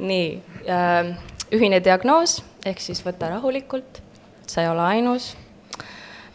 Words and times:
nii 0.00 0.30
äh,, 0.68 1.12
ühine 1.52 1.80
diagnoos 1.84 2.40
ehk 2.66 2.80
siis 2.82 3.02
võta 3.04 3.30
rahulikult, 3.32 4.00
sa 4.46 4.64
ei 4.64 4.70
ole 4.70 4.86
ainus 4.96 5.34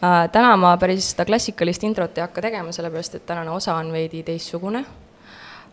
äh,. 0.02 0.26
täna 0.32 0.54
ma 0.60 0.76
päris 0.80 1.12
seda 1.12 1.26
klassikalist 1.28 1.84
introt 1.88 2.18
ei 2.18 2.26
hakka 2.26 2.44
tegema, 2.48 2.72
sellepärast 2.72 3.18
et 3.18 3.26
tänane 3.26 3.50
osa 3.50 3.76
on 3.80 3.92
veidi 3.94 4.22
teistsugune, 4.26 4.84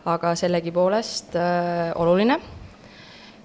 aga 0.04 0.34
sellegipoolest 0.38 1.38
äh, 1.38 1.90
oluline 2.00 2.40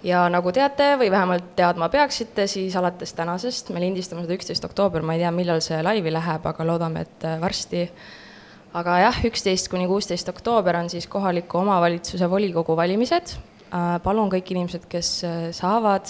ja 0.03 0.23
nagu 0.31 0.51
teate 0.55 0.93
või 0.99 1.11
vähemalt 1.11 1.53
teadma 1.55 1.89
peaksite, 1.91 2.47
siis 2.47 2.75
alates 2.79 3.13
tänasest, 3.13 3.69
me 3.75 3.83
lindistame 3.83 4.23
seda 4.23 4.37
üksteist 4.37 4.65
oktoober, 4.65 5.03
ma 5.03 5.15
ei 5.15 5.23
tea, 5.23 5.31
millal 5.35 5.61
see 5.63 5.79
laivi 5.83 6.13
läheb, 6.13 6.45
aga 6.51 6.67
loodame, 6.67 7.05
et 7.07 7.27
äh, 7.27 7.39
varsti. 7.41 7.89
aga 8.73 8.99
jah, 9.01 9.15
üksteist 9.25 9.69
kuni 9.69 9.87
kuusteist 9.89 10.29
oktoober 10.29 10.77
on 10.77 10.89
siis 10.89 11.07
kohaliku 11.07 11.57
omavalitsuse 11.57 12.29
volikogu 12.29 12.75
valimised. 12.77 13.33
Äh, 13.69 13.99
palun 14.01 14.31
kõik 14.33 14.49
inimesed, 14.49 14.87
kes 14.89 15.09
äh, 15.27 15.41
saavad, 15.53 16.09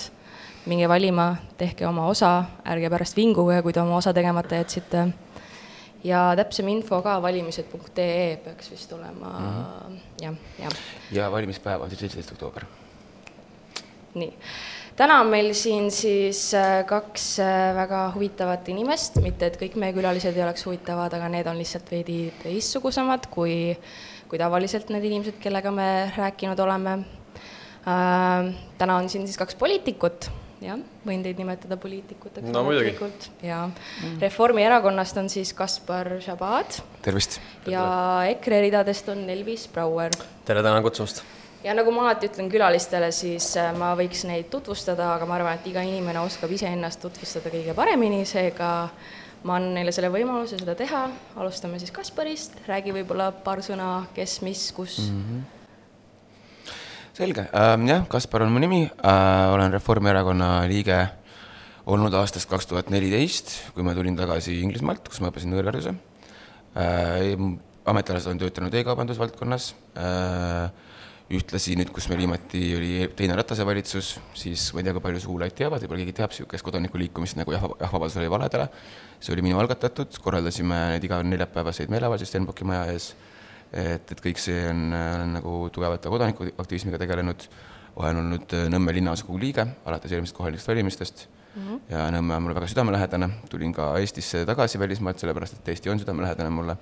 minge 0.70 0.88
valima, 0.88 1.34
tehke 1.60 1.84
oma 1.90 2.06
osa, 2.08 2.32
ärge 2.72 2.88
pärast 2.92 3.18
vinguge, 3.20 3.58
kui 3.66 3.76
te 3.76 3.82
oma 3.84 3.98
osa 4.00 4.14
tegemata 4.16 4.62
jätsite. 4.62 5.10
ja 6.04 6.30
täpsem 6.40 6.68
info 6.72 7.02
ka 7.04 7.18
valimised.ee 7.20 8.38
peaks 8.44 8.72
vist 8.72 8.94
olema 8.94 9.30
mm 9.40 9.48
-hmm. 9.48 9.98
jah, 10.22 10.36
jah. 10.60 10.72
ja 11.12 11.32
valimispäev 11.32 11.82
on 11.82 11.90
siis 11.90 12.00
seitseteist 12.00 12.32
oktoober 12.32 12.66
nii, 14.14 14.32
täna 14.96 15.20
on 15.20 15.28
meil 15.28 15.54
siin 15.54 15.92
siis 15.92 16.54
äh, 16.54 16.86
kaks 16.86 17.40
väga 17.76 18.12
huvitavat 18.16 18.70
inimest, 18.70 19.16
mitte 19.16 19.46
et 19.46 19.60
kõik 19.62 19.76
meie 19.76 19.94
külalised 19.94 20.38
ei 20.38 20.44
oleks 20.44 20.66
huvitavad, 20.66 21.14
aga 21.14 21.30
need 21.30 21.48
on 21.48 21.58
lihtsalt 21.58 21.92
veidi 21.92 22.34
teistsugusemad 22.44 23.28
kui, 23.28 23.78
kui 24.30 24.40
tavaliselt 24.40 24.90
need 24.90 25.04
inimesed, 25.04 25.40
kellega 25.42 25.72
me 25.72 26.14
rääkinud 26.18 26.60
oleme. 26.60 27.19
Äh, 27.90 28.54
täna 28.78 29.00
on 29.00 29.10
siin 29.10 29.26
siis 29.28 29.38
kaks 29.40 29.56
poliitikut 29.60 30.30
jah, 30.64 30.80
võin 31.08 31.24
teid 31.24 31.40
nimetada 31.40 31.78
poliitikuteks. 31.80 32.50
no 32.52 32.64
muidugi. 32.68 32.94
ja 33.46 33.64
mm. 33.70 34.20
Reformierakonnast 34.22 35.18
on 35.22 35.30
siis 35.32 35.54
Kaspar 35.54 36.12
Šabad. 36.22 36.82
tervist. 37.02 37.40
ja 37.68 37.84
EKRE 38.30 38.62
ridadest 38.68 39.10
on 39.10 39.24
Elvis 39.30 39.68
Brouer. 39.74 40.12
tere, 40.46 40.64
tänan 40.64 40.84
kutsumast 40.84 41.24
ja 41.64 41.74
nagu 41.76 41.92
ma 41.92 42.08
alati 42.08 42.30
ütlen 42.30 42.52
külalistele, 42.52 43.12
siis 43.16 43.54
äh, 43.60 43.72
ma 43.78 43.94
võiks 44.00 44.26
neid 44.28 44.52
tutvustada, 44.52 45.14
aga 45.16 45.30
ma 45.30 45.40
arvan, 45.40 45.60
et 45.60 45.72
iga 45.72 45.84
inimene 45.86 46.22
oskab 46.24 46.52
iseennast 46.56 47.02
tutvustada 47.04 47.52
kõige 47.54 47.76
paremini, 47.78 48.26
seega 48.28 48.74
ma 49.44 49.56
annan 49.56 49.80
neile 49.80 49.94
selle 49.96 50.12
võimaluse 50.12 50.60
seda 50.60 50.76
teha, 50.76 51.06
alustame 51.40 51.80
siis 51.80 51.96
Kasparist, 51.96 52.60
räägi 52.68 52.92
võib-olla 53.00 53.32
paar 53.32 53.64
sõna, 53.64 54.10
kes, 54.16 54.42
mis, 54.44 54.68
kus 54.76 55.00
mm. 55.08 55.24
-hmm 55.24 55.48
selge 57.20 57.50
ähm,, 57.52 57.88
jah, 57.90 58.06
Kaspar 58.08 58.46
on 58.46 58.54
mu 58.54 58.62
nimi 58.64 58.86
äh,, 58.88 59.54
olen 59.54 59.74
Reformierakonna 59.76 60.64
liige 60.72 61.00
olnud 61.90 62.14
aastast 62.16 62.48
kaks 62.48 62.70
tuhat 62.70 62.92
neliteist, 62.94 63.52
kui 63.76 63.84
ma 63.84 63.96
tulin 63.98 64.16
tagasi 64.16 64.60
Inglismaalt, 64.64 65.10
kus 65.10 65.20
ma 65.20 65.32
õppisin 65.32 65.56
kõrghariduse 65.58 65.96
äh,. 66.80 67.34
ametialased 67.90 68.32
olen 68.32 68.40
töötanud 68.40 68.78
e-kaubandusvaldkonnas 68.80 69.74
äh, 70.00 70.70
ühtlasi 71.36 71.76
nüüd, 71.78 71.92
kus 71.94 72.08
meil 72.10 72.24
viimati 72.24 72.62
oli 72.78 72.92
teine 73.18 73.36
Ratase 73.38 73.66
valitsus, 73.68 74.16
siis 74.38 74.70
ma 74.74 74.82
ei 74.82 74.88
tea, 74.88 74.96
kui 74.96 75.04
palju 75.04 75.22
suulaid 75.22 75.54
teavad, 75.58 75.84
võib-olla 75.84 76.02
keegi 76.02 76.16
teab 76.18 76.32
niisugust 76.34 76.66
kodanikuliikumist 76.66 77.38
nagu 77.38 77.54
Jah, 77.54 77.68
jah, 77.84 77.92
vabadus 77.94 78.18
oli 78.18 78.32
valedele. 78.32 78.70
see 79.20 79.36
oli 79.36 79.44
minu 79.46 79.60
algatatud, 79.62 80.16
korraldasime 80.24 80.80
neid 80.96 81.06
iga 81.06 81.20
neljapäevaseid 81.22 81.92
meeleavaldusi 81.92 82.32
Stenbocki 82.32 82.66
maja 82.66 82.88
ees. 82.94 83.12
Et, 83.74 84.12
et 84.12 84.22
kõik 84.22 84.40
see 84.42 84.62
on, 84.70 84.88
olen 84.94 85.36
nagu 85.40 85.58
tugevalt 85.74 86.08
kodanikuaktivismiga 86.10 87.02
tegelenud, 87.02 87.50
olen 88.00 88.24
olnud 88.24 88.56
Nõmme 88.72 88.94
linnaosakogu 88.96 89.42
liige 89.42 89.66
alates 89.86 90.14
eelmisest 90.14 90.38
kohalikest 90.38 90.72
valimistest 90.72 91.28
mm. 91.56 91.62
-hmm. 91.68 91.80
ja 91.90 92.12
Nõmme 92.12 92.36
on 92.36 92.44
mulle 92.44 92.56
väga 92.56 92.68
südamelähedane, 92.68 93.30
tulin 93.50 93.74
ka 93.74 93.92
Eestisse 94.00 94.46
tagasi 94.46 94.80
välismaalt, 94.80 95.20
sellepärast 95.20 95.60
et 95.60 95.70
Eesti 95.70 95.90
on 95.90 96.00
südamelähedane 96.00 96.50
mulle. 96.50 96.78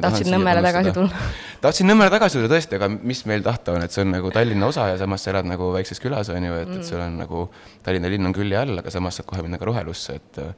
tahtsid 0.00 0.30
Nõmmele 0.32 0.62
tagasi 0.62 0.92
tulla? 0.92 1.24
tahtsin 1.60 1.90
Nõmmele 1.90 2.10
tagasi 2.10 2.38
tulla 2.38 2.52
tõesti, 2.54 2.76
aga 2.76 2.88
mis 2.88 3.24
meil 3.26 3.42
tahta 3.42 3.72
on, 3.72 3.82
et 3.82 3.90
see 3.90 4.04
on 4.04 4.12
nagu 4.16 4.30
Tallinna 4.30 4.66
osa 4.66 4.88
ja 4.88 4.98
samas 4.98 5.24
sa 5.24 5.30
elad 5.30 5.48
nagu 5.48 5.72
väikses 5.72 6.00
külas, 6.00 6.28
on 6.28 6.44
ju, 6.44 6.54
et 6.54 6.68
mm, 6.68 6.74
-hmm. 6.74 6.78
et 6.78 6.84
sul 6.84 7.00
on 7.00 7.18
nagu 7.18 7.50
Tallinna 7.82 8.08
linn 8.08 8.26
on 8.26 8.32
külje 8.32 8.58
all, 8.58 8.78
aga 8.78 8.90
samas 8.90 9.16
saad 9.16 9.26
kohe 9.26 9.42
minna 9.42 9.58
ka 9.58 9.64
rohelusse, 9.64 10.14
et 10.14 10.38
äh, 10.38 10.54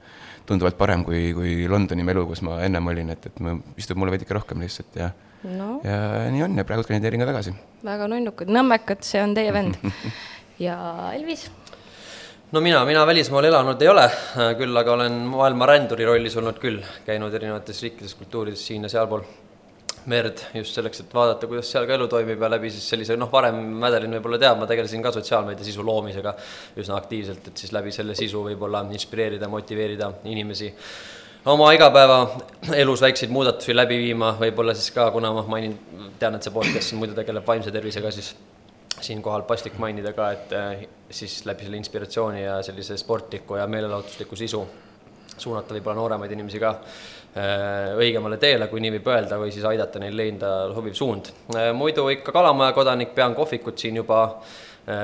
tunduvalt 0.47 0.79
parem 0.79 1.05
kui, 1.05 1.33
kui 1.35 1.69
Londoni 1.69 2.03
melu, 2.03 2.27
kus 2.27 2.43
ma 2.43 2.61
ennem 2.61 2.87
olin, 2.87 3.11
et, 3.11 3.27
et 3.27 3.33
istub 3.77 3.97
mulle 3.97 4.11
veidike 4.11 4.35
rohkem 4.35 4.61
lihtsalt 4.61 4.97
ja 4.97 5.11
no. 5.45 5.81
ja 5.85 6.29
nii 6.33 6.45
on 6.47 6.59
ja 6.59 6.67
praegu 6.69 6.87
kandideerin 6.89 7.23
ka 7.23 7.31
tagasi. 7.33 7.55
väga 7.87 8.09
nunnukad, 8.11 8.53
nõmmekad, 8.53 9.03
see 9.07 9.23
on 9.23 9.35
teie 9.39 9.53
vend 9.55 9.79
ja 10.67 10.77
Elvis 11.17 11.49
no 12.53 12.61
mina, 12.61 12.83
mina 12.89 13.05
välismaal 13.09 13.49
elanud 13.49 13.83
ei 13.83 13.89
ole, 13.93 14.09
küll 14.59 14.83
aga 14.83 14.97
olen 14.97 15.23
maailma 15.33 15.71
ränduri 15.73 16.09
rollis 16.09 16.37
olnud 16.41 16.59
küll, 16.63 16.83
käinud 17.07 17.35
erinevates 17.35 17.81
riikides, 17.85 18.17
kultuurides 18.19 18.67
siin 18.67 18.85
ja 18.87 18.93
sealpool 18.93 19.25
merd 20.11 20.41
just 20.57 20.75
selleks, 20.75 21.05
et 21.05 21.15
vaadata, 21.15 21.47
kuidas 21.47 21.69
seal 21.71 21.87
ka 21.87 21.95
elu 21.95 22.09
toimib 22.11 22.41
ja 22.43 22.51
läbi 22.51 22.71
siis 22.75 22.89
sellise 22.91 23.17
noh, 23.19 23.31
varem 23.31 23.59
Mädelin 23.83 24.17
võib-olla 24.17 24.41
teab, 24.43 24.59
ma 24.59 24.67
tegelesin 24.71 25.03
ka 25.05 25.13
sotsiaalmeedia 25.15 25.67
sisu 25.67 25.85
loomisega 25.87 26.35
üsna 26.83 26.99
aktiivselt, 26.99 27.53
et 27.53 27.63
siis 27.63 27.73
läbi 27.75 27.95
selle 27.95 28.17
sisu 28.19 28.43
võib-olla 28.49 28.83
inspireerida, 28.91 29.51
motiveerida 29.53 30.11
inimesi 30.31 30.73
oma 31.45 31.73
igapäevaelus 31.73 33.01
väikseid 33.03 33.31
muudatusi 33.31 33.75
läbi 33.77 33.99
viima, 33.99 34.35
võib-olla 34.41 34.75
siis 34.79 34.93
ka, 34.95 35.09
kuna 35.15 35.33
ma 35.35 35.45
mainin, 35.49 35.75
tean, 36.19 36.37
et 36.39 36.47
see 36.47 36.55
podcast 36.55 36.91
siin 36.91 37.01
muidu 37.03 37.17
tegeleb 37.19 37.47
vaimse 37.47 37.73
tervisega, 37.75 38.13
siis 38.15 38.33
siinkohal 39.03 39.43
paslik 39.49 39.79
mainida 39.83 40.13
ka, 40.15 40.31
et 40.37 40.55
eh, 40.55 40.85
siis 41.11 41.41
läbi 41.49 41.67
selle 41.67 41.81
inspiratsiooni 41.81 42.45
ja 42.45 42.61
sellise 42.63 42.97
sportliku 43.01 43.59
ja 43.59 43.67
meelelahutusliku 43.67 44.39
sisu 44.39 44.63
suunata 45.33 45.75
võib-olla 45.75 45.97
nooremaid 45.99 46.35
inimesi 46.37 46.61
ka 46.63 46.77
eh, 46.79 47.95
õigemale 47.99 48.39
teele, 48.39 48.69
kui 48.71 48.85
nii 48.85 48.93
võib 48.99 49.11
öelda, 49.11 49.41
või 49.43 49.51
siis 49.55 49.67
aidata 49.67 49.99
neil 50.03 50.15
leida 50.17 50.53
sobiv 50.75 50.95
suund. 50.95 51.33
Eh, 51.57 51.73
muidu 51.75 52.07
ikka 52.13 52.35
Kalamaja 52.35 52.77
kodanik, 52.77 53.17
pean 53.17 53.35
kohvikut 53.35 53.83
siin 53.83 53.99
juba 53.99 54.23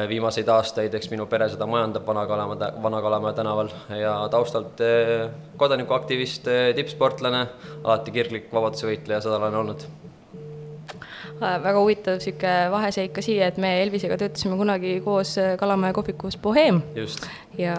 viimaseid 0.08 0.48
aastaid, 0.50 0.94
eks 0.98 1.10
minu 1.12 1.28
pere 1.30 1.46
seda 1.52 1.66
majandab 1.70 2.06
Vana-Kalamaja, 2.06 2.72
Vana-Kalamaja 2.82 3.36
tänaval 3.38 3.70
ja 3.94 4.16
taustalt 4.32 4.82
kodanikuaktivist, 5.56 6.50
tippsportlane, 6.74 7.44
alati 7.84 8.14
kirglik 8.16 8.50
vabadusevõitleja, 8.52 9.22
seda 9.22 9.38
olen 9.38 9.60
olnud 9.62 9.86
Äh, 11.38 11.58
väga 11.62 11.78
huvitav 11.78 12.16
sihuke 12.18 12.52
vaheseik 12.72 13.12
ka 13.14 13.22
siia, 13.22 13.46
et 13.52 13.58
me 13.62 13.68
Elvisega 13.84 14.16
töötasime 14.18 14.56
kunagi 14.58 14.96
koos 15.04 15.36
äh, 15.38 15.52
Kalamaja 15.60 15.94
kohvikus 15.94 16.34
Boheem. 16.42 16.80
ja 17.58 17.76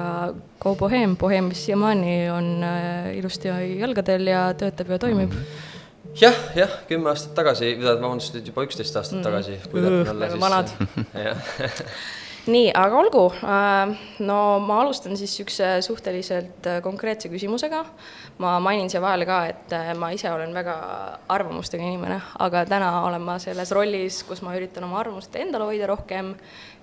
Go 0.64 0.76
Boheem, 0.80 1.18
Boheem, 1.20 1.50
mis 1.52 1.66
siiamaani 1.66 2.14
on 2.32 2.48
äh, 2.64 3.18
ilusti 3.18 3.52
jalgadel 3.52 4.32
ja 4.32 4.46
töötab 4.54 4.96
ja 4.96 5.00
toimib 5.00 5.34
mm. 5.34 5.42
-hmm 5.42 5.69
jah, 6.18 6.40
jah, 6.58 6.80
kümme 6.90 7.12
aastat 7.14 7.36
tagasi, 7.38 7.76
vabandust, 7.84 8.34
nüüd 8.38 8.50
juba 8.50 8.66
üksteist 8.68 8.98
aastat 9.00 9.20
mm. 9.20 9.28
tagasi. 9.28 9.60
väga 9.74 10.40
vanad 10.42 10.74
nii, 12.54 12.72
aga 12.74 12.98
olgu, 12.98 13.26
no 14.26 14.40
ma 14.66 14.80
alustan 14.82 15.18
siis 15.20 15.36
niisuguse 15.36 15.74
suhteliselt 15.86 16.70
konkreetse 16.84 17.30
küsimusega 17.30 17.84
ma 18.40 18.56
mainin 18.64 18.90
siia 18.90 19.02
vahele 19.04 19.28
ka, 19.28 19.40
et 19.52 19.74
äh, 19.76 19.92
ma 20.00 20.12
ise 20.16 20.32
olen 20.32 20.54
väga 20.56 20.76
arvamustega 21.36 21.84
inimene, 21.84 22.20
aga 22.40 22.64
täna 22.70 22.92
olen 23.04 23.24
ma 23.24 23.36
selles 23.42 23.72
rollis, 23.76 24.22
kus 24.28 24.42
ma 24.46 24.56
üritan 24.56 24.88
oma 24.88 25.02
arvamust 25.02 25.36
endale 25.40 25.68
hoida 25.68 25.90
rohkem 25.92 26.32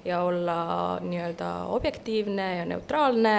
ja 0.07 0.21
olla 0.23 0.57
nii-öelda 1.03 1.49
objektiivne 1.75 2.47
ja 2.57 2.65
neutraalne, 2.69 3.35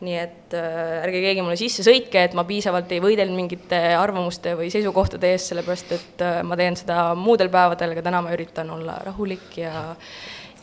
nii 0.00 0.16
et 0.18 0.56
äh, 0.56 1.02
ärge 1.02 1.20
keegi 1.26 1.44
mulle 1.44 1.58
sisse 1.60 1.84
sõitke, 1.86 2.24
et 2.24 2.36
ma 2.38 2.46
piisavalt 2.48 2.92
ei 2.94 3.02
võidelnud 3.04 3.36
mingite 3.36 3.80
arvamuste 3.98 4.56
või 4.58 4.72
seisukohtade 4.72 5.34
eest, 5.34 5.52
sellepärast 5.52 5.94
et 5.98 6.24
äh, 6.24 6.40
ma 6.46 6.58
teen 6.58 6.78
seda 6.78 7.12
muudel 7.18 7.52
päevadel, 7.52 7.94
aga 7.96 8.06
täna 8.08 8.24
ma 8.24 8.34
üritan 8.36 8.72
olla 8.78 8.98
rahulik 9.04 9.60
ja 9.60 9.88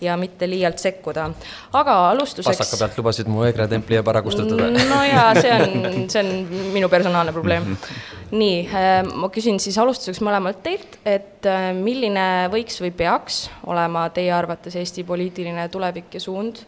ja 0.02 0.18
mitte 0.18 0.50
liialt 0.50 0.80
sekkuda. 0.80 1.30
aga 1.74 2.10
alustuseks. 2.10 2.58
pastaka 2.58 2.80
pealt 2.80 2.98
lubasid 2.98 3.30
mu 3.32 3.44
EKRE 3.48 3.68
templi 3.68 3.98
ära 3.98 4.22
kustutada. 4.22 4.68
no 4.72 5.04
ja 5.08 5.30
see 5.40 5.54
on, 5.56 6.10
see 6.10 6.24
on 6.24 6.32
minu 6.74 6.90
personaalne 6.90 7.32
probleem. 7.32 7.78
Nii, 8.32 8.60
äh, 8.68 9.04
ma 9.06 9.30
küsin 9.34 9.60
siis 9.62 9.78
alustuseks 9.82 10.22
mõlemalt 10.26 10.64
teilt, 10.66 11.00
et 11.06 11.46
äh, 11.50 11.70
milline 11.78 12.50
võiks 12.54 12.80
või 12.82 12.92
peaks 12.96 13.46
olema 13.70 14.08
teie 14.16 14.34
arvates 14.34 14.76
Eesti 14.80 15.06
poliitiline 15.08 15.68
tulevik 15.74 16.18
ja 16.18 16.24
suund 16.24 16.64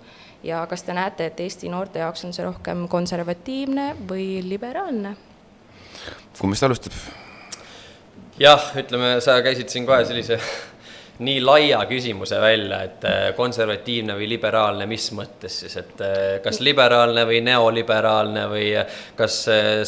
ja 0.46 0.64
kas 0.70 0.86
te 0.86 0.96
näete, 0.98 1.32
et 1.32 1.40
Eesti 1.40 1.70
noorte 1.74 2.04
jaoks 2.04 2.26
on 2.28 2.36
see 2.36 2.46
rohkem 2.46 2.88
konservatiivne 2.92 3.94
või 4.10 4.44
liberaalne? 4.46 5.16
kumb 6.38 6.54
meist 6.54 6.68
alustab? 6.68 6.94
jah, 8.40 8.72
ütleme, 8.78 9.18
sa 9.24 9.40
käisid 9.46 9.74
siin 9.74 9.88
kohe 9.90 10.06
sellise 10.06 10.38
nii 11.20 11.40
laia 11.42 11.80
küsimuse 11.90 12.40
välja, 12.42 12.82
et 12.86 13.06
äh, 13.08 13.18
konservatiivne 13.38 14.16
või 14.18 14.28
liberaalne, 14.30 14.86
mis 14.90 15.08
mõttes 15.18 15.60
siis, 15.64 15.78
et 15.80 16.04
äh, 16.06 16.18
kas 16.44 16.60
liberaalne 16.66 17.24
või 17.30 17.40
neoliberaalne 17.46 18.44
või 18.52 18.68
kas 19.18 19.40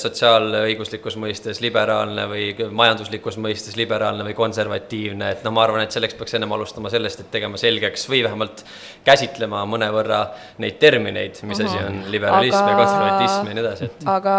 sotsiaalõiguslikus 0.01 1.17
mõistes 1.21 1.61
liberaalne 1.61 2.25
või 2.29 2.47
majanduslikus 2.71 3.37
mõistes 3.41 3.77
liberaalne 3.77 4.25
või 4.25 4.35
konservatiivne, 4.37 5.33
et 5.35 5.45
noh, 5.45 5.53
ma 5.55 5.65
arvan, 5.67 5.83
et 5.85 5.95
selleks 5.95 6.17
peaks 6.17 6.37
ennem 6.37 6.57
alustama 6.57 6.89
sellest, 6.93 7.23
et 7.23 7.31
tegema 7.33 7.59
selgeks 7.61 8.07
või 8.09 8.23
vähemalt 8.25 8.65
käsitlema 9.05 9.61
mõnevõrra 9.69 10.23
neid 10.63 10.79
termineid, 10.81 11.39
mis 11.49 11.61
asi 11.61 11.77
on 11.83 12.03
liberalism 12.09 12.63
aga... 12.63 12.73
ja 12.73 12.81
konservatism 12.81 13.47
ja 13.51 13.55
nii 13.55 13.65
edasi, 13.65 13.89
et 13.89 14.11
aga 14.17 14.35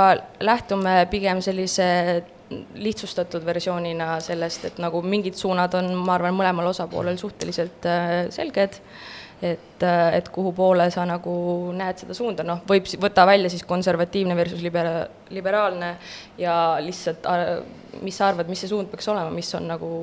lähtume 0.51 0.99
pigem 1.11 1.43
sellise 1.45 1.89
lihtsustatud 2.75 3.44
versioonina 3.47 4.17
sellest, 4.25 4.64
et 4.70 4.79
nagu 4.82 5.02
mingid 5.06 5.38
suunad 5.38 5.75
on, 5.79 5.93
ma 5.99 6.17
arvan, 6.17 6.35
mõlemal 6.37 6.70
osapoolel 6.73 7.19
suhteliselt 7.20 7.87
äh, 7.87 8.14
selged, 8.35 8.81
et, 9.41 9.85
äh, 9.87 10.00
et 10.19 10.29
kuhu 10.35 10.52
poole 10.56 10.88
sa 10.91 11.06
nagu 11.08 11.35
näed 11.76 12.02
seda 12.02 12.17
suunda, 12.17 12.47
noh, 12.47 12.64
võib 12.69 12.91
võtta 13.00 13.26
välja 13.29 13.52
siis 13.52 13.62
konservatiivne 13.69 14.37
versus 14.38 14.64
libera-, 14.67 15.06
liberaalne 15.31 15.94
ja 16.38 16.56
lihtsalt, 16.82 17.31
mis 18.02 18.19
sa 18.19 18.32
arvad, 18.32 18.50
mis 18.50 18.64
see 18.64 18.73
suund 18.73 18.91
peaks 18.91 19.08
olema, 19.12 19.31
mis 19.35 19.55
on 19.58 19.70
nagu, 19.70 19.94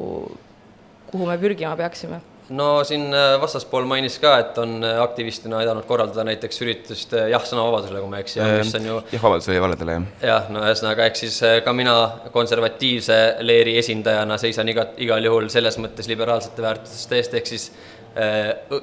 kuhu 1.11 1.29
me 1.29 1.37
pürgima 1.41 1.75
peaksime 1.79 2.23
no 2.49 2.83
siin 2.83 3.13
äh, 3.13 3.41
vastaspool 3.41 3.85
mainis 3.89 4.17
ka, 4.23 4.37
et 4.39 4.57
on 4.61 4.77
äh, 4.83 5.01
aktivistina 5.01 5.59
aidanud 5.61 5.87
korraldada 5.87 6.23
näiteks 6.27 6.61
üritust 6.63 7.13
äh, 7.17 7.27
Jah 7.33 7.43
sõnavabadusele, 7.47 7.99
kui 8.03 8.11
ma 8.11 8.21
ei 8.21 8.25
eksi, 8.25 8.41
mis 8.61 8.73
on 8.79 8.87
ju 8.87 8.95
jah, 9.11 9.23
vabadusele 9.23 9.57
ja 9.57 9.65
valedele, 9.65 9.97
jah. 9.97 10.07
jah, 10.29 10.47
no 10.53 10.63
ühesõnaga, 10.63 11.09
ehk 11.09 11.19
siis 11.19 11.41
ka 11.65 11.75
mina 11.75 11.97
konservatiivse 12.33 13.19
leeri 13.43 13.77
esindajana 13.81 14.39
seisan 14.41 14.71
iga, 14.71 14.87
igal 15.03 15.27
juhul 15.27 15.51
selles 15.53 15.79
mõttes 15.81 16.09
liberaalsete 16.11 16.65
väärtuste 16.65 17.19
eest, 17.19 17.37
ehk 17.37 17.53
siis 17.55 17.69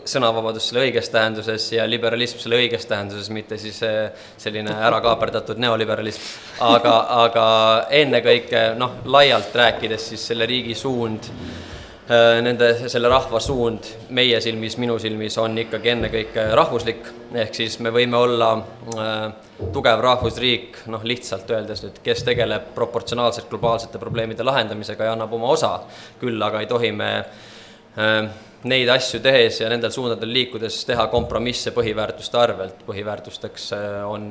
sõnavabadus 0.07 0.69
selle 0.69 0.85
õiges 0.85 1.09
tähenduses 1.11 1.65
ja 1.73 1.89
liberalism 1.91 2.39
selle 2.39 2.61
õiges 2.61 2.85
tähenduses, 2.87 3.33
mitte 3.35 3.57
siis 3.59 3.81
selline 4.39 4.77
ära 4.79 5.01
kaaperdatud 5.03 5.59
neoliberalism. 5.59 6.29
aga, 6.63 6.93
aga 7.25 7.47
ennekõike 7.99 8.63
noh, 8.79 9.01
laialt 9.11 9.57
rääkides 9.59 10.13
siis 10.13 10.29
selle 10.31 10.47
riigi 10.47 10.79
suund 10.79 11.33
nende, 12.09 12.89
selle 12.89 13.09
rahva 13.09 13.41
suund 13.41 13.87
meie 14.13 14.41
silmis, 14.45 14.77
minu 14.81 14.99
silmis 15.01 15.39
on 15.41 15.57
ikkagi 15.63 15.93
ennekõike 15.95 16.47
rahvuslik, 16.59 17.07
ehk 17.45 17.57
siis 17.57 17.79
me 17.81 17.93
võime 17.95 18.19
olla 18.21 18.51
äh, 18.59 19.23
tugev 19.73 20.03
rahvusriik, 20.05 20.83
noh 20.93 21.05
lihtsalt 21.07 21.49
öeldes 21.55 21.85
nüüd, 21.87 22.01
kes 22.05 22.25
tegeleb 22.27 22.75
proportsionaalselt 22.77 23.49
globaalsete 23.49 24.01
probleemide 24.03 24.45
lahendamisega 24.45 25.09
ja 25.09 25.15
annab 25.17 25.33
oma 25.33 25.53
osa, 25.55 25.79
küll 26.21 26.43
aga 26.45 26.61
ei 26.61 26.69
tohi 26.69 26.93
me 26.93 27.13
äh, 27.21 28.19
neid 28.69 28.93
asju 28.93 29.23
tehes 29.25 29.63
ja 29.63 29.71
nendel 29.73 29.93
suundadel 29.93 30.33
liikudes 30.33 30.83
teha 30.89 31.09
kompromisse 31.13 31.73
põhiväärtuste 31.77 32.41
arvelt, 32.41 32.85
põhiväärtusteks 32.89 33.71
on 34.09 34.29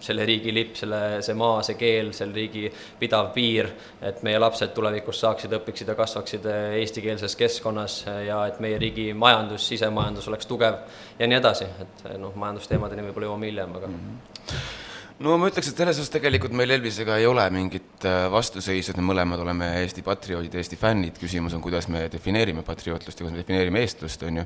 selle 0.00 0.24
riigi 0.28 0.54
lipp, 0.54 0.76
selle, 0.78 1.00
see 1.24 1.36
maa, 1.38 1.60
see 1.66 1.76
keel, 1.80 2.12
selle 2.16 2.34
riigi 2.36 2.66
pidav 3.00 3.30
piir, 3.34 3.70
et 4.02 4.22
meie 4.26 4.40
lapsed 4.40 4.74
tulevikus 4.76 5.22
saaksid, 5.24 5.54
õpiksid 5.60 5.92
ja 5.92 5.96
kasvaksid 5.98 6.48
eh, 6.48 6.78
eestikeelses 6.82 7.36
keskkonnas 7.38 8.00
ja 8.26 8.42
et 8.48 8.60
meie 8.64 8.80
riigi 8.80 9.10
majandus, 9.14 9.68
sisemajandus 9.68 10.28
oleks 10.32 10.50
tugev 10.50 10.82
ja 11.18 11.30
nii 11.30 11.40
edasi, 11.40 11.70
et 11.84 12.04
eh, 12.10 12.18
noh, 12.20 12.34
majandusteemadeni 12.38 13.08
võib-olla 13.08 13.32
jõuame 13.32 13.50
hiljem, 13.52 13.80
aga 13.80 13.90
mm 13.94 14.04
-hmm 14.04 14.86
no 15.24 15.34
ma 15.40 15.48
ütleks, 15.50 15.70
et 15.70 15.80
selles 15.80 15.98
osas 15.98 16.12
tegelikult 16.14 16.52
meil 16.56 16.70
Elvisega 16.76 17.16
ei 17.18 17.26
ole 17.26 17.42
mingit 17.54 18.04
äh, 18.06 18.26
vastuseisu, 18.30 18.92
et 18.92 19.00
me 19.00 19.06
mõlemad 19.08 19.40
oleme 19.42 19.70
Eesti 19.80 20.04
patrioodid, 20.06 20.54
Eesti 20.60 20.78
fännid, 20.78 21.18
küsimus 21.18 21.56
on, 21.56 21.62
kuidas 21.64 21.88
me 21.90 22.04
defineerime 22.12 22.62
patriootlust 22.66 23.18
ja 23.18 23.26
kuidas 23.26 23.34
me 23.34 23.42
defineerime 23.42 23.82
eestlust, 23.82 24.22
on 24.28 24.42
ju. 24.42 24.44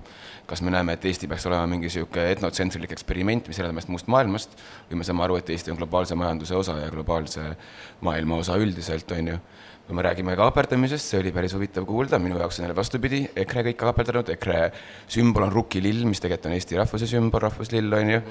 kas 0.49 0.65
me 0.65 0.73
näeme, 0.73 0.97
et 0.97 1.05
Eesti 1.11 1.29
peaks 1.29 1.47
olema 1.51 1.69
mingi 1.69 1.91
niisugune 1.91 2.25
etnotsentrilik 2.33 2.95
eksperiment, 2.97 3.51
mis 3.53 3.61
eleneb 3.61 3.81
meist 3.81 3.93
muust 3.93 4.09
maailmast, 4.13 4.57
või 4.89 5.03
me 5.03 5.09
saame 5.09 5.27
aru, 5.27 5.37
et 5.43 5.53
Eesti 5.53 5.75
on 5.75 5.81
globaalse 5.83 6.17
majanduse 6.19 6.57
osa 6.57 6.79
ja 6.81 6.89
globaalse 6.95 7.51
maailma 8.01 8.41
osa 8.41 8.57
üldiselt, 8.61 9.13
on 9.19 9.35
ju 9.35 9.43
kui 9.93 9.99
me 9.99 10.05
räägime 10.07 10.33
kaaperdamisest, 10.41 11.11
see 11.11 11.19
oli 11.21 11.31
päris 11.37 11.53
huvitav 11.53 11.85
kuulda, 11.85 12.17
minu 12.23 12.39
jaoks 12.41 12.59
on 12.59 12.65
jälle 12.65 12.77
vastupidi, 12.77 13.19
EKRE 13.37 13.65
kõik 13.67 13.77
kaaperdanud, 13.83 14.31
EKRE 14.33 14.61
sümbol 15.13 15.45
on 15.45 15.53
rukkilill, 15.53 16.07
mis 16.09 16.23
tegelikult 16.23 16.49
on 16.49 16.55
Eesti 16.57 16.79
rahvuse 16.79 17.09
sümbol, 17.11 17.43
rahvuslill, 17.45 17.93
on 17.99 18.13
ju. 18.15 18.23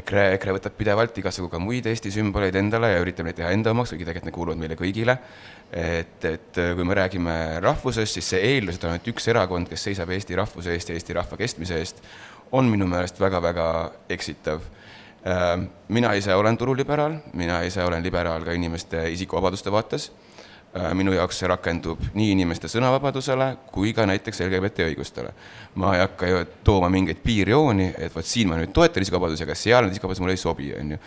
EKRE, 0.00 0.24
EKRE 0.34 0.56
võtab 0.56 0.74
pidevalt 0.74 1.20
igasugu 1.22 1.52
ka 1.52 1.60
muid 1.62 1.86
Eesti 1.86 2.10
sümboleid 2.10 2.58
endale 2.58 2.90
ja 2.90 3.04
üritab 3.04 3.28
neid 3.28 3.38
teha 3.38 3.52
enda 3.54 3.70
omaks, 3.70 3.92
kuigi 3.94 4.08
tegelikult 4.08 4.26
need 4.26 4.34
kuuluvad 4.34 4.62
meile 4.64 4.78
kõigile. 4.80 5.16
et, 5.70 6.26
et 6.26 6.60
kui 6.74 6.88
me 6.90 6.98
räägime 6.98 7.38
rahvusest, 7.62 8.18
siis 8.18 8.32
see 8.34 8.42
eeldus, 8.50 8.80
et 8.80 8.88
on 8.88 8.96
ainult 8.96 9.14
üks 9.14 9.30
erakond, 9.30 9.70
kes 9.70 9.86
seisab 9.86 10.10
Eesti 10.10 10.34
rahvuse 10.34 10.74
eest 10.74 10.90
ja 10.90 10.98
Eesti 10.98 11.14
rahva 11.14 11.38
kestmise 11.38 11.78
eest, 11.78 12.02
on 12.50 12.66
minu 12.70 12.90
meelest 12.90 13.22
väga-väga 13.22 13.68
eksitav 14.18 14.66
äh, 15.22 15.62
mina 15.88 16.12
ise 16.18 16.34
olen 16.34 16.58
turuliberaal, 16.58 17.20
mina 17.38 17.62
ise 17.62 17.86
olen 17.86 18.02
liberaal 18.02 18.42
ka 18.42 18.58
inimeste 18.58 19.06
isikuvabaduste 19.14 19.70
vaates 19.70 20.10
minu 20.94 21.12
jaoks 21.14 21.38
see 21.38 21.48
rakendub 21.48 22.00
nii 22.18 22.32
inimeste 22.34 22.68
sõnavabadusele 22.70 23.50
kui 23.72 23.92
ka 23.94 24.06
näiteks 24.10 24.42
LGBT 24.48 24.88
õigustele. 24.88 25.30
ma 25.74 25.94
ei 25.94 26.02
hakka 26.02 26.26
ju 26.26 26.44
tooma 26.64 26.88
mingeid 26.90 27.22
piirjooni, 27.22 27.92
et 27.98 28.14
vot 28.14 28.26
siin 28.26 28.48
ma 28.50 28.58
nüüd 28.58 28.72
toetan 28.74 29.02
isikuvabadusi, 29.02 29.46
aga 29.46 29.54
seal 29.54 29.84
need 29.84 29.94
isikuvabadused 29.94 30.24
mulle 30.24 30.34
ei 30.34 30.42
sobi, 30.42 30.72
on 30.78 30.96
ju. 30.96 30.98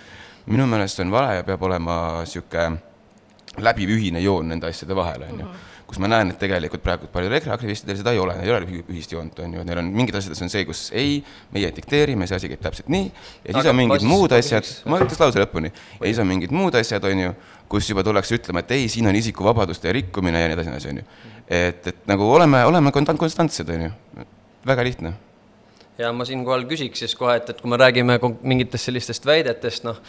minu 0.47 0.67
meelest 0.67 0.99
on 1.03 1.11
vale 1.11 1.35
ja 1.35 1.43
peab 1.43 1.63
olema 1.63 1.97
niisugune 2.21 2.77
läbiv 3.57 3.89
ühine 3.97 4.21
joon 4.21 4.47
nende 4.53 4.69
asjade 4.69 4.95
vahel, 4.95 5.27
on 5.27 5.39
ju 5.39 5.45
mhm. 5.45 5.65
Kus 5.87 6.01
ma 6.03 6.09
näen, 6.11 6.33
et 6.33 6.39
tegelikult 6.39 6.81
praegu 6.83 7.07
paljudel 7.11 7.37
EKRE 7.37 7.53
aktivistidel 7.53 7.95
seda 7.95 8.11
ei 8.11 8.19
ole, 8.19 8.33
neil 8.35 8.49
ei 8.49 8.55
ole 8.57 8.79
ühist 8.91 9.13
joont, 9.13 9.37
on 9.39 9.53
ju, 9.55 9.61
neil 9.63 9.79
on 9.79 9.87
mingid 9.95 10.17
asjades 10.19 10.41
on 10.43 10.51
see, 10.51 10.65
kus 10.67 10.81
ei, 10.91 11.21
meie 11.55 11.69
dikteerime, 11.71 12.27
see 12.27 12.35
asi 12.35 12.49
käib 12.51 12.59
täpselt 12.65 12.89
nii, 12.91 13.05
ja 13.45 13.53
siis 13.53 13.61
Aga 13.61 13.71
on 13.71 13.79
mingid 13.79 14.03
muud 14.03 14.35
asjad, 14.35 14.67
ma 14.83 14.99
ütleks 14.99 15.21
lause 15.23 15.39
lõpuni, 15.39 15.71
ja 15.71 16.01
siis 16.03 16.19
on 16.19 16.27
mingid 16.27 16.51
muud 16.51 16.75
asjad, 16.75 17.07
on 17.07 17.23
ju, 17.23 17.31
kus 17.69 17.89
juba 17.89 18.03
tullakse 18.05 18.37
ütlema, 18.39 18.63
et 18.63 18.73
ei, 18.77 18.87
siin 18.91 19.07
on 19.09 19.15
isikuvabaduste 19.19 19.91
rikkumine 19.99 20.41
ja 20.41 20.49
nii 20.49 20.57
edasi, 20.57 20.73
edasi, 20.73 20.91
on 20.93 21.01
ju. 21.01 21.07
et, 21.47 21.87
et 21.93 22.03
nagu 22.09 22.27
oleme, 22.31 22.63
oleme 22.67 22.91
konstantsed, 22.95 23.69
on 23.75 23.87
ju, 23.89 23.93
väga 24.67 24.85
lihtne 24.87 25.13
ja 25.97 26.11
ma 26.13 26.25
siinkohal 26.27 26.65
küsiks 26.69 27.01
siis 27.03 27.15
kohe, 27.17 27.37
et, 27.39 27.49
et 27.51 27.61
kui 27.61 27.71
me 27.71 27.79
räägime 27.79 28.17
mingitest 28.41 28.89
sellistest 28.89 29.25
väidetest, 29.25 29.85
noh, 29.87 29.99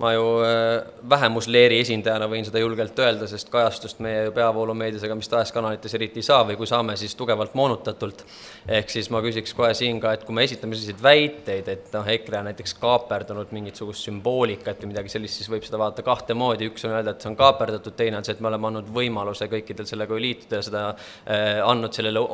ma 0.00 0.12
ju 0.14 0.24
äh, 0.44 0.86
vähemusleeri 1.10 1.80
esindajana 1.82 2.28
võin 2.30 2.46
seda 2.46 2.60
julgelt 2.62 2.98
öelda, 3.04 3.26
sest 3.28 3.50
kajastust 3.52 4.00
meie 4.00 4.30
peavoolumeedias 4.32 5.04
ega 5.04 5.16
mis 5.18 5.28
tahes 5.28 5.52
kanalites 5.52 5.94
eriti 5.96 6.22
ei 6.22 6.26
saa 6.26 6.44
või 6.48 6.56
kui 6.56 6.68
saame, 6.68 6.96
siis 6.96 7.14
tugevalt 7.18 7.52
moonutatult. 7.58 8.24
ehk 8.68 8.92
siis 8.92 9.10
ma 9.12 9.20
küsiks 9.24 9.52
kohe 9.56 9.74
siin 9.76 10.00
ka, 10.00 10.14
et 10.16 10.24
kui 10.24 10.36
me 10.36 10.44
esitame 10.48 10.76
selliseid 10.76 11.02
väiteid, 11.04 11.68
et 11.68 11.92
noh, 11.92 12.08
EKRE 12.16 12.40
on 12.40 12.48
näiteks 12.48 12.74
kaaperdunud 12.80 13.52
mingisugust 13.56 14.08
sümboolikat 14.08 14.80
või 14.80 14.94
midagi 14.94 15.12
sellist, 15.12 15.40
siis 15.40 15.50
võib 15.52 15.66
seda 15.68 15.80
vaadata 15.80 16.04
kahte 16.06 16.36
moodi, 16.38 16.70
üks 16.72 16.86
on 16.88 16.96
öelda, 16.96 17.14
et 17.14 17.20
see 17.20 17.32
on 17.32 17.36
kaaperdatud, 17.40 17.96
teine 17.98 18.20
on 18.20 18.24
see, 18.26 18.38
et 18.38 18.40
me 18.40 18.48
oleme 18.48 18.70
andnud 18.70 18.88
võimaluse 18.94 19.50
kõikidel 19.52 19.88
sellega 19.88 20.20
liituda 20.20 20.62
ja 20.62 20.68
seda 20.70 20.84
eh, 20.94 21.60
andnud 21.60 21.96
sellele 21.96 22.24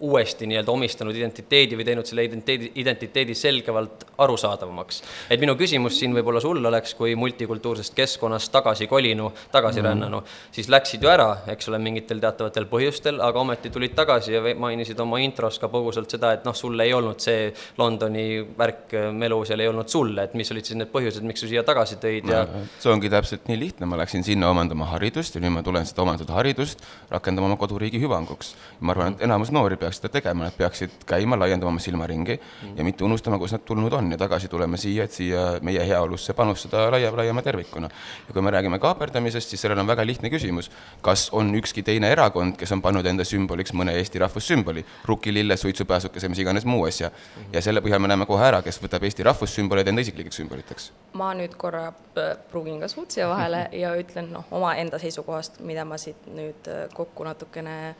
uuesti 0.00 0.46
nii-öelda 0.50 0.72
omistanud 0.72 1.16
identiteedi 1.16 1.76
või 1.78 1.86
teinud 1.88 2.08
selle 2.08 2.26
identiteedi, 2.26 2.72
identiteedi 2.82 3.34
selgevalt 3.38 4.04
arusaadavamaks. 4.20 5.02
et 5.30 5.40
minu 5.40 5.56
küsimus 5.56 5.96
siin 5.98 6.12
võib-olla 6.16 6.40
sulle 6.44 6.68
oleks, 6.68 6.94
kui 6.94 7.05
kui 7.06 7.14
multikultuursest 7.18 7.94
keskkonnast 7.94 8.50
tagasi 8.52 8.88
kolinu, 8.90 9.30
tagasi 9.52 9.80
mm. 9.80 9.86
rännanu, 9.86 10.22
siis 10.54 10.68
läksid 10.72 11.04
ju 11.04 11.10
ära, 11.10 11.28
eks 11.52 11.70
ole, 11.70 11.78
mingitel 11.82 12.18
teatavatel 12.22 12.66
põhjustel, 12.70 13.20
aga 13.22 13.42
ometi 13.42 13.70
tulid 13.70 13.94
tagasi 13.94 14.34
ja 14.34 14.42
mainisid 14.58 14.98
oma 15.02 15.20
intros 15.22 15.60
ka 15.62 15.70
põgusalt 15.70 16.10
seda, 16.10 16.32
et 16.34 16.46
noh, 16.46 16.56
sul 16.56 16.74
ei 16.82 16.94
olnud 16.96 17.22
see 17.22 17.52
Londoni 17.78 18.26
värk 18.58 18.96
melu 19.14 19.38
seal 19.46 19.62
ei 19.62 19.70
olnud 19.70 19.90
sulle, 19.92 20.26
et 20.26 20.34
mis 20.38 20.50
olid 20.54 20.66
siis 20.66 20.78
need 20.80 20.90
põhjused, 20.90 21.22
miks 21.26 21.44
sa 21.44 21.50
siia 21.50 21.62
tagasi 21.66 22.00
tõid 22.02 22.30
ja, 22.32 22.42
ja 22.42 22.64
see 22.82 22.90
ongi 22.92 23.10
täpselt 23.12 23.46
nii 23.50 23.60
lihtne, 23.60 23.88
ma 23.90 24.00
läksin 24.00 24.26
sinna 24.26 24.50
omandama 24.50 24.90
haridust 24.94 25.38
ja 25.38 25.44
nüüd 25.44 25.54
ma 25.54 25.62
tulen 25.66 25.86
seda 25.86 26.02
omandatud 26.02 26.34
haridust 26.34 26.82
rakendama 27.12 27.52
oma 27.52 27.60
koduriigi 27.60 28.00
hüvanguks. 28.02 28.54
ma 28.80 28.96
arvan, 28.96 29.14
et 29.14 29.26
enamus 29.28 29.52
noori 29.54 29.78
peaks 29.80 30.00
seda 30.00 30.10
tegema, 30.18 30.48
nad 30.48 30.58
peaksid 30.58 31.06
käima, 31.06 31.38
laiendama 31.38 31.74
oma 31.74 31.82
silmaringi 31.82 32.38
mm. 32.38 32.74
ja 32.78 32.86
mitte 32.86 33.06
unustama, 33.06 33.38
kust 33.38 33.54
nad 33.54 33.64
tulnud 33.68 33.94
on 33.94 34.10
ja 34.10 34.18
tagasi 34.20 34.50
tulema 34.50 34.80
siia, 34.80 35.06
et 35.06 35.14
siia 35.14 35.46
meie 35.62 35.86
heaolusse 35.86 36.34
panustada 36.36 36.86
laia, 36.96 37.12
laiema 37.16 37.42
tervikuna. 37.42 37.88
ja 38.28 38.34
kui 38.34 38.42
me 38.42 38.50
räägime 38.50 38.78
kaaperdamisest, 38.82 39.52
siis 39.52 39.62
sellel 39.62 39.78
on 39.78 39.86
väga 39.86 40.06
lihtne 40.06 40.30
küsimus. 40.30 40.70
kas 41.02 41.28
on 41.32 41.54
ükski 41.54 41.82
teine 41.82 42.10
erakond, 42.10 42.56
kes 42.56 42.72
on 42.72 42.82
pannud 42.82 43.06
enda 43.06 43.24
sümboliks 43.24 43.72
mõne 43.72 43.94
Eesti 43.96 44.18
rahvussümboli, 44.18 44.84
rukkilille, 45.04 45.56
suitsupääsukese, 45.56 46.28
mis 46.28 46.38
iganes 46.38 46.64
muu 46.64 46.84
asja. 46.84 47.10
ja 47.52 47.62
selle 47.62 47.80
põhjal 47.80 48.02
me 48.02 48.08
näeme 48.08 48.26
kohe 48.26 48.44
ära, 48.44 48.62
kes 48.62 48.80
võtab 48.82 49.04
Eesti 49.04 49.22
rahvussümboleid 49.22 49.88
enda 49.88 50.00
isiklikeks 50.00 50.42
sümboliteks. 50.42 50.92
ma 51.12 51.32
nüüd 51.34 51.56
korra 51.56 51.86
äh, 51.88 52.36
pruugin 52.50 52.80
ka 52.80 52.88
suud 52.88 53.10
siia 53.10 53.28
vahele 53.28 53.68
ja 53.82 53.94
ütlen 53.96 54.32
noh, 54.32 54.44
omaenda 54.50 54.98
seisukohast, 54.98 55.60
mida 55.60 55.84
ma 55.84 55.98
siit 55.98 56.26
nüüd 56.26 56.72
äh, 56.72 56.88
kokku 56.94 57.24
natukene 57.24 57.76
Äh, 57.76 57.94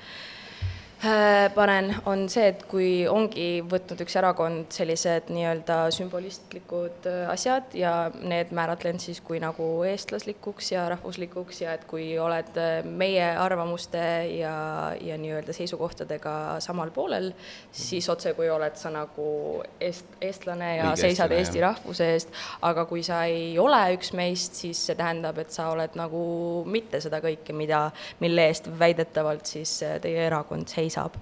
panen, 1.54 1.90
on 2.08 2.22
see, 2.32 2.46
et 2.54 2.62
kui 2.70 3.04
ongi 3.08 3.60
võtnud 3.68 4.00
üks 4.00 4.14
erakond 4.16 4.72
sellised 4.72 5.28
nii-öelda 5.28 5.90
sümbolistlikud 5.92 7.04
äh, 7.10 7.26
asjad 7.28 7.74
ja 7.76 7.90
need 8.16 8.48
määratlen 8.56 8.96
siis 9.02 9.20
kui 9.20 9.36
nagu 9.42 9.66
eestlaslikuks 9.84 10.70
ja 10.72 10.86
rahvuslikuks 10.94 11.60
ja 11.60 11.74
et 11.76 11.84
kui 11.90 12.06
oled 12.18 12.56
äh, 12.56 12.78
meie 12.88 13.26
arvamuste 13.36 14.00
ja, 14.38 14.54
ja 14.96 15.18
nii-öelda 15.20 15.52
seisukohtadega 15.56 16.32
samal 16.64 16.90
poolel, 16.96 17.28
siis 17.76 18.08
otse 18.08 18.32
kui 18.38 18.48
oled 18.50 18.80
sa 18.80 18.94
nagu 18.94 19.28
eest, 19.76 20.16
eestlane 20.24 20.72
ja 20.78 20.88
Õige 20.94 21.02
seisad 21.02 21.28
eestlane, 21.28 21.42
Eesti 21.42 21.60
jah. 21.60 21.76
rahvuse 21.76 22.08
eest, 22.14 22.32
aga 22.64 22.86
kui 22.88 23.04
sa 23.04 23.20
ei 23.28 23.52
ole 23.60 23.82
üks 23.98 24.14
meist, 24.16 24.56
siis 24.64 24.80
see 24.88 24.96
tähendab, 24.96 25.44
et 25.44 25.52
sa 25.52 25.68
oled 25.74 26.00
nagu 26.00 26.24
mitte 26.64 27.04
seda 27.04 27.20
kõike, 27.20 27.52
mida, 27.52 27.84
mille 28.24 28.48
eest 28.48 28.72
väidetavalt 28.80 29.52
siis 29.52 29.76
teie 30.00 30.24
erakond 30.30 30.72
seisab 30.72 30.85
seisab. 30.86 31.20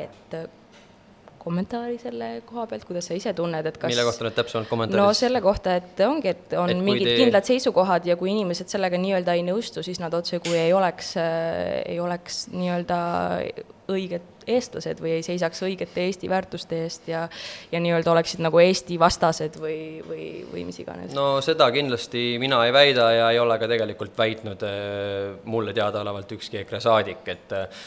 et 0.00 0.34
äh, 0.34 0.48
kommentaari 1.42 1.98
selle 1.98 2.28
koha 2.46 2.66
pealt, 2.70 2.84
kuidas 2.86 3.08
sa 3.10 3.16
ise 3.18 3.32
tunned, 3.36 3.66
et 3.66 3.78
kas 3.80 3.90
mille 3.90 4.04
kohta 4.06 4.26
need 4.26 4.36
täpsemalt 4.38 4.70
kommentaarid? 4.70 5.02
no 5.02 5.16
selle 5.16 5.42
kohta, 5.44 5.76
et 5.80 6.02
ongi, 6.06 6.32
et 6.32 6.56
on 6.58 6.70
et 6.70 6.82
mingid 6.86 7.10
te... 7.10 7.16
kindlad 7.18 7.48
seisukohad 7.48 8.06
ja 8.08 8.16
kui 8.20 8.30
inimesed 8.32 8.70
sellega 8.72 9.00
nii-öelda 9.02 9.36
ei 9.38 9.44
nõustu, 9.46 9.84
siis 9.86 10.00
nad 10.02 10.14
otse 10.14 10.38
kui 10.44 10.56
ei 10.58 10.72
oleks 10.76 11.16
äh,, 11.20 11.82
ei 11.94 11.98
oleks 12.02 12.46
nii-öelda 12.54 13.00
õiged 13.90 14.46
eestlased 14.46 14.98
või 15.02 15.16
ei 15.16 15.22
seisaks 15.22 15.62
õigete 15.62 16.02
Eesti 16.06 16.28
väärtuste 16.30 16.78
eest 16.84 17.08
ja 17.10 17.24
ja 17.72 17.80
nii-öelda 17.82 18.10
oleksid 18.12 18.42
nagu 18.42 18.58
Eesti 18.62 18.98
vastased 18.98 19.58
või, 19.60 20.02
või, 20.06 20.26
või 20.50 20.64
mis 20.66 20.78
iganes? 20.82 21.14
no 21.14 21.40
seda 21.44 21.68
kindlasti 21.74 22.36
mina 22.42 22.62
ei 22.66 22.74
väida 22.74 23.08
ja 23.14 23.28
ei 23.34 23.40
ole 23.42 23.58
ka 23.58 23.68
tegelikult 23.70 24.16
väitnud 24.18 24.64
äh, 24.66 25.34
mulle 25.44 25.74
teadaolevalt 25.74 26.34
ükski 26.38 26.62
EKRE 26.62 26.80
saadik, 26.82 27.22
et 27.26 27.54
äh, 27.58 27.84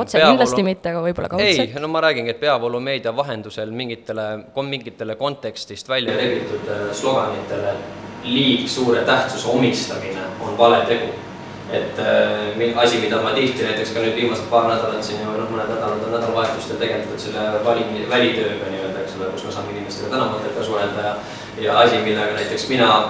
otse 0.00 0.18
peavoolu... 0.18 0.36
kindlasti 0.36 0.66
mitte, 0.66 0.92
aga 0.92 1.04
võib-olla 1.04 1.32
kaudselt? 1.32 1.64
ei, 1.68 1.80
no 1.80 1.92
ma 1.92 2.04
räägingi, 2.08 2.34
et 2.36 2.42
peavoolumeedia 2.42 3.14
vahendusel 3.16 3.72
mingitele, 3.72 4.28
mingitele 4.68 5.16
kontekstist 5.20 5.88
välja 5.88 6.16
levitud 6.16 6.68
äh, 6.68 6.84
sloganitele 6.96 7.76
liig 8.28 8.68
suure 8.68 9.04
tähtsuse 9.08 9.48
omistamine 9.48 10.24
on 10.44 10.56
vale 10.58 10.84
tegu 10.88 11.27
et 11.72 11.98
äh, 11.98 12.76
asi, 12.76 12.98
mida 12.98 13.20
ma 13.22 13.34
tihti 13.36 13.62
näiteks 13.62 13.92
ka 13.92 14.00
nüüd 14.00 14.16
viimased 14.16 14.46
paar 14.48 14.70
nädalat 14.70 15.04
siin 15.04 15.20
ja 15.20 15.28
noh, 15.28 15.50
mõned 15.52 15.68
nädalad 15.68 16.00
on 16.00 16.14
nädalavahetustel 16.14 16.80
tegelenud 16.80 17.20
selle 17.20 17.42
valimi, 17.64 18.06
välitööga 18.08 18.70
nii-öelda, 18.72 19.02
eks 19.02 19.18
ole, 19.18 19.28
kus 19.34 19.44
me 19.44 19.52
saame 19.52 19.74
inimestega 19.74 20.14
tänavatel 20.14 20.54
ka 20.56 20.64
suhelda 20.64 21.04
ja 21.04 21.16
ja 21.60 21.78
asi, 21.78 21.98
millega 22.04 22.32
näiteks 22.38 22.68
mina, 22.68 23.08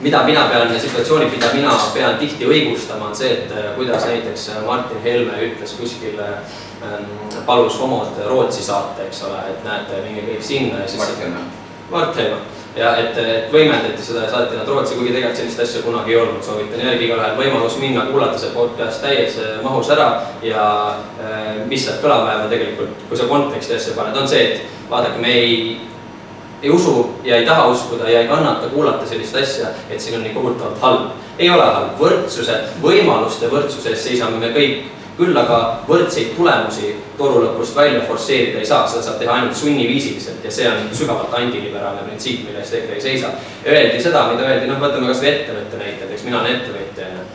mida 0.00 0.22
mina 0.22 0.44
pean, 0.52 0.80
situatsioonid, 0.80 1.30
mida 1.30 1.52
mina 1.54 1.78
pean 1.94 2.18
tihti 2.20 2.44
õigustama, 2.44 3.08
on 3.08 3.16
see, 3.16 3.30
et 3.38 3.54
äh, 3.56 3.70
kuidas 3.78 4.04
näiteks 4.10 4.50
Martin 4.66 5.00
Helme 5.04 5.38
ütles 5.48 5.72
kuskil 5.78 6.20
ähm, 6.20 7.08
palus 7.46 7.78
homod 7.80 8.20
Rootsi 8.26 8.62
saata, 8.66 9.06
eks 9.06 9.22
ole, 9.30 9.40
et 9.54 9.64
näete, 9.64 10.02
minge 10.04 10.26
kõik 10.28 10.44
sinna 10.44 10.84
ja 10.84 10.90
siis 10.90 11.00
Mart 11.00 11.24
Helme. 11.24 11.46
Mart 11.90 12.20
Helme 12.20 12.42
ja 12.76 12.90
et, 12.98 13.18
et 13.18 13.52
võimendati 13.52 14.02
seda 14.02 14.24
ja 14.24 14.30
saati 14.30 14.58
nad 14.58 14.68
Rootsi, 14.68 14.96
kuigi 14.98 15.12
tegelikult 15.12 15.38
sellist 15.38 15.62
asja 15.62 15.82
kunagi 15.84 16.14
ei 16.14 16.20
olnud, 16.20 16.42
soovitan 16.42 16.82
järgi 16.82 17.06
igalühel 17.06 17.36
võimalus 17.38 17.78
minna, 17.78 18.06
kuulata 18.10 18.38
see 18.40 18.54
podcast 18.54 19.04
täies 19.04 19.38
mahus 19.62 19.90
ära 19.94 20.08
ja 20.42 20.64
äh, 21.22 21.50
mis 21.70 21.86
sealt 21.86 22.02
kõlama 22.02 22.32
jääb, 22.32 22.46
on 22.46 22.54
tegelikult, 22.54 23.04
kui 23.08 23.20
sa 23.20 23.28
konteksti 23.30 23.76
asja 23.78 23.94
paned, 23.98 24.18
on 24.18 24.30
see, 24.30 24.46
et 24.48 24.90
vaadake, 24.90 25.22
me 25.22 25.36
ei, 25.38 25.60
ei 26.62 26.72
usu 26.74 26.96
ja 27.24 27.38
ei 27.38 27.46
taha 27.46 27.68
uskuda 27.70 28.10
ja 28.10 28.24
ei 28.24 28.30
kannata 28.30 28.72
kuulata 28.72 29.06
sellist 29.06 29.38
asja, 29.38 29.70
et 29.88 30.02
siin 30.02 30.18
on 30.18 30.26
nii 30.26 30.34
kohutavalt 30.34 30.82
halb. 30.82 31.12
ei 31.38 31.50
ole 31.50 31.62
halb, 31.62 31.94
võrdsuse, 31.98 32.58
võimaluste 32.82 33.50
võrdsuse 33.50 33.94
eest 33.94 34.10
seisame 34.10 34.38
me 34.38 34.50
kõik 34.54 34.90
küll 35.18 35.36
aga 35.38 35.58
võrdseid 35.88 36.32
tulemusi 36.36 36.94
toru 37.18 37.44
lõpust 37.44 37.76
välja 37.76 38.02
forsseerida 38.08 38.62
ei 38.62 38.66
saa, 38.66 38.86
seda 38.90 39.02
saab 39.06 39.20
teha 39.20 39.36
ainult 39.36 39.58
sunniviisiliselt 39.58 40.44
ja 40.44 40.50
see 40.54 40.66
on 40.70 40.88
sügavalt 40.96 41.34
antiliberaalne 41.38 42.06
printsiip, 42.08 42.42
mille 42.48 42.62
eest 42.62 42.74
EKRE 42.80 42.98
ei 42.98 43.04
seisa. 43.04 43.30
Öeldi 43.66 44.02
seda, 44.02 44.26
mida 44.32 44.48
öeldi, 44.48 44.70
noh, 44.70 44.80
võtame 44.82 45.12
kasvõi 45.12 45.30
ettevõtte 45.30 45.78
näite, 45.78 46.08
näiteks 46.08 46.26
mina 46.26 46.40
olen 46.40 46.58
ettevõtja, 46.58 47.12
onju. 47.12 47.28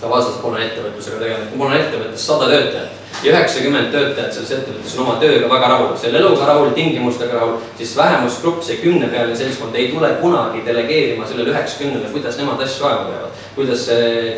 ka 0.00 0.10
vastaspool 0.10 0.58
on 0.58 0.64
ettevõtlusega 0.64 1.22
tegelenud, 1.22 1.54
mul 1.54 1.70
on 1.70 1.78
ettevõttes 1.78 2.26
sada 2.26 2.50
töötajat 2.50 2.98
ja 3.22 3.30
üheksakümmend 3.30 3.92
töötajat 3.94 4.34
selles 4.34 4.50
ettevõttes 4.56 4.96
on 4.96 5.04
oma 5.04 5.14
tööga 5.22 5.46
väga 5.50 5.68
rahul, 5.70 5.92
selle 6.00 6.18
eluga 6.18 6.48
rahul, 6.48 6.72
tingimustega 6.74 7.38
rahul, 7.38 7.60
siis 7.78 7.94
vähemusgrupp, 7.96 8.64
see 8.66 8.80
kümnepealine 8.82 9.36
seltskond 9.38 9.78
ei 9.78 9.92
tule 9.92 10.10
kunagi 10.20 10.64
delegeerima 10.66 11.28
sellele 11.28 11.54
üheksakümnele, 11.54 12.10
kuidas 12.14 12.40
nemad 12.40 12.66
asju 12.66 12.88
ajama 12.88 13.10
peavad. 13.12 13.41
Kuidas 13.54 13.86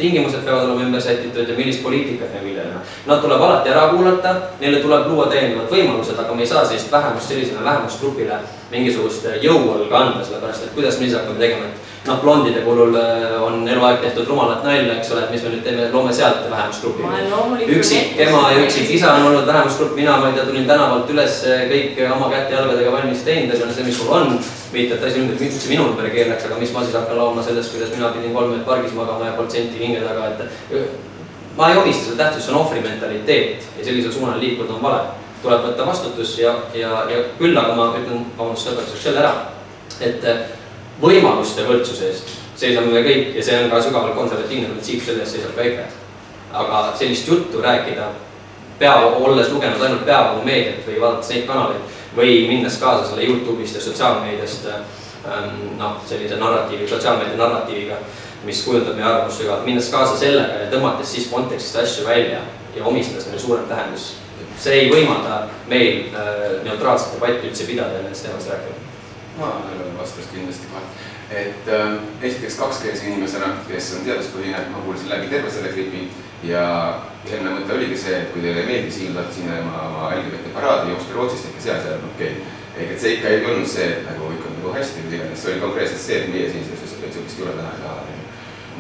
tingimused 0.01 0.43
peavad 0.45 0.69
olema 0.69 0.89
ümber 0.89 1.03
sätitud 1.03 1.49
ja 1.49 1.57
millist 1.57 1.83
poliitikat 1.83 2.35
me 2.35 2.45
viljeleme. 2.45 2.83
Nad 3.07 3.23
tuleb 3.23 3.43
alati 3.43 3.71
ära 3.71 3.89
kuulata, 3.93 4.35
neile 4.61 4.83
tuleb 4.83 5.07
luua 5.11 5.29
täiendavad 5.31 5.71
võimalused, 5.71 6.19
aga 6.19 6.35
me 6.35 6.43
ei 6.43 6.51
saa 6.51 6.65
sellist 6.67 6.93
vähemust 6.93 7.31
sellisele 7.31 7.65
vähemusgrupile 7.65 8.39
mingisugust 8.75 9.27
jõuõlga 9.43 10.01
anda, 10.01 10.25
sellepärast 10.25 10.67
et 10.67 10.75
kuidas 10.75 10.99
me 10.99 11.07
siis 11.07 11.19
hakkame 11.19 11.39
tegema, 11.39 11.69
et 11.71 12.09
noh, 12.09 12.19
blondide 12.21 12.65
puhul 12.65 12.97
äh, 12.99 13.37
on 13.43 13.69
eluaeg 13.69 14.03
tehtud 14.03 14.29
rumalat 14.29 14.65
nalja, 14.67 14.99
eks 14.99 15.13
ole, 15.15 15.25
et 15.25 15.33
mis 15.35 15.45
me 15.45 15.55
nüüd 15.55 15.63
teeme, 15.67 15.87
loome 15.93 16.13
sealt 16.13 16.45
vähemusgrupi. 16.51 17.07
üksik 17.79 18.21
ema 18.27 18.43
ja 18.53 18.65
üksik 18.65 18.91
isa 18.99 19.15
on 19.15 19.31
olnud 19.31 19.47
vähemusgrupp, 19.47 19.95
mina, 19.97 20.19
ma 20.19 20.29
ei 20.29 20.39
tea, 20.39 20.49
tulin 20.51 20.69
tänavalt 20.69 21.11
üles 21.15 21.41
kõik 21.71 22.05
oma 22.11 22.29
käte-jalgadega 22.35 22.93
valmis 22.93 23.25
teinud, 23.25 23.57
see 23.57 23.67
on 23.69 23.75
see, 23.79 23.89
mis 23.89 24.03
mul 24.03 24.15
on. 24.19 24.39
Et 24.77 25.05
asi 25.07 25.23
nüüd 25.23 25.41
üldse 25.41 25.71
minu 25.71 25.89
ümber 25.93 26.11
keerleks, 26.13 26.47
aga 26.49 26.59
mis 26.61 26.73
ma 26.75 26.85
siis 26.85 26.97
hakkan 26.99 27.19
laulma 27.19 27.43
sellest, 27.47 27.73
kuidas 27.75 27.93
mina 27.95 28.11
pidin 28.15 28.35
kolm 28.35 28.55
ööd 28.57 28.65
pargis 28.67 28.95
magama 28.97 29.29
ja 29.29 29.37
protsenti 29.39 29.81
hinge 29.81 30.03
taga, 30.05 30.31
et 30.35 30.79
ma 31.57 31.71
ei 31.71 31.79
omista 31.79 32.11
seda 32.11 32.25
tähtsust, 32.25 32.47
see 32.49 32.55
on 32.55 32.61
ohvrimentaliteet 32.61 33.69
ja 33.79 33.85
sellisel 33.85 34.13
suunal 34.13 34.41
liikuda 34.43 34.75
on 34.75 34.83
vale. 34.83 35.05
tuleb 35.45 35.61
võtta 35.61 35.87
vastutus 35.87 36.39
ja, 36.39 36.55
ja, 36.75 37.03
ja 37.11 37.19
küll 37.39 37.59
aga 37.61 37.75
ma 37.77 37.91
ütlen, 37.99 38.23
vabandust, 38.39 38.71
lõpetuseks 38.71 39.03
selle 39.05 39.21
ära, 39.21 39.33
et 40.01 40.25
võimaluste 41.03 41.67
võrdsuse 41.69 42.09
eest 42.09 42.33
seisame 42.57 42.93
me 42.95 43.03
kõik 43.05 43.35
ja 43.37 43.43
see 43.45 43.59
on 43.61 43.69
ka 43.71 43.83
sügavalt 43.83 44.17
konservatiivne 44.17 44.71
printsiip, 44.71 45.03
selle 45.05 45.25
eest 45.25 45.37
seisab 45.37 45.57
ka 45.57 45.67
EKRE. 45.69 45.87
aga 46.55 46.81
sellist 46.99 47.29
juttu 47.29 47.61
rääkida, 47.61 48.09
pea, 48.79 48.95
olles 48.97 49.51
lugenud 49.51 49.83
ainult 49.83 50.05
peavoolumeediat 50.07 50.87
või 50.87 51.01
vaadates 51.03 51.33
neid 51.33 51.47
kanaleid 51.49 51.95
või 52.17 52.45
minnes 52.49 52.77
kaasa 52.83 53.09
selle 53.11 53.27
Youtube'ist 53.29 53.79
ja 53.79 53.83
sotsiaalmeediast 53.85 54.69
ähm, 54.71 55.57
noh, 55.79 55.97
sellise 56.09 56.39
narratiivi, 56.41 56.89
sotsiaalmeedia 56.89 57.41
narratiiviga, 57.41 57.99
mis 58.45 58.63
kujundab 58.67 58.99
meie 58.99 59.09
arvamust 59.09 59.41
sügavalt, 59.41 59.67
minnes 59.67 59.89
kaasa 59.93 60.19
sellega 60.21 60.65
ja 60.65 60.71
tõmmates 60.73 61.17
siis 61.17 61.31
kontekstist 61.33 61.81
asju 61.83 62.07
välja 62.07 62.45
ja 62.77 62.85
omistades 62.85 63.27
neile 63.27 63.41
suurem 63.41 63.67
tähendus. 63.71 64.15
see 64.59 64.75
ei 64.85 64.91
võimalda 64.91 65.49
meil 65.69 66.15
äh, 66.15 66.63
neutraalset 66.65 67.17
debatti 67.17 67.49
üldse 67.49 67.67
pidada 67.67 67.97
ja 67.99 68.03
nendest 68.05 68.23
teemadest 68.27 68.51
rääkida 68.51 68.85
ma 69.39 69.47
olen 69.47 69.99
vastus 69.99 70.27
kindlasti 70.33 70.67
kohe. 70.71 70.83
et 71.31 71.69
äh, 71.69 71.99
esiteks 72.23 72.55
kakskeelse 72.55 73.07
inimesena, 73.07 73.47
kes 73.69 73.95
on 73.99 74.05
teaduspõhine, 74.07 74.61
ma 74.71 74.83
kuulasin 74.85 75.11
läbi 75.11 75.31
terve 75.33 75.51
selle 75.51 75.73
klipi 75.73 76.09
ja 76.45 76.65
eelmine 77.25 77.55
mõte 77.59 77.77
oligi 77.77 77.97
see, 77.99 78.19
et 78.21 78.33
kui 78.35 78.45
teile 78.45 78.65
ei 78.65 78.69
meeldi 78.69 78.93
siin, 78.93 79.15
tulete 79.15 79.39
sinna 79.39 79.61
oma, 79.63 79.87
oma 79.89 80.11
LGBT 80.19 80.53
paraadi, 80.57 80.93
jookske 80.93 81.17
Rootsist 81.17 81.51
ikka 81.51 81.67
seal, 81.67 81.83
seal 81.85 81.99
on 82.01 82.11
okei 82.13 82.33
okay.. 82.37 82.53
ehk 82.77 82.95
et 82.97 83.01
see 83.01 83.17
ikka 83.17 83.33
ei 83.33 83.45
olnud 83.49 83.71
see, 83.71 83.91
et 83.95 84.09
nagu 84.11 84.29
kõik 84.29 84.49
on 84.49 84.59
nagu 84.59 84.75
hästi 84.77 85.07
või 85.07 85.19
iganes, 85.19 85.43
see 85.43 85.53
oli 85.55 85.65
konkreetselt 85.65 86.05
see, 86.05 86.21
et 86.21 86.33
meie 86.35 86.51
siin 86.53 86.67
sellist 87.25 87.39
jura 87.39 87.55
täna 87.57 87.71
ei 87.75 87.83
taha. 87.83 88.03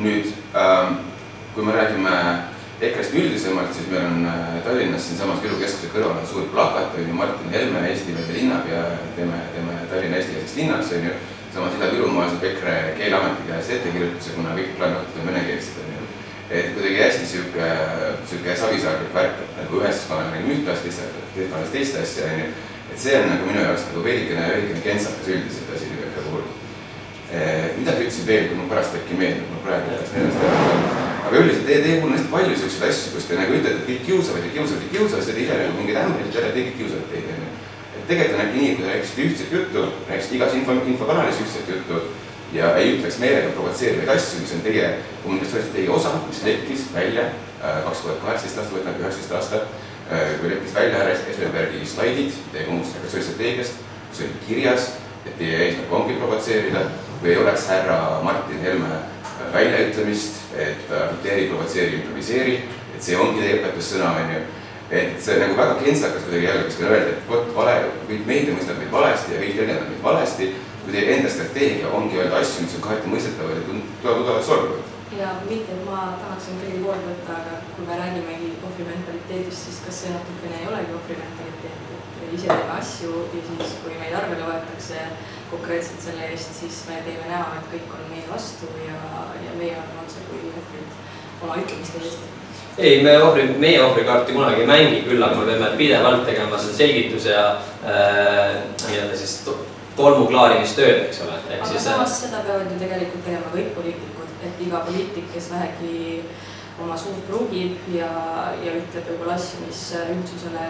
nüüd 0.04 0.26
ähm, 0.58 0.96
kui 1.54 1.64
me 1.64 1.72
räägime 1.72 2.14
EKRE-st 2.80 3.14
üldisemalt, 3.14 3.70
siis 3.74 3.86
meil 3.90 4.06
on 4.08 4.26
äh, 4.26 4.56
Tallinnas 4.64 5.06
siinsamas 5.06 5.42
Viru 5.42 5.56
keskuse 5.60 5.92
kõrval 5.92 6.18
on 6.18 6.26
suur 6.26 6.48
plakat, 6.50 6.96
on 6.98 7.06
ju, 7.06 7.14
Martin 7.14 7.52
Helme, 7.54 7.84
Eestimeelse 7.88 8.34
linnapea, 8.34 8.82
teeme, 9.16 9.38
teeme 9.54 9.76
Tallinna 9.90 10.18
eestikeelseks 10.18 10.56
linnaks, 10.58 10.92
on 10.96 11.06
ju. 11.08 11.14
samas 11.54 11.76
Ida-Virumaal 11.78 12.32
saab 12.32 12.44
EKRE 12.48 12.74
Keeleameti 12.98 13.46
käest 13.46 13.70
ettekirjutuse, 13.76 14.34
kuna 14.34 14.56
kõik 14.58 14.74
plakaatid 14.80 15.20
on 15.20 15.28
venekeelsed, 15.30 15.78
on 15.84 15.92
ju. 15.93 15.93
Et 16.50 16.74
kuidagi 16.74 17.00
hästi 17.00 17.26
sihuke, 17.26 17.68
sihuke 18.28 18.56
savisaarlik 18.56 19.14
värk, 19.14 19.40
et 19.44 19.56
nagu 19.62 19.80
ühes 19.80 20.02
paneme 20.10 20.42
nagu 20.42 20.52
ühte 20.56 20.74
asja, 20.74 20.84
teises 20.84 21.52
paneme 21.52 21.72
teist 21.72 21.96
asja, 22.02 22.28
on 22.32 22.42
ju. 22.42 22.50
et 22.92 23.00
see 23.06 23.16
on 23.20 23.30
nagu 23.32 23.48
minu 23.48 23.64
jaoks 23.64 23.88
nagu 23.90 24.04
veidikene, 24.04 24.50
veidikene 24.52 24.84
kentsakas 24.84 25.32
üldiselt 25.32 25.72
asi 25.76 25.88
EKRE 25.94 26.26
puhul. 26.28 26.44
Eh, 27.34 27.72
midagi 27.78 28.04
ütlesin 28.04 28.28
veel, 28.28 28.50
kui 28.50 28.60
mul 28.60 28.70
pärast 28.70 29.00
äkki 29.00 29.16
meeldib, 29.18 29.48
mul 29.50 29.64
praegu 29.64 29.96
läks 29.96 30.12
meelest 30.14 30.44
ära 30.44 31.12
aga 31.24 31.40
üldiselt 31.40 31.64
teie, 31.66 31.80
teie 31.82 32.00
puhul 32.00 32.12
on 32.12 32.18
hästi 32.18 32.32
palju 32.32 32.56
siukseid 32.60 32.84
asju, 32.90 33.12
kus 33.14 33.28
te 33.28 33.38
nagu 33.38 33.54
ütlete, 33.56 33.80
et 33.80 33.86
kõik 33.88 34.02
kiusavad 34.08 34.44
ja 34.44 34.50
kiusavad 34.54 34.84
ja 34.84 34.90
kiusavad, 34.92 35.24
siis 35.24 35.36
te 35.38 35.44
ise 35.44 35.56
nagu 35.60 35.78
mingid 35.78 36.00
ämbrid 36.00 36.36
jälle 36.36 36.50
tegid 36.54 36.76
kiusavad 36.80 37.08
teid, 37.12 37.30
onju. 37.32 37.48
et 37.96 38.04
tegelikult 38.10 38.36
on 38.36 38.44
äkki 38.44 38.60
nii, 38.60 38.74
kui 38.74 38.84
te 38.84 38.90
rääkisite 38.90 39.26
ühtset 39.30 39.56
juttu, 39.56 39.86
rääkisite 40.10 40.38
igas 40.38 40.56
info, 40.58 40.76
infokanalis 40.92 41.40
ühtset 41.46 41.72
juttu 41.72 42.02
ja 42.54 42.74
ei 42.78 42.92
ütleks 42.96 43.18
meelega 43.18 43.52
provotseerivaid 43.56 44.12
asju, 44.14 44.42
mis 44.42 44.52
on 44.54 44.62
teie 44.64 44.90
kommunikatsioonist 45.22 45.72
teie 45.74 45.90
osa, 45.90 46.12
mis 46.28 46.42
lekkis 46.46 46.84
välja 46.94 47.24
äh, 47.26 47.80
kaks 47.86 48.04
tuhat 48.04 48.20
kaheksateist 48.22 48.60
aasta, 48.60 48.76
võtame 48.76 49.02
üheksateist 49.02 49.34
aasta, 49.38 49.62
äh, 50.10 50.36
kui 50.40 50.52
lekkis 50.52 50.76
välja 50.76 51.00
härra 51.00 51.16
Espenbergi 51.16 51.86
slaidid 51.88 52.36
teie 52.52 52.68
kommunikatsioonistrateegiast, 52.68 53.80
kus 54.10 54.22
oli 54.26 54.44
kirjas, 54.46 54.92
et 55.24 55.34
teie 55.40 55.58
eesmärk 55.66 55.96
ongi 55.98 56.18
provotseerida, 56.20 56.84
kui 57.20 57.32
ei 57.32 57.40
oleks 57.42 57.66
härra 57.72 57.98
Martin 58.22 58.62
Helme 58.62 59.00
väljaütlemist, 59.54 60.42
et 60.56 60.92
agiteeri, 60.94 61.48
provotseeri, 61.50 61.98
improviseeri, 62.00 62.58
et 62.94 63.02
see 63.02 63.16
ongi 63.18 63.42
teie 63.42 63.56
õpetussõna, 63.58 64.12
on 64.20 64.36
ju. 64.36 64.44
et 64.94 65.16
see 65.18 65.40
nagu 65.40 65.56
väga 65.58 65.74
kentsakas 65.80 66.22
kuidagi 66.26 66.46
jälle 66.46 66.66
kuskil 66.68 66.86
öelda, 66.86 67.14
et 67.16 67.28
vot 67.28 67.48
vale, 67.56 67.72
kõik 68.06 68.26
meedia 68.28 68.54
mõistab 68.54 68.78
meid 68.78 68.92
valesti 68.92 69.32
ja 69.32 69.40
kõik 69.40 69.56
tõlgendavad 69.58 69.88
meid 69.90 70.02
valesti, 70.04 70.50
kui 70.84 70.92
teie 70.92 71.14
enda 71.16 71.30
strateegia 71.32 71.92
ongi 71.96 72.18
öelda 72.20 72.40
asju, 72.42 72.66
mis 72.66 72.76
on 72.78 72.84
kaheti 72.84 73.12
mõistetavad 73.12 73.56
ja 73.56 73.64
tugevalt 73.68 74.44
solvavad. 74.48 74.92
ja 75.18 75.30
mitte, 75.48 75.72
et 75.72 75.84
ma 75.86 76.00
tahaksin 76.20 76.60
kellegi 76.60 76.82
poolt 76.84 77.06
võtta, 77.08 77.38
aga 77.40 77.58
kui 77.76 77.86
me 77.88 77.98
räägimegi 78.00 78.50
ohvrimentaliteedist, 78.68 79.64
siis 79.68 79.80
kas 79.86 80.02
see 80.02 80.12
natukene 80.14 80.60
ei 80.60 80.68
olegi 80.72 80.96
ohvrimentaliteet, 80.98 81.90
et 81.94 82.36
ise 82.36 82.50
teeme 82.50 82.76
asju 82.76 83.24
ja 83.32 83.42
siis, 83.48 83.74
kui 83.84 83.96
meid 84.00 84.16
arvele 84.20 84.48
võetakse 84.50 85.08
konkreetselt 85.52 86.06
selle 86.08 86.30
eest, 86.34 86.56
siis 86.60 86.84
me 86.90 87.00
teeme 87.08 87.30
näo, 87.30 87.58
et 87.60 87.68
kõik 87.72 87.96
on 87.96 88.06
meie 88.12 88.28
vastu 88.30 88.70
ja, 88.84 89.00
ja 89.46 89.58
meie 89.60 89.76
oleme 89.78 90.06
otsekui 90.06 90.46
ohvrid 90.52 91.44
oma 91.44 91.60
ütlemiste 91.62 92.02
eest 92.02 92.32
ei, 92.78 93.02
me 93.02 93.22
ohvri, 93.22 93.46
meie 93.58 93.82
ohvrikaarti 93.84 94.34
kunagi 94.34 94.64
ei 94.64 94.66
mängi, 94.66 95.02
küll 95.06 95.22
aga 95.22 95.38
me 95.38 95.46
peame 95.46 95.76
pidevalt 95.78 96.24
tegema 96.26 96.58
seda 96.58 96.74
selgituse 96.80 97.30
ja 97.30 97.44
äh, 97.86 98.56
nii-öelda 98.88 99.18
siis 99.18 99.36
tolmuklaarimistööd, 99.98 101.04
eks 101.08 101.22
ole. 101.24 101.36
aga 101.56 101.68
siis, 101.70 101.84
samas 101.86 102.10
äh, 102.16 102.18
seda 102.24 102.42
peavad 102.46 102.72
ju 102.72 102.80
tegelikult 102.80 103.24
tegema 103.28 103.52
kõik 103.54 103.70
poliitikud, 103.78 104.34
et 104.48 104.66
iga 104.66 104.82
poliitik, 104.88 105.30
kes 105.34 105.50
vähegi 105.52 106.00
oma 106.82 106.96
suud 106.98 107.20
pruugib 107.28 107.84
ja, 107.94 108.08
ja 108.58 108.72
ütleb 108.80 109.06
võib-olla 109.12 109.36
asju, 109.38 109.60
mis 109.62 109.82
üldsusele 110.00 110.64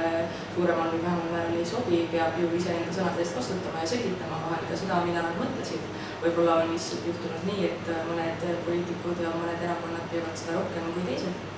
suuremal 0.57 0.91
või 0.93 1.01
vähemal 1.07 1.31
määral 1.33 1.57
ei 1.57 1.65
sobi, 1.69 2.03
peab 2.13 2.37
ju 2.41 2.51
iseenda 2.59 2.93
sõnade 2.93 3.25
eest 3.25 3.39
vastutama 3.41 3.81
ja 3.81 3.93
selgitama 3.95 4.43
vahel 4.45 4.69
ka 4.69 4.81
seda, 4.83 5.01
mida 5.09 5.25
nad 5.25 5.41
mõtlesid. 5.41 5.89
võib-olla 6.27 6.61
on 6.61 6.77
lihtsalt 6.77 7.09
juhtunud 7.09 7.49
nii, 7.49 7.73
et 7.73 7.91
mõned 8.11 8.47
poliitikud 8.69 9.25
ja 9.25 9.33
mõned 9.33 9.65
erakonnad 9.65 10.07
teevad 10.13 10.37
seda 10.43 10.61
rohkem 10.61 10.93
kui 10.93 11.09
teised 11.09 11.55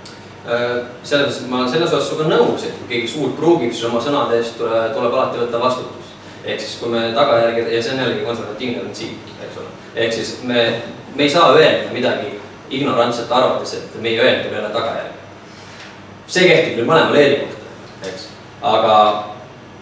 Äh, 0.46 0.84
selles 1.02 1.40
ma 1.50 1.64
selles 1.66 1.90
osas 1.90 2.06
sinuga 2.06 2.28
nõus, 2.30 2.62
et 2.68 2.74
kui 2.78 2.86
keegi 2.92 3.08
suurt 3.10 3.32
pruugib, 3.34 3.72
siis 3.74 3.88
oma 3.88 3.98
sõnade 3.98 4.36
eest 4.38 4.54
tuleb, 4.60 4.92
tuleb 4.94 5.16
alati 5.16 5.40
võtta 5.40 5.58
vastutus. 5.58 6.05
Ehk 6.46 6.60
siis, 6.60 6.78
kui 6.80 6.92
me 6.92 7.10
tagajärgi 7.14 7.66
ja 7.74 7.82
see 7.82 7.94
on 7.94 8.02
jällegi 8.04 8.24
konservatiivne 8.24 8.82
printsiip, 8.84 9.30
eks 9.44 9.60
ole. 9.60 9.70
ehk 9.94 10.12
siis 10.12 10.32
me, 10.42 10.66
me 11.14 11.22
ei 11.22 11.30
saa 11.30 11.52
öelda 11.54 11.92
midagi 11.92 12.34
ignorantselt 12.70 13.32
arvates, 13.32 13.74
et 13.74 14.00
meie 14.02 14.20
öeldul 14.22 14.54
ei 14.54 14.60
ole 14.60 14.72
tagajärgi. 14.74 15.14
see 16.26 16.48
kehtib 16.48 16.78
küll 16.78 16.90
mõlemale 16.90 17.24
eri 17.24 17.40
kohta, 17.44 18.10
eks, 18.10 18.28
aga 18.62 18.96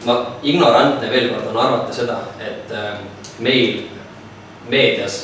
ma, 0.05 0.19
ignorantne 0.43 1.11
veel 1.11 1.31
kord 1.33 1.53
on 1.53 1.61
arvata 1.67 1.93
seda, 1.97 2.19
et 2.41 2.73
äh, 2.73 2.99
meil 3.39 3.85
meedias, 4.69 5.23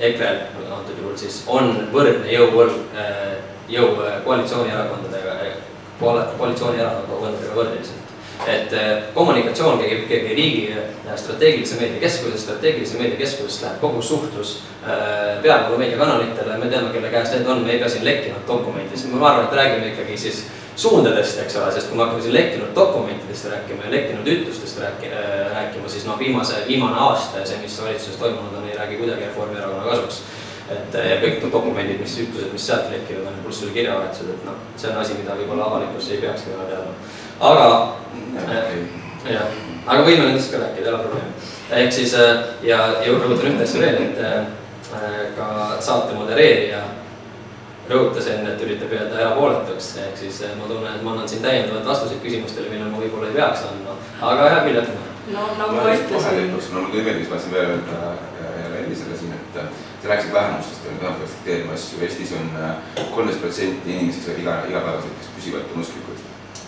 EKRE-l 0.00 0.72
antud 0.76 0.98
juhul 1.00 1.16
siis 1.16 1.42
on 1.48 1.70
võrdne 1.92 2.28
jõuvõrd 2.28 2.96
äh, 2.96 3.36
jõu 3.68 3.96
äh, 4.04 4.18
koalitsioonierakondadega, 4.24 5.36
koalitsioonierakondadega 6.00 7.54
võrdeliselt. 7.56 8.05
Et 8.46 8.72
äh, 8.76 8.90
kommunikatsioon 9.14 9.78
käib 9.80 10.04
ikkagi 10.04 10.34
riigi 10.38 10.66
äh, 10.76 11.14
strateegilise 11.16 11.80
meedia 11.80 12.00
keskusest, 12.00 12.44
strateegilise 12.44 13.00
meedia 13.00 13.20
keskusest 13.24 13.64
läheb 13.64 13.80
kogu 13.80 14.02
suhtlus 14.02 14.58
peavoolu 15.42 15.80
meediakanalitele, 15.80 16.58
me 16.60 16.68
teame, 16.70 16.92
kelle 16.94 17.08
käes 17.10 17.32
need 17.32 17.48
on, 17.50 17.64
me 17.66 17.72
ei 17.74 17.80
pea 17.80 17.88
siin 17.90 18.04
lekkinud 18.06 18.44
dokumentides, 18.46 19.02
ma 19.10 19.32
arvan, 19.32 19.48
et 19.48 19.56
räägime 19.58 19.88
ikkagi 19.88 20.18
siis 20.20 20.44
suundadest, 20.76 21.40
eks 21.40 21.56
ole, 21.56 21.72
sest 21.72 21.88
kui 21.88 21.98
me 21.98 22.04
hakkame 22.04 22.22
siin 22.22 22.34
lekkinud 22.36 22.74
dokumentidest 22.76 23.48
rääkima 23.50 23.86
ja 23.86 23.92
lekkinud 23.94 24.28
ütlustest 24.28 24.80
rääki-, 24.80 25.12
rääkima, 25.54 25.88
siis 25.88 26.04
noh, 26.06 26.18
viimase, 26.18 26.62
viimane 26.68 27.00
aasta 27.08 27.40
ja 27.40 27.46
see, 27.48 27.60
mis 27.62 27.78
valitsuses 27.82 28.20
toimunud 28.20 28.58
on, 28.58 28.68
ei 28.68 28.76
räägi 28.76 29.00
kuidagi 29.00 29.24
Reformierakonna 29.24 29.88
kasuks. 29.90 30.22
Et 30.66 30.96
ja 30.98 31.16
kõik 31.22 31.36
need 31.38 31.52
dokumendid, 31.54 32.00
mis 32.02 32.16
ütlused, 32.24 32.50
mis 32.52 32.64
sealt 32.66 32.90
lekkinud 32.90 33.28
on, 33.30 33.38
pluss 33.44 33.62
veel 33.62 33.72
kirjavahetused, 33.76 34.32
et 34.34 34.46
noh, 34.48 34.56
see 34.76 34.90
on 34.90 34.98
asi, 35.00 35.14
mida 35.20 35.36
võib-olla 35.38 35.68
avalikkus 35.70 36.10
ei 36.10 36.18
peakski 36.24 36.52
väga 36.52 36.66
teadma. 36.72 36.94
Aga 37.40 37.96
äh, 38.48 38.76
jah, 39.30 39.56
aga 39.86 40.04
võime 40.04 40.28
nendest 40.28 40.52
ka 40.52 40.60
rääkida, 40.62 40.86
ei 40.86 40.92
ole 40.92 41.02
probleemi. 41.04 41.48
ehk 41.80 41.92
siis 41.92 42.14
äh, 42.14 42.44
ja, 42.62 42.78
ja 43.04 43.16
rõhutan 43.16 43.50
ühte 43.52 43.66
asja 43.66 43.82
veel, 43.82 43.98
et 44.06 44.22
äh, 44.24 44.46
ka 45.36 45.48
saate 45.80 46.14
modereerija 46.14 46.84
rõhutas 47.90 48.26
enne, 48.32 48.54
et 48.54 48.62
üritab 48.66 48.94
jääda 48.94 49.18
erapooletuks, 49.20 49.92
ehk 50.02 50.16
siis 50.18 50.40
ma 50.58 50.70
tunnen, 50.70 50.94
et 50.94 51.04
ma 51.06 51.12
annan 51.14 51.28
siin 51.30 51.44
täiendavaid 51.44 51.86
vastuseid 51.86 52.22
küsimustele, 52.24 52.70
millele 52.70 52.90
ma 52.90 53.02
võib-olla 53.02 53.28
ei 53.30 53.36
peaks 53.36 53.66
andma, 53.68 53.98
aga 54.30 54.48
hea 54.52 54.62
küll, 54.64 54.80
jätkame. 54.80 55.12
no 55.34 55.44
nagu 55.60 55.76
ma 55.76 55.92
ütlesin. 55.92 56.48
no 56.54 56.80
mul 56.80 56.90
tuli 56.94 57.04
meelde, 57.04 57.20
mis 57.20 57.30
ma 57.30 57.36
tahtsin 57.36 57.54
veel 57.54 57.74
öelda 57.76 58.00
jälle 58.62 58.80
endisele 58.82 59.18
siin, 59.20 59.36
et 59.36 59.60
sa 60.02 60.08
rääkisid 60.08 60.32
vähemustest 60.32 60.84
ja 60.84 60.92
me 60.92 60.98
peame 60.98 61.22
aktsepteerima 61.24 61.72
asju, 61.78 62.00
Eestis 62.02 62.32
on 62.32 62.50
äh, 62.62 63.04
kolmteist 63.14 63.40
protsenti 63.40 63.92
inimesi 63.92 64.40
iga, 64.40 64.58
igapäevaselt, 64.68 65.20
kes 65.20 65.30
püsivalt 65.36 65.74
on 65.74 65.86
usklikud. 65.86 66.26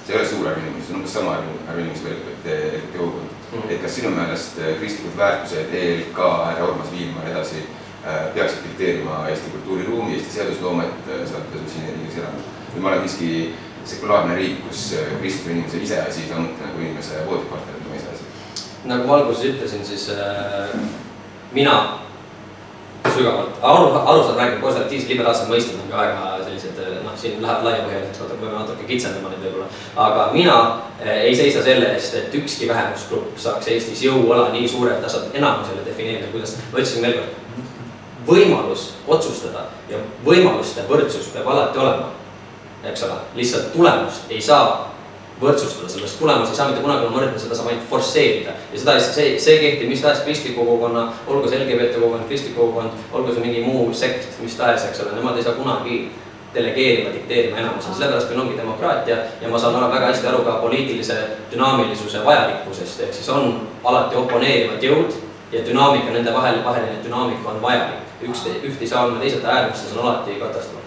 See 0.08 0.16
ei 0.16 0.20
ole 0.20 0.28
suur 0.28 0.46
inimesi, 0.56 0.86
see 0.86 0.94
on 0.94 1.00
umbes 1.02 1.12
sama 1.12 1.34
veel 1.36 1.90
kui 2.00 2.12
LGBT 2.12 2.46
kogukond 2.96 3.28
mm. 3.52 3.58
-hmm. 3.58 3.72
et 3.72 3.82
kas 3.82 3.94
sinu 3.94 4.10
meelest 4.10 4.58
äh, 4.58 4.78
kristlikud 4.78 5.16
väärtused, 5.16 5.74
ELK, 5.74 6.18
härra 6.46 6.68
Urmas 6.68 6.92
Viilma 6.92 7.24
ja 7.24 7.30
edasi 7.30 7.56
äh, 8.06 8.34
peaksid 8.34 8.64
dikteerima 8.64 9.28
Eesti 9.28 9.50
kultuuriruumi, 9.50 10.14
Eesti 10.14 10.30
seadusloomet, 10.30 10.94
sealhulgas 11.06 11.72
siin 11.72 11.92
riigis 11.92 12.18
elama? 12.18 12.40
või 12.74 12.80
me 12.82 12.88
oleme 12.88 13.08
siiski 13.08 13.54
sekulaarne 13.84 14.34
riik, 14.34 14.64
kus 14.68 14.94
kristliku 15.20 15.50
inimese 15.50 15.78
iseasi, 15.78 16.28
samuti 16.28 16.64
nagu 16.64 16.80
inimese 16.80 17.26
voodipartner 17.26 17.74
on 17.90 17.96
iseasi? 17.96 18.24
nagu 18.84 19.06
ma 19.06 19.16
alguses 19.16 19.44
ütlesin, 19.44 19.84
siis 19.84 20.08
äh, 20.08 20.78
mina 21.52 21.98
sügavalt, 23.14 23.60
aru, 23.62 23.92
arusaadav 23.92 24.40
räägib 24.40 24.60
konservatiivsed 24.64 25.12
liberaalsed 25.12 25.52
mõisted 25.52 25.80
on 25.82 25.92
ka 25.92 26.00
väga 26.00 26.37
noh, 27.18 27.22
siin 27.22 27.42
läheb 27.42 27.64
laiapõhjaliseks, 27.66 28.20
natuke 28.22 28.40
peame 28.40 28.58
natuke 28.58 28.86
kitsendama 28.86 29.30
neid 29.32 29.42
võib-olla. 29.42 29.66
aga 29.96 30.28
mina 30.32 30.56
eh, 31.00 31.24
ei 31.28 31.34
seisa 31.36 31.62
selle 31.62 31.92
eest, 31.94 32.14
et 32.14 32.34
ükski 32.34 32.68
vähemusgrupp 32.68 33.38
saaks 33.38 33.68
Eestis 33.68 34.02
jõuala 34.02 34.52
nii 34.52 34.68
suure, 34.68 34.94
et 34.94 35.02
ta 35.02 35.08
saab 35.08 35.34
enamusele 35.34 35.84
defineerida, 35.86 36.30
kuidas, 36.32 36.56
ma 36.72 36.78
ütlesin 36.78 37.02
veel 37.02 37.18
kord, 37.18 37.64
võimalus 38.28 38.92
otsustada 39.06 39.68
ja 39.88 39.98
võimaluste 40.24 40.84
võrdsus 40.88 41.32
peab 41.32 41.48
alati 41.48 41.78
olema, 41.78 42.12
eks 42.84 43.02
ole, 43.08 43.18
lihtsalt 43.34 43.72
tulemust 43.72 44.30
ei 44.30 44.40
saa 44.42 44.86
võrdsustada, 45.40 45.88
sellest 45.90 46.18
tulemas 46.18 46.50
ei 46.50 46.56
saa 46.58 46.66
mitte 46.68 46.82
kunagi 46.82 47.10
võrdne, 47.14 47.38
seda 47.38 47.54
saab 47.54 47.70
ainult 47.70 47.86
forsseerida. 47.90 48.54
ja 48.72 48.78
seda, 48.78 48.96
see, 49.00 49.36
see 49.42 49.58
kehtib 49.62 49.90
mis 49.90 50.02
tahes 50.02 50.24
kristliku 50.26 50.64
kogukonna, 50.66 51.12
olgu 51.26 51.50
see 51.50 51.60
LGBT 51.62 51.98
kogukond, 51.98 52.26
kristlik 52.30 52.56
kogukond, 52.58 53.04
olgu 53.12 53.34
see 53.34 53.44
mingi 53.46 53.62
muu 53.62 53.92
sekt, 53.94 54.26
mis 54.42 54.58
tahes, 54.58 54.88
eks 54.90 55.04
ole, 55.04 55.14
nemad 55.14 55.38
ei 55.38 55.46
saa 55.46 55.54
kunagi 55.58 56.00
delegeerima, 56.54 57.12
dikteerima 57.12 57.58
enamusele, 57.58 57.94
sellepärast 57.94 58.30
meil 58.30 58.40
ongi 58.40 58.56
demokraatia 58.56 59.16
ja 59.40 59.48
ma 59.48 59.58
saan 59.58 59.76
väga 59.92 60.06
hästi 60.06 60.26
aru 60.26 60.44
ka 60.44 60.58
poliitilise 60.62 61.16
dünaamilisuse 61.52 62.24
vajalikkusest, 62.24 63.00
ehk 63.00 63.14
siis 63.14 63.28
on 63.28 63.68
alati 63.84 64.16
oponeerivad 64.16 64.82
jõud 64.82 65.16
ja 65.52 65.64
dünaamika 65.66 66.12
nende 66.12 66.34
vahel, 66.34 66.62
vaheline 66.64 67.02
dünaamika 67.04 67.50
on 67.50 67.62
vajalik. 67.62 68.06
üks, 68.22 68.46
üht 68.62 68.80
ei 68.80 68.88
saa 68.88 69.04
olla 69.04 69.20
teised 69.20 69.44
äärmustes 69.44 69.96
on 69.96 70.02
alati 70.02 70.40
katastroof. 70.40 70.84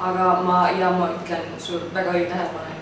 aga 0.00 0.28
ma, 0.42 0.68
ja 0.78 0.90
ma 0.90 1.08
ütlen, 1.16 1.48
sul 1.58 1.80
väga 1.94 2.12
õige 2.12 2.28
tähelepanek 2.30 2.80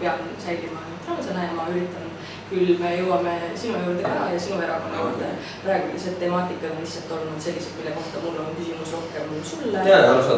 pean 0.00 0.18
säilima 0.38 0.80
neutraalsena 0.90 1.44
ja 1.44 1.52
ma 1.52 1.68
üritan 1.70 2.05
küll 2.50 2.76
me 2.78 2.92
jõuame 2.94 3.32
sinu 3.58 3.80
juurde 3.82 4.04
ka 4.06 4.28
ja 4.30 4.40
sinu 4.40 4.60
erakonna 4.62 5.00
juurde. 5.00 5.30
praegu 5.64 5.88
lihtsalt 5.92 6.18
temaatikad 6.22 6.70
on 6.70 6.82
lihtsalt 6.84 7.14
olnud 7.16 7.40
sellised, 7.42 7.74
mille 7.78 7.94
kohta 7.96 8.22
mul 8.22 8.38
on 8.42 8.52
küsimus 8.58 8.92
rohkem 8.94 9.32
sulle, 9.50 9.82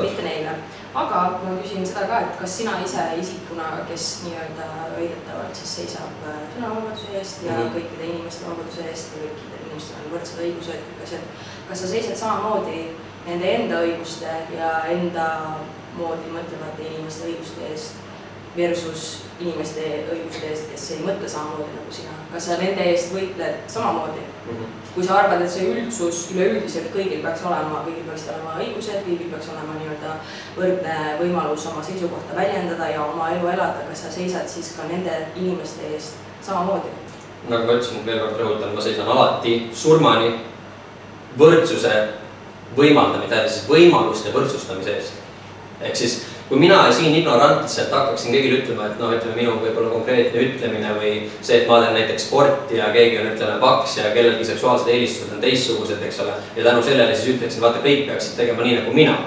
mitte 0.05 0.25
neile. 0.25 0.55
aga 0.95 1.21
ma 1.45 1.57
küsin 1.63 1.87
seda 1.87 2.07
ka, 2.13 2.21
et 2.21 2.41
kas 2.41 2.57
sina 2.61 2.79
ise 2.85 3.05
isikuna, 3.21 3.69
kes 3.91 4.09
nii-öelda 4.25 4.71
väidetavalt 4.97 5.61
siis 5.61 5.77
seisab 5.81 6.25
äh, 6.33 6.41
sõnavabaduse 6.55 7.13
eest 7.21 7.45
ja 7.45 7.53
mm 7.53 7.63
-hmm. 7.63 7.77
kõikide 7.77 8.11
inimeste 8.13 8.51
vabaduse 8.51 8.89
eest 8.91 9.17
ja 9.17 9.23
kõikidel 9.27 9.67
inimestel 9.67 10.03
on 10.05 10.13
võrdsed 10.17 10.43
õigused, 10.47 10.83
kõik 10.89 11.05
asjad. 11.05 11.25
kas 11.69 11.81
sa 11.81 11.89
seisad 11.95 12.17
samamoodi 12.17 12.83
nende 13.27 13.55
enda 13.55 13.85
õiguste 13.85 14.35
ja 14.59 14.85
enda 14.97 15.27
moodi 15.99 16.31
mõtlevate 16.33 16.83
inimeste 16.89 17.29
õiguste 17.29 17.73
eest 17.73 18.08
versus 18.59 19.07
inimeste 19.39 19.85
õiguste 20.11 20.51
eest, 20.51 20.67
kes 20.73 20.85
ei 20.97 21.05
mõtle 21.07 21.29
samamoodi 21.31 21.77
nagu 21.77 21.95
sina. 21.95 22.15
kas 22.33 22.49
sa 22.49 22.59
nende 22.59 22.85
eest 22.91 23.13
võitled 23.15 23.61
samamoodi 23.71 24.21
mm? 24.21 24.57
-hmm. 24.57 24.73
kui 24.95 25.05
sa 25.07 25.19
arvad, 25.21 25.43
et 25.43 25.53
see 25.53 25.69
üldsus 25.71 26.25
üleüldiselt 26.35 26.91
kõigil 26.95 27.23
peaks 27.23 27.45
olema, 27.47 27.85
kõigil 27.87 28.07
peaksid 28.09 28.33
olema 28.35 28.57
õigused, 28.59 29.05
kõigil 29.07 29.31
peaks 29.31 29.51
olema 29.55 29.79
nii-öelda 29.79 30.17
võrdne 30.57 30.97
võimalus 31.23 31.67
oma 31.71 31.85
seisukohta 31.87 32.37
väljendada 32.37 32.91
ja 32.91 33.05
oma 33.05 33.31
elu 33.37 33.49
elada, 33.55 33.87
kas 33.89 34.03
sa 34.03 34.13
seisad 34.13 34.49
siis 34.49 34.75
ka 34.77 34.89
nende 34.91 35.15
inimeste 35.37 35.93
eest 35.95 36.19
samamoodi? 36.43 36.91
nagu 37.49 37.67
ma 37.67 37.79
ütlesin, 37.79 38.07
veel 38.07 38.19
kord 38.19 38.41
rõhutan, 38.41 38.75
ma 38.75 38.81
seisan 38.83 39.09
alati 39.09 39.71
surmani 39.73 40.33
võrdsuse 41.39 41.95
võimaldamise, 42.77 43.63
võimaluste 43.69 44.35
võrdsustamise 44.35 44.97
eest. 44.99 45.13
ehk 45.81 45.97
siis 45.97 46.19
kui 46.49 46.59
mina 46.59 46.93
siin 46.93 47.15
ignorantselt 47.15 47.93
hakkaksin 47.93 48.33
kõigile 48.33 48.63
ütlema, 48.63 48.87
et 48.89 49.01
noh, 49.01 49.13
ütleme 49.13 49.37
minu 49.37 49.57
võib-olla 49.61 49.91
konkreetne 49.93 50.45
ütlemine 50.47 50.95
või 50.97 51.13
see, 51.43 51.61
et 51.61 51.69
ma 51.69 51.83
teen 51.83 51.99
näiteks 51.99 52.29
sporti 52.31 52.79
ja 52.81 52.89
keegi 52.95 53.19
on, 53.21 53.29
ütleme, 53.35 53.59
paks 53.61 53.99
ja 54.01 54.13
kellelgi 54.15 54.49
seksuaalsed 54.49 54.89
eelistused 54.95 55.35
on 55.37 55.43
teistsugused, 55.45 56.01
eks 56.09 56.23
ole, 56.25 56.39
ja 56.57 56.65
tänu 56.71 56.85
sellele 56.87 57.17
siis 57.17 57.35
ütleksin, 57.35 57.61
vaata, 57.65 57.85
kõik 57.85 58.07
peaksid 58.09 58.41
tegema 58.41 58.65
nii 58.65 58.79
nagu 58.81 58.97
mina, 58.97 59.19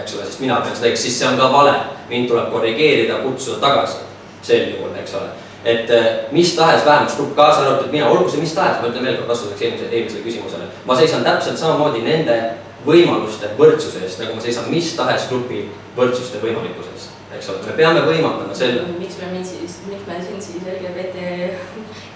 eks 0.00 0.16
ole, 0.16 0.24
sest 0.24 0.44
mina 0.44 0.60
pean 0.64 0.78
seda 0.78 0.96
siis 0.96 1.18
see 1.20 1.28
on 1.28 1.40
ka 1.40 1.52
vale. 1.52 1.76
mind 2.08 2.28
tuleb 2.30 2.52
korrigeerida, 2.52 3.18
kutsuda 3.24 3.58
tagasi. 3.60 4.04
sel 4.42 4.68
juhul, 4.70 4.92
eks 5.00 5.14
ole. 5.14 5.28
et 5.64 5.90
mis 6.30 6.56
tahes 6.56 6.84
vähemusgrupp, 6.86 7.36
kaasa 7.36 7.64
arvatud 7.66 7.92
mina, 7.92 8.08
olgu 8.08 8.30
see 8.30 8.40
mis 8.40 8.54
tahes, 8.54 8.80
ma 8.80 8.88
ütlen 8.88 9.04
veel 9.04 9.16
kord 9.16 9.28
vastuseks 9.28 9.62
eelmisele, 9.62 9.90
eelmisele 9.90 10.22
küsimusele, 10.22 10.68
ma 10.86 10.96
seisan 10.96 11.24
täpselt 11.24 11.58
samamoodi 11.58 12.04
nende 12.06 12.36
võimaluste 12.84 13.54
võrdsuse 13.58 14.04
eest, 14.04 14.20
nagu 14.22 14.36
ma 14.36 14.44
seisan 14.44 14.70
mis 14.70 14.92
tahes 14.98 15.28
grupi 15.30 15.66
võrdsuste 15.96 16.42
võimalikkuse 16.42 16.92
eest 16.94 17.16
eks 17.36 17.48
ole, 17.50 17.62
me 17.66 17.74
peame 17.76 18.02
võimaldama 18.06 18.54
selle. 18.56 18.84
miks 19.00 19.18
me 19.20 19.30
miks 19.34 20.06
me 20.06 20.18
siin 20.22 20.42
siis 20.42 20.68
LGBT 20.76 21.24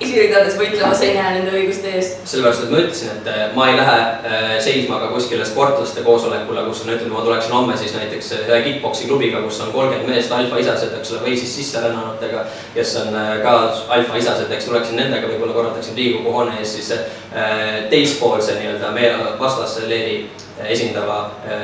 esiridades 0.01 0.57
võitlemas 0.57 1.03
ei 1.05 1.13
näe 1.15 1.35
nende 1.37 1.53
õiguste 1.55 1.91
eest? 1.99 2.23
sellepärast, 2.29 2.65
et 2.65 2.73
ma 2.73 2.81
ütlesin, 2.81 3.11
et 3.19 3.29
äh, 3.31 3.41
ma 3.57 3.67
ei 3.69 3.77
lähe 3.77 3.97
äh, 4.01 4.55
seisma 4.65 5.01
ka 5.03 5.11
kuskile 5.13 5.45
sportlaste 5.49 6.05
koosolekule, 6.07 6.65
kus 6.69 6.83
on, 6.85 6.93
ütleme, 6.95 7.13
ma 7.15 7.25
tuleksin 7.27 7.55
homme 7.57 7.77
siis 7.81 7.93
näiteks 7.97 8.33
äh, 8.39 8.49
ühe 8.49 8.61
kick-poksi 8.67 9.11
klubiga, 9.11 9.43
kus 9.45 9.61
on 9.65 9.73
kolmkümmend 9.75 10.09
meest 10.15 10.33
alfaisased, 10.37 10.97
eks 10.99 11.13
ole, 11.15 11.23
või 11.29 11.37
siis 11.41 11.55
sisserännanutega, 11.61 12.47
kes 12.75 12.97
on 13.03 13.21
ka 13.45 13.55
alfaisased, 13.99 14.51
eks 14.57 14.71
tuleksin 14.71 15.01
nendega, 15.03 15.29
võib-olla 15.29 15.57
korraldaksin 15.59 15.99
Riigikogu 15.99 16.33
hoone 16.33 16.57
ees 16.63 16.75
siis 16.79 16.93
teispoolse 17.93 18.57
nii-öelda 18.57 18.93
meie 18.97 19.13
vastasleeri 19.41 20.23
esindava 20.71 21.23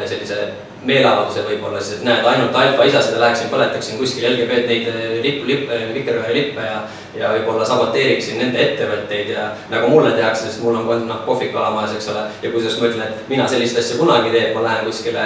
sellise 0.09 0.43
meeleavalduse 0.87 1.45
võib-olla 1.47 1.81
siis, 1.83 1.99
et 1.99 2.07
näed, 2.07 2.27
ainult 2.27 2.55
alfaisased 2.57 3.17
ja 3.17 3.23
läheksin 3.25 3.51
põletaksin 3.53 3.99
kuskil 4.01 4.29
LGBT 4.31 4.71
neid 4.71 4.89
eh, 4.93 5.19
lippu, 5.25 5.49
lipp, 5.51 5.71
eh, 5.71 5.89
vikerkaarelippe 5.95 6.71
ja 6.71 6.79
ja 7.17 7.31
võib-olla 7.33 7.65
saboteeriksin 7.65 8.37
nende 8.41 8.61
ettevõtteid 8.61 9.31
ja 9.33 9.47
nagu 9.73 9.89
mulle 9.89 10.11
tehakse, 10.13 10.51
sest 10.51 10.61
mul 10.61 10.77
on 10.77 11.07
noh, 11.09 11.23
kohvik 11.25 11.55
alamajas, 11.57 11.95
eks 11.97 12.11
ole, 12.13 12.25
ja 12.43 12.51
kusjuures 12.53 12.81
ma 12.81 12.91
ütlen, 12.91 13.07
et 13.07 13.31
mina 13.33 13.47
sellist 13.49 13.79
asja 13.81 13.97
kunagi 13.97 14.29
ei 14.29 14.35
tee, 14.35 14.43
et 14.51 14.57
ma 14.57 14.65
lähen 14.67 14.85
kuskile 14.85 15.23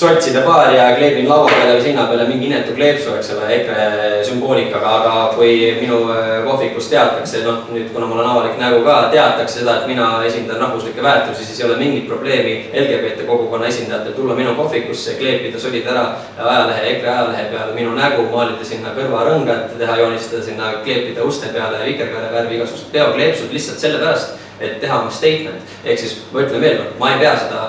sotside 0.00 0.40
paari 0.40 0.76
ja 0.76 0.96
kleebin 0.96 1.28
laua 1.28 1.48
peale 1.50 1.74
või 1.76 1.82
seina 1.84 2.06
peale 2.08 2.24
mingi 2.28 2.46
inetu 2.48 2.72
kleepsu, 2.72 3.12
eks 3.18 3.32
ole, 3.34 3.48
EKRE 3.56 3.88
sümboolikaga, 4.24 4.92
aga 5.00 5.14
kui 5.34 5.50
minu 5.76 5.98
äh, 6.14 6.30
kohvikus 6.46 6.88
teatakse, 6.88 7.42
noh 7.44 7.66
nüüd 7.74 7.90
kuna 7.92 8.08
mul 8.08 8.22
on 8.22 8.30
avalik 8.30 8.56
nägu 8.60 8.80
ka, 8.86 8.96
teatakse 9.12 9.60
seda, 9.60 9.74
et 9.80 9.90
mina 9.90 10.06
esindan 10.24 10.62
rahvuslikke 10.62 11.04
väärtusi, 11.04 11.44
siis 11.44 11.60
ei 11.60 11.66
ole 11.68 11.76
mingit 11.82 12.06
probleemi 12.08 12.54
LGBT 12.84 13.26
kogukonna 13.28 13.68
esindajatel 13.68 14.16
tulla 14.16 14.38
minu 14.38 14.54
kohvikusse, 14.56 15.18
kleepida 15.20 15.60
solid 15.60 15.92
ära 15.92 16.06
ajalehe, 16.38 16.86
EKRE 16.94 17.12
ajalehe 17.16 17.44
peale 17.52 17.76
minu 17.76 17.92
nägu, 17.98 18.24
maalida 18.32 18.64
sinna 18.64 18.94
kõrvarõngad, 18.96 19.76
teha, 19.82 19.98
joonistada 20.00 20.42
sinna, 20.48 20.72
kleepida 20.86 21.28
uste 21.28 21.52
peale 21.52 21.84
vikerkaare 21.84 22.32
värvi 22.38 22.56
igasugused 22.56 22.88
peokleepsud 22.96 23.52
lihtsalt 23.52 23.84
sellepärast, 23.84 24.40
et 24.60 24.80
teha 24.80 25.02
oma 25.02 25.12
statement. 25.12 25.76
ehk 25.84 25.98
siis 25.98 26.18
ma 26.32 26.40
ütlen 26.44 26.60
veel 26.60 26.80
kord, 26.80 26.98
ma 27.00 27.14
ei 27.14 27.20
pea 27.20 27.36
seda 27.44 27.60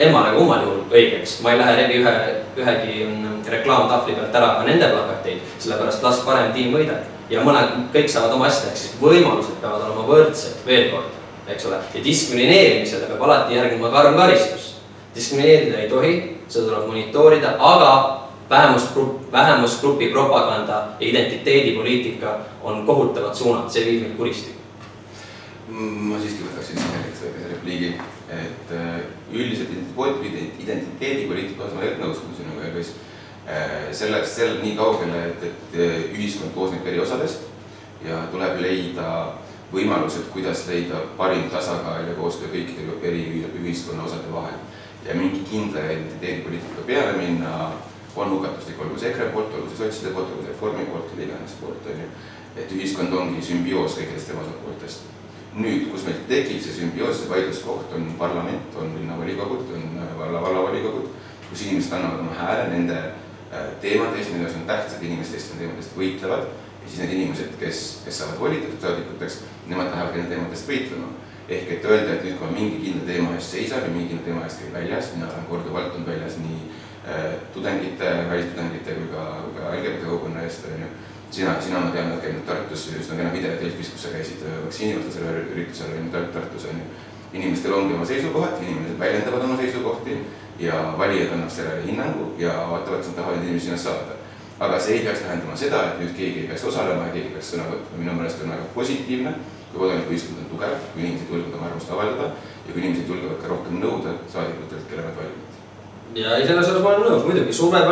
emmale 0.00 0.34
kummal 0.36 0.64
juhul 0.64 0.82
õigeks, 0.88 1.38
ma 1.44 1.52
ei 1.52 1.60
lähe 1.60 1.76
läbi 1.82 1.98
ühe, 2.00 2.12
ühegi 2.56 2.94
mm, 3.04 3.40
reklaamtahvli 3.52 4.16
pealt 4.16 4.36
ära 4.40 4.52
ka 4.58 4.66
nende 4.68 4.88
plakateid, 4.92 5.42
sellepärast 5.60 6.04
las 6.06 6.20
parem 6.26 6.52
tiim 6.56 6.74
võidab. 6.76 7.08
ja 7.30 7.44
mõned, 7.46 7.74
kõik 7.94 8.08
saavad 8.10 8.32
oma 8.34 8.48
asja, 8.48 8.70
ehk 8.70 8.78
siis 8.80 8.94
võimalused 9.00 9.60
peavad 9.62 9.84
olema 9.86 10.06
võrdsed, 10.08 10.62
veel 10.66 10.88
kord, 10.90 11.18
eks 11.52 11.66
ole, 11.68 11.78
ja 11.94 12.04
diskrimineerimisele 12.04 13.10
peab 13.10 13.22
alati 13.26 13.58
järgnema 13.58 13.90
karm 13.92 14.16
karistus. 14.18 14.74
diskrimineerida 15.14 15.78
ei 15.78 15.90
tohi, 15.90 16.14
seda 16.48 16.68
tuleb 16.68 16.86
monitoorida, 16.88 17.56
aga 17.58 17.90
vähemusgrupp, 18.50 19.32
vähemusgrupi 19.32 20.08
propaganda 20.14 20.86
ja 21.00 21.06
identiteedipoliitika 21.06 22.38
on 22.62 22.86
kohutavad 22.86 23.34
suunad, 23.34 23.68
see 23.70 23.84
viib 23.84 24.06
meid 24.06 24.16
kuristikku. 24.16 24.58
ma 25.70 26.18
siiski 26.18 26.48
võtaksin 26.48 26.80
siin 26.80 27.36
repliigi 27.52 27.94
et 28.30 28.72
äh, 28.72 29.00
üldiselt 29.32 29.70
identiteedipoliitika 30.58 31.64
osas 31.64 31.76
ma 31.76 31.84
tegelikult 31.84 32.06
nõustun 32.06 32.36
sinuga, 32.38 32.66
Elvis. 32.68 32.94
Äh, 33.50 33.90
sellest, 33.96 34.34
selle 34.36 34.60
nii 34.62 34.76
kaugele, 34.78 35.22
et, 35.30 35.46
et 35.48 35.78
äh, 35.78 35.94
ühiskond 36.14 36.52
koosneb 36.54 36.86
eri 36.86 37.00
osadest 37.02 37.48
ja 38.04 38.20
tuleb 38.32 38.60
leida 38.62 39.06
võimalused, 39.72 40.28
kuidas 40.34 40.66
leida 40.68 41.00
parim 41.18 41.48
tasakaal 41.50 42.08
ja 42.08 42.16
koostöö 42.18 42.50
kõikide 42.52 42.98
eri 43.06 43.44
ühiskonna 43.62 44.04
osade 44.04 44.32
vahel. 44.32 44.58
ja 45.04 45.14
mingi 45.16 45.40
kindla 45.50 45.80
identiteedipoliitika 45.80 46.82
peale 46.86 47.12
minna 47.16 47.72
on 48.16 48.30
hukatuslik, 48.30 48.80
olgu 48.80 48.98
see 48.98 49.08
EKRE 49.10 49.30
poolt, 49.32 49.54
olgu 49.54 49.70
see 49.70 49.78
sotside 49.80 50.12
poolt, 50.12 50.28
olgu 50.28 50.42
see 50.42 50.52
Reformi 50.52 50.84
poolt, 50.90 51.08
kelle 51.10 51.24
iganes 51.24 51.56
poolt, 51.60 51.86
on 51.86 52.02
ju. 52.02 52.10
et 52.56 52.74
ühiskond 52.76 53.16
ongi 53.16 53.42
sümbioos 53.42 53.96
kõikidest 53.96 54.28
tema 54.28 54.44
osapooltest 54.44 55.19
nüüd, 55.58 55.88
kus 55.90 56.04
meil 56.06 56.20
tekib 56.28 56.60
see 56.62 56.76
sümbioos, 56.76 57.22
see 57.22 57.30
vaidluskoht, 57.30 57.94
on 57.96 58.06
parlament, 58.18 58.74
on 58.78 58.92
linnavolikogud, 58.98 59.72
on 59.74 59.96
äh, 59.98 60.12
valla, 60.18 60.42
vallavolikogud, 60.44 61.08
kus 61.48 61.64
inimesed 61.66 61.96
annavad 61.96 62.22
oma 62.22 62.36
hääle 62.38 62.68
nende 62.70 62.98
äh, 63.00 63.72
teemade 63.82 64.20
eest, 64.20 64.34
milles 64.36 64.54
on 64.58 64.68
tähtsad 64.68 65.02
inimesed, 65.02 65.40
nende 65.50 65.64
teemade 65.64 65.82
eest 65.84 65.96
võitlevad. 65.98 66.52
ja 66.80 66.88
siis 66.88 67.00
need 67.02 67.16
inimesed, 67.16 67.56
kes, 67.60 67.80
kes 68.04 68.18
saavad 68.22 68.38
volitatud 68.40 68.80
saadikuteks, 68.80 69.42
nemad 69.68 69.90
lähevad 69.92 70.14
nende 70.16 70.34
teemade 70.34 70.56
eest 70.56 70.70
võitlema. 70.70 71.10
ehk 71.50 71.70
et 71.74 71.84
öelda, 71.84 72.12
et 72.14 72.24
nüüd, 72.24 72.36
kui 72.38 72.46
ma 72.46 72.54
mingi 72.54 72.76
kindla 72.84 73.06
teema 73.08 73.34
eest 73.34 73.56
seisan 73.56 73.82
ja 73.82 73.90
mingi 73.90 74.12
kindla 74.12 74.26
teema 74.28 74.44
eest 74.46 74.62
käin 74.62 74.74
väljas, 74.76 75.10
mina 75.16 75.26
olen 75.32 75.48
korduvalt 75.48 75.96
olnud 75.96 76.12
väljas 76.12 76.36
nii 76.38 76.60
äh, 77.10 77.32
tudengite, 77.54 78.12
välistudengite 78.30 78.94
kui 79.00 79.08
ka, 79.10 79.24
kui 79.44 79.56
ka 79.58 79.72
LGBT 79.74 80.06
kogukonna 80.06 80.44
eest, 80.46 80.70
on 80.70 80.84
ju 80.86 80.92
sina, 81.30 81.60
sina, 81.60 81.78
ma 81.78 81.90
tean, 81.94 82.10
oled 82.10 82.22
käinud 82.24 82.44
Tartus, 82.46 82.88
üsna 82.98 83.16
kena 83.18 83.32
video 83.32 83.54
Delfis, 83.60 83.92
kus 83.94 84.04
sa 84.06 84.12
käisid 84.14 84.42
äh, 84.46 84.58
vaktsiinivastasel 84.64 85.40
üritusel 85.54 85.92
on 85.94 86.08
ju 86.08 86.28
Tartus 86.34 86.66
on 86.70 86.80
ju. 86.82 86.86
inimestel 87.32 87.74
ongi 87.74 87.94
oma 87.94 88.06
seisukohad, 88.06 88.56
inimesed 88.62 88.96
väljendavad 88.98 89.44
oma 89.46 89.56
seisukohti 89.56 90.16
ja 90.58 90.94
valijad 90.98 91.36
annab 91.36 91.50
sellele 91.54 91.84
hinnangu 91.86 92.32
ja 92.38 92.56
vaatavad, 92.70 92.98
kas 92.98 93.12
nad 93.12 93.16
tahavad 93.20 93.44
inimesi 93.44 93.66
sinna 93.66 93.78
saada. 93.78 94.16
aga 94.60 94.80
see 94.80 94.96
ei 94.96 95.04
peaks 95.04 95.20
tähendama 95.20 95.56
seda, 95.56 95.84
et 95.88 96.00
nüüd 96.00 96.10
keegi 96.16 96.40
ei 96.40 96.48
peaks 96.48 96.64
osalema 96.68 97.06
ja 97.06 97.12
keegi 97.14 97.30
peaks 97.36 97.52
sõna 97.54 97.68
võtma, 97.70 98.00
minu 98.02 98.16
meelest 98.18 98.42
on 98.44 98.50
väga 98.52 98.66
positiivne, 98.74 99.32
kui 99.70 99.80
kodanikuühiskond 99.80 100.42
on 100.42 100.50
tugev, 100.50 100.74
kui 100.92 101.06
inimesed 101.06 101.30
julgevad 101.30 101.54
oma 101.56 101.70
arvamust 101.70 101.94
avaldada 101.94 102.32
ja 102.66 102.74
kui 102.74 102.82
inimesed 102.82 103.14
julgevad 103.14 103.40
ka 103.40 103.54
rohkem 103.54 103.80
nõuda 103.80 104.18
saadikutelt, 104.34 104.90
kelle 104.90 105.06
nad 105.06 105.16
valivad 105.16 105.49
ja 106.14 106.36
ei, 106.36 106.46
selles 106.46 106.68
osas 106.68 106.82
ma 106.82 106.94
olen 106.94 107.06
nõus, 107.06 107.26
muidugi 107.26 107.52
surve 107.54 107.82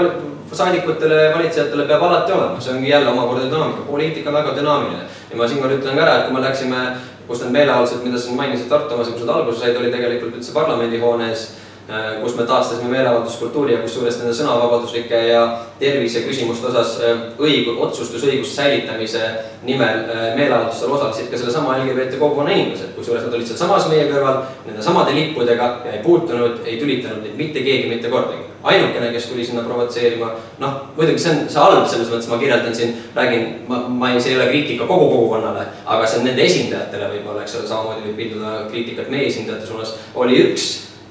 saadikutele 0.53 1.23
ja 1.23 1.35
valitsejatele 1.35 1.85
peab 1.87 2.03
alati 2.03 2.33
olema, 2.33 2.61
see 2.61 2.73
ongi 2.75 2.91
jälle 2.91 3.11
omakorda 3.11 3.47
dünaamika, 3.47 3.85
poliitika 3.87 4.31
on 4.31 4.39
väga 4.41 4.57
dünaamiline. 4.57 5.07
ja 5.31 5.37
ma 5.37 5.49
siinkohal 5.49 5.77
ütlen 5.77 5.97
ka 5.97 6.03
ära, 6.03 6.19
et 6.19 6.27
kui 6.27 6.35
me 6.35 6.43
läksime, 6.43 6.83
kus 7.29 7.43
need 7.43 7.53
meeleavaldused, 7.53 8.05
mida 8.05 8.19
sa 8.19 8.33
mainisid 8.33 8.69
Tartu 8.69 8.95
omas, 8.95 9.11
kus 9.13 9.27
nad 9.27 9.35
alguse 9.35 9.61
said, 9.61 9.77
oli 9.77 9.93
tegelikult 9.93 10.39
üldse 10.41 10.55
parlamendihoones 10.57 11.49
kus 12.23 12.35
me 12.37 12.45
taastasime 12.45 12.91
meeleavalduskultuuri 12.93 13.73
ja 13.73 13.81
kusjuures 13.81 14.19
nende 14.21 14.35
sõnavabaduslike 14.37 15.21
ja 15.31 15.45
tervise 15.81 16.21
küsimuste 16.27 16.69
osas 16.69 16.99
äh, 17.01 17.23
õigu-, 17.41 17.79
otsustusõiguse 17.87 18.53
säilitamise 18.53 19.23
nimel 19.65 20.03
äh, 20.05 20.27
meeleavaldustel 20.37 20.93
osalesid 20.93 21.31
ka 21.33 21.41
sellesama 21.41 21.79
LGBT 21.79 22.19
kogukonna 22.21 22.53
inimesed, 22.53 22.91
kusjuures 22.97 23.25
nad 23.25 23.39
olid 23.39 23.49
sealsamas 23.49 23.89
meie 23.89 24.05
kõrval 24.11 24.43
nende 24.67 24.85
samade 24.85 25.15
lippudega 25.17 25.71
ja 25.87 25.95
ei 25.95 26.03
puutunud, 26.05 26.61
ei 26.67 26.77
tülitanud 26.83 27.25
neid 27.25 27.39
mitte 27.41 27.65
keegi 27.65 27.89
mitte 27.89 28.13
kordagi. 28.13 28.45
ainukene, 28.69 29.13
kes 29.15 29.27
tuli 29.31 29.45
sinna 29.47 29.63
provotseerima, 29.63 30.29
noh, 30.59 30.73
muidugi 30.97 31.23
see 31.23 31.31
on, 31.31 31.45
see 31.49 31.61
halb, 31.63 31.85
selles 31.89 32.11
mõttes 32.11 32.27
ma 32.29 32.41
kirjeldan 32.41 32.75
siin, 32.75 32.91
räägin, 33.15 33.47
ma, 33.71 33.79
ma 33.89 34.11
ei, 34.11 34.21
see 34.21 34.35
ei 34.35 34.41
ole 34.41 34.49
kriitika 34.51 34.85
kogu 34.91 35.07
kogukonnale, 35.13 35.63
aga 35.87 36.11
see 36.11 36.21
on 36.21 36.27
nende 36.27 36.43
esindajatele 36.45 37.09
võib-olla, 37.15 37.47
eks 37.47 37.55
ole, 37.61 37.71
samamoodi 37.71 38.11
võib 38.11 38.19
pilduda 38.19 38.57
kriitikat 38.67 39.15
meie 39.15 39.31
esindajate 39.31 39.71
suunas, 39.71 39.95
oli 40.19 40.43
üks 40.43 40.67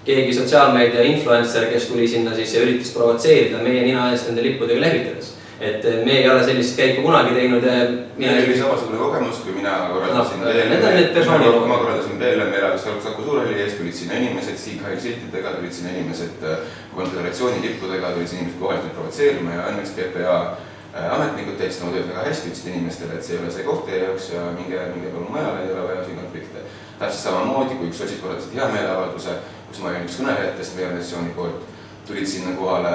keegi 0.07 0.33
sotsiaalmeedia 0.33 1.03
influencer, 1.03 1.65
kes 1.71 1.89
tuli 1.91 2.07
sinna 2.07 2.35
siis 2.35 2.53
ja 2.55 2.61
üritas 2.63 2.93
provotseerida 2.95 3.59
meie 3.63 3.83
nina 3.83 4.11
eest 4.13 4.29
nende 4.29 4.45
lippudega 4.45 4.79
lehvitades. 4.81 5.33
et 5.59 5.85
eh, 5.89 6.03
me 6.05 6.11
ei 6.19 6.27
ole 6.29 6.43
sellist 6.45 6.75
käiku 6.77 7.01
kunagi 7.01 7.31
teinud 7.33 7.63
ja 7.65 7.71
mina 8.17 8.35
oli 8.37 8.57
samasugune 8.59 8.97
kogemus, 8.97 9.39
kui 9.41 9.55
mina 9.55 9.71
korraldasin 9.89 10.43
no, 10.43 10.51
need 10.53 10.85
on 10.85 10.93
need 10.95 11.09
persoonid. 11.15 11.57
ma 11.71 11.79
korraldasin 11.81 12.19
veel 12.19 12.43
meeleavaldust 12.51 13.03
Saku 13.03 13.25
Suurhalli 13.25 13.57
ees, 13.63 13.73
tulid 13.79 13.97
sinna 13.97 14.19
inimesed 14.21 14.61
Sieg-Heil 14.61 14.99
siltidega, 15.01 15.55
tulid 15.57 15.73
sinna 15.73 15.95
inimesed 15.95 16.45
eh, 16.45 16.63
konföderatsiooni 16.95 17.65
lippudega, 17.65 18.13
tulid 18.13 18.29
sinna 18.29 18.45
inimesed 18.45 18.61
kohalikult 18.61 18.95
provotseerima 18.99 19.57
ja 19.57 19.67
õnneks 19.73 19.97
PPA 19.97 20.39
eh, 20.45 21.11
ametnikud 21.17 21.57
tegid 21.57 21.83
oma 21.83 21.97
tööd 21.97 22.09
väga 22.13 22.29
hästi, 22.29 22.53
ütlesid 22.53 22.73
inimestele, 22.75 23.17
et 23.17 23.25
see 23.25 23.39
ei 23.39 23.43
ole 23.43 23.53
see 23.57 23.67
koht 23.67 23.85
teie 23.89 24.05
jaoks 24.05 24.31
ja 24.37 24.45
minge, 24.61 24.87
minge 24.93 25.15
palun 25.15 25.31
mujale, 25.33 25.65
ei 25.65 25.73
ole 25.73 25.89
vaja 25.89 26.05
siin 26.05 26.21
konflikte. 26.21 26.67
täpselt 26.99 27.23
samamoodi, 27.23 27.81
kui 27.81 27.89
üks 27.89 27.97
sotsid 28.05 28.21
korraldasid 28.21 28.55
hea 28.61 28.69
meeleavalduse 28.77 29.39
kus 29.67 29.81
ma 29.83 29.91
olin 29.91 30.05
üks 30.07 30.19
kõnelejatest 30.21 30.77
meie 30.77 30.87
organisatsiooni 30.87 31.33
poolt, 31.35 31.65
tulid 32.07 32.27
sinna 32.29 32.53
kohale 32.55 32.93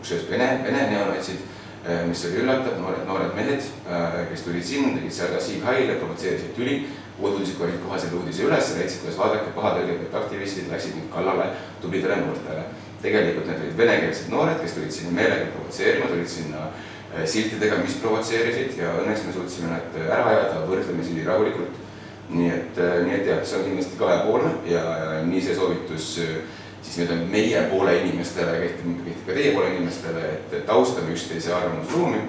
kusjuures 0.00 0.28
vene, 0.30 0.48
vene 0.64 0.86
neonatsid, 0.90 1.42
eh, 1.84 2.04
mis 2.08 2.24
oli 2.28 2.40
üllatav, 2.42 2.78
noored, 2.80 3.04
noored 3.08 3.34
mehed, 3.36 3.60
eh, 3.88 4.20
kes 4.30 4.46
tulid 4.46 4.64
sinna, 4.64 4.94
tegid 4.96 5.12
seal 5.12 5.34
ka 5.34 5.40
Siig 5.40 5.62
Haile, 5.64 5.98
provotseerisid 6.00 6.54
tüli, 6.56 6.78
uudised 7.20 7.58
korjasid 7.58 7.84
kohe 7.84 7.98
selle 8.00 8.18
uudise 8.20 8.48
üles, 8.48 8.72
leidsid, 8.78 9.02
kuidas 9.02 9.20
vaadake, 9.20 9.52
pahad 9.54 9.82
LGBT 9.84 10.18
aktivistid 10.22 10.72
läksid 10.72 10.96
nüüd 10.96 11.12
kallale 11.12 11.52
tublidele 11.82 12.16
noortele. 12.24 12.64
tegelikult 13.04 13.44
need 13.46 13.58
olid 13.60 13.76
venekeelsed 13.76 14.30
noored, 14.32 14.60
kes 14.62 14.72
tulid 14.72 14.92
sinna 14.92 15.10
meelega 15.12 15.50
provotseerima, 15.52 16.06
tulid 16.08 16.28
sinna 16.28 16.70
eh, 17.12 17.26
siltidega, 17.28 17.76
mis 17.82 17.98
provotseerisid 18.00 18.78
ja 18.80 18.94
õnneks 19.02 19.26
me 19.26 19.32
suutsime 19.34 19.68
nad 19.68 19.98
ära 20.06 20.24
ajada 20.30 20.62
võrdlemisi 20.64 21.26
rahulikult 21.26 21.82
nii 22.28 22.50
et, 22.50 22.78
äh, 22.80 22.98
nii 23.04 23.14
et 23.18 23.26
jah, 23.28 23.40
see 23.44 23.58
on 23.58 23.66
kindlasti 23.68 23.98
kahepoolne 24.00 24.52
ja, 24.70 24.84
ja 24.98 25.22
nii 25.26 25.42
see 25.44 25.56
soovitus 25.58 26.14
äh, 26.24 26.36
siis 26.84 26.96
nii-öelda 26.98 27.30
meie 27.32 27.62
poole 27.70 27.96
inimestele 27.98 28.58
kehtib, 28.62 28.96
kehtib 29.04 29.26
ka 29.26 29.36
teie 29.36 29.52
poole 29.52 29.70
inimestele, 29.74 30.24
et, 30.36 30.56
et 30.60 30.72
austame 30.72 31.12
üksteise 31.12 31.54
arvamusruumi, 31.54 32.20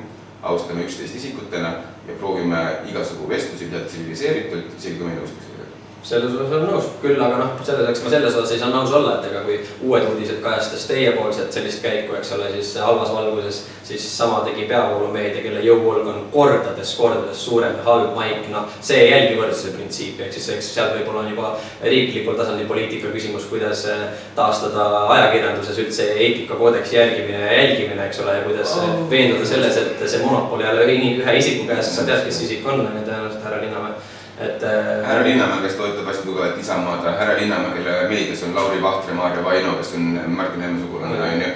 austame 0.43 0.85
üksteist 0.85 1.15
isikutena 1.15 1.73
ja 2.07 2.15
proovime 2.19 2.61
igasugu 2.91 3.29
vestlusi 3.29 3.65
pidada 3.69 3.85
tsiviliseeritult, 3.89 4.75
isegi 4.77 4.99
kui 4.99 5.07
me 5.07 5.15
ei 5.15 5.19
nõustu 5.21 5.41
sellega 5.41 5.54
selles 6.05 6.35
osas 6.35 6.51
olen 6.53 6.67
nõus, 6.69 6.87
küll 7.01 7.21
aga 7.21 7.39
noh, 7.39 7.53
selles, 7.65 7.87
eks 7.89 8.03
ma 8.05 8.11
selles 8.13 8.35
osas 8.37 8.51
ei 8.53 8.59
saa 8.61 8.69
nõus 8.69 8.91
olla, 8.93 9.15
et 9.17 9.25
ega 9.31 9.39
kui 9.45 9.55
Uued 9.87 10.05
Uudised 10.11 10.37
kajastas 10.43 10.83
teiepoolset 10.85 11.55
sellist 11.55 11.81
käiku, 11.81 12.13
eks 12.19 12.33
ole, 12.35 12.51
siis 12.53 12.75
halvas 12.77 13.09
valguses, 13.13 13.63
siis 13.87 14.05
sama 14.13 14.43
tegi 14.45 14.67
peavoolumeedia, 14.69 15.41
kelle 15.41 15.63
jõuhulg 15.65 16.09
on 16.11 16.19
kordades, 16.33 16.91
kordades 16.99 17.41
suurem 17.47 17.79
ja 17.79 17.85
halb 17.87 18.13
maik, 18.17 18.45
noh, 18.53 18.69
see 18.85 18.99
ei 19.01 19.11
jälgi 19.15 19.39
võrdsuse 19.39 19.73
printsiipi, 19.73 20.27
ehk 20.27 20.37
siis 20.37 20.49
eks 20.53 20.69
seal 20.75 20.91
võib-olla 20.93 21.23
on 21.23 21.31
juba 21.33 21.53
riiklikul 21.81 22.37
tasandil 22.37 22.69
poliitika 22.69 23.09
küsimus, 23.13 23.47
kuidas 23.49 23.81
eh, 23.89 24.03
taastada 24.37 25.07
ajakirjanduses 25.15 25.79
üldse 25.87 26.11
eetikakoodeksi 26.13 26.99
järgimine 26.99 27.47
ja 27.47 27.55
jälgimine, 27.63 28.05
eks 28.05 28.21
ole, 28.21 28.37
ja 28.37 28.45
kuidas 28.45 28.75
oh. 28.77 28.99
veenduda 29.09 29.49
selles, 29.49 29.81
et 29.81 30.05
see 30.05 30.21
monopol 30.21 30.61
ei 30.61 30.69
ole 30.69 30.85
ühe 30.91 31.39
isiku 31.39 31.65
käes, 31.71 31.95
sa 31.97 32.05
tead, 32.05 32.27
kes 32.27 32.43
see 32.43 32.51
isik 32.51 32.69
on, 32.69 32.85
on 32.85 33.01
ju 33.01 33.07
tõenäoliselt 33.07 33.49
härra 33.49 33.63
Linnamäe 33.65 34.13
et 34.39 34.63
äh.... 34.63 35.05
härra 35.07 35.23
Linnamäe, 35.23 35.61
kes 35.63 35.77
toetab 35.79 36.09
hästi 36.11 36.27
tugevalt 36.27 36.59
Isamaad, 36.59 37.05
härra 37.19 37.37
Linnamäe, 37.39 37.77
kelle 37.77 38.07
meedias 38.09 38.43
on 38.43 38.55
Lauri 38.55 38.81
Vahtre, 38.81 39.13
Maarja 39.13 39.43
Vaino, 39.43 39.77
kes 39.79 39.93
on 39.95 40.19
Martin 40.27 40.61
Helme 40.61 40.81
sugulane, 40.81 41.21
on 41.21 41.45
ju, 41.45 41.53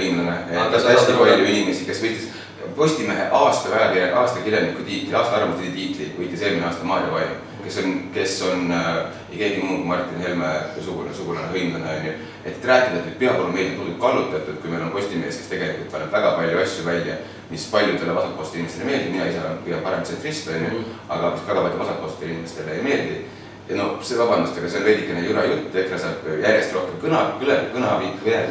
hõimlane. 0.00 0.38
hästi 0.72 1.18
palju 1.18 1.44
inimesi, 1.44 1.84
kes 1.88 2.02
võitis 2.02 2.32
Postimehe 2.76 3.28
aasta 3.32 3.70
ajakirja, 3.72 4.08
aasta 4.20 4.40
kirjaniku 4.44 4.82
tiitli, 4.84 5.14
aasta 5.14 5.36
arvamuste 5.36 5.70
tiitli 5.72 6.08
võitis 6.18 6.42
eelmine 6.42 6.66
aasta 6.66 6.84
Maarja 6.84 7.12
Vaino 7.12 7.36
kes 7.66 7.78
on, 7.84 7.94
kes 8.14 8.42
on 8.46 8.72
äh, 8.72 8.96
keegi 9.30 9.62
muu 9.62 9.80
kui 9.80 9.86
Martin 9.90 10.22
Helme 10.22 10.50
sugulane, 10.84 11.14
sugulane 11.14 11.50
hõimlane, 11.50 11.94
on 11.98 12.06
ju. 12.06 12.12
et 12.46 12.64
rääkida, 12.70 13.00
et 13.00 13.08
nüüd 13.08 13.18
peavoolumeedia 13.22 13.74
tundub 13.78 13.98
kallutatud, 14.00 14.60
kui 14.62 14.70
meil 14.70 14.84
on 14.86 14.92
Postimees, 14.94 15.40
kes 15.40 15.50
tegelikult 15.50 15.90
paneb 15.94 16.12
väga 16.14 16.34
palju 16.38 16.60
asju 16.62 16.86
välja, 16.86 17.16
mis 17.50 17.66
paljudele 17.70 18.14
vasakpoolsetele 18.14 18.62
inimestele 18.62 18.84
ei 18.84 18.92
meeldi, 18.92 19.10
mina 19.14 19.26
ise 19.30 19.40
olen 19.42 19.58
kõige 19.64 19.82
parem 19.84 20.02
tsentrist, 20.02 20.48
on 20.50 20.62
ju, 20.64 20.70
mhm. 20.70 21.00
aga 21.08 21.32
mis 21.34 21.48
väga 21.48 21.60
paljudele 21.60 21.82
vasakpoolsetele 21.84 22.32
inimestele 22.32 22.76
ei 22.76 22.86
meeldi 22.86 23.18
ja 23.68 23.76
no 23.76 23.86
see, 24.06 24.16
vabandust, 24.18 24.58
aga 24.60 24.68
see 24.70 24.78
on 24.80 24.86
veidikene 24.86 25.22
jura 25.26 25.42
jutt, 25.48 25.74
EKRE 25.74 25.98
saab 25.98 26.26
järjest 26.30 26.74
rohkem 26.76 27.00
kõna, 27.02 27.22
kõne, 27.40 27.56
kõne, 27.74 28.42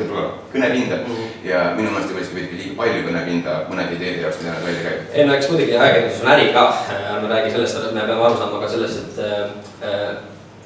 kõnepinda 0.51 0.97
mm 0.97 1.11
-hmm. 1.11 1.29
ja 1.47 1.61
minu 1.77 1.91
meelest 1.93 2.11
juba 2.11 2.23
isegi 2.23 2.35
veidike 2.35 2.57
liiga 2.59 2.75
palju 2.81 3.05
kõnepinda 3.07 3.53
mõnede 3.69 3.95
ideede 3.95 4.25
jaoks, 4.25 4.41
mida 4.41 4.53
nad 4.53 4.65
välja 4.67 4.81
käivad. 4.83 5.13
ei 5.13 5.25
no 5.25 5.35
eks 5.35 5.49
muidugi 5.49 5.77
ajakirjandus 5.77 6.21
on 6.21 6.31
äri 6.33 6.53
ka, 6.53 6.65
ärme 7.13 7.29
räägi 7.31 7.51
sellest, 7.51 7.77
et 7.77 7.93
me 7.93 8.01
peame 8.09 8.25
aru 8.25 8.37
saama 8.37 8.59
ka 8.59 8.71
sellest, 8.73 8.99
et 8.99 9.19
äh, 9.23 9.89
äh, 9.89 10.15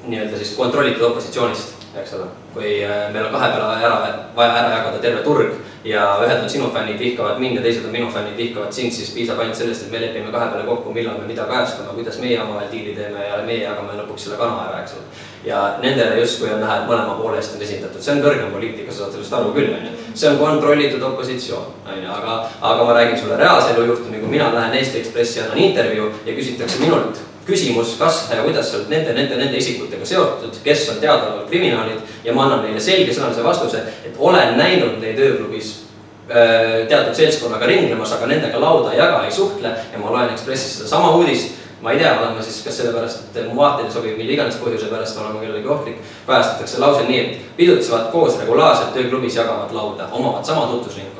nii-öelda 0.06 0.36
siis 0.36 0.56
kontrollitud 0.56 1.06
opositsioonist, 1.10 1.79
eks 1.96 2.14
ole. 2.14 2.30
kui 2.54 2.84
äh, 2.84 3.10
meil 3.12 3.26
on 3.26 3.32
kahe 3.32 3.50
peale 3.50 3.82
ära, 3.82 3.98
vaja 4.36 4.54
ära 4.62 4.70
jagada 4.76 5.02
terve 5.02 5.22
turg 5.26 5.58
ja 5.84 6.04
ühed 6.24 6.42
on 6.42 6.50
sinu 6.50 6.68
fännid, 6.74 6.98
vihkavad 6.98 7.38
mind 7.40 7.56
ja 7.56 7.62
teised 7.62 7.84
on 7.84 7.92
minu 7.94 8.10
fännid, 8.12 8.36
vihkavad 8.36 8.72
sind, 8.72 8.92
siis 8.92 9.10
piisab 9.14 9.38
ainult 9.40 9.56
sellest, 9.56 9.86
et 9.86 9.92
me 9.92 10.02
lepime 10.02 10.32
kahe 10.32 10.50
peale 10.52 10.66
kokku, 10.66 10.92
millal 10.92 11.16
me 11.18 11.28
mida 11.30 11.46
kajastame, 11.48 11.94
kuidas 11.96 12.18
meie 12.20 12.36
omavahel 12.42 12.68
diili 12.72 12.92
teeme 12.98 13.24
ja 13.24 13.38
meie 13.46 13.62
jagame 13.62 13.96
lõpuks 14.02 14.28
selle 14.28 14.36
kana 14.40 14.66
ära, 14.68 14.82
eks 14.84 14.98
ole. 14.98 15.24
ja 15.44 15.62
nendele 15.82 16.20
justkui 16.20 16.52
on 16.52 16.60
näha, 16.60 16.82
et 16.82 16.90
mõlema 16.90 17.16
poole 17.22 17.40
eest 17.40 17.56
on 17.56 17.64
esindatud, 17.64 18.04
see 18.04 18.14
on 18.14 18.22
kõrgem 18.26 18.52
poliitika, 18.52 18.92
sa 18.92 19.06
saad 19.06 19.16
sellest 19.16 19.38
aru 19.40 19.54
küll, 19.56 19.72
on 19.78 19.88
ju. 19.88 19.96
see 20.12 20.28
on 20.28 20.38
kontrollitud 20.42 21.08
opositsioon, 21.10 21.72
on 21.86 22.04
ju, 22.04 22.12
aga, 22.18 22.36
aga 22.60 22.84
ma 22.84 23.00
räägin 23.00 23.18
sulle 23.24 23.40
reaalse 23.40 23.72
elu 23.72 23.88
juhtumi, 23.94 24.20
kui 24.20 24.36
mina 24.36 24.52
lähen 24.54 24.76
Eesti 24.82 25.00
Ekspressi, 25.00 25.40
annan 25.46 25.64
intervjuu 25.70 26.12
ja 26.26 26.36
küsitakse 26.36 26.84
minult 26.84 27.24
küsimus, 27.50 27.94
kas 27.98 28.22
ja 28.30 28.42
kuidas 28.44 28.70
sa 28.70 28.78
oled 28.78 28.90
nende, 28.92 29.12
nende, 29.16 29.36
nende 29.36 29.58
isikutega 29.58 30.06
seotud, 30.06 30.56
kes 30.64 30.88
on 30.94 31.00
teadaolevalt 31.02 31.50
kriminaalid 31.50 32.24
ja 32.24 32.34
ma 32.34 32.46
annan 32.46 32.64
neile 32.66 32.82
selgesõnalise 32.82 33.44
vastuse, 33.44 33.84
et 34.06 34.18
olen 34.18 34.56
näinud 34.58 34.98
neid 35.02 35.20
ööklubis 35.20 35.72
äh, 36.30 36.86
teatud 36.90 37.14
seltskonnaga 37.18 37.68
ringlemas, 37.70 38.14
aga 38.16 38.30
nendega 38.30 38.60
lauda 38.62 38.94
ei 38.94 39.00
jaga, 39.02 39.24
ei 39.26 39.34
suhtle 39.34 39.74
ja 39.92 40.02
ma 40.02 40.14
loen 40.14 40.34
Ekspressis 40.34 40.78
sedasama 40.78 41.16
uudist. 41.18 41.56
Ma 41.80 41.94
ei 41.94 42.02
tea, 42.02 42.10
olen 42.12 42.34
ma 42.36 42.42
siis 42.44 42.58
kas 42.60 42.76
sellepärast, 42.76 43.30
et 43.32 43.46
mu 43.48 43.54
vaated 43.56 43.86
ei 43.88 43.94
sobi, 43.94 44.10
mille 44.18 44.34
iganes 44.34 44.58
põhjuse 44.60 44.90
pärast 44.90 45.16
olen 45.16 45.32
ma 45.32 45.40
kellelegi 45.40 45.70
ohtlik, 45.72 46.02
kajastatakse 46.26 46.82
lause 46.82 47.06
nii, 47.08 47.22
et 47.22 47.56
pidutsevad 47.56 48.10
koos 48.12 48.36
regulaarselt 48.42 49.00
ööklubis, 49.00 49.40
jagavad 49.40 49.72
lauda, 49.72 50.10
omavad 50.12 50.44
sama 50.44 50.66
tutvusringkonda 50.74 51.19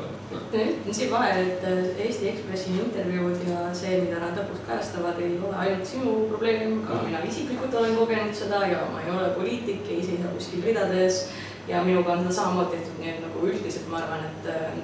siin 0.91 1.11
vahele, 1.11 1.41
et 1.53 1.63
äh, 1.63 2.05
Eesti 2.05 2.29
Ekspressi 2.29 2.73
intervjuud 2.75 3.43
ja 3.47 3.69
see, 3.77 4.01
mida 4.03 4.19
nad 4.19 4.35
lõpuks 4.35 4.65
kajastavad, 4.67 5.19
ei 5.23 5.37
ole 5.39 5.55
ainult 5.55 5.87
sinu 5.87 6.15
probleem, 6.31 6.81
ka 6.87 7.01
mina 7.05 7.21
isiklikult 7.27 7.75
olen 7.79 7.95
kogenud 7.95 8.35
seda 8.35 8.63
ja 8.67 8.83
ma 8.91 9.03
ei 9.03 9.13
ole 9.13 9.29
poliitik, 9.37 9.85
ei 9.89 10.03
seisa 10.03 10.33
kuskil 10.35 10.65
ridades. 10.65 11.27
Ja 11.69 11.83
minuga 11.85 12.15
on 12.15 12.23
seda 12.25 12.33
samamoodi 12.33 12.75
tehtud, 12.75 12.97
nii 12.99 13.11
et 13.13 13.21
nagu 13.21 13.45
üldiselt 13.47 13.87
ma 13.91 14.01
arvan, 14.01 14.25
et 14.27 14.49
äh, 14.51 14.81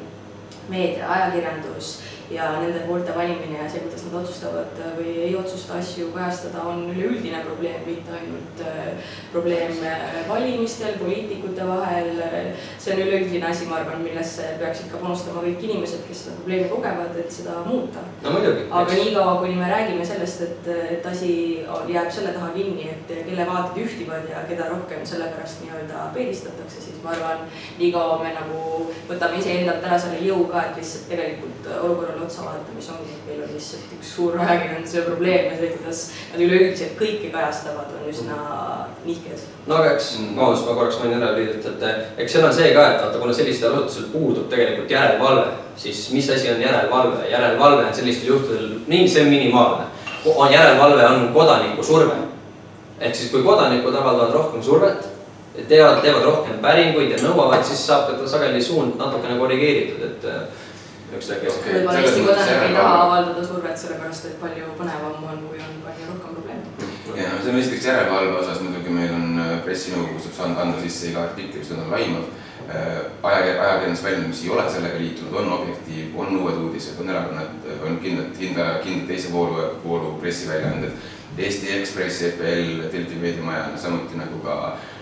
meedia, 0.70 1.10
ajakirjandus 1.12 1.98
ja 2.32 2.48
nende 2.60 2.80
poolte 2.88 3.16
valimine 3.16 3.62
ja 3.62 3.70
see, 3.72 3.84
kuidas 3.86 4.04
nad 4.08 4.18
otsustavad 4.22 4.80
või 4.98 5.14
ei 5.24 5.36
otsusta 5.40 5.78
asju 5.80 6.10
kajastada, 6.16 6.64
on 6.68 6.84
üleüldine 6.92 7.40
probleem, 7.46 7.86
mitte 7.88 8.12
ainult 8.18 8.64
äh, 8.68 9.14
probleem 9.32 9.78
äh, 9.88 10.18
valimistel, 10.28 10.98
poliitikute 11.00 11.68
vahel. 11.68 12.20
see 12.80 12.94
on 12.94 13.02
üleüldine 13.06 13.48
asi, 13.48 13.68
ma 13.70 13.80
arvan, 13.80 14.04
millesse 14.04 14.50
peaksid 14.60 14.92
ka 14.92 15.00
panustama 15.00 15.46
kõik 15.46 15.64
inimesed, 15.70 16.04
kes 16.08 16.26
seda 16.26 16.36
probleemi 16.42 16.68
kogevad, 16.72 17.16
et 17.22 17.32
seda 17.32 17.62
muuta 17.68 18.04
no,. 18.26 18.36
aga 18.82 19.00
niikaua, 19.00 19.38
kuni 19.44 19.56
me 19.56 19.72
räägime 19.72 20.06
sellest, 20.06 20.44
et, 20.44 20.70
et 20.98 21.08
asi 21.08 21.32
jääb 21.88 22.12
selle 22.12 22.36
taha 22.36 22.52
kinni, 22.58 22.90
et 22.92 23.16
kelle 23.30 23.48
vaated 23.48 23.82
ühtivad 23.86 24.28
ja 24.32 24.44
keda 24.50 24.68
rohkem 24.74 25.06
selle 25.08 25.32
pärast 25.32 25.64
nii-öelda 25.64 26.10
peedistatakse, 26.16 26.84
siis 26.84 27.00
ma 27.04 27.16
arvan, 27.16 27.48
niikaua 27.80 28.20
me 28.24 28.36
nagu 28.36 28.92
võtame 29.08 29.40
iseendalt 29.40 29.88
ära 29.88 30.00
selle 30.02 30.20
jõu 30.28 30.44
ka, 30.52 30.68
et 30.68 30.82
lihtsalt 30.82 31.08
tegelikult 31.14 31.72
olukorral 31.78 32.17
sellele 32.18 32.26
otsa 32.26 32.42
vaadata, 32.46 32.74
mis 32.76 32.90
ongi, 32.90 33.14
et 33.14 33.26
meil 33.28 33.44
on 33.44 33.54
lihtsalt 33.54 33.94
üks 33.98 34.12
suur 34.16 34.38
ajakirjanduse 34.40 35.02
probleem 35.06 35.46
ja 35.46 35.58
see, 35.58 35.70
kuidas 35.78 36.02
nad 36.34 36.44
üleüldiselt 36.46 36.96
kõike 37.00 37.32
kajastavad, 37.34 37.94
on 37.94 38.10
üsna 38.10 38.38
nihkes. 39.06 39.46
no 39.68 39.78
aga 39.78 39.94
eks, 39.96 40.10
vabandust, 40.36 40.68
ma 40.68 40.78
korraks 40.78 41.00
mainin 41.02 41.22
ära 41.22 41.36
lühidalt, 41.38 41.84
et 41.84 42.24
eks 42.24 42.36
seal 42.36 42.48
on 42.48 42.56
see 42.56 42.72
ka, 42.76 42.86
et 42.94 43.04
vaata, 43.04 43.22
kuna 43.22 43.36
sellistel 43.38 43.76
asutusel 43.76 44.10
puudub 44.14 44.48
tegelikult 44.50 44.92
järelevalve, 44.92 45.52
siis 45.78 46.08
mis 46.16 46.30
asi 46.30 46.52
on 46.54 46.64
järelevalve, 46.64 47.28
järelevalve 47.32 47.90
on 47.90 48.00
sellistel 48.00 48.34
juhtudel, 48.34 48.72
nii, 48.88 49.10
see 49.10 49.26
on 49.26 49.30
minimaalne. 49.34 49.92
on 50.36 50.52
järelevalve, 50.52 51.06
on 51.06 51.30
kodaniku 51.34 51.84
surve. 51.84 52.16
ehk 53.00 53.16
siis, 53.16 53.32
kui 53.32 53.44
kodanikud 53.44 53.96
avaldavad 53.96 54.34
rohkem 54.34 54.64
survet, 54.64 55.06
teevad, 55.68 56.02
teevad 56.02 56.24
rohkem 56.24 56.58
päringuid 56.62 57.12
ja 57.12 57.18
nõuavad, 57.22 57.64
siis 57.64 57.86
saab 57.86 58.10
ka 58.10 58.28
sageli 58.28 58.62
suund 58.62 58.98
natukene 58.98 59.38
korrigeeritud, 59.40 60.02
et 60.06 60.26
okay.. 60.26 60.66
Võib-olla 61.12 62.00
Eesti 62.02 62.24
kodanik 62.26 62.64
ei 62.66 62.74
taha 62.76 62.96
avaldada 63.04 63.46
survet 63.48 63.80
sellepärast, 63.80 64.26
et 64.30 64.42
palju 64.42 64.74
põnevam 64.80 65.24
on, 65.24 65.46
kui 65.50 65.62
on 65.64 65.78
palju 65.86 66.10
rohkem 66.10 66.36
probleeme. 66.36 66.90
ja 67.16 67.30
see 67.44 67.54
on 67.54 67.60
esiteks 67.62 67.88
järelevalve 67.90 68.36
osas 68.42 68.60
muidugi 68.66 68.96
meil 68.98 69.14
on 69.16 69.40
äh, 69.44 69.54
pressinõukogu 69.68 70.20
saab 70.28 70.60
anda 70.66 70.82
sisse 70.84 71.12
iga 71.12 71.24
artikli, 71.30 71.64
mis 71.64 71.72
on 71.76 71.88
laimav. 71.94 72.28
Äh, 72.68 72.98
aja, 73.24 73.54
ajakirjandusväljaandu, 73.64 74.32
mis 74.34 74.42
ei 74.44 74.50
ole 74.52 74.66
sellega 74.72 75.00
liitunud, 75.00 75.38
on 75.40 75.54
Objektiiv, 75.62 76.18
on 76.20 76.42
Uued 76.42 76.58
Uudised, 76.66 77.00
on 77.00 77.14
erakonnad, 77.14 77.70
on 77.88 78.02
kindlad, 78.04 78.34
kindla, 78.40 78.66
kindla 78.84 79.08
teise 79.08 79.32
voolu, 79.32 79.70
voolu 79.86 80.18
pressiväljaanded. 80.20 81.14
Eesti 81.38 81.70
Ekspress, 81.78 82.22
EPL, 82.28 82.90
Delfi 82.92 83.20
meediamaja, 83.22 83.70
samuti 83.80 84.18
nagu 84.20 84.40
ka 84.44 84.56
äh, 84.74 84.78
Äh, 84.78 84.97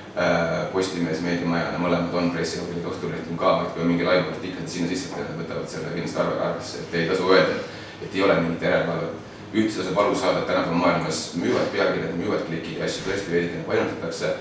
Postimees, 0.71 1.19
Meediamajana, 1.19 1.79
mõlemad 1.79 2.13
on 2.15 2.29
pressiabil, 2.31 2.79
Õhtuleht 2.87 3.27
on 3.31 3.39
ka, 3.39 3.49
et 3.65 3.73
kui 3.75 3.81
on 3.83 3.89
mingi 3.91 4.05
live 4.07 4.29
artikkel 4.31 4.67
sinna 4.71 4.87
sisse, 4.87 5.11
võtavad 5.11 5.67
selle 5.67 5.91
kindlasti 5.91 6.21
arve 6.23 6.37
arvesse, 6.39 6.83
et 6.85 6.93
ei 6.95 7.09
tasu 7.09 7.27
öelda, 7.35 7.57
et 7.99 8.15
ei 8.15 8.23
ole 8.23 8.37
mingit 8.39 8.63
järelevalvet. 8.63 9.23
üldse 9.55 9.79
tasub 9.79 9.99
aru 9.99 10.15
saada, 10.15 10.39
et 10.39 10.47
tänapäeva 10.47 10.75
maailmas 10.75 11.19
müüvad 11.39 11.67
pealkirjad, 11.71 12.15
müüvad 12.19 12.41
klikid 12.47 12.79
ja 12.79 12.85
asju 12.85 13.05
tõesti 13.05 13.31
veidikene 13.31 13.63
painutatakse, 13.67 14.31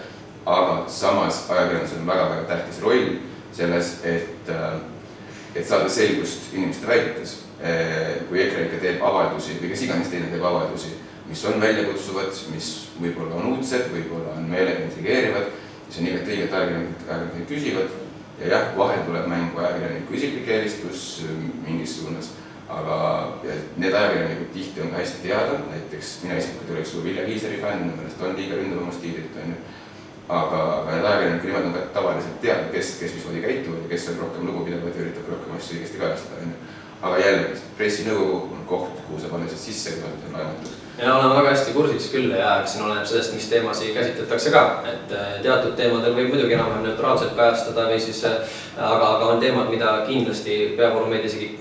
aga 0.47 0.85
samas 0.91 1.45
ajakirjandusel 1.51 2.01
on 2.01 2.07
väga-väga 2.07 2.47
tähtis 2.49 2.81
roll 2.83 3.11
selles, 3.53 3.93
et, 4.05 4.49
äh, 4.49 4.79
et 5.55 5.67
saada 5.67 5.89
selgust 5.89 6.55
inimeste 6.55 6.87
väidetes. 6.87 7.41
Äh, 7.63 8.27
kui 8.29 8.43
EKRE 8.43 8.67
ikka 8.67 8.81
teeb 8.83 9.03
avaldusi 9.03 9.59
või 9.61 9.71
kes 9.71 9.83
iganes 9.87 10.11
teine 10.11 10.31
teeb 10.31 10.43
avaldusi, 10.43 10.97
mis 11.29 11.45
on 11.45 11.61
väljakutsuvad, 11.61 12.35
mis 12.55 12.73
võib-olla 13.01 13.39
on 13.39 13.53
uudsed, 13.55 13.87
võib-olla 13.95 14.35
on 14.39 14.51
meelega 14.51 14.83
intrigeerivad 14.85 15.64
mis 15.87 15.99
on 16.01 16.09
igati 16.09 16.33
õige, 16.33 16.49
et 16.49 16.57
ajakirjanikud, 16.59 17.05
ajakirjanikud 17.09 17.51
küsivad 17.51 17.93
ja 18.41 18.49
jah, 18.51 18.65
vahel 18.79 19.05
tuleb 19.07 19.29
mängu 19.31 19.61
ajakirjaniku 19.63 20.17
isiklik 20.19 20.49
eelistus 20.49 21.05
mingis 21.67 21.99
suunas, 21.99 22.33
aga 22.69 22.97
need 23.77 23.95
ajakirjanikud 23.95 24.53
tihti 24.57 24.83
on 24.83 24.93
ka 24.93 25.01
hästi 25.03 25.23
teada, 25.29 25.59
näiteks 25.71 26.13
mina 26.25 26.39
isiklikult 26.41 26.71
ei 26.71 26.77
ole 26.77 26.85
suur 26.91 27.05
Vilja 27.05 27.27
Kiisleri 27.29 27.61
fänn, 27.63 27.87
minu 27.87 27.97
meelest 27.99 28.23
on 28.23 28.37
liiga 28.39 28.61
ründav 28.61 28.83
oma 28.83 28.95
stiililt, 28.97 29.41
on 29.43 29.55
ju. 29.55 29.59
aga, 30.29 30.61
aga 30.79 30.95
need 30.95 31.11
ajakirjaniku 31.11 31.51
nimed 31.51 31.67
on 31.69 31.75
ka 31.77 31.83
tavaliselt 31.99 32.41
teada, 32.41 32.71
kes, 32.73 32.95
kes 33.01 33.19
mismoodi 33.19 33.45
käituvad 33.45 33.85
ja 33.85 33.91
kes 33.93 34.09
on 34.13 34.23
rohkem 34.23 34.47
lugupidavad 34.49 34.97
ja 34.97 35.05
üritab 35.05 35.29
rohkem 35.35 35.59
asju 35.59 35.79
õigesti 35.79 36.01
kajastada, 36.01 36.41
on 36.47 36.55
ju. 36.55 36.73
aga 37.03 37.21
jällegi, 37.21 37.61
pressinõukogu 37.79 38.57
on 38.59 38.65
koht, 38.73 39.05
kuhu 39.09 39.21
saab 39.21 39.37
lihtsalt 39.43 39.67
sisse, 39.67 39.99
kui 40.01 40.31
on 40.31 40.39
laevatus 40.39 40.81
ja 40.99 41.17
olen 41.17 41.37
väga 41.37 41.51
hästi 41.51 41.73
kursis 41.75 42.07
küll 42.13 42.31
ja 42.39 42.61
eks 42.61 42.77
siin 42.77 42.85
oleneb 42.87 43.07
sellest, 43.09 43.35
mis 43.35 43.49
teemasid 43.51 43.95
käsitletakse 43.97 44.55
ka, 44.55 44.65
et 44.93 45.13
äh, 45.17 45.35
teatud 45.43 45.75
teemadel 45.79 46.15
võib 46.15 46.31
muidugi 46.35 46.55
enam-vähem 46.55 46.87
neutraalselt 46.87 47.35
kajastada 47.39 47.89
või 47.91 48.01
siis 48.03 48.23
äh, 48.29 48.57
aga, 48.79 49.17
aga 49.17 49.35
on 49.35 49.43
teemad, 49.43 49.71
mida 49.75 49.99
kindlasti 50.07 50.75
peavoolumeedia 50.79 51.33
isegi 51.33 51.53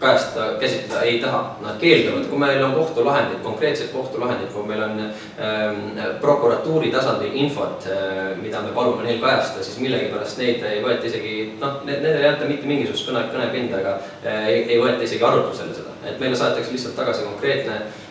kajastada, 0.00 0.58
käsitleda 0.60 1.02
ei 1.08 1.18
taha, 1.22 1.56
nad 1.62 1.78
keelduvad, 1.80 2.26
kui 2.28 2.38
meil 2.38 2.60
on 2.64 2.74
kohtulahendid, 2.74 3.38
konkreetsed 3.42 3.88
kohtulahendid, 3.94 4.50
kui 4.52 4.66
meil 4.68 4.82
on 4.84 4.98
ähm, 5.00 5.78
prokuratuuri 6.20 6.90
tasandil 6.92 7.32
infot 7.32 7.86
äh,, 7.88 8.34
mida 8.42 8.60
me 8.60 8.74
palume 8.76 9.06
neil 9.06 9.22
kajastada, 9.22 9.64
siis 9.64 9.80
millegipärast 9.80 10.36
neid 10.42 10.64
ei 10.68 10.82
võeta 10.84 11.08
isegi, 11.08 11.36
noh, 11.62 11.80
nendele 11.88 12.20
ei 12.20 12.28
anta 12.28 12.48
mitte 12.50 12.68
mingisugust 12.68 13.08
kõne, 13.08 13.24
kõnepinda, 13.32 13.80
aga 13.80 13.94
äh, 14.20 14.50
ei, 14.52 14.58
ei 14.74 14.82
võeta 14.82 15.08
isegi 15.08 15.24
arutlusele 15.24 15.78
seda, 15.78 15.96
et 16.04 16.20
meile 16.20 16.36
saadetakse 16.36 16.76
lihtsalt 16.76 17.00
tagasi 17.00 17.24
konkreetne 17.24 17.78
äh, 17.80 18.05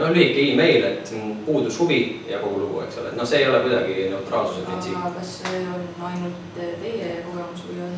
no 0.00 0.12
lühike 0.14 0.46
email, 0.52 0.84
et 0.92 1.12
puudus 1.46 1.78
huvi 1.80 2.00
ja 2.30 2.38
kogu 2.38 2.60
lugu, 2.62 2.80
eks 2.86 3.00
ole, 3.02 3.10
et 3.10 3.18
noh, 3.18 3.26
see 3.28 3.42
ei 3.42 3.48
ole 3.50 3.60
kuidagi 3.66 4.08
neutraalsuse 4.14 4.66
printsiip. 4.68 4.96
aga 4.96 5.14
kas 5.18 5.36
see 5.42 5.62
on 5.74 5.86
ainult 6.10 6.58
teie 6.58 7.16
kogemus 7.26 7.66
või 7.66 7.82
on 7.88 7.96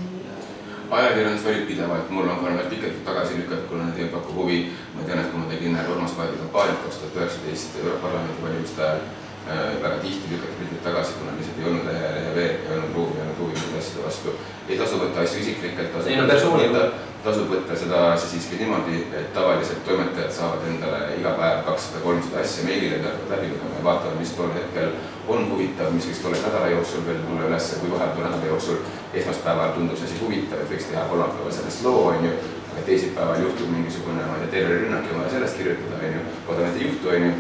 ajakirjandus 0.93 1.45
valib 1.45 1.67
pidevalt, 1.67 2.11
mul 2.11 2.29
on 2.29 2.45
need 2.45 2.69
pikalt 2.71 3.01
tagasi 3.07 3.39
lükatud, 3.41 3.67
kuna 3.71 3.89
need 3.89 4.01
ei 4.05 4.13
paku 4.13 4.35
huvi. 4.37 4.59
ma 4.95 5.05
tean, 5.07 5.21
et 5.21 5.31
kui 5.33 5.41
ma 5.41 5.49
tegin 5.49 5.79
Urmas 5.95 6.17
Paeti 6.17 6.39
kampaaniat 6.41 6.83
kaks 6.85 6.99
tuhat 7.01 7.17
üheksateist 7.21 7.79
Europarlamendi 7.85 8.43
valimiste 8.43 8.83
ajal 8.83 9.01
äh,, 9.49 9.83
väga 9.83 9.97
tihti 10.03 10.35
lükati 10.35 10.59
pildid 10.59 10.83
tagasi, 10.85 11.17
kuna 11.21 11.37
lihtsalt 11.39 11.63
ei 11.63 11.71
olnud 11.71 11.89
lehe, 11.89 12.11
lehe 12.17 12.35
veer, 12.37 12.59
ei 12.67 12.77
olnud 12.77 12.99
ruumi, 12.99 13.17
ei 13.17 13.25
olnud 13.25 13.41
huvi 13.41 13.57
nende 13.61 13.81
asjade 13.81 14.05
vastu. 14.07 14.37
ei 14.69 14.79
tasu 14.83 15.01
võtta 15.05 15.25
asju 15.25 15.41
isiklikult, 15.45 15.97
tasub, 15.97 16.59
no, 16.59 16.61
võtta, 16.61 16.85
tasub 17.23 17.51
võtta 17.53 17.77
seda 17.79 17.99
asja 18.13 18.29
siiski 18.33 18.59
niimoodi, 18.59 19.05
et 19.15 19.29
tavaliselt 19.35 19.85
toimetajad 19.87 20.33
saavad 20.35 20.65
endale 20.67 21.13
iga 21.19 21.35
päev 21.39 21.61
kakssada, 21.69 22.01
kolmsada 22.03 22.41
asja 22.43 22.65
meilile 22.67 22.99
läbi 23.31 23.51
lugema 23.53 23.77
ja 23.79 23.85
vaatavad, 23.87 24.17
mis 24.19 24.33
tol 24.39 24.51
hetkel 24.57 24.97
on 25.31 25.47
huvitav, 25.53 25.93
mis 25.95 26.09
võiks 26.11 26.23
tolle 26.25 26.41
nädala 26.43 26.73
jooksul 26.73 27.05
veel 27.07 27.21
tulla 27.23 27.47
üles, 27.51 27.69
kui 27.79 27.93
vahepeal 27.93 28.27
nädala 28.27 28.51
jooksul 28.51 28.81
esmaspäeval 29.21 29.71
tundus 29.77 30.03
asi 30.03 30.19
huvitav, 30.23 30.65
et 30.65 30.75
võiks 30.75 30.91
teha 30.91 31.05
kolmapäeval 31.13 31.55
sellest 31.59 31.87
loo, 31.87 32.03
on 32.11 32.27
ju, 32.27 32.35
aga 32.73 32.85
teisipäeval 32.89 33.47
juhtub 33.47 33.71
mingisugune, 33.77 34.27
ma 34.27 34.41
ei 34.41 34.45
tea, 34.49 34.53
terrorirünnak 34.57 35.07
ja 35.07 35.15
on 35.15 35.23
vaja 35.23 35.35
sellest 35.37 35.63
kirjutada, 35.63 36.03
on 36.03 36.19
ju, 36.19 36.27
loodame, 36.49 36.73
et 36.73 36.83
ei 36.83 36.89
juhtu, 36.89 37.13
on 37.15 37.29
ju, 37.29 37.33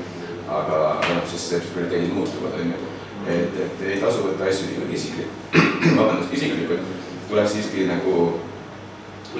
aga, 0.60 0.80
noh, 1.08 1.26
siis 1.34 1.66
prioriteedid 1.74 2.14
muutuvad, 2.14 2.54
on 2.60 2.72
ju. 2.76 2.88
et, 3.34 3.60
et 3.66 3.84
ei 3.88 3.98
tasu 4.02 4.22
võtta 4.28 4.46
asju 4.46 4.70
liiga 4.70 4.94
isiklikult, 4.94 5.60
vabandust, 5.98 6.38
isiklikult, 6.38 6.96
tuleb 7.30 7.50
siiski 7.50 7.90
nagu 7.90 8.16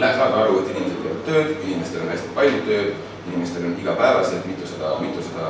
saada 0.01 0.45
aru, 0.45 0.63
et 0.63 0.71
inimesed 0.73 1.03
teevad 1.03 1.25
tööd, 1.27 1.51
inimestel 1.67 2.05
on 2.05 2.13
hästi 2.13 2.35
palju 2.37 2.63
tööd, 2.69 2.95
inimestel 3.29 3.67
on 3.69 3.77
igapäevaselt 3.79 4.47
mitusada, 4.49 4.97
mitusada 5.03 5.47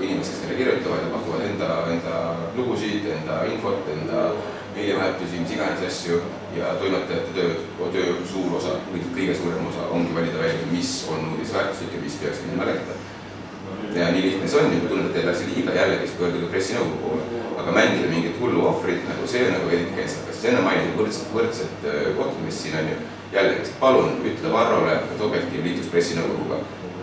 inimest, 0.00 0.32
kes 0.32 0.42
neile 0.42 0.58
kirjutavad 0.58 1.04
ja 1.04 1.12
pakuvad 1.12 1.44
enda, 1.46 1.68
enda 1.92 2.16
lugusid, 2.56 3.06
enda 3.18 3.44
infot, 3.52 3.86
enda 3.92 4.32
meiliavahetusi, 4.74 5.42
mis 5.44 5.54
iganes 5.54 5.84
asju 5.86 6.18
ja 6.56 6.74
toimetajate 6.80 7.34
tööd, 7.36 7.62
töö 7.92 8.16
suur 8.28 8.56
osa, 8.58 8.78
kõige 8.88 9.36
suurem 9.36 9.68
osa 9.68 9.88
ongi 9.92 10.14
valida 10.16 10.40
välja, 10.40 10.68
mis 10.72 10.92
on 11.12 11.32
uudisväärtuslik 11.34 11.96
ja 11.96 12.02
mis 12.02 12.18
peaks 12.22 12.44
minema 12.46 12.68
lehte. 12.70 13.00
ja 13.94 14.08
nii 14.12 14.22
lihtne 14.22 14.48
see 14.48 14.60
on 14.60 14.72
ja 14.72 14.80
kui 14.80 14.88
tunned, 14.88 15.06
et 15.10 15.14
teil 15.14 15.26
läks 15.28 15.42
liiga, 15.48 15.72
jällegi 15.76 16.06
siis 16.06 16.18
pöörduge 16.18 16.46
pressinõukogu 16.52 17.00
poole. 17.02 17.40
aga 17.60 17.72
mängida 17.72 18.08
mingit 18.08 18.40
hullu 18.40 18.64
ohvrit 18.66 19.04
nagu 19.08 19.26
see 19.28 19.50
nagu 19.52 19.68
eriti 19.68 19.96
kentsakas, 19.96 20.44
enne 20.48 20.62
mainisin 20.64 20.96
võrdset, 20.96 21.26
võrdset 21.34 21.84
äh, 21.84 22.06
kohtlemist 22.16 22.64
siin 22.64 22.78
on 22.80 22.88
ju. 22.88 22.96
Jällegi, 23.32 23.74
palun 23.80 24.20
ütle 24.28 24.52
Varrole, 24.52 25.00
et 25.00 25.26
Objektiiv 25.26 25.64
liitus 25.66 25.90
pressinõukoguga 25.92 26.60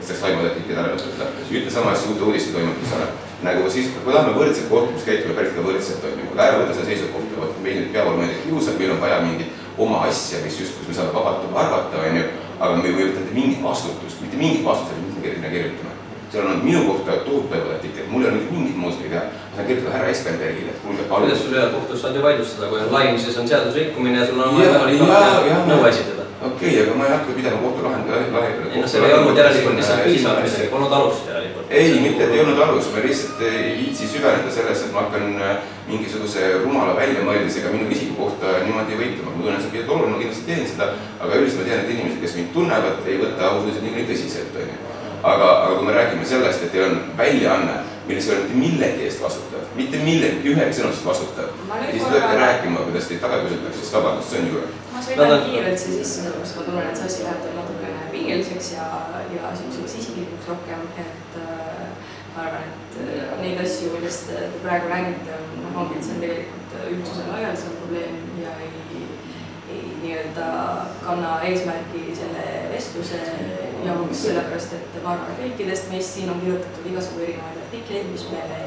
sest 0.10 0.24
Taimo 0.24 0.46
Tätik 0.46 0.72
ära 0.74 0.88
lõpetada, 0.90 1.28
ütle 1.50 1.74
sama 1.74 1.94
asja 1.94 2.12
Uute 2.12 2.26
Uudiste 2.28 2.54
toimetusele. 2.56 3.08
nagu 3.44 3.70
siis, 3.72 3.92
kui 3.96 4.14
tahame 4.14 4.34
võrdset 4.36 4.66
kohtlemist 4.72 5.06
käituda 5.08 5.36
päris 5.38 5.54
ka 5.56 5.64
võrdselt, 5.64 6.04
on 6.08 6.18
ju, 6.20 6.32
ära 6.36 6.58
võta 6.60 6.74
seda 6.76 6.90
seisukohta, 6.90 7.38
vot 7.40 7.62
meil 7.64 7.78
nüüd 7.80 7.94
peab 7.94 8.10
olema 8.10 8.26
näiteks 8.26 8.42
kiusab, 8.48 8.82
meil 8.82 8.92
on 8.96 9.00
vaja 9.04 9.22
mingit 9.24 9.62
oma 9.78 10.02
asja, 10.10 10.42
mis 10.44 10.60
just, 10.60 10.76
kus 10.80 10.92
me 10.92 10.98
saame 10.98 11.16
vabalt 11.16 11.48
arvata, 11.64 12.04
on 12.04 12.20
ju, 12.20 12.26
aga 12.60 12.74
me 12.76 12.90
ei 12.90 12.98
või 12.98 13.08
võtta 13.08 13.38
mingit 13.38 13.64
vastutust, 13.64 14.20
mitte 14.26 14.42
mingit 14.42 14.68
vastutust, 14.68 15.16
mitte 15.16 15.36
sinna 15.38 15.56
kirjutama 15.56 15.96
seal 16.30 16.46
on 16.46 16.60
minu 16.62 16.84
kohta 16.86 17.16
tohutu 17.26 17.56
ebatätik, 17.58 17.96
et 17.98 18.10
mul 18.12 18.22
ei 18.22 18.30
ole 18.30 18.36
mitte 18.38 18.54
mingit 18.54 18.76
muustki 18.78 19.10
teha. 19.10 19.24
ma 19.24 19.56
saan 19.56 19.68
kirjutada 19.68 19.96
härra 19.96 20.12
Espenbergile, 20.14 20.70
et 20.76 20.82
kuulge 20.84 21.08
palun. 21.10 21.26
kuidas 21.26 21.42
sul 21.44 21.56
ühel 21.58 21.72
kohtus 21.74 22.02
saad 22.02 22.16
ju 22.16 22.22
vaidlustada, 22.22 22.70
kui 22.70 22.80
on 22.80 22.94
laim, 22.94 23.18
siis 23.20 23.38
on 23.38 23.48
seadusrikkumine 23.48 24.20
ja 24.20 24.28
sul 24.28 24.44
on 24.46 24.60
võimalik 24.60 25.68
nõu 25.72 25.88
esitada 25.90 26.19
okei 26.42 26.70
okay,, 26.70 26.84
aga 26.84 26.96
ma 26.96 27.06
ei 27.06 27.12
hakka 27.12 27.34
pidama 27.36 27.58
kohtulahendi 27.58 28.12
lahedale. 28.12 28.72
ei 28.74 28.82
noh, 28.82 28.88
seal 28.90 29.04
ei 29.04 29.14
olnud 29.14 29.38
järelikult 29.38 29.76
lihtsalt 29.76 30.04
piisavalt 30.04 30.46
midagi, 30.46 30.68
polnud 30.72 30.94
alust 31.00 31.28
järelikult. 31.28 31.66
ei, 31.70 32.00
mitte, 32.00 32.24
et 32.24 32.32
ei 32.34 32.40
olnud 32.44 32.62
alust, 32.66 32.94
ma 32.96 33.04
lihtsalt 33.04 33.42
ei 33.42 33.74
viitsi 33.82 34.08
süveneda 34.14 34.54
sellesse, 34.58 34.86
et 34.88 34.94
ma 34.96 35.04
hakkan 35.04 35.42
äh, 35.42 35.58
mingisuguse 35.90 36.54
rumala 36.64 36.96
väljamõeldisega 36.96 37.74
minu 37.76 37.92
isiku 37.92 38.16
kohta 38.24 38.56
niimoodi 38.64 39.02
võitlema. 39.02 39.36
ma 39.36 39.44
tunnen, 39.44 39.62
see 39.66 39.84
on 39.84 39.94
oluline, 39.98 40.16
ma 40.16 40.24
kindlasti 40.24 40.48
teen 40.48 40.66
seda, 40.72 40.92
aga 41.20 41.42
üldiselt 41.42 41.64
ma 41.64 41.70
tean, 41.70 41.84
et 41.84 41.94
inimesed, 41.98 42.22
kes 42.24 42.40
mind 42.40 42.52
tunnevad, 42.56 43.06
ei 43.06 43.22
võta 43.26 43.52
ausalt 43.52 43.84
niikuinii 43.84 44.10
tõsiselt, 44.14 44.60
onju. 44.64 44.82
aga, 45.20 45.48
aga 45.52 45.76
kui 45.76 45.92
me 45.92 45.98
räägime 46.00 46.34
sellest, 46.36 46.64
et 46.64 46.76
teil 46.76 46.88
on 46.88 47.02
väljaanne 47.20 47.80
milles 48.10 48.28
ei 48.28 48.36
ole 48.36 48.44
mitte 48.44 48.60
millegi 48.60 49.06
eest 49.06 49.22
vastutav, 49.22 49.66
mitte 49.78 50.02
millegi, 50.02 50.52
ühegi 50.52 50.78
sõna 50.78 50.92
eest 50.94 51.06
vastutav. 51.06 51.50
ja 51.70 51.90
siis 51.92 52.04
te 52.04 52.14
peate 52.16 52.38
rääkima, 52.42 52.86
kuidas 52.88 53.10
teid 53.10 53.22
taga 53.24 53.42
küsitakse, 53.44 53.82
siis 53.82 53.92
vabandust, 53.98 54.32
see 54.32 54.42
on 54.42 54.48
jube. 54.50 54.64
ma 54.94 55.04
sõidan 55.06 55.44
kiirelt 55.46 55.82
siia 55.84 55.98
sisse, 55.98 56.16
sellepärast 56.24 56.58
ma 56.58 56.66
tunnen, 56.70 56.88
et 56.90 57.02
see 57.02 57.10
asi 57.10 57.28
läheb 57.28 57.44
teil 57.44 57.60
natukene 57.60 58.08
pingeliseks 58.14 58.72
ja, 58.78 58.88
ja 59.36 59.54
siukseks 59.60 59.98
isiklikuks 60.02 60.50
rohkem, 60.54 60.88
et 61.06 61.38
äh, 61.44 62.16
ma 62.34 62.48
arvan, 62.48 62.74
et 62.74 63.00
äh, 63.06 63.36
neid 63.44 63.62
asju, 63.66 63.94
millest 63.94 64.32
te 64.32 64.48
praegu 64.64 64.90
räägite, 64.96 65.38
on, 65.38 65.62
noh, 65.68 65.80
ongi, 65.84 66.00
et 66.00 66.10
see 66.10 66.18
on 66.18 66.26
tegelikult 66.26 66.78
üldsuse 66.90 67.30
laialdasem 67.30 67.78
probleem 67.84 68.20
nii-öelda 70.10 70.52
kanna 71.06 71.40
eesmärki 71.46 72.10
selle 72.18 72.46
vestluse 72.74 73.22
jaoks, 73.86 74.24
sellepärast 74.26 74.74
et 74.76 75.02
ma 75.04 75.14
arvan, 75.16 75.34
et 75.34 75.44
kõikidest 75.44 75.92
meist 75.94 76.18
siin 76.18 76.32
on 76.34 76.42
kirjutatud 76.42 76.88
igasugu 76.92 77.28
erinevaid 77.28 77.62
artikleid, 77.66 78.10
mis 78.12 78.26
meile 78.34 78.64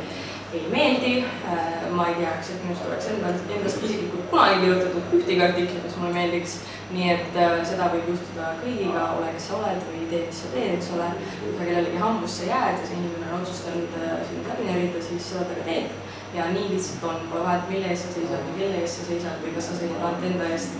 ei 0.52 0.68
meeldi. 0.70 1.24
Äh, 1.48 1.90
ma 1.90 2.06
ei 2.08 2.14
tea, 2.14 2.30
kas 2.36 2.52
minust 2.62 2.86
oleks 2.88 3.08
endast, 3.12 3.50
endast 3.56 3.84
isiklikult 3.84 4.30
kunagi 4.30 4.60
kirjutatud 4.62 5.16
ühtegi 5.18 5.44
artiklit, 5.44 5.84
mis 5.84 5.98
mulle 6.00 6.14
meeldiks. 6.16 6.60
nii 6.92 7.06
et 7.08 7.36
äh, 7.40 7.54
seda 7.64 7.86
võib 7.92 8.08
juhtuda 8.12 8.50
kõigiga, 8.60 9.04
ole 9.16 9.30
kes 9.32 9.46
sa 9.48 9.58
oled 9.58 9.84
või 9.88 10.02
tee, 10.10 10.26
mis 10.28 10.40
sa 10.42 10.50
teed, 10.52 10.74
eks 10.76 10.90
ole. 10.96 11.06
kui 11.40 11.52
sa 11.56 11.68
kellelegi 11.68 12.02
hambusse 12.02 12.48
jääd 12.50 12.82
ja 12.82 12.88
see 12.88 12.98
inimene 13.00 13.30
on 13.32 13.44
otsustanud 13.46 13.94
äh, 14.00 14.18
sind 14.28 14.50
läbi 14.50 14.66
närida, 14.68 15.04
siis 15.06 15.30
seda 15.30 15.46
ta 15.48 15.56
ka 15.60 15.64
teeb. 15.70 15.94
ja 16.34 16.50
nii 16.52 16.68
lihtsalt 16.74 17.06
on, 17.08 17.24
pole 17.30 17.46
vahet, 17.46 17.64
mille 17.72 17.88
eest 17.92 18.08
sa 18.08 18.18
seisad 18.18 18.44
või 18.48 18.58
kelle 18.60 18.82
eest 18.82 19.00
sa 19.00 19.08
seisad 19.08 19.40
või 19.44 19.56
kas 19.56 19.70
sa 19.70 19.78
seisad 19.80 20.04
ainult 20.04 20.28
enda 20.32 20.52
eest. 20.52 20.76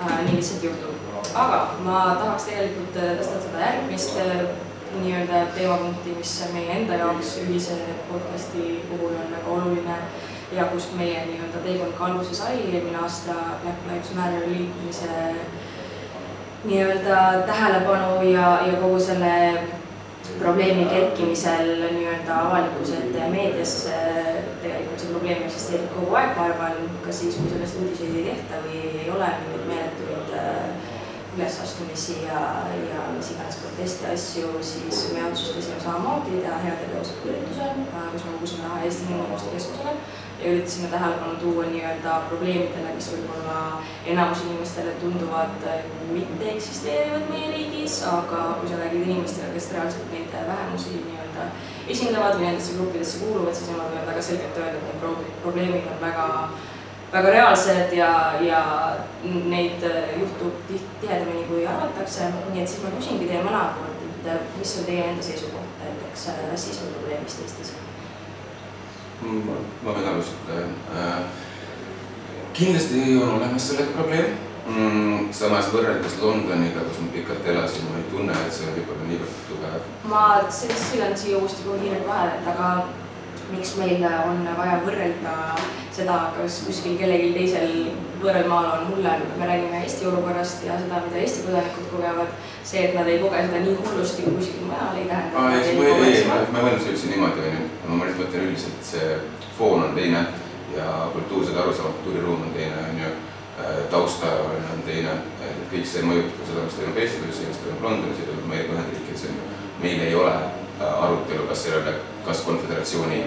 Nii 0.00 0.36
lihtsalt 0.36 0.64
juhtub. 0.64 0.94
aga 1.34 1.58
ma 1.84 1.98
tahaks 2.20 2.48
tegelikult 2.50 2.94
tõstatada 2.94 3.66
järgmist 3.66 4.16
nii-öelda 5.00 5.46
teemapunkti, 5.54 6.14
mis 6.18 6.32
meie 6.54 6.76
enda 6.78 6.98
jaoks 7.00 7.36
ühise 7.42 7.78
podcast'i 8.10 8.80
puhul 8.90 9.16
on 9.18 9.32
väga 9.36 9.50
oluline 9.56 9.96
ja 10.52 10.64
kust 10.70 10.94
meie 10.98 11.24
nii-öelda 11.26 11.62
teekond 11.64 11.96
ka 11.98 12.04
alguse 12.10 12.34
sai 12.34 12.58
eelmine 12.60 12.98
aasta 13.02 13.34
Black 13.62 13.88
Lives 13.90 14.14
Matter 14.14 14.48
liikumise 14.48 15.08
nii-öelda 16.64 17.46
tähelepanu 17.46 18.22
ja, 18.30 18.60
ja 18.66 18.76
kogu 18.80 19.00
selle 19.00 19.34
probleemi 20.38 20.86
kerkimisel 20.90 21.70
nii-öelda 21.84 22.38
avalikkuse 22.46 22.96
ette 22.96 23.18
ja 23.18 23.28
meediasse. 23.30 24.00
tegelikult 24.62 25.00
see 25.00 25.12
probleem 25.12 25.42
eksisteerib 25.44 25.90
kogu 25.94 26.16
aeg, 26.16 26.34
ma 26.36 26.48
arvan, 26.48 26.76
ka 27.04 27.12
siis, 27.12 27.36
kui 27.36 27.50
sellest 27.52 27.80
uudiseid 27.80 28.18
ei 28.18 28.26
tehta 28.30 28.60
või 28.64 28.82
ei 29.04 29.10
ole 29.12 29.28
mingeid 29.42 29.66
meeletuid 29.68 30.34
äh, 30.40 30.92
ülesastumisi 31.36 32.16
ja, 32.24 32.42
ja 32.88 33.06
mis 33.16 33.32
iganes 33.34 33.58
proteste 33.62 34.08
asju, 34.14 34.52
siis 34.62 35.02
me 35.14 35.26
otsustasime 35.28 35.80
samamoodi 35.82 36.40
teha 36.44 36.60
heategevusliku 36.66 37.32
ürituse, 37.32 37.72
kus 38.12 38.24
me 38.24 38.36
kogusime 38.36 38.68
raha 38.68 38.84
Eesti 38.86 39.10
Inimõiguste 39.10 39.56
Keskusele 39.56 39.96
ja 40.40 40.50
üritasime 40.50 40.88
tähelepanu 40.92 41.36
tuua 41.40 41.64
nii-öelda 41.70 42.16
probleemidele, 42.28 42.94
mis 42.96 43.08
võib-olla 43.12 43.58
enamus 44.12 44.42
inimestele 44.46 44.96
tunduvad 45.00 45.66
mitte 46.10 46.50
eksisteerivad 46.56 47.30
meie 47.30 47.52
riigis, 47.54 48.00
aga 48.10 48.42
kui 48.60 48.70
sa 48.70 48.82
räägid 48.82 49.06
inimestega, 49.06 49.52
kes 49.54 49.70
reaalselt 49.76 50.12
neid 50.12 50.36
vähemusi 50.50 50.98
nii-öelda 50.98 51.48
esindavad 51.94 52.38
või 52.38 52.48
nendesse 52.50 52.76
gruppidesse 52.78 53.22
kuuluvad, 53.22 53.54
siis 53.54 53.72
nemad 53.72 53.90
võivad 53.92 54.12
väga 54.12 54.28
selgelt 54.28 54.62
öelda, 54.62 54.78
et 54.78 54.86
need 54.90 55.34
probleemid 55.46 55.90
on 55.94 56.00
väga 56.02 56.28
väga 57.14 57.30
reaalsed 57.30 57.92
ja, 57.94 58.12
ja 58.42 58.60
neid 59.22 59.84
äh, 59.86 60.16
juhtub 60.18 60.56
tihedamini, 61.00 61.44
kui 61.46 61.66
arvatakse. 61.66 62.32
nii 62.50 62.62
et 62.62 62.68
siis 62.68 62.82
ma 62.82 62.90
küsingi 62.96 63.28
teie 63.28 63.42
mõlemalt 63.44 63.94
et 64.24 64.30
äh, 64.32 64.40
mis 64.58 64.78
on 64.78 64.86
teie 64.88 65.04
enda 65.10 65.22
seisukoht 65.22 65.80
näiteks 65.82 66.28
äh, 66.28 66.44
rassismi 66.50 66.92
probleemist 66.96 67.42
Eestis? 67.44 67.74
Mm, 69.22 69.60
ma 69.84 69.94
võin 69.96 70.08
alustada. 70.08 70.64
kindlasti 72.54 73.16
on 73.22 73.36
olemas 73.36 73.68
sellega 73.68 73.94
probleem. 73.96 74.34
Mm, 74.64 75.28
samas 75.36 75.66
võrreldes 75.74 76.14
Londoniga, 76.22 76.80
kus 76.88 77.00
ma 77.02 77.10
pikalt 77.12 77.46
elasin, 77.52 77.84
ma 77.90 77.98
ei 78.00 78.06
tunne, 78.08 78.32
et 78.32 78.54
see 78.54 78.64
on 78.64 78.76
võib-olla 78.78 79.08
niivõrd 79.10 79.40
tugev. 79.48 79.88
ma 80.08 80.22
sellest 80.48 80.86
sõidan 80.92 81.16
siia 81.20 81.36
uuesti 81.38 81.66
kohe 81.66 81.82
kiirelt 81.82 82.06
vahele, 82.08 82.38
et 82.38 82.48
aga 82.48 82.70
miks 83.52 83.76
meil 83.80 84.04
on 84.08 84.44
vaja 84.56 84.80
võrrelda 84.84 85.34
seda, 85.94 86.16
kas 86.36 86.62
kuskil 86.66 86.96
kellelgi 86.98 87.32
teisel 87.36 87.74
võõral 88.22 88.48
maal 88.50 88.70
on 88.78 88.86
hullem, 88.90 89.26
me 89.38 89.48
räägime 89.48 89.82
Eesti 89.84 90.08
olukorrast 90.10 90.64
ja 90.66 90.78
seda, 90.80 91.02
mida 91.04 91.20
Eesti 91.20 91.44
kodanikud 91.46 91.90
kogevad, 91.92 92.32
see, 92.64 92.86
et 92.88 92.96
nad 92.96 93.10
ei 93.10 93.20
koge 93.22 93.42
seda 93.46 93.60
nii 93.64 93.76
hullusti 93.82 94.24
kui 94.24 94.38
kuskil 94.38 94.64
mujal, 94.68 94.96
ei 94.98 95.06
tähenda. 95.10 95.44
ei, 95.52 95.76
ei, 95.76 95.92
ei, 96.08 96.24
ma, 96.30 96.40
ei 96.40 96.56
mõelnud 96.56 96.82
seda 96.82 96.94
üldse 96.94 97.12
niimoodi, 97.12 97.44
onju, 97.50 97.68
ma 97.84 98.00
mõtlen, 98.00 98.48
üldiselt, 98.48 98.88
see 98.88 99.12
foon 99.58 99.86
on 99.90 99.94
teine 99.98 100.24
ja 100.74 100.88
kultuursed 101.12 101.60
arusaamad, 101.62 102.00
kultuuriruum 102.00 102.48
on 102.48 102.56
teine, 102.56 102.88
onju, 102.90 103.14
taustajaoline 103.90 104.72
on 104.74 104.82
teine, 104.88 105.14
et 105.46 105.62
kõik 105.70 105.86
see 105.86 106.02
mõjutab 106.02 106.48
seda, 106.48 106.66
mis 106.66 106.80
toimub 106.80 107.00
Eestis, 107.04 107.44
mis 107.46 107.62
toimub 107.62 107.86
Londonis 107.86 108.24
Ameerika 108.34 108.74
Ühendriikides, 108.74 109.28
meil 109.82 110.02
ei 110.08 110.14
ole 110.18 110.34
arutelu, 110.80 111.48
kas 111.48 111.66
selle 111.66 111.82
üle, 111.82 111.98
kas 112.26 112.40
konföderatsiooni 112.46 113.20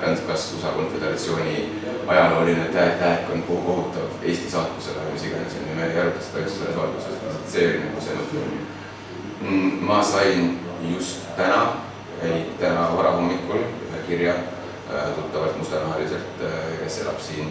kas, 0.00 0.20
kas 0.26 0.54
USA 0.58 0.68
konföderatsiooni 0.68 1.82
ajalooline 2.06 2.64
tähek 2.64 3.30
on 3.32 3.42
kohutav 3.42 4.22
Eesti 4.22 4.50
saatusele 4.50 5.04
või 5.04 5.12
mis 5.16 5.26
iganes, 5.28 5.56
on 5.58 5.68
ju, 5.68 5.76
me 5.76 5.86
ei 5.86 6.00
aruta 6.00 6.22
seda 6.22 6.42
üldse 6.42 6.58
selles 6.58 6.76
valguses, 6.76 7.22
see 7.52 7.68
oli 7.68 7.80
nagu 7.84 8.02
see 8.04 8.18
mõte. 8.18 8.44
Mm, 9.40 9.70
ma 9.88 10.02
sain 10.02 10.58
just 10.90 11.26
täna, 11.36 11.62
ei, 12.22 12.44
täna 12.60 12.90
varahommikul 12.96 13.64
ühe 13.64 14.02
kirja 14.08 14.36
tuttavalt 15.16 15.58
mustanahaliselt, 15.58 16.44
kes 16.82 17.00
elab 17.02 17.18
siin, 17.22 17.50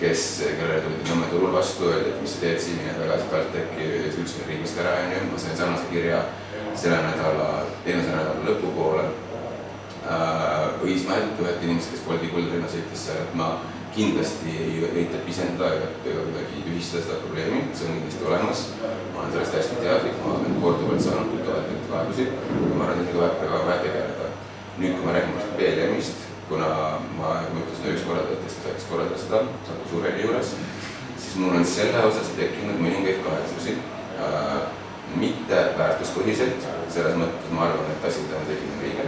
kes, 0.00 0.26
kellele 0.58 0.82
tuldi 0.84 1.08
Nõmme 1.08 1.30
turul 1.32 1.54
vastu, 1.54 1.88
öeldi, 1.88 2.12
et 2.12 2.20
mis 2.22 2.34
sa 2.36 2.42
teed 2.44 2.60
siin, 2.62 2.82
mine 2.82 2.98
tagasi 2.98 3.30
TalTechi, 3.32 3.88
üldse 4.10 4.44
riigist 4.50 4.82
ära, 4.82 4.98
on 5.06 5.16
ju, 5.16 5.22
ma 5.32 5.40
sain 5.40 5.56
sarnase 5.56 5.88
kirja 5.92 6.20
selle 6.78 7.00
nädala, 7.02 7.48
eelmise 7.86 8.12
nädala 8.14 8.44
lõpupoole 8.46 9.08
äh, 10.06 10.84
Õismäelt 10.84 11.40
ühelt 11.42 11.64
inimesest, 11.64 11.96
kes 11.96 12.06
Bolti 12.06 12.30
kuldrinna 12.30 12.70
sõitis 12.70 13.08
et 13.14 13.34
ma 13.38 13.56
kindlasti 13.94 14.52
ei 14.62 14.78
ürita 14.86 15.18
pisendada 15.26 15.72
ega, 15.74 15.88
kuidagi 16.04 16.62
tühistada 16.66 17.02
seda 17.02 17.18
probleemi, 17.24 17.64
see 17.74 17.88
on 17.88 17.98
kindlasti 17.98 18.26
olemas. 18.30 18.64
ma 19.12 19.20
olen 19.22 19.32
sellest 19.34 19.56
hästi 19.58 19.80
teadlik, 19.82 20.16
ma 20.22 20.34
olen 20.36 20.58
korduvalt 20.62 21.02
saanud 21.02 21.30
tuttavatelt 21.34 21.88
kaebusi 21.90 22.26
ja 22.28 22.74
ma 22.78 22.84
arvan, 22.84 22.92
et 22.92 23.00
nendega 23.02 23.28
peab 23.28 23.42
väga 23.42 23.60
vaja 23.66 23.78
tegeleda. 23.86 24.32
nüüd, 24.78 24.92
kui 24.94 25.06
ma 25.06 25.14
räägin 25.16 25.38
BLM-ist, 25.58 26.26
kuna 26.48 26.68
ma 27.18 27.30
mõtlesin 27.54 27.94
üks 27.94 28.04
korraldajatest, 28.06 28.60
kes 28.60 28.68
rääkis 28.68 28.90
korraldada 28.90 29.22
seda 29.22 29.40
Saku 29.66 29.88
Suureni 29.90 30.26
juures, 30.26 30.52
siis 31.16 31.38
mul 31.42 31.56
on 31.58 31.66
selle 31.66 32.04
osas 32.10 32.30
tekkinud 32.38 32.78
mõningaid 32.84 33.24
kahetsusi 33.26 33.78
äh,. 34.18 34.86
Mitte 35.16 35.62
väärtuspõhiselt, 35.78 36.66
selles 36.92 37.16
mõttes 37.16 37.52
ma 37.54 37.68
arvan, 37.68 37.88
et 37.94 38.04
asi, 38.08 38.26
on 38.36 38.50
õige 38.52 39.06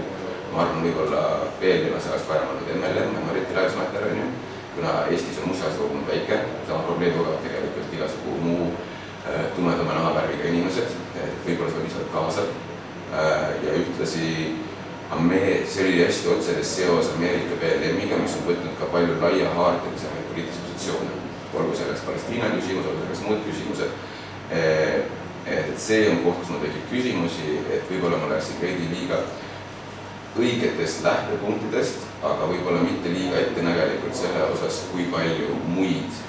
ma 0.53 0.65
arvan, 0.65 0.85
võib-olla 0.85 1.25
veel 1.61 1.85
viimasel 1.87 2.15
ajal 2.15 2.25
parem 2.29 2.49
olnud 2.53 2.71
MLM, 2.77 3.13
Minority 3.17 3.57
Lives 3.57 3.77
Matter 3.79 4.07
on 4.09 4.23
ju, 4.23 4.31
kuna 4.77 4.95
Eestis 5.11 5.39
on 5.43 5.51
mustlaste 5.51 5.83
kogum 5.83 6.03
väike, 6.09 6.41
sama 6.69 6.87
probleemi 6.89 7.19
kogevad 7.19 7.45
tegelikult 7.45 7.95
igasugu 7.99 8.39
muu 8.47 8.67
äh, 8.71 9.47
tumedama 9.57 9.99
nahavärviga 9.99 10.51
inimesed, 10.51 10.97
et 11.21 11.47
võib-olla 11.47 11.71
see 11.71 11.83
on 11.83 11.87
piisavalt 11.87 12.13
kaasav. 12.17 12.51
Äh,. 13.11 13.47
ja 13.67 13.79
ühtlasi 13.79 14.27
me-, 15.19 15.63
see 15.67 15.87
oli 15.87 16.05
hästi 16.05 16.29
otseses 16.35 16.77
seos 16.77 17.11
Ameerika 17.17 17.59
BLM-iga, 17.63 18.19
mis 18.23 18.37
on 18.39 18.47
võtnud 18.51 18.77
ka 18.79 18.91
palju 18.93 19.17
laiahaardelisemaid 19.23 20.29
poliitilisi 20.31 20.67
positsioone, 20.67 21.17
olgu 21.55 21.79
selleks 21.79 22.05
Palestiina 22.07 22.53
küsimus, 22.55 22.87
olgu 22.87 23.03
selleks 23.07 23.25
muud 23.27 23.43
küsimused 23.49 23.99
äh,. 25.51 25.69
et 25.71 25.79
see 25.83 26.09
on 26.11 26.25
koht, 26.25 26.41
kus 26.41 26.55
mul 26.55 26.65
tekib 26.65 26.91
küsimusi, 26.95 27.61
et 27.75 27.87
võib-olla 27.91 28.23
ma 28.23 28.35
läksin 28.35 28.61
veidi 28.63 28.89
liiga 28.95 29.21
õigetest 30.39 31.03
lähtepunktidest, 31.05 32.07
aga 32.23 32.47
võib-olla 32.53 32.85
mitte 32.87 33.11
liiga 33.11 33.41
ettenägelikult 33.41 34.15
selle 34.15 34.45
osas, 34.55 34.85
kui 34.93 35.09
palju 35.11 35.57
muid 35.75 36.21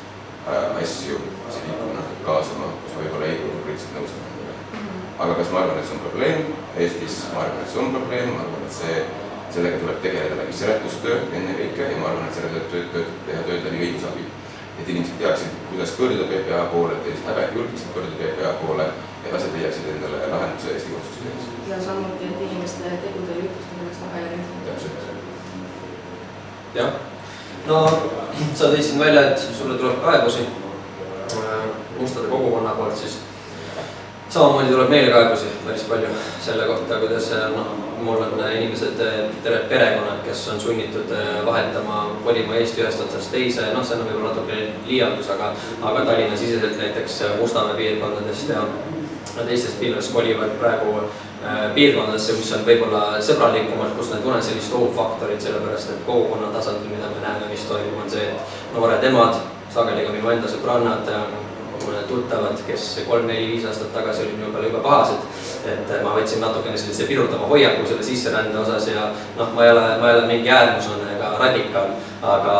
äh, 0.50 0.82
asju 0.82 1.20
see 1.52 1.68
liikumine 1.68 2.02
hakkab 2.02 2.24
kaasama, 2.26 2.72
kus 2.84 2.98
võib-olla 2.98 3.28
ei 3.28 3.40
pruugi 3.42 3.62
poliitiliselt 3.66 3.98
nõustuda 3.98 4.30
nendega. 4.32 4.54
aga 5.26 5.38
kas 5.40 5.52
ma 5.54 5.62
arvan, 5.62 5.80
et 5.82 5.88
see 5.88 5.98
on 5.98 6.04
probleem 6.06 6.42
Eestis, 6.82 7.18
ma 7.34 7.44
arvan, 7.44 7.62
et 7.62 7.72
see 7.74 7.82
on 7.84 7.96
probleem, 7.98 8.34
ma 8.34 8.44
arvan, 8.46 8.66
et 8.68 8.76
see, 8.78 8.98
sellega 9.52 9.80
tuleb 9.84 9.98
tegeleda 10.06 10.38
läbi 10.40 10.58
seletustöö 10.62 11.18
ennekõike 11.40 11.90
ja 11.92 12.02
ma 12.02 12.12
arvan, 12.12 12.28
et 12.30 12.38
sellega 12.40 12.54
tuleb 12.56 12.70
tööd, 12.74 12.92
tööd, 12.96 13.16
teha 13.30 13.48
tööd 13.50 13.68
läbi 13.68 13.84
õigusabi. 13.88 14.30
et 14.82 14.90
inimesed 14.90 15.18
teaksid, 15.20 15.58
kuidas 15.70 15.92
pöörduda 15.98 16.26
PPA 16.30 16.62
poole, 16.72 16.96
et 17.06 17.26
häbed 17.28 17.58
julgeksid 17.58 17.90
pöörduda 17.94 18.30
PPA 18.32 18.54
poole 18.64 18.86
ja 19.30 19.36
asjad 19.38 19.54
leiaksid 19.58 19.90
endale 19.96 20.28
lahenduse 20.32 20.74
Eesti 20.74 20.92
kohtusüsteemis. 20.92 21.46
ja 21.70 21.82
samuti, 21.86 22.26
et 22.26 22.42
inimeste 22.48 22.84
tegudel 23.06 23.38
ja 23.38 23.46
ütlustel 23.48 23.84
oleks 23.84 23.98
tagajärjed. 24.04 24.46
täpselt. 24.66 25.00
jah, 26.76 26.92
no 27.68 27.84
sa 28.56 28.72
tõid 28.72 28.84
siin 28.84 29.00
välja, 29.00 29.28
et 29.32 29.46
sulle 29.58 29.78
tuleb 29.78 30.02
kaebusi 30.06 30.48
mustade 32.00 32.28
kogukonna 32.28 32.70
poolt, 32.80 32.98
siis 32.98 33.20
samamoodi 34.30 34.74
tuleb 34.74 34.90
meile 34.90 35.12
kaebusi 35.12 35.54
päris 35.66 35.84
palju 35.90 36.10
selle 36.42 36.68
kohta, 36.68 37.00
kuidas 37.04 37.30
noh, 37.56 37.74
mul 38.02 38.24
on 38.26 38.40
inimesed, 38.52 39.02
terved 39.44 39.68
perekonnad, 39.70 40.24
kes 40.26 40.48
on 40.50 40.60
sunnitud 40.60 41.12
äh, 41.14 41.46
vahetama, 41.46 42.16
kolima 42.24 42.56
Eesti 42.56 42.82
ühest 42.82 43.04
otsast 43.04 43.32
teise, 43.32 43.68
noh, 43.76 43.86
see 43.86 44.00
on 44.00 44.08
võib-olla 44.08 44.32
natuke 44.32 44.62
liialdus, 44.88 45.30
aga 45.36 45.52
aga 45.82 46.06
Tallinna-siseselt 46.08 46.80
näiteks 46.82 47.22
Mustamäe 47.40 47.78
piirkondadest 47.78 48.50
ja 48.50 48.66
teistest 49.36 49.80
piirkondadest 49.80 50.14
kolivad 50.14 50.58
praegu 50.60 50.96
Äh, 51.42 51.72
piirkondadesse, 51.74 52.36
mis 52.38 52.52
on 52.54 52.62
võib-olla 52.68 53.16
sõbralikumad, 53.26 53.96
kus 53.98 54.12
nad 54.12 54.20
ei 54.20 54.26
tunne 54.28 54.42
sellist 54.46 54.74
ohufaktorit, 54.78 55.42
sellepärast 55.42 55.90
et 55.90 56.04
kogukonna 56.06 56.52
tasandil, 56.54 56.92
mida 56.94 57.08
me 57.10 57.24
näeme, 57.24 57.48
mis 57.50 57.64
toimub, 57.66 57.96
on 58.04 58.12
see, 58.14 58.28
et 58.30 58.76
noored 58.76 59.08
emad, 59.10 59.40
sageli 59.74 60.04
ka 60.06 60.12
minu 60.14 60.30
enda 60.30 60.52
sõbrannad, 60.52 61.10
tuttavad, 62.06 62.62
kes 62.68 62.84
kolm-neli-viis 63.08 63.66
aastat 63.66 63.90
tagasi 63.96 64.22
olid 64.22 64.36
minu 64.38 64.52
peale 64.54 64.70
jube 64.70 64.84
pahased. 64.86 65.24
et 65.66 65.90
ma 66.04 66.14
võtsin 66.14 66.44
natukene 66.46 66.78
sellise 66.78 67.08
pirutava 67.10 67.50
hoiaku 67.50 67.88
selle 67.90 68.06
sisserände 68.06 68.60
osas 68.62 68.86
ja 68.92 69.08
noh, 69.40 69.50
ma 69.56 69.66
ei 69.66 69.72
ole, 69.74 69.88
ma 69.98 70.12
ei 70.12 70.20
ole 70.20 70.28
mingi 70.30 70.54
äärmuslane 70.54 71.16
ega 71.16 71.32
radikaal, 71.40 71.96
aga, 72.22 72.60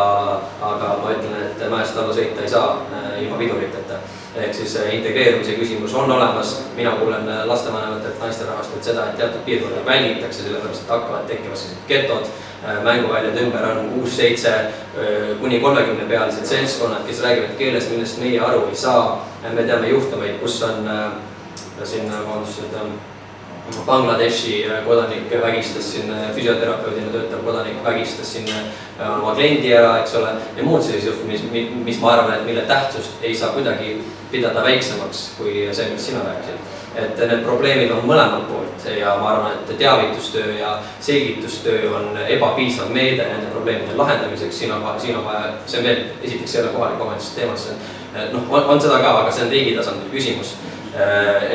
aga 0.72 0.90
ma 1.04 1.14
ütlen, 1.14 1.38
et 1.44 1.62
mäest 1.70 2.02
alla 2.02 2.18
sõita 2.18 2.42
ei 2.42 2.50
saa 2.50 2.74
äh, 2.90 3.22
ilma 3.22 3.38
piduriteta 3.38 4.02
ehk 4.36 4.54
siis 4.54 4.76
äh, 4.76 4.94
integreerumise 4.94 5.52
küsimus 5.52 5.94
on 5.94 6.10
olemas, 6.10 6.62
mina 6.76 6.90
kuulen 6.96 7.28
äh, 7.28 7.44
lastevanematelt, 7.46 8.20
naisterahvastelt 8.20 8.84
seda, 8.84 9.06
et 9.10 9.16
teatud 9.16 9.44
piirkondi 9.44 9.84
väljitakse, 9.86 10.42
sellepärast 10.42 10.84
et 10.84 10.94
hakkavad 10.94 11.28
tekkima 11.28 11.56
sellised 11.56 11.84
getod, 11.88 12.30
äh, 12.64 12.80
mänguväljade 12.84 13.44
ümber 13.44 13.68
on 13.70 13.90
kuus-seitse 13.96 14.54
kuni 15.40 15.60
kolmekümne 15.60 16.04
pealised 16.08 16.46
seltskonnad, 16.46 17.06
kes 17.06 17.22
räägivad 17.22 17.54
keeles, 17.58 17.88
millest 17.90 18.18
meie 18.20 18.40
aru 18.40 18.66
ei 18.68 18.76
saa. 18.76 19.28
me 19.54 19.62
teame 19.62 19.88
juhtumeid, 19.88 20.38
kus 20.40 20.62
on 20.62 20.88
siin, 21.84 22.12
vabandust, 22.12 22.62
Bangladeshi 23.86 24.64
kodanik 24.84 25.30
vägistas 25.42 25.92
siin, 25.92 26.10
füsioterapeudina 26.34 27.12
töötav 27.12 27.44
kodanik 27.46 27.84
vägistas 27.84 28.32
siin 28.32 28.48
oma 28.98 29.34
kliendi 29.34 29.70
ära, 29.74 30.00
eks 30.02 30.16
ole, 30.18 30.32
ja 30.56 30.64
muud 30.66 30.82
sellised 30.82 31.12
juhtumid, 31.12 31.46
mis, 31.52 31.70
mis 31.86 32.00
ma 32.02 32.10
arvan, 32.16 32.34
et 32.34 32.46
mille 32.46 32.64
tähtsust 32.66 33.22
ei 33.22 33.36
saa 33.38 33.52
kuidagi 33.54 34.00
pidada 34.32 34.64
väiksemaks 34.66 35.22
kui 35.38 35.68
see, 35.70 35.88
mis 35.94 36.06
sina 36.10 36.24
rääkisid. 36.26 36.70
et 36.92 37.16
need 37.24 37.40
probleemid 37.46 37.90
on 37.94 38.02
mõlemalt 38.04 38.50
poolt 38.50 38.84
ja 38.98 39.14
ma 39.16 39.30
arvan, 39.30 39.54
et 39.54 39.78
teavitustöö 39.78 40.58
ja 40.58 40.74
selgitustöö 41.00 41.88
on 41.96 42.18
ebapiisav 42.26 42.90
meede 42.92 43.24
nende 43.30 43.46
probleemide 43.54 43.96
lahendamiseks, 43.96 44.58
siin 44.58 44.72
on, 44.72 44.84
siin 45.00 45.16
on 45.16 45.24
vaja, 45.24 45.54
see 45.66 45.80
on 45.80 45.86
veel, 45.88 46.04
esiteks 46.22 46.54
ei 46.54 46.62
ole 46.62 46.74
kohaliku 46.74 47.02
omavalitsuse 47.06 47.40
teema, 47.40 47.56
see 47.56 47.72
on 47.72 48.02
noh, 48.32 48.52
on, 48.68 48.80
seda 48.80 49.00
ka, 49.00 49.14
aga 49.22 49.32
see 49.32 49.46
on 49.46 49.54
riigi 49.54 49.76
tasandil 49.78 50.12
küsimus. 50.12 50.52
äh, 50.52 50.71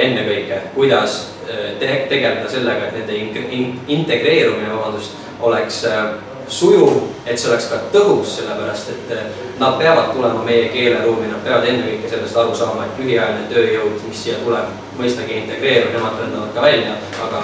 ennekõike, 0.02 0.62
kuidas 0.76 1.20
äh, 1.46 1.76
te 1.80 1.92
tegeleda 2.10 2.50
sellega, 2.50 2.88
et 2.88 2.98
nende 2.98 3.18
in 3.54 3.76
integreerumine, 4.00 4.72
vabandust, 4.74 5.18
oleks 5.46 5.84
äh, 5.86 6.16
sujuv, 6.48 6.90
et 7.26 7.40
see 7.40 7.50
oleks 7.52 7.68
ka 7.72 7.80
tõhus, 7.94 8.38
sellepärast 8.40 8.92
et 8.94 9.12
eh, 9.16 9.40
nad 9.60 9.78
peavad 9.80 10.14
tulema 10.16 10.44
meie 10.48 10.70
keeleruumi, 10.72 11.28
nad 11.32 11.44
peavad 11.44 11.68
ennekõike 11.68 12.12
sellest 12.12 12.38
aru 12.40 12.56
saama, 12.56 12.86
et 12.86 13.02
lühiajaline 13.02 13.50
tööjõud, 13.52 13.98
mis 14.08 14.22
siia 14.24 14.38
tuleb, 14.44 14.72
mõistagi 14.98 15.42
integreerub, 15.42 15.92
nemad 15.96 16.22
rändavad 16.22 16.54
ka 16.56 16.64
välja, 16.64 16.96
aga 17.26 17.42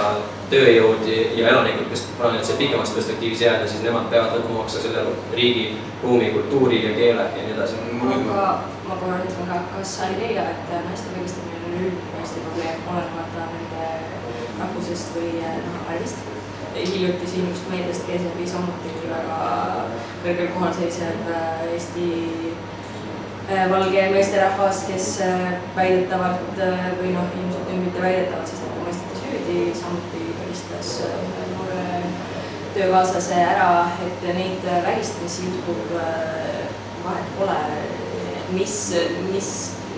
tööjõud 0.54 1.08
ja 1.10 1.50
elanikud, 1.52 1.90
kes 1.92 2.06
plaanivad 2.18 2.48
siia 2.48 2.60
pikemas 2.62 2.94
perspektiivis 2.96 3.44
jääda, 3.44 3.68
siis 3.68 3.84
nemad 3.84 4.08
peavad 4.14 4.38
võtma 4.38 4.60
omaks 4.60 4.78
ka 4.78 4.86
selle 4.86 5.06
riigi, 5.34 5.66
ruumi, 6.04 6.32
kultuuri 6.36 6.84
ja 6.86 6.94
keele 6.98 7.26
ja 7.26 7.48
nii 7.48 7.56
edasi. 7.58 7.82
aga 8.04 8.48
ma 8.88 9.00
korra 9.02 9.20
ütlen 9.26 9.50
ka, 9.50 9.60
kas 9.76 9.98
sa 9.98 10.12
ei 10.12 10.20
leia, 10.22 10.48
et 10.54 10.74
naiste 10.88 11.16
vägistamine 11.18 11.60
on 11.68 11.78
üldine 11.82 12.22
Eesti 12.22 12.46
probleem, 12.48 12.88
olenemata 12.94 13.50
nende 13.52 13.92
rahvusest 14.62 15.18
või 15.18 15.36
eh, 15.42 15.60
noh, 15.66 15.84
värvist? 15.90 16.43
Hiljuti 16.76 17.28
siin 17.28 17.50
just 17.50 17.70
meediast 17.70 18.08
käis 18.08 18.22
läbi 18.26 18.48
samuti 18.48 18.94
väga 19.10 19.40
kõrgel 20.24 20.52
kohal 20.56 20.74
seisev 20.78 21.28
äh, 21.30 21.64
Eesti 21.74 22.08
äh, 23.52 23.66
valge 23.72 24.06
meesterahvas, 24.14 24.86
kes 24.88 25.10
äh, 25.26 25.58
väidetavalt 25.76 26.62
või 27.02 27.14
noh, 27.16 27.28
ilmselt 27.40 27.70
nüüd 27.70 27.88
mitte 27.88 28.04
väidetavalt, 28.04 28.50
sest 28.50 28.64
ta 28.66 28.86
mõisteti 28.86 29.22
süüdi, 29.22 29.60
samuti 29.78 30.24
ühe 30.24 31.46
noore 31.52 31.84
töökaaslase 32.74 33.38
ära, 33.38 33.70
et 34.06 34.24
neid 34.38 34.64
vägistamisi 34.86 35.50
juhtub 35.50 35.94
vahet 37.04 37.34
pole, 37.38 37.58
mis, 38.54 38.78
mis, 39.30 39.50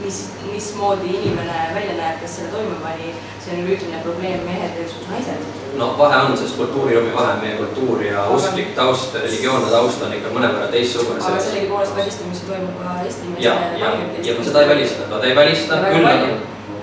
mis, 0.06 0.30
mismoodi 0.54 1.10
inimene 1.10 1.60
välja 1.76 1.96
näeb, 1.98 2.20
kes 2.22 2.38
selle 2.38 2.52
toime 2.54 2.78
pani, 2.84 3.12
see 3.44 3.58
on 3.58 3.68
üldine 3.68 4.02
probleem 4.06 4.44
mehed 4.48 4.78
versus 4.80 5.08
naised. 5.10 5.52
no 5.80 5.92
vahe 5.98 6.22
on, 6.28 6.38
sest 6.38 6.58
kultuuriruumi 6.62 7.14
vahe, 7.16 7.36
meie 7.42 7.58
kultuur 7.60 8.04
ja 8.06 8.24
aga... 8.24 8.40
usklik 8.40 8.74
taust, 8.78 9.18
religioonne 9.26 9.72
taust 9.74 10.04
on 10.08 10.14
ikka 10.18 10.34
mõnevõrra 10.38 10.72
teistsugune. 10.74 11.22
aga 11.22 11.44
sellegipoolest 11.48 11.98
vägistamisi 12.02 12.50
toimub 12.50 12.82
ka 12.82 12.98
Eesti 13.04 13.32
meeste 13.34 13.48
ja, 13.48 13.56
ja, 13.82 13.94
ja 14.30 14.38
ma 14.40 14.50
seda 14.50 14.66
ei 14.66 14.74
välista, 14.76 15.10
ta 15.12 15.24
ei 15.26 15.36
välista. 15.36 15.82
Küll, 15.90 16.12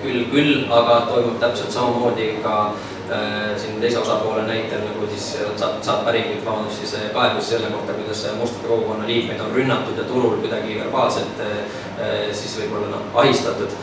küll, 0.03 0.25
küll, 0.33 0.55
aga 0.81 1.03
toimub 1.07 1.39
täpselt 1.39 1.71
samamoodi 1.71 2.33
ka 2.43 2.57
äh, 2.65 2.92
siin 3.59 3.81
teise 3.81 3.99
osapoole 3.99 4.45
näitel 4.47 4.83
nagu 4.85 5.07
siis 5.11 5.25
saab, 5.59 5.81
saab 5.83 6.05
päringuid, 6.07 6.43
vabandust, 6.45 6.79
siis 6.81 6.95
kaebusi 7.13 7.55
selle 7.55 7.71
kohta, 7.73 7.95
kuidas 7.97 8.23
mustade 8.39 8.67
kogukonna 8.67 9.07
liikmeid 9.07 9.41
on 9.43 9.51
rünnatud 9.55 9.97
ja 9.99 10.05
turul 10.07 10.37
kuidagi 10.43 10.77
verbaalselt 10.79 11.43
äh, 11.43 12.29
siis 12.31 12.55
võib-olla 12.61 12.93
noh, 12.93 13.03
ahistatud 13.23 13.75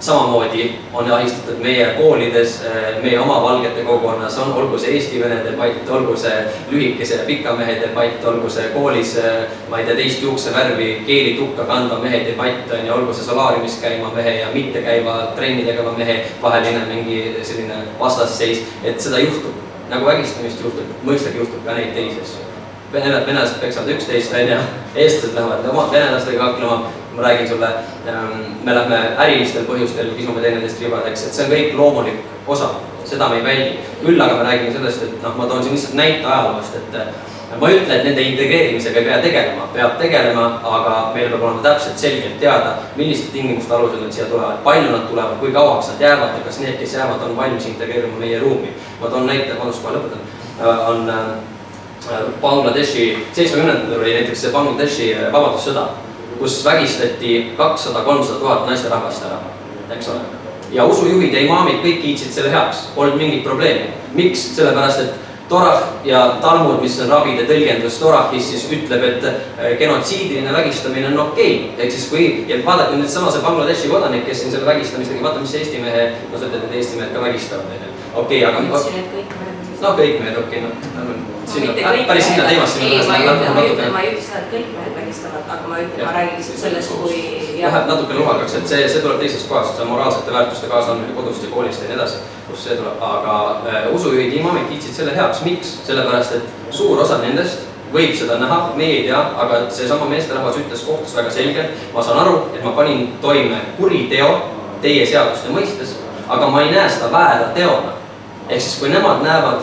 samamoodi 0.00 0.78
on 0.92 1.12
ahistatud 1.12 1.58
meie 1.62 1.86
koolides, 1.86 2.62
eh, 2.64 3.02
meie 3.02 3.20
oma 3.20 3.42
valgete 3.42 3.82
kogukonnas 3.82 4.38
on, 4.38 4.52
olgu 4.52 4.78
see 4.78 4.94
eesti-vene 4.98 5.40
debatt, 5.44 5.90
olgu 5.90 6.16
see 6.16 6.44
lühikese 6.70 7.18
ja 7.20 7.26
pika 7.26 7.52
mehe 7.56 7.74
debatt, 7.80 8.24
olgu 8.24 8.50
see 8.50 8.68
koolis, 8.74 9.16
eh, 9.18 9.46
ma 9.70 9.78
ei 9.78 9.86
tea, 9.86 9.96
teist 9.96 10.22
juuksevärvi 10.22 11.02
keelitukka 11.06 11.64
kandva 11.64 11.98
mehe 12.02 12.24
debatt 12.26 12.72
on 12.72 12.86
ju, 12.86 12.94
olgu 12.94 13.14
see 13.14 13.24
solaariumis 13.24 13.78
käiva 13.82 14.10
mehe 14.14 14.38
ja 14.40 14.48
mitte 14.54 14.82
käiva 14.82 15.16
trenni 15.36 15.64
tegeva 15.64 15.92
mehe 15.98 16.24
vaheline 16.42 16.86
mingi 16.88 17.36
selline 17.42 17.84
vastasseis, 18.00 18.64
et 18.84 19.00
seda 19.00 19.18
juhtub. 19.18 19.62
nagu 19.84 20.06
vägistamist 20.06 20.62
juhtub, 20.64 20.92
mõistagi 21.04 21.36
juhtub 21.38 21.60
ka 21.64 21.74
neid 21.76 21.90
teisi 21.94 22.16
asju. 22.22 22.40
Vene, 22.92 23.10
venelased 23.26 23.60
peksavad 23.60 23.90
üksteist, 23.92 24.32
on 24.32 24.48
ju, 24.48 24.56
eestlased 24.94 25.34
lähevad 25.36 25.66
oma 25.70 25.84
venelastega 25.92 26.42
hakkama 26.42 26.92
ma 27.16 27.22
räägin 27.22 27.48
sulle, 27.48 27.66
ähm, 28.08 28.56
me 28.64 28.74
lähme 28.74 28.98
ärilistel 29.18 29.64
põhjustel, 29.64 30.14
kisume 30.16 30.40
teineteist 30.40 30.80
ribadeks, 30.82 31.26
et 31.26 31.36
see 31.36 31.44
on 31.44 31.52
kõik 31.52 31.76
loomulik 31.78 32.48
osa, 32.50 32.70
seda 33.04 33.28
me 33.28 33.38
ei 33.38 33.44
väldi. 33.44 33.78
küll 34.04 34.20
aga 34.20 34.34
me 34.34 34.48
räägime 34.48 34.72
sellest, 34.72 35.02
et 35.02 35.22
noh, 35.22 35.36
ma 35.36 35.46
toon 35.46 35.62
siin 35.62 35.74
lihtsalt 35.74 35.94
näite 35.94 36.26
ajaloost, 36.26 36.76
et 36.76 36.98
äh, 36.98 37.06
ma 37.60 37.70
ei 37.70 37.78
ütle, 37.78 37.96
et 37.96 38.04
nende 38.04 38.26
integreerimisega 38.32 39.00
ei 39.00 39.06
pea 39.06 39.20
tegelema, 39.22 39.68
peab 39.72 39.96
tegelema, 40.00 40.44
aga 40.64 40.94
meil 41.14 41.30
peab 41.30 41.42
olema 41.42 41.62
täpselt 41.62 41.98
selgelt 41.98 42.38
teada, 42.40 42.76
milliste 42.96 43.32
tingimuste 43.32 43.74
alusel 43.74 44.02
nad 44.02 44.12
siia 44.12 44.28
tulevad, 44.30 44.62
palju 44.66 44.90
nad 44.90 45.08
tulevad, 45.08 45.38
kui 45.40 45.52
kauaks 45.54 45.92
nad 45.94 46.06
jäävad 46.08 46.38
ja 46.38 46.44
kas 46.44 46.60
need, 46.60 46.78
kes 46.82 46.94
jäävad, 46.98 47.22
on 47.22 47.36
valmis 47.36 47.66
integreeruma 47.70 48.18
meie 48.18 48.38
ruumi. 48.38 48.74
ma 49.00 49.08
toon 49.08 49.26
näite, 49.26 49.54
vabandust, 49.54 49.82
kohe 49.82 49.94
lõpetan, 49.94 50.24
äh, 50.60 50.88
on 50.88 51.10
äh, 51.10 51.34
Bangladeshi, 52.40 53.26
seitsmekümnendatel 53.32 54.00
oli 54.00 54.14
näiteks 54.18 54.42
see 54.42 54.52
Bangladeshi 54.52 55.14
vabadussõda 55.32 55.86
kus 56.38 56.64
vägistati 56.64 57.34
kakssada, 57.56 58.04
kolmsada 58.06 58.38
tuhat 58.38 58.66
naisterahvast 58.66 59.26
ära, 59.28 59.38
eks 59.96 60.08
ole. 60.08 60.20
ja 60.72 60.84
usujuhid 60.84 61.34
ja 61.34 61.44
imaamid 61.44 61.82
kõik 61.84 62.00
kiitsid 62.02 62.32
selle 62.32 62.50
heaks, 62.54 62.88
polnud 62.94 63.20
mingit 63.20 63.44
probleemi. 63.44 63.92
miks? 64.14 64.48
sellepärast, 64.56 65.00
et 65.00 65.24
Torah 65.48 65.82
ja 66.04 66.38
Talmud, 66.40 66.78
mis 66.80 66.94
on 67.04 67.10
rabide 67.12 67.44
tõlgendus 67.44 67.98
Torahis, 68.00 68.46
siis 68.48 68.64
ütleb, 68.72 69.02
et 69.04 69.26
äh, 69.28 69.74
genotsiidiline 69.78 70.52
vägistamine 70.52 71.10
on 71.12 71.18
okei 71.26 71.58
okay.. 71.58 71.84
ehk 71.84 71.92
siis 71.92 72.06
kui, 72.08 72.28
ja 72.48 72.62
vaadake 72.64 72.96
nüüd 72.96 73.12
sama 73.12 73.32
see 73.32 73.44
Bangladeshi 73.44 73.92
kodanik, 73.92 74.24
kes 74.28 74.40
siin 74.40 74.54
selle 74.54 74.66
vägistamise 74.70 75.12
tegi, 75.12 75.24
vaata, 75.24 75.44
mis 75.44 75.54
Eesti 75.60 75.82
mehe, 75.84 76.06
no 76.32 76.40
sa 76.40 76.48
ütled, 76.48 76.64
et 76.64 76.78
Eesti 76.80 77.02
mehed 77.02 77.12
ka 77.12 77.26
vägistavad, 77.26 77.76
onju. 77.76 77.92
okei, 78.24 78.40
aga. 78.48 78.64
ma 78.64 78.80
ütlesin, 78.80 79.04
et 79.04 79.12
kõik 79.18 79.36
mehed 79.42 79.64
no 79.84 79.92
kõik 79.98 80.20
mehed, 80.22 80.38
okei 80.40 80.64
okay,, 80.64 81.04
noh. 81.04 81.30
Sinna, 81.44 81.72
päris 82.08 82.24
sinna 82.24 82.44
teemasse. 82.48 82.80
ei, 82.80 83.00
ma 83.08 83.18
ei 83.18 83.28
ütle, 83.28 83.50
ma 83.92 84.00
ei 84.00 84.14
ütle, 84.14 84.22
seda, 84.24 84.40
et 84.40 84.52
kõik 84.54 84.70
mehed 84.78 84.93
aga 85.54 85.68
ma 85.68 85.80
ütlen, 85.82 86.06
ma 86.06 86.12
räägin 86.12 86.38
lihtsalt 86.38 86.62
sellest, 86.62 86.94
kui. 87.02 87.18
Läheb 87.58 87.86
natuke 87.88 88.16
luhakaks, 88.18 88.54
et 88.58 88.68
see, 88.68 88.88
see 88.88 89.02
tuleb 89.04 89.20
teisest 89.22 89.48
kohast, 89.48 89.76
see 89.76 89.84
on 89.84 89.92
moraalsete 89.92 90.32
väärtuste 90.32 90.70
kaasaandmine 90.70 91.14
kodust 91.16 91.44
ja 91.46 91.52
koolist 91.52 91.82
ja 91.82 91.90
nii 91.90 91.98
edasi, 91.98 92.22
kust 92.48 92.66
see 92.68 92.78
tuleb, 92.80 93.04
aga 93.08 93.36
äh, 93.70 93.86
usujuhid, 93.94 94.34
imaamid 94.40 94.66
kiitsid 94.72 94.98
selle 94.98 95.14
heaks, 95.16 95.44
miks? 95.46 95.76
sellepärast, 95.86 96.36
et 96.40 96.74
suur 96.74 97.00
osa 97.04 97.20
nendest 97.22 97.70
võib 97.94 98.14
seda 98.18 98.38
näha, 98.40 98.58
meie 98.78 98.96
ei 98.98 99.04
tea, 99.08 99.20
aga 99.44 99.60
seesama 99.74 100.08
meesterahvas 100.10 100.58
ütles 100.58 100.82
kohtus 100.86 101.14
väga 101.16 101.30
selgelt, 101.34 101.84
ma 101.94 102.02
saan 102.02 102.24
aru, 102.24 102.40
et 102.54 102.64
ma 102.64 102.74
panin 102.76 103.12
toime 103.22 103.60
kuriteo 103.78 104.32
teie 104.82 105.04
seaduste 105.06 105.52
mõistes, 105.54 105.94
aga 106.28 106.48
ma 106.50 106.64
ei 106.64 106.72
näe 106.74 106.88
seda 106.90 107.12
väära 107.12 107.52
teona. 107.56 108.00
ehk 108.48 108.60
siis, 108.60 108.78
kui 108.78 108.90
nemad 108.92 109.22
näevad 109.24 109.62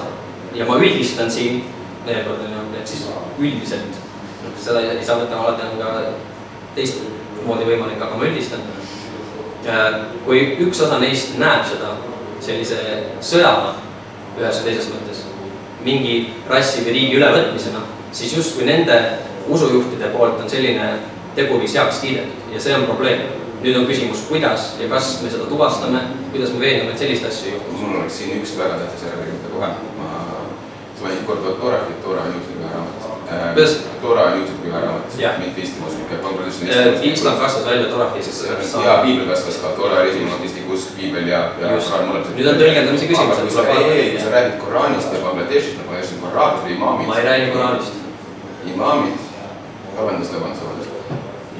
ja 0.57 0.65
ma 0.65 0.79
üldistan 0.79 1.29
siin 1.31 1.61
veel 2.05 2.23
kord 2.25 2.47
onju, 2.47 2.63
et 2.79 2.87
siis 2.87 3.03
üldiselt, 3.37 3.91
noh 3.91 4.00
seda 4.61 4.83
ei 4.85 5.05
saa 5.05 5.19
võtta, 5.21 5.39
alati 5.41 5.67
on 5.67 5.79
ka 5.81 5.89
teistmoodi 6.75 7.67
võimalik, 7.67 8.01
aga 8.01 8.17
ma 8.17 8.27
üldistan. 8.29 8.63
Äh, 9.61 9.97
kui 10.25 10.41
üks 10.65 10.81
osa 10.81 10.97
neist 11.01 11.35
näeb 11.41 11.65
seda 11.69 11.95
sellise 12.41 12.77
sõjana 13.21 13.75
ühes 14.39 14.61
või 14.61 14.69
teises 14.69 14.87
mõttes, 14.89 15.25
mingi 15.85 16.15
rassi 16.49 16.85
või 16.85 16.95
riigi 16.95 17.19
ülevõtmisena, 17.19 17.83
siis 18.15 18.33
justkui 18.37 18.65
nende 18.65 18.97
usujuhtide 19.51 20.09
poolt 20.15 20.41
on 20.41 20.49
selline 20.49 20.87
teguviis 21.35 21.75
heaks 21.77 22.01
kiidetud 22.03 22.53
ja 22.53 22.61
see 22.61 22.75
on 22.75 22.89
probleem. 22.89 23.29
nüüd 23.61 23.75
on 23.77 23.83
küsimus, 23.85 24.23
kuidas 24.25 24.71
ja 24.81 24.87
kas 24.89 25.19
me 25.21 25.29
seda 25.29 25.43
tuvastame, 25.45 25.99
kuidas 26.31 26.49
me 26.49 26.59
veendume, 26.63 26.95
et 26.95 26.97
selliseid 26.97 27.27
asju 27.27 27.45
ei 27.45 27.53
juhtu. 27.53 27.73
mul 27.77 27.99
oleks 27.99 28.15
siin 28.17 28.39
üks 28.39 28.55
väga 28.57 28.79
tähtis 28.79 29.03
kirjutada 29.05 29.51
kohe, 29.53 29.67
ma 29.99 30.07
sa 30.97 31.03
mainid 31.05 31.27
korduvalt 31.27 31.59
Torahit, 31.61 32.01
Torah 32.01 32.25
on 32.25 32.33
juutide 32.33 32.60
Torah 34.01 34.33
on 34.33 34.39
juutide 34.39 34.57
püha 34.63 34.79
raamat, 34.81 35.39
mitte 35.39 35.61
istimuslik, 35.61 36.09
Bangladesh 36.23 36.61
on 36.61 36.69
istimuslik. 36.69 37.13
islam 37.13 37.37
kasvas 37.39 37.65
välja 37.65 37.89
Torahist. 37.89 38.45
ja 38.85 38.97
piibel 39.03 39.27
kasvas 39.29 39.57
ka, 39.61 39.67
Torah 39.67 40.01
oli 40.01 40.09
esimene 40.09 40.31
monotistlik 40.31 40.73
usk, 40.73 40.95
piibel 40.97 41.27
ja, 41.27 41.39
ja 41.61 41.69
Koraan 41.69 42.09
mõlemad. 42.09 42.33
nüüd 42.35 42.49
on 42.51 42.59
tõlgendamise 42.59 43.07
küsimus. 43.07 43.39
kui 43.41 43.53
sa, 43.55 43.67
ei, 43.67 43.85
ei, 43.91 44.09
kui 44.11 44.23
sa 44.25 44.33
räägid 44.35 44.59
Koraanist 44.65 45.13
ja 45.13 45.23
Bangladeshist, 45.23 45.77
nagu 45.77 45.93
ma 45.93 45.99
ütlesin, 46.01 46.19
Koraanid 46.25 46.65
või 46.65 46.75
imaamid. 46.75 47.07
ma 47.07 47.19
ei 47.19 47.25
räägi 47.29 47.47
Koraanist. 47.55 47.93
imaamid, 48.73 49.17
vabandust, 49.97 50.33
vabandust, 50.33 50.61
vabandust. 50.63 50.89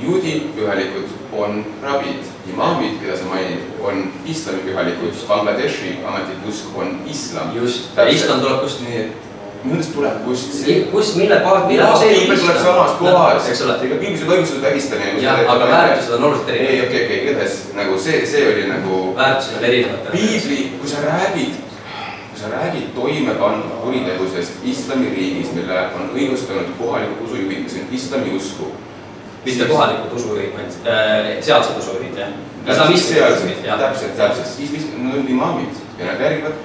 juudi 0.04 0.38
pühalikud 0.56 1.18
on 1.32 1.66
rabid, 1.84 2.24
imaamid, 2.54 3.00
keda 3.02 3.18
sa 3.18 3.32
mainid, 3.32 3.68
on 3.80 4.08
islami 4.26 4.68
pühalikud, 4.68 5.28
Bangladeshi 5.28 6.00
ametlik 6.04 6.48
usk 6.50 6.78
on 6.78 7.00
islam. 7.08 7.56
just, 7.56 7.92
islam 8.10 8.42
tuleb 8.42 8.66
kust? 8.66 8.82
nii 8.82 9.04
et 9.06 9.31
millest 9.64 9.94
tuleb 9.94 10.22
kust 10.26 10.54
see? 10.56 10.78
kust, 10.92 11.16
mille 11.20 11.38
baas, 11.46 11.66
mille 11.70 11.86
baseerub? 11.86 12.20
piibel 12.20 12.40
tuleb 12.42 12.60
samast 12.64 13.00
kohast. 13.00 13.50
eks 13.52 13.64
ole. 13.66 13.76
ega 13.88 13.98
toimu 14.26 14.46
seda 14.50 14.62
vägistamine. 14.68 15.22
jah, 15.22 15.42
aga 15.54 15.68
väärtused 15.72 16.14
on 16.18 16.24
oluliselt 16.30 16.50
erinevad. 16.50 16.74
ei, 16.74 16.82
okei, 16.88 17.06
okei, 17.06 17.20
igatahes 17.26 17.58
nagu 17.78 17.98
see, 18.06 18.26
see 18.26 18.46
oli 18.54 18.68
nagu. 18.70 19.02
väärtused 19.18 19.58
on 19.58 19.68
erinevad. 19.70 20.12
piibli, 20.12 20.60
kui 20.80 20.90
sa 20.90 21.06
räägid, 21.06 21.58
kui 22.32 22.42
sa 22.42 22.54
räägid 22.56 22.94
toime 22.98 23.36
pandud 23.42 23.74
kuritegudest 23.86 24.66
islamiriigis, 24.74 25.54
mille 25.58 25.88
on 26.00 26.14
õigustanud 26.16 26.76
kohalikud 26.80 27.26
usujuhid, 27.30 27.66
kes 27.68 27.82
on 27.84 27.98
islami 28.00 28.38
usku. 28.38 28.72
mitte 29.46 29.66
kohalikud 29.66 30.18
usujuhid, 30.18 30.54
vaid 30.58 30.86
äh, 30.86 31.34
sealsed 31.42 31.78
usujuhid, 31.78 32.18
jah. 32.18 32.34
islamistid, 32.68 33.66
täpselt, 33.66 34.18
täpselt, 34.18 34.94
nad 35.02 35.18
on 35.22 35.36
imaamid 35.38 35.86
ja 36.00 36.14
nad 36.14 36.30
järgivad 36.30 36.58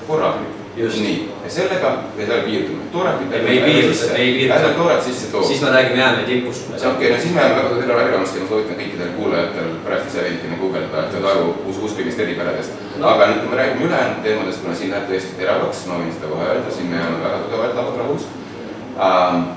Koraani 0.76 1.00
nii, 1.00 1.28
ja 1.44 1.50
sellega 1.50 1.90
me 2.16 2.26
seal 2.26 2.42
piirdume. 2.44 2.82
tooret 2.92 3.20
me 3.30 3.36
ei 3.36 3.60
piirdu, 3.64 3.92
me 4.12 4.18
ei 4.20 4.32
piirdu. 4.34 4.54
ärme 4.54 4.74
tooret 4.76 5.02
sisse 5.02 5.30
too. 5.32 5.42
siis 5.42 5.60
me 5.62 5.70
räägime 5.70 6.00
jäämäe 6.00 6.24
tipust. 6.24 6.68
okei 6.70 6.90
okay,, 6.90 7.10
no 7.10 7.20
siis 7.22 7.34
me 7.34 7.40
jääme 7.40 7.56
väga 7.56 7.68
selle 7.68 7.94
värvamast 7.96 8.36
ja 8.36 8.42
ma 8.42 8.48
soovitan 8.48 8.76
kõikidel 8.80 9.14
kuulajatel 9.16 9.70
pärast 9.84 10.10
ise 10.10 10.24
veidikene 10.24 10.58
guugeldada, 10.60 11.06
et 11.06 11.12
saada 11.12 11.30
aru 11.30 11.54
us 11.70 11.78
usklikest 11.88 12.20
eripäradest 12.26 12.72
no.. 12.96 13.08
aga 13.08 13.30
nüüd, 13.30 13.40
kui 13.44 13.54
me 13.54 13.60
räägime 13.62 13.86
ülejäänud 13.88 14.20
teemadest, 14.26 14.60
kuna 14.64 14.74
siin 14.74 14.92
läheb 14.92 15.08
tõesti 15.12 15.38
teravaks, 15.40 15.86
ma 15.88 16.02
võin 16.02 16.12
seda 16.18 16.32
kohe 16.34 16.50
öelda, 16.50 16.74
siin 16.76 16.92
me 16.92 17.00
oleme 17.06 17.24
väga 17.24 17.40
tugevalt 17.46 17.80
lauad 17.80 17.98
rahus. 18.02 18.28
Ähm, 19.08 19.48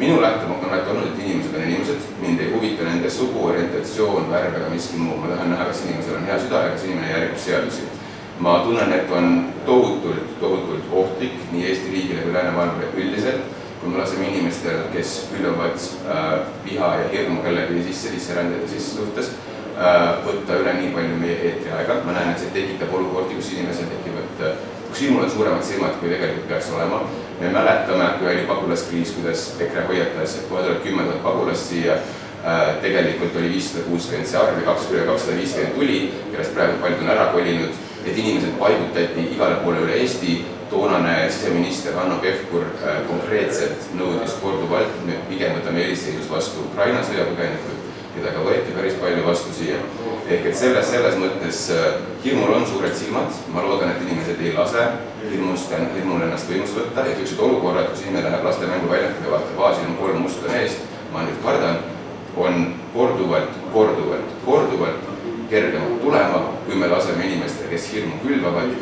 minu 0.00 0.16
lähtepunkt 0.22 0.64
on 0.64 0.72
alati 0.72 0.90
olnud, 0.94 1.12
et 1.12 1.22
inimesed 1.26 1.60
on 1.60 1.68
inimesed, 1.68 2.08
mind 2.24 2.40
ei 2.40 2.50
huvita 2.54 2.88
nende 2.88 3.12
sugu, 3.12 3.44
orientatsioon, 3.52 4.32
värv 4.32 4.56
ega 4.56 4.72
miski 4.72 5.04
muu, 5.04 5.20
ma 5.20 5.34
tahan 5.34 5.52
näha, 5.52 5.68
kas 5.68 5.84
inimesel 5.84 6.18
on 6.22 6.28
hea 6.32 6.40
süda 6.46 6.64
ja 6.64 6.74
kas 6.74 6.88
inimene 6.88 7.12
järgib 7.12 7.40
seadusi 7.44 7.88
ma 8.38 8.58
tunnen, 8.64 8.92
et 8.92 9.10
on 9.10 9.48
tohutult, 9.66 10.40
tohutult 10.40 10.92
ohtlik 10.92 11.32
nii 11.52 11.66
Eesti 11.66 11.90
riigile 11.90 12.22
kui 12.26 12.34
läänemaailmale 12.34 12.90
üldiselt, 12.96 13.48
kui 13.80 13.90
me 13.90 13.98
laseme 13.98 14.28
inimestel, 14.28 14.86
kes 14.92 15.16
külvavad 15.32 15.76
äh, 16.10 16.32
viha 16.64 16.94
ja 17.00 17.08
hirmu 17.12 17.42
kellegi 17.42 17.82
sisse, 17.88 18.12
sisserändajate 18.12 18.68
sisse 18.68 18.96
suhtes 18.98 19.30
äh,, 19.78 20.18
võtta 20.26 20.60
üle 20.60 20.74
nii 20.80 20.92
palju 20.96 21.20
meie 21.20 21.38
eetriaega, 21.50 22.00
ma 22.04 22.16
näen, 22.16 22.34
et 22.34 22.44
see 22.44 22.52
tekitab 22.56 22.92
olukordi, 22.98 23.38
kus 23.40 23.54
inimesel 23.56 23.88
tekivad 23.94 24.44
äh,, 24.50 24.60
kus 24.90 25.02
ilmul 25.06 25.24
on 25.24 25.32
suuremad 25.32 25.64
silmad, 25.64 25.96
kui 26.00 26.12
tegelikult 26.12 26.48
peaks 26.52 26.70
olema. 26.76 27.02
me 27.40 27.48
mäletame, 27.52 28.12
kui 28.18 28.30
oli 28.34 28.46
pagulaskriis, 28.48 29.16
kuidas 29.16 29.48
EKRE 29.60 29.88
hoiatas, 29.88 30.38
et 30.38 30.48
kohe 30.50 30.62
tuleb 30.62 30.80
kümme 30.84 31.08
tuhat 31.08 31.22
pagulast 31.24 31.72
siia 31.72 31.96
äh,, 31.96 32.76
tegelikult 32.84 33.36
oli 33.40 33.56
viissada 33.56 33.88
kuuskümmend 33.88 34.28
see 34.28 34.40
arv 34.40 34.60
ja 34.60 34.70
kaks, 34.70 34.92
üle 34.92 35.08
kakssada 35.08 35.40
viiskümmend 35.40 35.76
tuli, 35.80 36.00
kellest 36.30 36.56
praegu 36.56 36.80
paljud 36.84 37.04
on 37.04 37.12
ära 37.16 37.28
kolinud 37.32 37.84
et 38.06 38.18
inimesed 38.18 38.54
paigutati 38.60 39.24
igale 39.32 39.62
poole 39.64 39.82
üle 39.86 39.98
Eesti. 40.02 40.44
Toonane 40.70 41.28
siseminister 41.30 41.94
Hanno 41.94 42.16
Pevkur 42.18 42.64
äh, 42.82 42.96
konkreetselt 43.06 43.84
nõudis 43.94 44.32
korduvalt, 44.42 44.96
me 45.06 45.20
pigem 45.28 45.54
võtame 45.54 45.84
eelisseisus 45.84 46.26
vastu 46.26 46.64
Ukraina 46.64 47.04
sõjapõgenikud, 47.06 47.84
keda 48.16 48.32
ka 48.34 48.42
võeti 48.42 48.74
päris 48.74 48.98
palju 48.98 49.22
vastu 49.28 49.54
siia. 49.54 49.78
ehk 50.26 50.48
et 50.50 50.58
selles, 50.58 50.90
selles 50.90 51.14
mõttes 51.22 51.62
äh, 51.70 52.00
hirmul 52.24 52.56
on 52.56 52.66
suured 52.66 52.98
silmad, 52.98 53.30
ma 53.54 53.62
loodan, 53.62 53.94
et 53.94 54.02
inimesed 54.08 54.42
ei 54.42 54.56
lase 54.58 54.88
hirmust, 55.22 55.70
hirmul 55.94 56.26
ennast 56.26 56.50
võimust 56.50 56.80
võtta. 56.80 57.06
Ja 57.06 57.14
niisugused 57.14 57.46
olukorrad, 57.46 57.92
kus 57.92 58.02
inimene 58.02 58.26
läheb 58.26 58.50
laste 58.50 58.66
mänguväljakule, 58.66 59.36
vaatab, 59.36 59.62
aa, 59.62 59.74
siin 59.78 59.92
on 59.92 60.00
kolm 60.02 60.22
musta 60.26 60.50
meest, 60.50 60.82
ma 61.14 61.22
nüüd 61.28 61.38
kardan, 61.46 61.78
on 62.36 62.72
korduvalt, 62.96 63.54
korduvalt, 63.70 64.34
korduvalt 64.44 65.05
kergemalt 65.50 66.00
tulema, 66.02 66.42
kui 66.66 66.76
me 66.78 66.90
laseme 66.90 67.26
inimestel, 67.26 67.70
kes 67.70 67.88
hirmu 67.92 68.20
külvavad, 68.24 68.76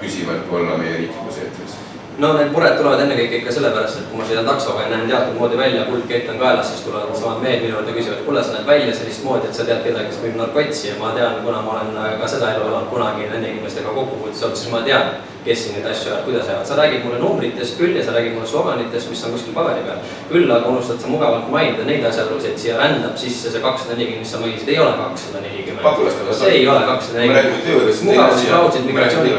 püsivalt 0.00 0.52
olla 0.52 0.78
meie 0.80 0.96
riiklikus 1.02 1.42
eetris. 1.44 1.76
No 2.16 2.30
need 2.32 2.48
mured 2.48 2.78
tulevad 2.78 3.02
ennekõike 3.04 3.42
ikka 3.42 3.52
sellepärast, 3.52 3.98
et 4.00 4.06
kui 4.08 4.16
ma 4.16 4.24
sõidan 4.24 4.46
taksoga 4.48 4.86
ja 4.86 4.88
näen 4.88 5.10
teatud 5.10 5.34
moodi 5.36 5.58
välja, 5.60 5.82
kuldkett 5.84 6.30
on 6.32 6.38
kaelas, 6.40 6.70
siis 6.70 6.86
tulevad 6.86 7.12
samad 7.12 7.42
mehed 7.44 7.60
minu 7.60 7.74
juurde 7.74 7.92
küsivad, 7.92 8.22
kuule, 8.24 8.44
sa 8.44 8.54
näed 8.54 8.70
välja 8.70 8.94
sellist 8.96 9.24
moodi, 9.26 9.50
et 9.50 9.58
sa 9.58 9.66
tead 9.68 9.82
kedagi, 9.84 10.08
kes 10.08 10.22
müüb 10.22 10.38
narkotsi 10.40 10.88
ja 10.88 10.94
ma 10.96 11.10
tean, 11.18 11.42
kuna 11.44 11.60
ma 11.66 11.74
olen 11.74 12.20
ka 12.22 12.30
seda 12.32 12.54
elu 12.54 12.70
elanud 12.70 12.88
kunagi 12.88 13.28
nende 13.28 13.50
inimestega 13.52 13.92
kokkupuutes 13.98 14.46
olnud, 14.46 14.60
siis 14.62 14.72
ma 14.72 14.80
tean, 14.88 15.12
kes 15.46 15.64
siin 15.64 15.76
neid 15.76 15.86
asju 15.90 16.10
ajavad, 16.10 16.24
kuidas 16.26 16.48
ajavad. 16.48 16.66
sa 16.66 16.76
räägid 16.80 17.04
mulle 17.04 17.18
numbritest 17.22 17.78
küll 17.78 17.96
ja 17.96 18.04
sa 18.04 18.12
räägid 18.16 18.34
mulle 18.34 18.48
sloganitest, 18.50 19.10
mis 19.10 19.24
on 19.24 19.34
kuskil 19.36 19.54
paberi 19.54 19.82
peal. 19.86 19.98
küll 20.32 20.50
aga 20.50 20.66
unustad 20.68 21.00
sa 21.00 21.08
mugavalt 21.08 21.50
mainida 21.50 21.84
neid 21.86 22.04
asjaolusid, 22.04 22.50
et 22.50 22.58
siia 22.58 22.78
rändab 22.80 23.16
sisse 23.16 23.52
see 23.52 23.62
kakssada 23.62 23.94
nelikümmend, 23.94 24.24
mis 24.24 24.32
sa 24.34 24.40
mainisid, 24.42 24.68
ei 24.68 24.78
ole 24.84 24.92
kakssada 25.02 25.42
nelikümmend. 25.44 26.34
see 26.40 26.50
ei 26.50 26.68
ole 26.68 26.86
kakssada 26.90 27.18
nelikümmend. 27.18 28.02
mugavusklauslit 28.10 28.86
migratsiooni. 28.86 29.30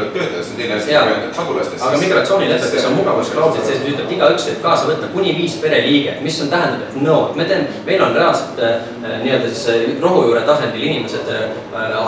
aga 1.80 1.98
migratsioonilepetes 1.98 2.84
on 2.84 2.96
mugavusklauslit 3.02 3.66
sees, 3.66 3.84
mis 3.84 3.94
ütleb, 3.94 4.12
igaüks 4.16 4.48
võib 4.48 4.62
kaasa 4.62 4.88
võtta 4.88 5.12
kuni 5.12 5.36
viis 5.36 5.58
pereliiget, 5.62 6.22
mis 6.24 6.40
on, 6.42 6.48
tähendab, 6.52 6.88
et 6.88 7.02
no, 7.02 7.18
me 7.36 7.44
teeme, 7.44 7.68
meil 7.86 8.02
on 8.02 8.16
reaalselt 8.16 8.62
äh, 8.64 8.88
nii-öelda 9.22 9.52
siis 9.52 9.68
äh, 9.74 10.00
rohujuure 10.02 10.40
tasandil 10.48 10.88
inimesed 10.88 11.28
äh, 11.34 11.44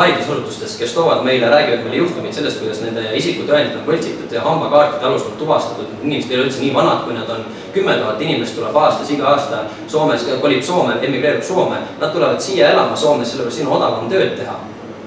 haridusasutustes, 0.00 0.76
kes 0.80 0.96
toovad 0.96 1.24
meile, 1.26 1.50
räägivad 1.52 1.84
meile 1.84 2.02
juhtumeid 2.04 2.34
sellest, 2.34 2.60
kuidas 2.62 2.82
nende 2.84 3.04
isikutõendid 3.20 3.78
on 3.80 3.86
võltsitud 3.90 4.32
ja 4.34 4.44
hambakaartide 4.46 5.06
alusel 5.08 5.36
tuvastatud, 5.38 5.92
inimesed 6.02 6.30
ei 6.30 6.38
ole 6.38 6.48
üldse 6.48 6.62
nii 6.62 6.74
vanad, 6.74 7.04
kui 7.04 7.16
nad 7.16 7.30
on. 7.30 7.44
kümme 7.74 7.94
tuhat 7.94 8.22
inimest 8.22 8.56
tuleb 8.58 8.76
aastas, 8.76 9.10
iga 9.14 9.28
aasta 9.30 9.64
Soomes, 9.88 10.26
kolib 10.40 10.62
Soome, 10.62 10.98
emigreerub 11.02 11.42
Soome, 11.42 11.78
nad 12.00 12.12
tulevad 12.12 12.40
siia 12.40 12.72
elama 12.74 12.96
Soomes, 12.96 13.30
sellepärast 13.30 13.56
siin 13.56 13.68
on 13.70 13.78
odavam 13.78 14.10
tööd 14.10 14.36
teha. 14.38 14.58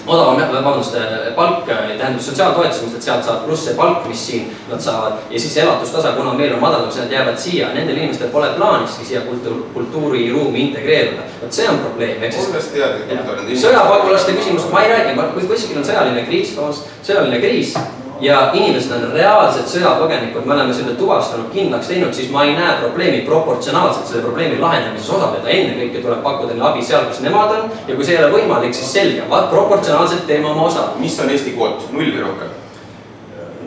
Odavam, 0.03 0.36
vabandust, 0.51 0.95
palk, 1.36 1.61
tähendab 1.65 2.19
sotsiaaltoetus, 2.19 2.81
mis 2.84 2.95
nad 2.97 3.05
sealt 3.05 3.23
saavad, 3.23 3.45
pluss 3.45 3.63
see 3.69 3.75
palk, 3.77 4.07
mis 4.07 4.25
siin 4.27 4.49
nad 4.67 4.84
saavad. 4.84 5.21
Ja 5.31 5.39
siis 5.39 5.55
elatustase, 5.63 6.11
kuna 6.17 6.34
meil 6.36 6.55
on 6.57 6.59
madalam, 6.59 6.91
siis 6.91 7.05
nad 7.05 7.15
jäävad 7.15 7.39
siia, 7.39 7.69
nendel 7.71 8.01
inimestel 8.01 8.31
pole 8.36 8.51
plaaniski 8.57 9.07
siia 9.07 9.21
kultuur, 9.21 9.63
kultuuriruumi 9.73 10.67
integreeruda. 10.67 11.23
vot 11.41 11.55
see 11.55 11.69
on 11.69 11.79
probleem, 11.79 12.23
ehk 12.23 12.36
siis 12.36 13.63
sõjapagulaste 13.63 14.36
küsimus, 14.36 14.67
ma 14.71 14.84
ei 14.84 14.91
räägi, 14.91 15.47
kuskil 15.47 15.79
on 15.79 15.88
sõjaline 15.88 16.27
kriis, 16.27 16.55
sõjaline 17.03 17.39
kriis 17.39 17.77
ja 18.24 18.39
inimesed 18.55 18.91
on 18.95 19.11
reaalsed 19.13 19.67
sõjapõgenikud, 19.67 20.47
me 20.47 20.55
oleme 20.55 20.74
selle 20.76 20.95
tuvastanud, 20.99 21.49
kindlaks 21.51 21.91
teinud, 21.91 22.13
siis 22.15 22.32
ma 22.32 22.45
ei 22.47 22.55
näe 22.55 22.78
probleemi 22.80 23.21
proportsionaalselt 23.28 24.07
selle 24.07 24.24
probleemi 24.24 24.59
lahendamises 24.61 25.09
osaleda. 25.09 25.49
ennekõike 25.49 26.01
tuleb 26.01 26.24
pakkuda 26.24 26.55
neile 26.55 26.69
abi 26.71 26.84
seal, 26.88 27.05
kus 27.11 27.21
nemad 27.26 27.55
on 27.57 27.71
ja 27.88 27.95
kui 27.95 28.07
see 28.07 28.17
ei 28.17 28.24
ole 28.24 28.34
võimalik, 28.38 28.74
siis 28.74 28.93
selge, 28.99 29.30
proportsionaalselt 29.51 30.28
teeme 30.28 30.51
oma 30.51 30.69
osa. 30.71 30.89
mis 30.99 31.19
on 31.19 31.30
Eesti 31.30 31.57
kvoot, 31.57 31.89
null 31.91 32.11
või 32.15 32.28
rohkem? 32.28 32.59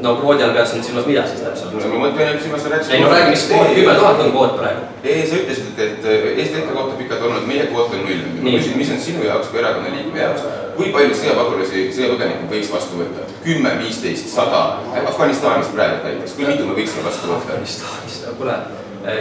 no 0.02 0.16
kvoodi 0.16 0.44
all 0.44 0.52
pead 0.52 0.68
sa 0.68 0.76
nüüd 0.76 0.86
silmas 0.86 1.06
mida 1.08 1.24
siis 1.28 1.42
täpselt? 1.44 1.72
no 1.72 1.88
ma 1.92 2.02
mõtlen 2.06 2.38
silmas, 2.42 2.62
sa 2.62 2.72
rääkisid. 2.72 2.94
ei 2.94 3.02
no 3.02 3.10
räägi, 3.12 3.30
mis 3.32 3.44
kvoot, 3.50 3.72
kümme 3.74 3.94
tuhat 3.98 4.20
on 4.20 4.30
kvoot 4.34 4.54
praegu. 4.58 4.84
ei, 5.04 5.26
sa 5.28 5.40
ütlesid, 5.40 5.80
et, 5.86 6.08
Eesti 6.36 6.62
EKRE 6.62 6.78
on 6.82 6.92
pikalt 6.98 7.26
olnud, 7.28 7.46
meie 7.48 7.66
kvoot 7.70 7.94
on 7.96 8.04
null. 8.04 8.24
ma 8.42 8.56
küsin, 8.56 8.76
mis 8.80 8.92
on 8.92 9.00
sinu 9.08 9.24
jaoks 9.24 9.52
kui 9.52 9.62
erakonna 9.62 9.94
liikme 9.94 10.20
jaoks, 10.20 10.44
kui 10.76 10.92
palju 10.94 11.18
sõjapagulasi, 11.18 11.84
sõjapõgenikke 11.96 12.48
võiks 12.50 12.72
vastu 12.72 13.00
võtta? 13.00 13.26
kümme, 13.44 13.76
viisteist, 13.82 14.32
sada, 14.32 14.62
Afganistanist 15.02 15.74
praegu 15.76 16.02
näiteks, 16.04 16.34
kui 16.38 16.48
mitu 16.48 16.66
me 16.66 16.78
võiksime 16.78 17.06
vastu 17.06 17.30
võtta? 17.30 17.44
Afganistanist, 17.44 18.26
kuule, 18.40 18.56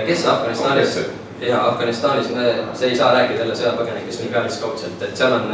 kes 0.08 0.26
Afganistanis 0.32 0.97
ja 1.43 1.62
Afganistanis 1.70 2.34
me, 2.34 2.49
see 2.74 2.91
ei 2.91 2.97
saa 2.97 3.14
rääkida 3.16 3.43
jälle 3.43 3.60
sõjapõgenikest 3.60 4.26
nii 4.26 4.34
pealiskaudselt, 4.34 5.06
et 5.06 5.16
seal 5.20 5.38
on, 5.38 5.53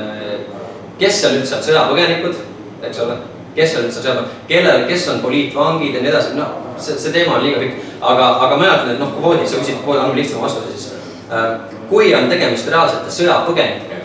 kes 1.01 1.21
seal 1.21 1.37
üldse 1.41 1.59
on 1.59 1.69
sõjapõgenikud, 1.69 2.41
eks 2.87 3.05
ole 3.05 3.19
kes 3.55 3.75
on 3.75 3.87
üldse 3.87 4.03
seal, 4.03 4.21
kellel, 4.47 4.85
kes 4.87 5.07
on 5.11 5.19
poliitvangid 5.23 5.95
ja 5.97 6.03
nii 6.03 6.11
edasi, 6.11 6.35
noh, 6.37 6.53
see, 6.79 6.95
see 6.99 7.13
teema 7.15 7.37
on 7.37 7.45
liiga 7.45 7.59
pikk. 7.61 7.87
aga, 7.99 8.27
aga 8.45 8.55
ma 8.55 8.61
mäletan, 8.63 8.93
et 8.93 9.01
noh, 9.01 9.11
kvoodid, 9.17 9.47
sa 9.49 9.59
küsid, 9.59 9.83
annan 9.85 10.15
lihtsama 10.17 10.47
vastuse 10.47 10.71
siis 10.71 10.93
äh,. 11.31 11.59
kui 11.89 12.13
on 12.15 12.29
tegemist 12.31 12.69
reaalsete 12.71 13.11
sõjapõgenikega, 13.11 14.00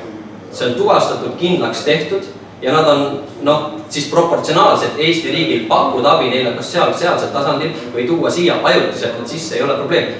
see 0.56 0.70
on 0.70 0.74
tuvastatud, 0.78 1.36
kindlaks 1.40 1.84
tehtud 1.84 2.24
ja 2.62 2.72
nad 2.72 2.88
on 2.88 3.02
noh, 3.42 3.70
siis 3.88 4.08
proportsionaalselt 4.10 4.98
Eesti 4.98 5.32
riigil 5.32 5.66
pakkuda 5.68 6.16
abi 6.16 6.30
neile 6.32 6.54
kas 6.56 6.72
seal, 6.72 6.94
sealsel 6.96 7.32
tasandil 7.34 7.74
või 7.94 8.06
tuua 8.08 8.32
siia 8.32 8.56
ajutiselt 8.64 9.18
nad 9.20 9.28
sisse, 9.28 9.56
ei 9.56 9.62
ole 9.62 9.76
probleem. 9.76 10.14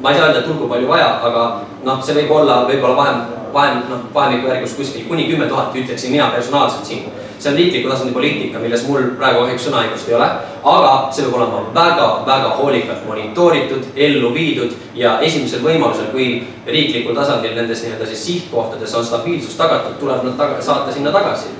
ma 0.00 0.10
ei 0.10 0.16
saa 0.16 0.26
öelda, 0.26 0.40
et 0.40 0.48
hulgu 0.48 0.68
palju 0.68 0.88
vaja, 0.88 1.08
aga 1.28 1.42
noh, 1.84 1.98
see 2.04 2.14
võib 2.16 2.30
olla 2.32 2.62
võib-olla 2.68 2.96
vahem, 2.96 3.18
vahem, 3.52 3.82
noh, 3.90 4.06
vahemiku 4.14 4.48
järgus 4.48 4.76
kuskil 4.78 5.04
kuni 5.08 5.26
kümme 5.28 5.48
tuhat, 5.48 5.74
ütleksin 5.76 6.14
mina 6.14 6.30
personaalselt 6.32 6.86
siin 6.86 7.10
see 7.40 7.50
on 7.50 7.56
riikliku 7.56 7.88
tasandi 7.88 8.12
poliitika, 8.12 8.58
milles 8.58 8.82
mul 8.88 9.06
praegu 9.16 9.44
kahjuks 9.44 9.64
sõnaõigust 9.68 10.10
ei 10.10 10.16
ole, 10.18 10.26
aga 10.72 10.90
see 11.14 11.24
peab 11.24 11.38
olema 11.38 11.62
väga-väga 11.74 12.50
hoolikalt 12.58 13.06
monitooritud, 13.08 13.86
ellu 13.96 14.34
viidud 14.34 14.74
ja 14.94 15.16
esimesel 15.24 15.64
võimalusel, 15.64 16.10
kui 16.12 16.28
riiklikul 16.66 17.16
tasandil 17.16 17.56
nendes 17.56 17.84
nii-öelda 17.84 18.10
siis 18.10 18.26
sihtkohtades 18.26 18.94
on 18.94 19.08
stabiilsus 19.08 19.56
tagatud, 19.56 19.96
tuleb 20.02 20.28
nad 20.28 20.36
taga, 20.40 20.60
saata 20.62 20.92
sinna 20.92 21.12
tagasi. 21.16 21.56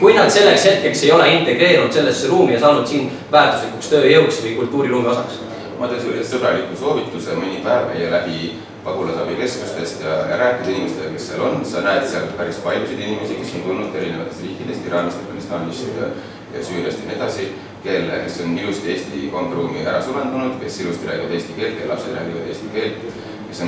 kui 0.00 0.12
nad 0.12 0.28
selleks 0.28 0.64
hetkeks 0.64 1.02
ei 1.04 1.12
ole 1.12 1.28
integreerunud 1.32 1.92
sellesse 1.92 2.28
ruumi 2.28 2.52
ja 2.52 2.60
saanud 2.60 2.86
siin 2.86 3.06
väärtuslikuks 3.32 3.88
tööjõuks 3.88 4.42
või 4.44 4.56
kultuuriruumi 4.56 5.08
osaks. 5.08 5.40
ma 5.78 5.88
teen 5.88 6.00
sulle 6.00 6.24
sõbraliku 6.24 6.76
soovituse 6.76 7.36
mõni 7.36 7.62
päev 7.64 7.88
käia 7.92 8.10
läbi 8.10 8.52
pagulasabikeskustest 8.86 10.02
ja, 10.06 10.14
ja 10.30 10.36
rääkida 10.40 10.70
inimestega, 10.70 11.12
kes 11.12 11.28
seal 11.28 11.44
on, 11.48 11.64
sa 11.66 11.82
näed 11.84 12.06
seal 12.10 12.26
päris 12.38 12.58
paljusid 12.64 13.00
inimesi, 13.02 13.38
kes 13.40 13.54
on 13.58 13.68
tulnud 13.68 13.94
erinevatest 14.00 14.42
riikidest, 14.46 14.86
Iraanist, 14.86 15.22
Afganistanist 15.24 15.88
ja, 16.00 16.10
ja 16.54 16.64
Süüriast 16.64 17.02
ja 17.02 17.10
nii 17.10 17.16
edasi, 17.18 17.48
kelle, 17.84 18.20
kes 18.24 18.40
on 18.44 18.58
ilusti 18.58 18.92
Eesti 18.94 19.28
kombruumi 19.32 19.86
ära 19.86 20.02
sulandunud, 20.02 20.60
kes 20.62 20.80
ilusti 20.84 21.10
räägivad 21.10 21.34
eesti 21.38 21.56
keelt, 21.58 21.80
kelle 21.80 21.94
lapsed 21.94 22.14
räägivad 22.14 22.52
eesti 22.52 22.70
keelt. 22.74 23.08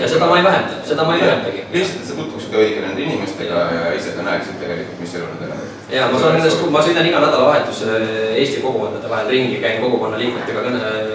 ja 0.01 0.09
seda 0.09 0.27
ma 0.27 0.39
ei 0.39 0.45
vähenda, 0.45 0.79
seda 0.87 1.05
ma 1.05 1.17
ei 1.17 1.27
vähendagi. 1.27 1.67
lihtsalt, 1.73 2.01
et 2.03 2.09
sa 2.09 2.21
tutvuksid 2.21 2.55
ka 2.55 2.63
õige 2.63 2.87
nende 2.87 3.03
inimestega 3.03 3.67
ja 3.75 3.93
ise 3.99 4.15
ka 4.17 4.27
näeksid 4.27 4.59
tegelikult, 4.63 5.01
mis 5.01 5.15
elu 5.19 5.29
nad 5.33 5.45
elavad 5.49 5.69
ja 5.91 6.09
ma 6.13 6.19
saan 6.21 6.35
nendest, 6.37 6.65
ma 6.71 6.83
sõidan 6.85 7.07
iga 7.09 7.23
nädalavahetus 7.25 7.83
äh, 7.89 8.09
Eesti 8.39 8.61
kogukondade 8.63 9.09
vahel 9.11 9.31
ringi, 9.33 9.61
käin 9.63 9.81
kogukonna 9.83 10.19
liikmetega 10.21 10.65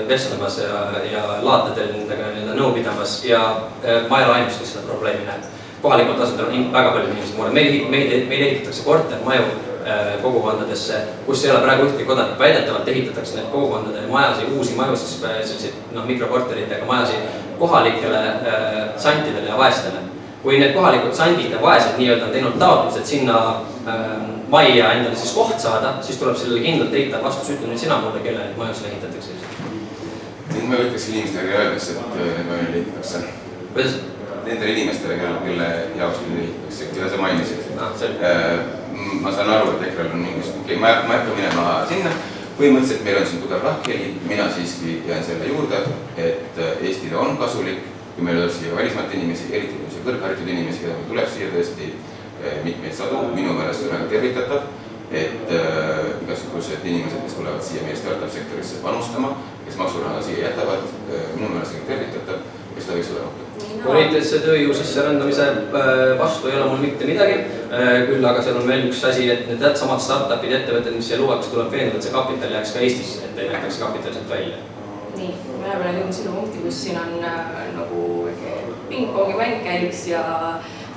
vestlemas 0.10 0.58
ja, 0.64 0.80
ja 1.12 1.24
laatadel 1.46 1.92
nendega 1.94 2.32
nii-öelda 2.54 2.62
nõu 2.62 2.74
pidamas 2.74 3.24
ja 3.26 3.42
äh, 3.84 4.08
ma 4.10 4.20
ei 4.20 4.26
ole 4.26 4.34
ainus, 4.36 4.58
kes 4.60 4.74
seda 4.74 4.88
probleemi 4.88 5.26
näeb. 5.26 5.44
kohalikul 5.82 6.16
tasandil 6.16 6.46
on 6.46 6.72
väga 6.72 6.92
paljud 6.92 7.10
inimesed 7.12 7.38
mure, 7.38 7.52
meil, 7.52 7.90
meil, 7.90 8.26
meil 8.28 8.42
ehitatakse 8.42 8.84
kortermaju 8.86 9.44
äh, 9.86 10.22
kogukondadesse, 10.22 11.02
kus 11.26 11.44
ei 11.44 11.52
ole 11.52 11.60
praegu 11.60 11.88
ühtegi 11.90 12.06
kodanikku, 12.08 12.40
väidetavalt 12.40 12.88
ehitatakse 12.88 13.36
need 13.36 13.50
kogukondade 13.52 14.08
majasid, 14.08 14.54
uusi 14.56 14.78
maju, 14.78 14.96
siis 14.96 15.20
selliseid 15.22 15.74
noh, 15.92 16.06
mikrokorteritega 16.08 16.86
majasid 16.86 17.28
kohalikele 17.60 18.24
äh, 18.28 18.82
santidele 18.98 19.50
ja 19.50 19.58
vaestele. 19.58 20.10
Kui 20.44 20.58
need 20.60 20.74
kohalikud 20.76 21.14
sandid 21.16 21.52
ja 21.52 21.62
vaesed 21.62 21.96
nii-öelda 21.98 22.26
on 22.26 22.32
teinud 22.32 22.58
taotlused 22.60 23.06
sinna 23.08 23.38
äh, 23.88 24.08
majja 24.52 24.92
endale 24.94 25.16
siis 25.16 25.36
koht 25.36 25.60
saada, 25.60 25.98
siis 26.02 26.20
tuleb 26.20 26.40
sellele 26.40 26.64
kindlalt 26.64 26.96
eitav 27.00 27.24
vastus, 27.24 27.56
ütle 27.56 27.72
nüüd 27.72 27.80
sina 27.80 28.00
mulle, 28.04 28.24
kellele 28.24 28.50
neid 28.50 28.60
maju 28.60 28.76
sinna 28.76 28.92
ehitatakse 28.92 29.43
ma 30.74 30.82
ütleks 30.82 31.08
inimestele 31.10 31.54
öeldakse, 31.58 31.92
et 31.92 32.18
äh, 32.18 32.28
need 32.38 32.50
majad 32.50 32.76
ehitatakse. 32.76 33.24
kuidas? 33.74 33.96
Nendele 34.44 34.72
inimestele, 34.74 35.16
kelle, 35.20 35.36
kelle 35.46 35.68
jaoks 36.00 36.24
neid 36.28 36.40
ehitatakse, 36.44 36.88
keda 36.96 37.10
sa 37.10 37.22
mainisid 37.22 37.60
ah,. 37.78 37.92
Äh, 38.30 38.60
ma 39.22 39.32
saan 39.32 39.50
aru, 39.50 39.74
et 39.76 39.88
EKRE-l 39.88 40.14
on 40.14 40.22
mingisugune, 40.22 40.64
okei 40.64 40.76
okay,, 40.76 40.82
ma 40.82 41.14
ei 41.14 41.20
hakka 41.20 41.36
minema 41.38 41.66
sinna, 41.90 42.12
põhimõtteliselt 42.58 43.06
meil 43.06 43.18
on 43.20 43.26
siin 43.30 43.42
tugev 43.42 43.66
lahkheli, 43.66 44.10
mina 44.30 44.46
siiski 44.54 45.00
jään 45.08 45.24
selle 45.26 45.50
juurde, 45.50 45.82
et 46.18 46.60
äh, 46.62 46.86
Eestile 46.88 47.18
on 47.22 47.38
kasulik, 47.38 47.86
kui 48.16 48.26
meil 48.26 48.40
tuleb 48.40 48.54
siia 48.54 48.76
välismaalt 48.78 49.16
inimesi, 49.18 49.50
eriti 49.52 49.80
kui 49.80 49.94
see 49.94 50.06
kõrgharitud 50.06 50.50
inimesi, 50.50 50.84
keda 50.84 50.98
meil 50.98 51.10
tuleb 51.10 51.32
siia 51.34 51.50
tõesti 51.54 51.94
mitmeid 52.66 52.96
sadu, 52.98 53.22
minu 53.34 53.54
meelest 53.56 53.86
on 53.88 53.94
väga 53.96 54.10
tervitatav, 54.12 54.66
et 55.14 55.52
äh, 55.54 56.12
igasugused 56.26 56.86
inimesed, 56.86 57.22
kes 57.26 57.38
tulevad 57.38 57.62
siia 57.62 57.86
meie 57.86 57.96
startup 57.98 58.32
sektorisse 58.34 58.82
panustama, 58.82 59.36
kes 59.66 59.78
maksuraha 59.78 60.22
siia 60.26 60.50
jätavad 60.50 60.82
äh,, 61.14 61.28
minu 61.36 61.54
meelest 61.54 61.80
on 61.80 61.88
tervitatav. 61.88 62.46
mis 62.74 62.88
ta 62.90 62.96
võiks 62.98 63.12
olla 63.14 63.26
rohkem? 63.28 63.44
poliitilise 63.84 64.40
tööjõu 64.42 64.74
sisserändamise 64.78 65.46
äh, 65.54 66.04
vastu 66.20 66.50
ei 66.50 66.58
ole 66.58 66.72
mul 66.72 66.84
mitte 66.88 67.06
midagi, 67.06 67.40
äh, 67.70 67.94
küll 68.10 68.26
aga 68.26 68.42
seal 68.42 68.58
on 68.62 68.68
veel 68.68 68.88
üks 68.90 69.04
asi, 69.08 69.30
et 69.30 69.46
need 69.52 69.66
samad 69.80 70.02
startup'id, 70.02 70.58
ettevõtted, 70.60 70.98
mis 70.98 71.10
siia 71.12 71.22
luuakse, 71.22 71.52
tuleb 71.54 71.72
veenda, 71.74 72.00
et 72.00 72.08
see 72.08 72.16
kapital 72.16 72.58
jääks 72.58 72.74
ka 72.74 72.86
Eestisse, 72.86 73.28
et 73.28 73.42
ei 73.44 73.52
võetaks 73.52 73.82
kapitali 73.84 74.18
sealt 74.18 74.34
välja. 74.34 74.62
nii, 75.14 75.34
me 75.62 75.70
oleme 75.70 75.92
nüüd 75.94 76.00
jõudnud 76.00 76.18
sinna 76.18 76.38
punkti, 76.40 76.64
kus 76.66 76.80
siin 76.88 77.02
on 77.04 77.28
äh, 77.30 77.68
nagu 77.78 78.08
pingpongi 78.90 79.38
mäng 79.38 79.62
käiks 79.66 80.08
ja 80.10 80.24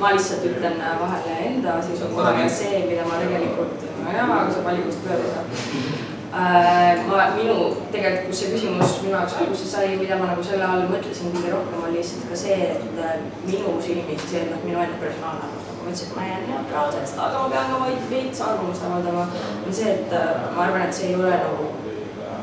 ma 0.01 0.13
lihtsalt 0.17 0.45
ütlen 0.51 0.81
äh, 0.81 0.99
vahele 1.01 1.39
enda 1.51 1.79
seisukoha 1.87 2.35
ja 2.41 2.51
see, 2.59 2.85
mida 2.91 3.07
ma 3.09 3.23
tegelikult, 3.23 3.89
nojah, 4.03 4.35
aga 4.41 4.53
saab 4.53 4.69
valikust 4.71 5.09
mööda 5.09 5.33
saab 5.33 6.15
Äh, 6.37 7.01
ma, 7.09 7.31
minu, 7.33 7.71
tegelikult 7.89 8.27
kus 8.29 8.41
see 8.43 8.49
küsimus 8.53 8.97
minu 9.01 9.15
jaoks 9.15 9.37
alguse 9.41 9.69
sai, 9.71 9.95
mida 9.97 10.19
ma 10.21 10.27
nagu 10.29 10.43
selle 10.45 10.67
all 10.69 10.83
mõtlesin 10.91 11.31
kõige 11.33 11.53
rohkem, 11.55 11.85
oli 11.87 11.97
lihtsalt 11.97 12.27
ka 12.29 12.37
see, 12.37 12.59
et 12.75 12.99
äh, 13.01 13.23
minu 13.47 13.73
silmis 13.81 14.27
see, 14.29 14.43
noh, 14.51 14.61
minu 14.67 14.83
enda 14.83 14.99
personaalne 15.01 15.47
arvamus, 15.47 15.71
nagu 15.71 15.87
ma 15.87 15.95
ütlesin, 15.95 16.11
et 16.11 16.19
ma 16.19 16.27
jään 16.27 16.45
neutraalseks, 16.51 17.15
aga 17.17 17.41
ma 17.41 17.53
pean 17.55 17.73
ka 17.73 17.79
vaid 17.87 18.05
veits 18.11 18.43
arvamust 18.45 18.85
avaldama, 18.85 19.25
on 19.63 19.79
see, 19.79 19.95
et 19.95 20.13
ma 20.59 20.67
arvan, 20.67 20.85
et 20.85 20.99
see 20.99 21.09
ei 21.15 21.17
ole 21.23 21.41
nagu 21.47 21.71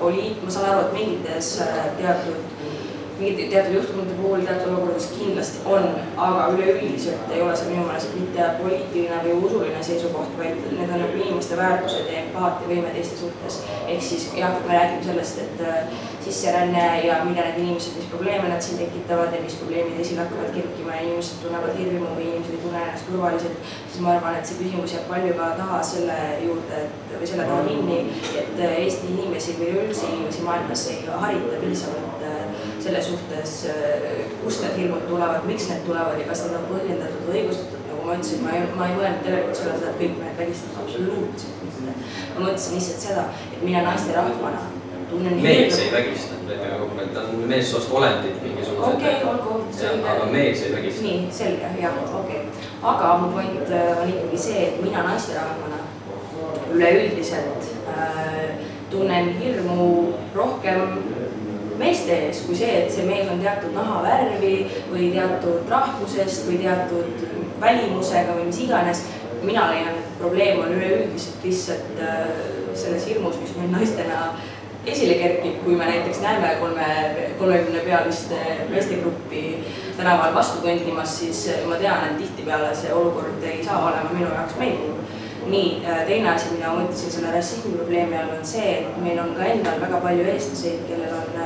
poliit-, 0.02 0.42
ma 0.42 0.56
saan 0.58 0.70
aru, 0.72 0.88
et 0.88 0.98
mingites 0.98 1.54
teatud 2.00 2.53
mingite 3.24 3.50
teatud 3.50 3.74
juhtumite 3.74 4.14
puhul 4.22 4.42
teatud 4.46 4.72
olukordades 4.72 5.10
kindlasti 5.18 5.60
on, 5.66 5.86
aga 6.18 6.48
üleüldiselt 6.56 7.32
ei 7.32 7.42
ole 7.42 7.56
see 7.58 7.70
minu 7.72 7.86
meelest 7.88 8.16
mitte 8.20 8.48
poliitiline 8.60 9.20
või 9.26 9.36
usuline 9.48 9.84
seisukoht, 9.90 10.34
vaid 10.40 10.60
need 10.72 10.90
on 10.90 11.04
nagu 11.06 11.20
inimeste 11.20 11.60
väärtused 11.60 12.10
ja 12.12 12.24
empaatiavõime 12.24 12.96
teiste 12.96 13.22
suhtes. 13.22 13.62
ehk 13.88 14.02
siis 14.10 14.28
jah, 14.38 14.58
me 14.68 14.80
räägime 14.80 15.08
sellest, 15.08 15.40
et 15.46 15.64
äh, 15.68 16.02
sisseränne 16.24 16.84
ja 17.08 17.20
mida 17.28 17.48
need 17.48 17.60
inimesed, 17.64 17.96
mis 17.98 18.12
probleeme 18.12 18.50
nad 18.50 18.62
siin 18.62 18.78
tekitavad 18.78 19.34
ja 19.36 19.42
mis 19.44 19.56
probleemid 19.62 20.00
esile 20.00 20.24
hakkavad 20.24 20.54
kerkima 20.56 20.96
ja 20.96 21.02
inimesed 21.08 21.42
tunnevad 21.44 21.78
hirmu 21.80 22.12
või 22.18 22.28
inimesed 22.30 22.58
ei 22.58 22.62
tunne 22.66 22.84
ennast 22.84 23.10
turvaliselt, 23.12 23.72
siis 23.88 24.04
ma 24.04 24.16
arvan, 24.16 24.40
et 24.40 24.48
see 24.52 24.60
küsimus 24.62 24.96
jääb 24.96 25.10
palju 25.12 25.36
ka 25.40 25.50
taha 25.60 25.82
selle 25.94 26.20
juurde, 26.44 26.84
et 26.86 27.16
või 27.20 27.32
selle 27.32 27.48
taha 27.50 27.68
kinni, 27.68 28.00
et 28.44 28.60
äh, 28.60 28.78
Eesti 28.84 29.12
inimesi 29.16 29.58
või 29.60 29.74
üldse 29.84 30.12
inimesi 30.12 30.48
maailmas 30.48 30.88
ei 30.92 31.04
harita 31.26 31.62
piisavalt 31.64 32.28
äh, 32.30 32.43
selle 32.84 33.02
suhtes, 33.04 33.56
äh, 33.72 34.28
kust 34.44 34.64
need 34.66 34.78
hirmud 34.82 35.08
tulevad, 35.08 35.48
miks 35.48 35.70
need 35.70 35.86
tulevad 35.88 36.20
ja 36.20 36.28
kas 36.30 36.44
need 36.46 36.58
on 36.60 36.70
põhjendatud 36.72 37.26
või 37.30 37.42
õigustatud, 37.42 37.84
nagu 37.90 38.08
ma 38.08 38.18
ütlesin, 38.18 38.44
ma 38.44 38.56
ei, 38.58 38.70
ma 38.78 38.88
ei 38.90 38.98
mõelnud 39.00 39.26
tegelikult 39.28 39.60
selle 39.60 39.76
seda, 39.80 39.92
et 39.92 40.00
kõik 40.02 40.16
mehed 40.20 40.40
vägistavad, 40.42 40.80
absoluutselt 40.84 41.62
mitte. 41.64 41.98
ma 42.36 42.46
mõtlesin 42.46 42.78
lihtsalt 42.78 43.06
seda, 43.08 43.28
et 43.52 43.62
mina 43.64 43.86
naisterahvana 43.88 44.64
tunnen 45.14 45.42
mees 45.42 45.80
ei 45.80 45.92
vägista, 45.92 46.40
lepime 46.48 46.80
kokku, 46.80 47.00
et 47.06 47.14
ta 47.14 47.24
on 47.30 47.48
meessoost 47.54 47.92
olendid 47.92 48.38
mingisugused. 48.44 48.96
okei 48.96 49.16
okay,, 49.16 49.30
olgu, 49.32 49.58
selge. 49.72 50.10
aga 50.10 50.26
mees 50.36 50.62
ei 50.68 50.76
vägista. 50.76 51.08
nii, 51.08 51.26
selge, 51.32 51.72
jah, 51.82 51.98
okei 52.20 52.42
okay.. 52.42 52.70
aga 52.92 53.18
mu 53.22 53.32
point 53.38 53.72
äh, 53.72 54.02
on 54.02 54.14
ikkagi 54.16 54.44
see, 54.48 54.68
et 54.68 54.82
mina 54.84 55.04
naisterahvana 55.08 55.82
üleüldiselt 56.74 57.70
äh, 57.94 58.48
tunnen 58.90 59.36
hirmu 59.40 60.14
rohkem 60.36 60.82
meeste 61.84 62.16
ees 62.28 62.44
kui 62.48 62.58
see, 62.58 62.72
et 62.84 62.94
see 62.94 63.06
mees 63.08 63.30
on 63.32 63.42
teatud 63.44 63.76
nahavärvi 63.76 64.54
või 64.92 65.12
teatud 65.14 65.70
rahvusest 65.72 66.48
või 66.50 66.62
teatud 66.64 67.28
välimusega 67.62 68.38
või 68.38 68.48
mis 68.50 68.64
iganes. 68.66 69.06
mina 69.44 69.64
leian, 69.68 69.96
et 70.00 70.12
probleem 70.20 70.60
on 70.64 70.70
üleüldiselt 70.72 71.44
lihtsalt 71.44 71.98
äh, 72.00 72.28
selles 72.80 73.08
hirmus, 73.08 73.36
mis 73.42 73.56
meil 73.58 73.74
naistena 73.74 74.20
esile 74.88 75.18
kerkib, 75.20 75.58
kui 75.66 75.76
me 75.76 75.86
näiteks 75.86 76.22
näeme 76.24 76.56
kolme, 76.62 76.88
kolmekümne 77.40 77.82
pealist 77.84 78.32
meestegruppi 78.72 79.44
tänaval 79.98 80.32
vastu 80.36 80.64
kõndimas, 80.64 81.20
siis 81.20 81.44
ma 81.68 81.76
tean, 81.76 82.08
et 82.08 82.18
tihtipeale 82.22 82.72
see 82.76 82.96
olukord 82.96 83.44
ei 83.44 83.60
saa 83.64 83.84
olema 83.84 84.16
minu 84.16 84.32
jaoks 84.32 84.56
meeldiv 84.60 85.04
nii, 85.48 85.84
äh, 85.86 86.06
teine 86.08 86.30
asi, 86.32 86.52
mida 86.54 86.72
ma 86.72 86.82
mõtlesin 86.82 87.12
selle 87.12 87.32
rassismi 87.34 87.76
probleemi 87.76 88.18
all, 88.18 88.34
on 88.38 88.46
see, 88.48 88.78
et 88.80 89.00
meil 89.04 89.20
on 89.20 89.34
ka 89.38 89.48
endal 89.52 89.82
väga 89.82 90.00
palju 90.04 90.28
eestlaseid, 90.34 90.86
kellel 90.88 91.16
on 91.20 91.40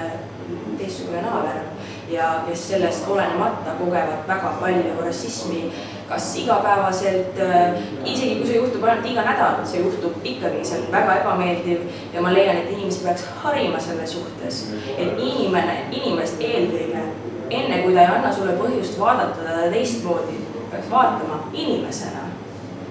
teistsugune 1.07 1.21
nahavärv 1.21 2.11
ja 2.11 2.43
kes 2.47 2.67
sellest 2.69 3.07
olenemata 3.07 3.71
kogevad 3.79 4.27
väga 4.27 4.53
palju 4.59 5.05
rassismi, 5.05 5.71
kas 6.09 6.35
igapäevaselt, 6.35 7.39
äh, 7.39 7.73
isegi 8.05 8.35
kui 8.35 8.47
see 8.47 8.55
juhtub 8.55 8.83
ainult 8.83 9.05
iga 9.05 9.23
nädal, 9.27 9.65
see 9.65 9.81
juhtub 9.81 10.13
ikkagi, 10.23 10.63
see 10.63 10.79
on 10.79 10.91
väga 10.91 11.17
ebameeldiv 11.21 11.81
ja 12.13 12.21
ma 12.21 12.31
leian, 12.33 12.57
et 12.57 12.71
inimesi 12.71 13.03
peaks 13.03 13.25
harima 13.43 13.79
selle 13.79 14.07
suhtes, 14.07 14.71
et 14.97 15.19
inimene, 15.19 15.89
inimest 15.91 16.39
eelkõige, 16.39 17.03
enne 17.49 17.83
kui 17.83 17.93
ta 17.93 18.05
ei 18.05 18.15
anna 18.15 18.31
sulle 18.33 18.55
põhjust 18.55 18.99
vaadata 18.99 19.43
teda 19.43 19.69
teistmoodi, 19.71 20.39
peaks 20.71 20.91
vaatama 20.91 21.43
inimesena 21.53 22.27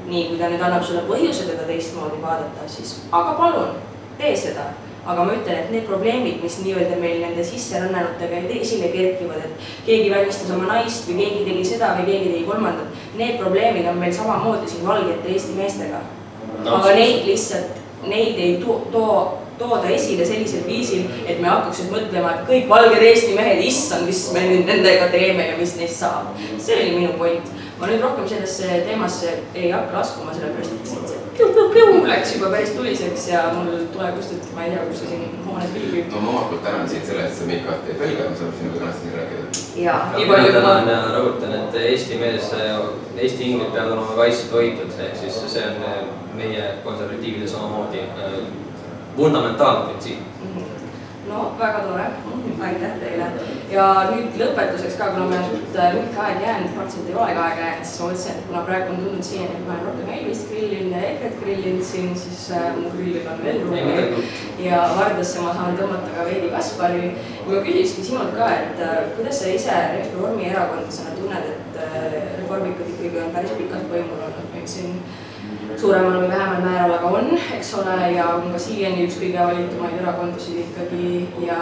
nii, 0.07 0.29
kui 0.29 0.39
ta 0.39 0.53
nüüd 0.53 0.63
annab 0.63 0.85
sulle 0.85 1.09
põhjuse 1.09 1.49
teda 1.49 1.65
teistmoodi 1.67 2.21
vaadata, 2.23 2.69
siis 2.69 2.99
aga 3.13 3.33
palun, 3.41 3.81
tee 4.21 4.37
seda. 4.37 4.75
Aga 5.07 5.25
ma 5.25 5.37
ütlen, 5.39 5.63
et 5.63 5.73
need 5.75 5.87
probleemid, 5.87 6.43
mis 6.43 6.59
nii-öelda 6.65 6.99
meil 7.01 7.23
nende 7.23 7.45
sisserännanutega 7.47 8.43
esile 8.59 8.91
kerkivad, 8.93 9.47
et 9.47 9.73
keegi 9.87 10.13
vägistas 10.13 10.53
oma 10.57 10.69
naist 10.73 11.09
või 11.09 11.23
keegi 11.23 11.47
tegi 11.49 11.65
seda 11.73 11.95
või 11.97 12.11
keegi 12.11 12.35
tegi 12.35 12.45
kolmandat, 12.51 13.03
need 13.17 13.41
probleemid 13.41 13.89
on 13.91 13.99
meil 14.03 14.15
samamoodi 14.15 14.71
siin 14.71 14.87
valgete 14.87 15.35
Eesti 15.37 15.59
meestega 15.59 16.05
aga 16.65 16.95
neid 16.97 17.27
lihtsalt, 17.27 17.83
neid 18.07 18.39
ei 18.39 18.57
too, 18.63 18.79
too 18.93 19.43
tooda 19.59 19.89
esile 19.89 20.25
sellisel 20.29 20.67
viisil, 20.67 21.07
et 21.25 21.39
me 21.41 21.49
hakkaks 21.49 21.85
nüüd 21.85 21.95
mõtlema, 21.95 22.35
et 22.35 22.49
kõik 22.49 22.67
valged 22.69 23.01
Eesti 23.03 23.33
mehed, 23.39 23.63
issand, 23.65 24.05
mis 24.09 24.21
me 24.35 24.43
nüüd 24.51 24.69
nendega 24.69 25.09
teeme 25.13 25.47
ja 25.51 25.55
mis 25.57 25.73
neist 25.79 26.03
saab. 26.03 26.35
see 26.61 26.77
oli 26.77 26.99
minu 26.99 27.15
point 27.17 27.49
ma 27.81 27.87
nüüd 27.91 28.03
rohkem 28.03 28.29
sellesse 28.29 28.83
teemasse 28.87 29.33
ei 29.55 29.71
hakka 29.71 29.99
laskuma, 29.99 30.35
sellepärast 30.35 30.77
et 30.77 30.91
siin 30.91 31.09
see 31.11 31.23
piu-piu-piu 31.37 32.05
läks 32.09 32.35
juba 32.37 32.51
päris 32.55 32.73
tuliseks 32.77 33.29
ja 33.29 33.43
mul 33.55 33.87
tuleb 33.93 34.17
just, 34.21 34.33
et 34.33 34.55
ma 34.57 34.65
ei 34.65 34.73
tea, 34.73 34.85
kus 34.89 35.03
see 35.03 35.11
siin 35.11 35.25
hoones 35.47 35.75
viibib. 35.75 36.13
no 36.13 36.23
ma 36.25 36.31
omalt 36.33 36.49
poolt 36.53 36.63
tänan 36.65 36.89
sind 36.89 37.09
selle 37.09 37.25
eest, 37.27 37.35
et 37.35 37.41
sa 37.43 37.49
meid 37.51 37.65
kahte 37.67 37.93
ei 37.93 37.99
pelga, 38.03 38.29
me 38.31 38.39
saame 38.41 38.61
sinuga 38.61 38.83
tänast 38.85 39.05
nii 39.05 39.17
rääkida. 39.17 39.65
ja, 39.85 39.97
nii 40.17 40.29
palju 40.31 40.53
kui 40.55 40.63
ma. 40.67 40.77
ja 40.93 41.01
rõhutan, 41.17 41.57
et 41.59 41.81
Eesti 41.83 42.21
mees, 42.23 42.53
Eesti 43.17 43.51
inglid 43.51 43.75
peavad 43.75 43.97
olema 43.97 44.21
kaitstud, 44.23 44.55
hoitud, 44.57 44.97
ehk 45.09 45.21
siis 45.25 45.43
see 45.57 45.67
on 45.73 45.85
meie 46.37 46.71
konservatiivide 46.85 47.49
samamoodi 47.49 48.07
äh, 48.07 48.41
fundamentaalne 49.17 49.91
printsiip 49.91 50.19
mm. 50.19 50.25
-hmm 50.25 50.36
no 51.29 51.53
väga 51.59 51.81
tore, 51.81 52.07
aitäh 52.67 52.93
teile. 53.01 53.27
ja 53.71 53.87
nüüd 54.11 54.37
lõpetuseks 54.41 54.97
ka, 54.99 55.09
kuna 55.15 55.27
meil 55.31 55.43
on 55.43 55.49
suht 55.51 55.79
äh, 55.81 55.95
lühike 55.97 56.23
aeg 56.23 56.45
jäänud, 56.45 56.71
praktiliselt 56.77 57.11
ei 57.11 57.17
olegi 57.19 57.43
aega 57.45 57.65
jäänud, 57.65 57.89
siis 57.89 58.01
ma 58.01 58.09
mõtlesin, 58.11 58.37
et 58.37 58.47
kuna 58.49 58.63
praegu 58.69 58.93
on 58.93 59.03
tulnud 59.03 59.27
siiani, 59.29 59.57
et 59.59 59.67
ma 59.67 59.75
olen 59.75 59.87
rohkem 59.89 60.13
Elvist 60.17 60.49
grillinud 60.53 60.95
ja 60.95 61.03
EKRE-t 61.11 61.43
grillinud 61.43 61.85
siin, 61.91 62.15
siis 62.23 62.47
äh, 62.55 62.67
mu 62.79 62.95
grillil 62.95 63.29
on 63.33 63.45
veel 63.45 63.61
ruumi. 63.67 64.25
ja 64.69 64.81
Vardasse 65.01 65.45
ma 65.45 65.55
saan 65.59 65.79
tõmmata 65.81 66.15
ka 66.15 66.31
veidi 66.31 66.51
Kaspari. 66.55 67.13
ma 67.47 67.63
küsikski 67.69 68.09
sinult 68.11 68.35
ka, 68.39 68.51
et 68.63 68.83
äh, 68.87 68.97
kuidas 69.19 69.43
sa 69.43 69.55
ise 69.59 69.79
Reformierakondlasena 69.99 71.17
tunned, 71.19 71.53
et 71.55 71.81
äh, 71.83 72.19
reformikud 72.41 72.95
ikkagi 72.95 73.25
on 73.25 73.35
päris 73.35 73.59
pikalt 73.59 73.91
võimul 73.91 74.29
olnud 74.31 74.53
meil 74.55 74.69
siin 74.71 75.01
suuremal 75.81 76.21
või 76.23 76.31
vähemal 76.31 76.63
määral 76.65 76.95
aga 76.97 77.11
on, 77.19 77.31
eks 77.57 77.73
ole, 77.81 77.97
ja 78.15 78.27
on 78.39 78.49
ka 78.53 78.61
siiani 78.61 79.05
üks 79.05 79.19
kõige 79.21 79.43
valitumaid 79.43 79.99
erakondasid 80.01 80.63
ikkagi. 80.63 81.11
Ja, 81.45 81.59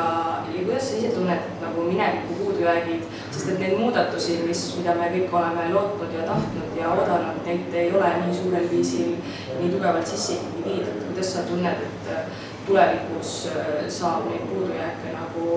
ja 0.48 0.62
kuidas 0.62 0.88
sa 0.88 0.98
ise 0.98 1.10
tunned 1.14 1.48
nagu 1.62 1.86
mineviku 1.88 2.38
puudujäägid, 2.38 3.06
sest 3.30 3.50
et 3.54 3.62
neid 3.62 3.76
muudatusi, 3.80 4.38
mis, 4.46 4.64
mida 4.78 4.94
me 4.98 5.10
kõik 5.14 5.34
oleme 5.38 5.68
lootnud 5.74 6.14
ja 6.14 6.26
tahtnud 6.28 6.78
ja 6.78 6.92
oodanud, 6.94 7.40
neid 7.46 7.78
ei 7.82 7.90
ole 7.94 8.12
nii 8.22 8.36
suurel 8.38 8.68
viisil 8.70 9.16
nii 9.58 9.72
tugevalt 9.72 10.06
sisse 10.06 10.38
ikkagi 10.38 10.68
viidud, 10.68 11.02
kuidas 11.08 11.34
sa 11.34 11.46
tunned, 11.48 11.82
et 11.88 12.12
äh, 12.14 12.46
tulevikus 12.68 13.34
äh, 13.50 13.74
saab 13.88 14.30
neid 14.30 14.46
puudujääke 14.52 15.16
nagu 15.16 15.50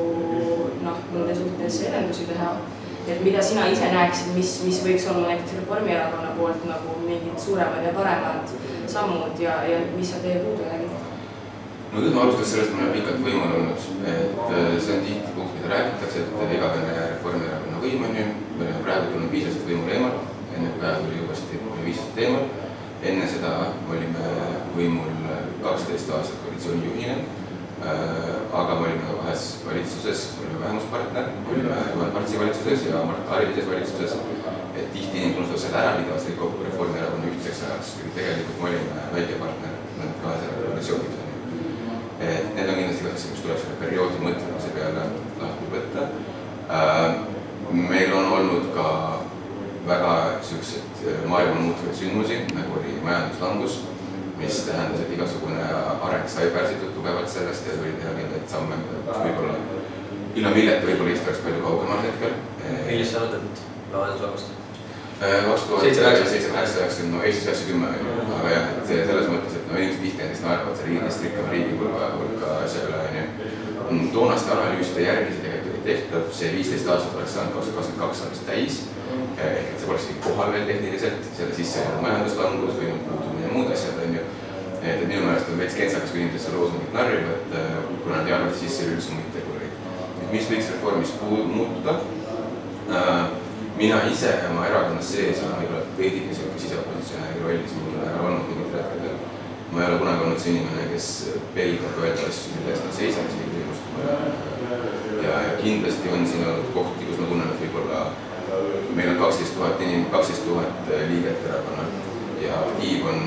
noh, 0.83 1.05
nende 1.13 1.37
suhtes 1.37 1.81
edendusi 1.91 2.27
teha 2.31 2.55
et 3.07 3.21
mida 3.23 3.41
sina 3.43 3.67
ise 3.71 3.89
näeksid, 3.91 4.33
mis, 4.35 4.53
mis 4.67 4.79
võiks 4.83 5.05
olla 5.11 5.29
näiteks 5.29 5.55
Reformierakonna 5.61 6.33
poolt 6.37 6.65
nagu 6.67 6.95
mingid 7.05 7.39
suuremad 7.39 7.85
ja 7.85 7.93
paremad 7.95 8.51
sammud 8.91 9.39
ja, 9.39 9.61
ja 9.69 9.79
mis 9.95 10.11
on 10.17 10.25
teie 10.25 10.41
puudujäägid? 10.43 10.91
no 11.91 12.01
kui 12.01 12.11
ma 12.15 12.25
alustaks 12.25 12.51
sellest, 12.55 12.75
ma 12.75 12.83
olen 12.83 12.95
pikalt 12.97 13.23
võimul 13.23 13.55
olnud, 13.59 13.87
et 14.11 14.43
äh, 14.43 14.69
see 14.83 14.97
on 14.97 15.05
tihti 15.07 15.33
punkt, 15.37 15.55
mida 15.55 15.73
räägitakse, 15.73 16.25
et 16.27 16.55
igavene 16.57 16.99
Reformierakonna 17.13 17.81
võim 17.85 18.05
on 18.09 18.21
ju, 18.21 18.27
me 18.57 18.65
oleme 18.65 18.83
praegu 18.85 19.11
tulnud 19.13 19.33
viisaselt 19.37 19.67
võimule 19.71 19.97
eemal, 19.97 20.21
enne 20.57 20.75
Kaja 20.81 21.01
tuli 21.03 21.23
uuesti, 21.23 21.63
oli 21.71 21.89
viisaselt 21.89 22.23
eemal. 22.25 22.47
enne 23.07 23.27
seda 23.29 23.49
olime 23.93 24.29
võimul 24.75 25.11
kaksteist 25.61 26.09
aastat 26.17 26.39
koalitsiooni 26.43 26.89
juhina 26.89 27.19
Äh, 27.19 27.46
aga 27.81 28.75
me 28.75 28.87
olime 28.87 29.05
kahes 29.21 29.43
valitsuses, 29.65 30.23
olime 30.41 30.59
vähemuspartner, 30.63 31.29
olime 31.51 31.75
Juhan 31.93 32.11
Partsi 32.11 32.39
valitsuses 32.39 32.85
ja 32.89 33.03
Mart 33.05 33.29
Laarises 33.29 33.69
valitsuses. 33.69 34.17
et 34.77 34.93
tihti 34.93 35.17
inimesed 35.17 35.57
seda 35.57 35.77
ära, 35.81 35.93
liidavad 35.97 36.21
selle 36.21 36.37
kokku 36.37 36.63
Reformierakonna 36.63 37.29
ühtseks 37.31 37.63
ajaks, 37.65 37.93
tegelikult 38.15 38.59
me 38.61 38.69
olime 38.69 39.05
väike 39.13 39.39
partner 39.41 39.71
kahes 40.23 40.43
revolutsioonis. 40.57 41.15
et 42.19 42.55
need 42.55 42.69
on 42.69 42.75
kindlasti 42.75 43.03
ka 43.03 43.13
asjad, 43.13 43.31
mis 43.31 43.41
tuleb 43.45 43.59
selle 43.61 43.79
perioodi 43.79 44.21
mõtlemise 44.25 44.69
peale 44.75 45.07
lahti 45.41 45.71
võtta. 45.73 46.07
Äh, 46.77 47.37
olnud 48.37 48.69
ka 48.75 48.87
väga 49.87 50.13
niisuguseid 50.39 51.27
maailma 51.29 51.61
muutvaid 51.61 51.95
sündmusi, 51.95 52.39
nagu 52.53 52.79
oli 52.79 52.97
majanduslangus, 53.03 53.79
mis 54.37 54.59
tähendas, 54.67 55.01
et 55.01 55.13
igasugune 55.13 55.63
areng 56.01 56.29
sai 56.29 56.51
pärsitud 56.53 56.93
tugevalt 56.95 57.29
sellest 57.29 57.67
ja 57.67 57.77
tuli 57.77 57.95
teha 57.97 58.13
mingeid 58.17 58.45
samme, 58.51 58.77
mida 58.83 59.17
võib-olla, 59.23 59.57
ilma 60.35 60.53
milleta 60.53 60.85
võib-olla 60.85 61.15
Eesti 61.15 61.31
oleks 61.31 61.43
palju 61.47 61.63
kaugemal 61.65 62.05
hetkel. 62.05 62.37
millist 62.85 63.15
sa 63.15 63.25
mõtled 63.25 63.65
majanduslangust? 63.93 64.55
kaks 65.17 65.63
tuhat 65.65 65.81
seitse, 65.81 66.49
kaheksa, 66.53 66.79
üheksakümmend, 66.79 67.15
no 67.15 67.23
Eestis 67.25 67.47
üheksakümmend 67.47 68.09
on 68.21 68.33
aga 68.35 68.49
jah, 68.53 68.67
et 68.77 68.91
selles 68.91 69.29
mõttes, 69.31 69.55
et 69.57 69.71
no 69.71 69.79
inimesed 69.79 70.03
tihti 70.03 70.21
näiteks 70.21 70.43
naeravad 70.43 70.77
selle 70.77 70.91
riigist 70.91 71.23
rikkama 71.25 71.53
riigi 71.55 71.79
hulga, 71.79 72.11
hulka 72.19 72.51
asja 72.65 72.83
üle, 72.85 72.99
on 73.87 74.03
ju. 74.03 74.11
toonaste 74.13 74.53
analüüside 74.53 75.07
järgi 75.07 75.33
see 75.33 75.45
tegelikult 75.47 75.73
oli 75.73 75.85
tehtav, 75.87 76.27
see 76.39 76.51
viisteist 76.53 76.91
aastat 76.93 77.17
oleks 77.17 77.33
saanud 77.33 77.57
kaks 77.57 77.71
tuhat 77.71 77.79
kakskümmend 77.79 78.03
kaks 78.05 78.23
alles 78.27 78.45
täis. 78.51 78.77
ehk 79.37 79.71
et 79.71 79.79
see 79.79 79.89
poleks 79.89 80.07
kohal 80.27 80.53
veel 80.53 80.69
tehniliselt, 80.69 81.27
selle 81.39 81.57
sisse 81.57 81.81
ei 81.81 81.89
olnud 81.89 82.05
majanduslangus 82.05 82.77
või 82.77 82.91
ja 82.91 83.36
muud 83.57 83.73
asjad, 83.73 83.97
on 84.05 84.19
ju. 84.19 84.27
et, 84.77 84.93
et 84.93 85.07
minu 85.07 85.25
meelest 85.25 85.49
on 85.51 85.59
veits 85.61 85.75
kentsakas, 85.77 86.13
kui 86.13 86.23
inimesed 86.23 86.45
seda 86.45 86.61
loosungit 86.61 86.93
narrivad, 86.93 87.57
kuna 88.03 88.21
nad 88.21 88.29
ei 88.29 88.37
et 88.37 88.61
sisse 88.61 88.87
üldse 88.91 89.17
muid 89.17 89.33
tegureid. 89.35 89.83
mis 90.31 90.47
võiks 90.51 90.71
reformis 90.75 91.17
muutuda 91.23 91.99
äh,? 92.93 93.27
mina 93.77 93.97
ise 94.11 94.29
oma 94.49 94.65
erakonnas 94.65 95.09
sees 95.13 95.41
olen 95.45 95.59
võib-olla 95.61 95.97
veidike 95.97 96.31
niisugune 96.31 96.61
siseopositsionääri 96.61 97.43
rollis 97.43 97.75
mingil 97.77 97.99
määral 97.99 98.23
olnud 98.29 98.47
mingitel 98.49 98.79
hetkedel. 98.81 99.19
ma 99.71 99.81
ei 99.81 99.89
ole 99.89 99.99
kunagi 100.01 100.25
olnud 100.25 100.41
see 100.41 100.53
inimene, 100.55 100.87
kes 100.93 101.09
pelgab 101.53 101.99
öelda 102.01 102.29
asju, 102.29 102.55
mille 102.55 102.73
eest 102.73 102.87
ma 102.87 102.95
seisan 102.97 103.29
isegi 103.29 103.49
küsimust. 103.51 103.83
ja, 105.27 105.35
ja 105.45 105.53
kindlasti 105.61 106.15
on 106.15 106.27
siin 106.31 106.47
olnud 106.47 106.73
kohti, 106.73 107.05
kus 107.11 107.21
ma 107.21 107.29
tunnen, 107.29 107.53
et 107.53 107.63
võib-olla 107.65 108.01
meil 108.97 109.13
on 109.13 109.21
kaksteist 109.21 109.57
tuhat 109.59 109.85
inim-, 109.85 110.09
kaksteist 110.15 110.49
tuhat 110.49 110.93
liiget 111.11 111.49
erakonnal 111.51 112.06
ja 112.41 112.59
aktiiv 112.59 113.05
on 113.11 113.19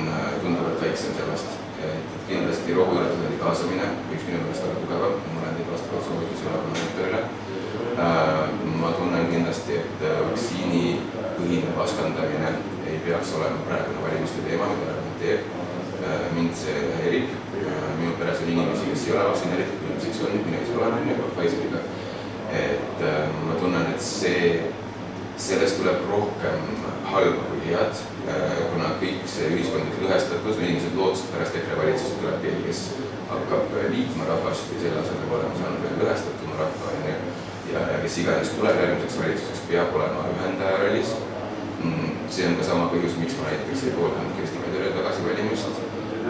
tunduvalt 0.43 0.83
väiksem 0.83 1.17
sellest. 1.19 1.59
et 1.81 2.11
kindlasti 2.29 2.75
rohujuuretuseni 2.77 3.39
kaasamine 3.41 3.87
võiks 4.11 4.27
minu 4.29 4.43
meelest 4.43 4.67
olla 4.67 4.81
tugevam, 4.83 5.15
ma 5.35 5.41
olen 5.43 5.55
teinud 5.57 5.73
vastavalt 5.73 6.09
soovitusi 6.09 6.49
erakonna 6.51 6.83
juhtidele 6.83 7.23
ma 8.81 8.93
tunnen 8.97 9.27
kindlasti, 9.31 9.77
et 9.81 10.03
vaktsiinipõhine 10.03 11.73
vastandamine 11.77 12.53
ei 12.89 13.01
peaks 13.05 13.35
olema 13.39 13.65
praegune 13.67 14.05
valimiste 14.05 14.45
teema, 14.47 14.69
mida 14.73 14.95
erakond 14.95 15.19
teeb. 15.25 15.59
mind 16.35 16.55
see 16.57 16.77
häirib, 16.97 17.33
minu 17.99 18.15
peres 18.19 18.39
on 18.41 18.49
inimesi, 18.49 18.87
kes 18.89 19.03
ei 19.07 19.13
ole 19.13 19.25
vaktsineeritud, 19.27 19.83
inimeseks 19.85 20.23
on, 20.25 20.39
mina 20.47 20.63
ise 20.63 20.77
olen, 20.79 20.95
on 20.97 21.11
ju, 21.11 21.27
Pfizeriga. 21.35 21.83
et 22.61 23.03
ma 23.47 23.59
tunnen, 23.61 23.91
et 23.93 24.01
see, 24.01 24.71
sellest 25.37 25.77
tuleb 25.79 26.09
rohkem 26.09 26.65
halba 27.13 27.45
kui 27.51 27.61
head, 27.67 28.01
kuna 28.27 28.95
kõik 29.01 29.23
see 29.31 29.49
ühiskondlik 29.55 30.03
lõhestatus, 30.05 30.59
inimesed 30.61 30.97
lootsid 30.99 31.31
pärast 31.35 31.57
EKRE 31.61 31.79
valitsust 31.81 32.19
tuleb 32.21 32.43
keegi, 32.45 32.65
kes 32.69 32.83
hakkab 33.31 33.77
liitma 33.95 34.29
rahvast 34.29 34.75
ja 34.75 34.83
selle 34.85 35.03
asemel 35.03 35.37
olema 35.39 35.61
saanud 35.61 35.85
veel 35.87 36.01
lõhestatuma 36.03 36.59
rahva, 36.61 36.93
on 36.95 37.09
ju 37.09 37.17
ja, 37.73 37.81
ja 37.93 37.99
kes 38.05 38.19
iganes 38.23 38.55
tuleb 38.57 38.81
järgmiseks 38.83 39.19
valitsuseks, 39.23 39.67
peab 39.71 39.95
olema 39.99 40.25
ühendaja 40.35 40.81
rollis. 40.83 41.13
see 42.31 42.47
on 42.47 42.57
ka 42.59 42.65
sama 42.65 42.89
põhjus, 42.93 43.17
miks 43.19 43.37
ma 43.39 43.49
näiteks 43.49 43.85
ei 43.89 43.95
pooldanud 43.97 44.35
Kersti 44.39 44.61
Kaljulaidi 44.63 44.97
tagasivalimist 44.97 45.79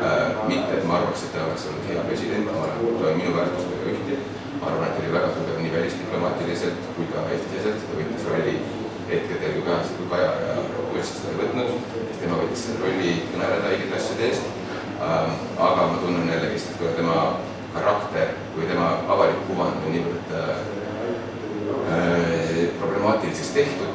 äh,. 0.00 0.36
mitte, 0.48 0.76
et 0.76 0.84
ma 0.88 1.00
arvaks, 1.00 1.24
et 1.26 1.32
ta 1.34 1.42
oleks 1.44 1.66
olnud 1.68 1.88
hea 1.90 2.04
president, 2.06 2.52
ma 2.52 2.62
arvan, 2.66 3.00
ta 3.00 3.08
on 3.10 3.18
minu 3.18 3.34
väärtustega 3.36 3.90
ühti. 3.92 4.20
ma 4.60 4.70
arvan, 4.70 4.86
et 4.86 4.94
ta 4.96 5.02
oli 5.02 5.12
väga 5.16 5.32
tugev 5.34 5.58
nii 5.64 5.72
välisdiplomaatiliselt 5.74 6.86
kui 6.96 7.08
ka 7.12 7.26
Eesti-siseselt, 7.34 7.84
ta 7.90 7.98
võttis 7.98 8.28
rolli 8.30 8.54
hetkedel, 9.10 9.56
kui 9.58 9.66
Kaja, 9.66 9.82
kui 9.98 10.08
Kaja 10.10 10.32
ja 10.46 10.56
Jossi 10.96 11.18
seda 11.18 11.32
ei 11.34 11.38
võtnud. 11.42 11.70
tema 12.20 12.40
võttis 12.40 12.66
selle 12.66 12.82
rolli 12.84 13.12
kõneleda 13.30 13.70
õigete 13.70 13.96
asjade 13.96 14.26
eest 14.28 14.44
ähm,. 15.00 15.30
aga 15.68 15.86
ma 15.92 16.02
tunnen 16.02 16.28
jällegist, 16.28 16.74
et 16.74 16.82
kuna 16.82 16.92
tema 16.98 17.16
karakter 17.74 18.34
või 18.56 18.68
tema 18.68 18.90
avalik 19.14 19.40
kuvand 19.48 19.86
on 19.86 19.94
niivõrd 19.94 20.34
äh, 20.36 20.80
problemaatiliseks 22.80 23.52
tehtud 23.56 23.90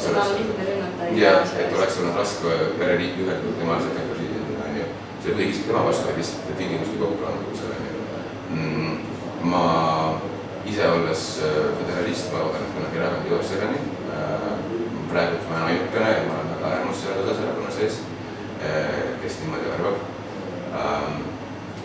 seda 0.00 0.24
on 0.24 0.34
lihtne 0.38 0.64
rünnata. 0.68 1.10
jah, 1.20 1.54
et 1.62 1.76
oleks 1.76 1.98
olnud 2.00 2.18
raske 2.20 2.56
pereliiki 2.78 3.24
ühendada 3.24 3.54
tema 3.58 3.76
asemel 3.76 4.10
presidendina, 4.12 4.66
on 4.68 4.76
ju. 4.78 4.88
see 5.22 5.34
oli 5.34 5.48
tema 5.66 5.84
vastu, 5.88 6.16
lihtsalt 6.16 6.52
tingimuste 6.58 7.00
kokkulangemusel, 7.02 7.68
on 7.76 7.82
ju. 7.86 8.90
ma 9.52 9.64
ise 10.70 10.86
olles 10.88 11.24
föderalist, 11.78 12.30
ma 12.32 12.44
loodan, 12.44 12.66
et 12.66 12.76
kunagi 12.76 13.00
erakond 13.00 13.30
jõuab 13.30 13.48
selleni. 13.48 13.80
praegu 15.10 15.40
ma 15.48 15.56
olen 15.56 15.66
ainukene 15.66 16.10
ja 16.10 16.22
ma 16.28 16.36
olen 16.38 16.50
väga 16.54 16.68
äärmus 16.76 17.00
selles 17.02 17.24
osas 17.24 17.42
erakonna 17.42 17.72
sees, 17.74 17.96
kes 19.22 19.40
niimoodi 19.40 19.72
arvab. 19.74 19.96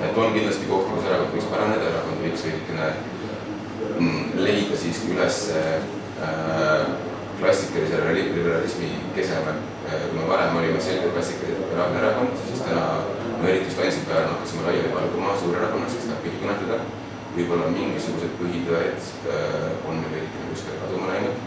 et 0.05 0.17
on 0.17 0.33
kindlasti 0.33 0.69
kohti, 0.69 0.93
kus 0.93 1.09
erakond 1.09 1.33
võiks 1.33 1.51
paraneda, 1.53 1.89
erakond 1.89 2.21
võiks 2.25 2.45
veidikene 2.45 2.93
leida 4.45 4.77
siiski 4.77 5.13
üles 5.15 5.39
äh, 5.55 6.85
klassikalise 7.39 8.01
liberalismi 8.13 8.89
keseme 9.15 9.55
äh,. 9.87 10.09
kui 10.09 10.19
me 10.19 10.27
varem 10.27 10.57
olime 10.57 10.81
selgelt 10.81 11.13
klassikalised 11.13 11.61
liberaalne 11.63 11.99
erakond, 11.99 12.37
siis 12.47 12.61
täna 12.61 12.85
no 13.41 13.47
eriti 13.47 13.65
just 13.69 13.81
Ansipil 13.83 14.15
ajal 14.15 14.29
hakkasime 14.33 14.67
laiali 14.67 14.93
valguma 14.93 15.35
suurerakonnaks, 15.39 15.97
kes 15.97 16.07
tahab 16.09 16.23
kõike 16.25 16.41
kõnetada. 16.43 16.79
Võib-olla 17.35 17.67
mingisugused 17.73 18.37
põhitõed 18.39 19.07
äh, 19.27 19.87
on 19.89 19.99
meil 19.99 20.13
veidikene 20.13 20.51
kuskile 20.51 20.79
kaduma 20.83 21.11
läinud. 21.11 21.43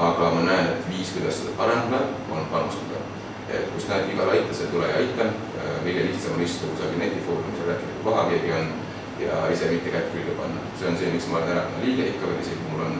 aga 0.00 0.28
ma 0.34 0.42
näen, 0.46 0.68
et 0.72 0.86
viis, 0.88 1.10
kuidas 1.12 1.40
seda 1.40 1.56
parandada, 1.58 2.06
on 2.32 2.46
panustada. 2.52 3.02
et 3.50 3.66
kus 3.74 3.88
näed 3.90 4.06
viga 4.08 4.26
laita, 4.28 4.54
seal 4.54 4.70
tule 4.72 4.88
ja 4.88 5.00
aita 5.02 5.26
äh,. 5.26 5.74
kõige 5.84 6.06
lihtsam 6.06 6.36
on 6.36 6.44
istuda 6.46 6.72
kusagil 6.72 7.02
netifoorumis 7.02 7.60
ja 7.60 7.68
rääkida, 7.72 7.96
kui 7.96 8.06
paha 8.06 8.24
keegi 8.30 8.52
on 8.60 8.72
ja 9.20 9.40
ise 9.52 9.70
mitte 9.74 9.92
kätt 9.92 10.12
külge 10.14 10.38
panna. 10.38 10.64
see 10.78 10.88
on 10.88 10.96
see, 10.96 11.12
miks 11.12 11.28
ma 11.28 11.38
olen 11.38 11.52
erakonna 11.56 11.84
liige 11.84 12.08
ikka 12.14 12.30
veel, 12.30 12.40
isegi 12.46 12.70
mul 12.70 12.86
on, 12.86 12.98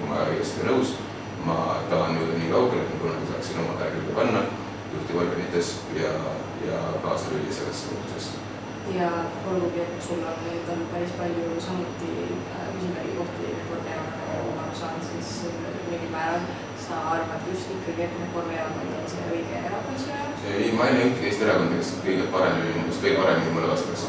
kui 0.00 0.10
ma 0.10 0.26
õigesti 0.26 0.66
nõus, 0.66 0.96
ma 1.46 1.58
tahan 1.92 2.18
jõuda 2.18 2.38
nii 2.40 2.52
kaugele, 2.56 2.82
et 2.82 2.94
ma 2.94 3.02
kunagi 3.04 3.32
saaksin 3.32 3.62
oma 3.64 3.78
käe 3.78 3.94
külge 3.94 4.18
panna 4.18 4.44
juhtivorganites 4.90 5.74
ja, 6.00 6.14
ja 6.66 6.84
kaasa 7.04 7.34
lüüa 7.34 7.52
sellesse 7.54 7.94
muutusesse. 7.94 8.39
Ja 8.98 9.10
olgugi, 9.50 9.80
et 9.84 10.02
sul 10.02 10.22
on 10.30 10.48
endal 10.52 10.82
päris 10.92 11.12
palju 11.18 11.60
samuti 11.66 12.10
küsimärgi 12.74 13.12
kohti 13.18 13.52
Reformierakonnaga, 13.58 14.24
nagu 14.32 14.54
ma 14.56 14.64
aru 14.64 14.74
saan, 14.80 14.98
siis 15.10 15.30
mingil 15.90 16.10
määral 16.14 16.42
sa 16.86 16.98
arvad 17.14 17.46
just 17.50 17.70
ikkagi, 17.76 18.02
et 18.06 18.18
Reformierakond 18.22 18.96
on 18.98 19.06
see 19.12 19.28
õige 19.36 19.62
erakond 19.68 20.02
sinu 20.02 20.16
jaoks? 20.16 20.48
ei, 20.54 20.72
ma 20.78 20.88
ei 20.88 20.96
näe 20.96 21.06
ühtegi 21.10 21.30
Eesti 21.30 21.46
erakonda, 21.46 21.78
kes 21.78 21.92
kõige 22.06 22.26
paremini, 22.34 22.84
just 22.88 23.04
kõige 23.04 23.22
paremini 23.22 23.54
mulle 23.56 23.72
vastaks. 23.74 24.08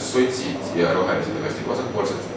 Sotsid 0.00 0.76
ja 0.78 0.92
rohelised 0.96 1.34
on 1.36 1.44
hästi 1.44 1.66
vasakpoolsed, 1.68 2.30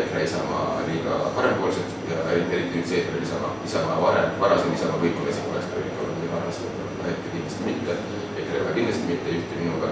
EKRE 0.00 0.22
Isamaa 0.26 0.82
liiga 0.86 1.16
parempoolsed 1.34 1.96
ja 2.10 2.18
eriti 2.34 2.76
nüüd 2.76 2.90
seepeal 2.90 3.24
Isamaa, 3.24 3.54
Isamaa 3.66 3.96
varem, 4.02 4.36
varasem 4.42 4.74
Isamaa 4.76 5.00
võib-olla 5.02 5.32
isegi 5.32 5.50
oleks 5.54 5.72
võinud 5.72 6.02
olla 6.04 6.18
midagi 6.18 6.38
arvestada, 6.40 6.90
hetkel 7.08 7.34
kindlasti 7.34 7.70
mitte, 7.70 7.96
EKRE-ga 8.42 8.76
kindlasti 8.76 9.10
mitte, 9.10 9.32
ei 9.32 9.40
ühti 9.40 9.62
minuga, 9.62 9.90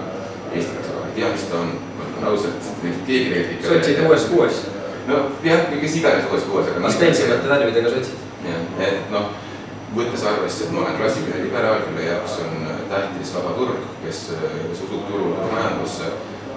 Eesti 0.55 0.77
kakssada 0.77 1.07
ei 1.09 1.15
tea, 1.19 1.31
mis 1.31 1.47
ta 1.51 1.59
on, 1.61 1.73
ma 1.97 2.07
ütlen 2.09 2.27
ausalt, 2.31 2.69
keegi 2.81 2.99
tegelikult 3.07 3.55
ikka 3.55 3.73
sotsid 3.73 4.03
uues 4.05 4.27
kuues? 4.31 4.61
nojah, 5.07 5.65
kes 5.71 5.97
iganes 6.01 6.29
uues 6.31 6.45
kuues, 6.49 6.69
aga 6.71 6.87
astensivate 6.89 7.49
värvidega 7.49 7.91
sotsid. 7.93 8.23
jah, 8.45 8.63
et 8.87 9.11
noh, 9.13 9.29
võttes 9.95 10.25
arvesse, 10.27 10.65
et 10.65 10.73
ma 10.75 10.83
olen 10.83 10.97
klassikaline 10.99 11.45
liberaal, 11.45 11.83
kelle 11.85 12.07
jaoks 12.07 12.39
on 12.43 12.65
tähtis 12.91 13.33
vaba 13.37 13.53
turg, 13.59 13.85
kes, 14.03 14.21
usub 14.73 14.95
turule 15.09 15.37
ja 15.39 15.51
majandusse. 15.53 16.11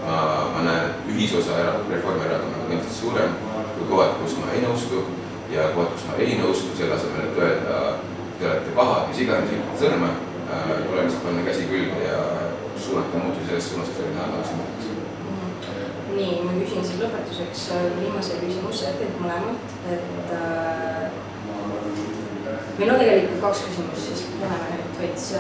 ma, 0.07 0.19
ma 0.55 0.65
näen, 0.65 0.91
et 0.91 1.09
ühisosa 1.13 1.57
Reformierakonnaga 1.91 2.63
on 2.65 2.71
kindlasti 2.71 3.01
suurem 3.01 3.35
kui 3.75 3.89
kohad, 3.91 4.15
kus 4.23 4.39
ma 4.41 4.53
ei 4.55 4.63
nõustu 4.65 5.03
ja 5.53 5.69
kohad, 5.75 5.91
kus 5.95 6.07
ma 6.09 6.17
ei 6.23 6.39
nõustu, 6.41 6.73
selle 6.79 6.95
asemel, 6.97 7.29
et 7.29 7.41
öelda, 7.43 7.81
te 8.39 8.47
olete 8.47 8.77
pahad, 8.79 9.11
mis 9.11 9.21
iganes, 9.27 9.53
sõrme 9.81 10.09
äh,, 10.09 10.71
tuleb 10.87 11.05
lihtsalt 11.05 11.27
panna 11.27 11.45
käsi 11.51 11.67
külge 11.69 12.07
ja 12.07 12.23
suunata 12.89 13.23
muutusi 13.23 13.47
selles 13.47 13.71
suunas, 13.71 13.89
et 13.89 14.11
mina 14.11 14.27
tahaksin 14.33 14.57
mõelda. 14.61 14.77
nii, 16.17 16.35
ma 16.43 16.53
küsin 16.59 16.85
siis 16.85 17.01
lõpetuseks 17.03 17.65
viimase 18.01 18.43
küsimuse 18.43 18.93
teilt 18.99 19.19
mõlemalt, 19.23 19.75
et 19.95 20.29
äh, 20.35 21.05
meil 22.79 22.95
on 22.95 23.03
tegelikult 23.03 23.43
kaks 23.47 23.67
küsimust, 23.69 24.07
siis 24.09 24.21
läheme 24.41 24.79
nüüd 24.79 25.03
veits 25.03 25.33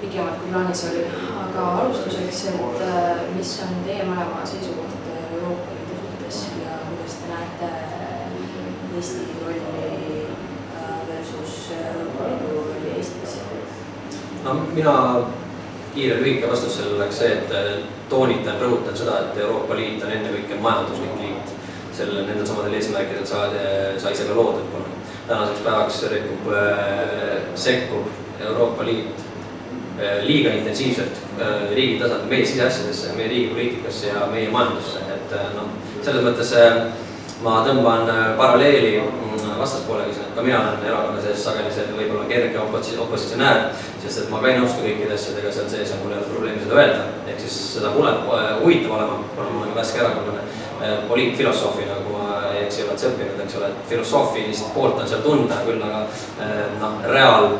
pikemalt 0.00 0.40
kui 0.40 0.50
plaanis 0.52 0.84
oli, 0.90 1.04
aga 1.44 1.66
alustuseks, 1.80 2.44
et 2.52 2.84
äh, 2.86 3.22
mis 3.36 3.52
on 3.64 3.80
teie 3.86 4.06
mõlema 4.08 4.44
seisukoht 4.48 5.10
Euroopa 5.16 5.76
Liidu 5.76 5.98
suhtes 6.00 6.40
ja 6.62 6.78
kuidas 6.88 7.18
te 7.20 7.32
näete 7.32 7.70
Eesti 8.96 9.26
rolli 9.44 10.24
äh, 10.76 10.96
versus 11.10 11.58
Euroopa 11.76 12.30
Liidu 12.32 12.56
rolli 12.56 12.96
Eestis? 12.96 13.38
no 14.44 14.54
mina, 14.72 14.96
kiire 15.94 16.20
lühike 16.20 16.50
vastus 16.50 16.76
sellele 16.76 17.00
oleks 17.00 17.18
see, 17.22 17.32
et 17.32 17.86
toonitan, 18.10 18.60
rõhutan 18.62 18.96
seda, 18.96 19.18
et 19.24 19.40
Euroopa 19.42 19.78
Liit 19.78 20.04
on 20.04 20.12
ennekõike 20.14 20.60
majanduslik 20.60 21.16
liit. 21.22 21.56
sellel, 22.00 22.24
nendel 22.24 22.46
samadel 22.46 22.74
eesmärkidel 22.78 23.26
saadi, 23.26 23.58
sai 24.00 24.14
see 24.16 24.28
ka 24.28 24.34
loodud, 24.34 24.68
kuna 24.72 24.86
tänaseks 25.28 25.64
päevaks 25.64 25.98
rikub, 26.12 26.46
sekkub 27.54 28.06
Euroopa 28.46 28.86
Liit 28.86 29.26
liiga 30.24 30.54
intensiivselt 30.56 31.18
riigi 31.74 31.98
tasandil 32.00 32.30
meie 32.30 32.46
siseasjadesse, 32.46 33.12
meie 33.18 33.28
riigi 33.28 33.50
poliitikasse 33.52 34.14
ja 34.14 34.24
meie 34.32 34.48
majandusse, 34.54 35.02
et 35.12 35.34
noh, 35.56 35.68
selles 36.00 36.24
mõttes 36.24 36.54
ma 37.44 37.60
tõmban 37.66 38.08
paralleeli 38.38 38.94
vastaspoolega, 39.60 40.14
siis 40.14 40.32
ka 40.36 40.44
mina 40.46 40.60
olen 40.60 40.86
erakonna 40.88 41.22
sees 41.24 41.44
sageli 41.44 41.72
see 41.74 41.86
võib-olla 41.96 42.26
kerge 42.30 42.58
opos-, 42.62 42.92
opositsionäär, 43.06 43.62
sest 44.02 44.24
et 44.24 44.32
ma 44.32 44.40
ka 44.42 44.50
ei 44.50 44.58
nõustu 44.60 44.84
kõikide 44.84 45.16
asjadega 45.16 45.52
seal 45.54 45.68
sees 45.72 45.92
ja 45.92 46.00
mul 46.00 46.14
ei 46.14 46.20
ole 46.20 46.32
probleemi 46.32 46.64
seda 46.64 46.80
öelda, 46.80 47.04
ehk 47.28 47.44
siis 47.44 47.58
seda 47.76 47.92
pole 47.96 48.14
huvitav 48.62 48.96
olema, 48.98 49.20
kuna 49.36 49.48
ma 49.50 49.64
olen 49.64 49.76
värske 49.76 50.02
erakondlane, 50.02 50.46
poliitfilosoofina, 51.08 51.98
kui 52.04 52.16
ma 52.16 52.38
ei 52.54 52.64
eksi, 52.64 52.86
oled 52.86 53.00
sa 53.00 53.10
õppinud, 53.10 53.42
eks 53.44 53.58
ole, 53.60 53.68
et 53.68 53.90
filosoofilist 53.90 54.70
poolt 54.76 55.00
on 55.02 55.10
seal 55.10 55.24
tunda, 55.24 55.60
küll 55.66 55.82
aga 55.84 56.06
noh, 56.80 57.02
reaal 57.12 57.50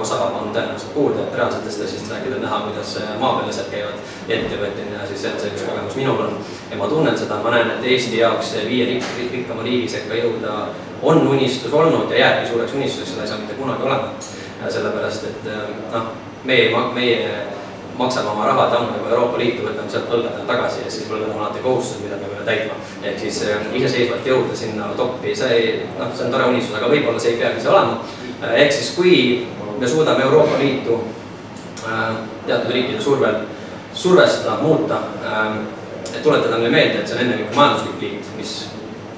osa 0.00 0.20
on 0.24 0.50
tõenäoliselt 0.54 0.94
puudu, 0.94 1.22
et 1.22 1.36
reaalsetest 1.36 1.84
asjadest 1.84 2.12
rääkida, 2.12 2.40
näha, 2.42 2.60
kuidas 2.66 2.94
maapealsed 3.20 3.70
käivad 3.72 4.14
ettevõtjana 4.28 5.00
ja 5.00 5.08
siis 5.10 5.22
see 5.24 5.32
on 5.32 5.40
see 5.42 5.52
üks 5.54 5.66
kogemus 5.66 5.98
minul 5.98 6.22
on. 6.26 6.38
ja 6.70 6.80
ma 6.80 6.88
tunnen 6.90 7.18
seda, 7.18 7.40
ma 7.44 7.54
näen, 7.54 7.70
et 7.76 7.86
Eesti 7.92 8.18
jaoks 8.18 8.54
viie 8.68 8.86
rik-, 8.92 9.12
rikkama 9.32 9.66
riigi 9.66 9.88
sekka 9.96 10.18
jõuda 10.18 10.56
on 11.02 11.28
unistus 11.28 11.72
olnud 11.72 12.10
ja 12.10 12.24
jääbki 12.24 12.50
suureks 12.52 12.74
unistuseks, 12.74 13.14
seda 13.14 13.26
ei 13.26 13.28
saa 13.28 13.38
mitte 13.38 13.60
kunagi 13.60 13.82
olema. 13.82 14.10
sellepärast, 14.68 15.24
et 15.24 15.44
noh, 15.92 16.08
meie, 16.44 16.72
meie 16.94 17.28
maksame 17.98 18.30
oma 18.30 18.46
rahad 18.46 18.74
ammu 18.74 18.96
juba 18.96 19.10
Euroopa 19.10 19.38
Liitu, 19.38 19.64
võtame 19.66 19.90
sealt 19.90 20.10
võlgadele 20.10 20.46
tagasi 20.46 20.84
ja 20.84 20.90
siis 20.90 21.06
võlgad 21.10 21.32
on 21.34 21.40
alati 21.42 21.62
kohustused, 21.62 22.04
mida 22.06 22.18
me 22.18 22.30
peame 22.30 22.46
täitma. 22.46 22.74
ehk 23.02 23.18
siis 23.22 23.40
iseseisvalt 23.80 24.26
jõuda 24.26 24.56
sinna 24.56 24.90
toppi, 24.98 25.34
see 25.36 25.54
ei, 25.54 25.72
noh, 25.98 26.12
see 26.14 26.26
on 26.26 26.34
tore 26.34 26.50
unistus, 26.52 26.76
aga 26.78 26.90
võib-olla 26.92 27.22
see 27.22 27.34
ei 27.34 27.40
peagi 27.42 27.64
see 27.64 27.72
olema. 27.72 27.98
ehk 28.54 28.72
siis 28.72 28.92
kui 28.96 29.14
me 29.78 29.88
suudame 29.88 30.22
Euroopa 30.26 30.58
Liitu 30.58 31.00
äh, 31.86 32.16
teatud 32.46 32.74
riikide 32.74 33.00
survel 33.00 33.40
survestada, 33.98 34.58
muuta, 34.62 34.96
et 36.14 36.22
tuletada 36.22 36.56
neile 36.56 36.70
meelde, 36.70 37.00
et 37.00 37.08
see 37.08 37.16
on 37.16 37.22
ennekõike 37.24 37.56
majanduslik 37.56 38.02
liit, 38.02 38.26
mis 38.38 38.52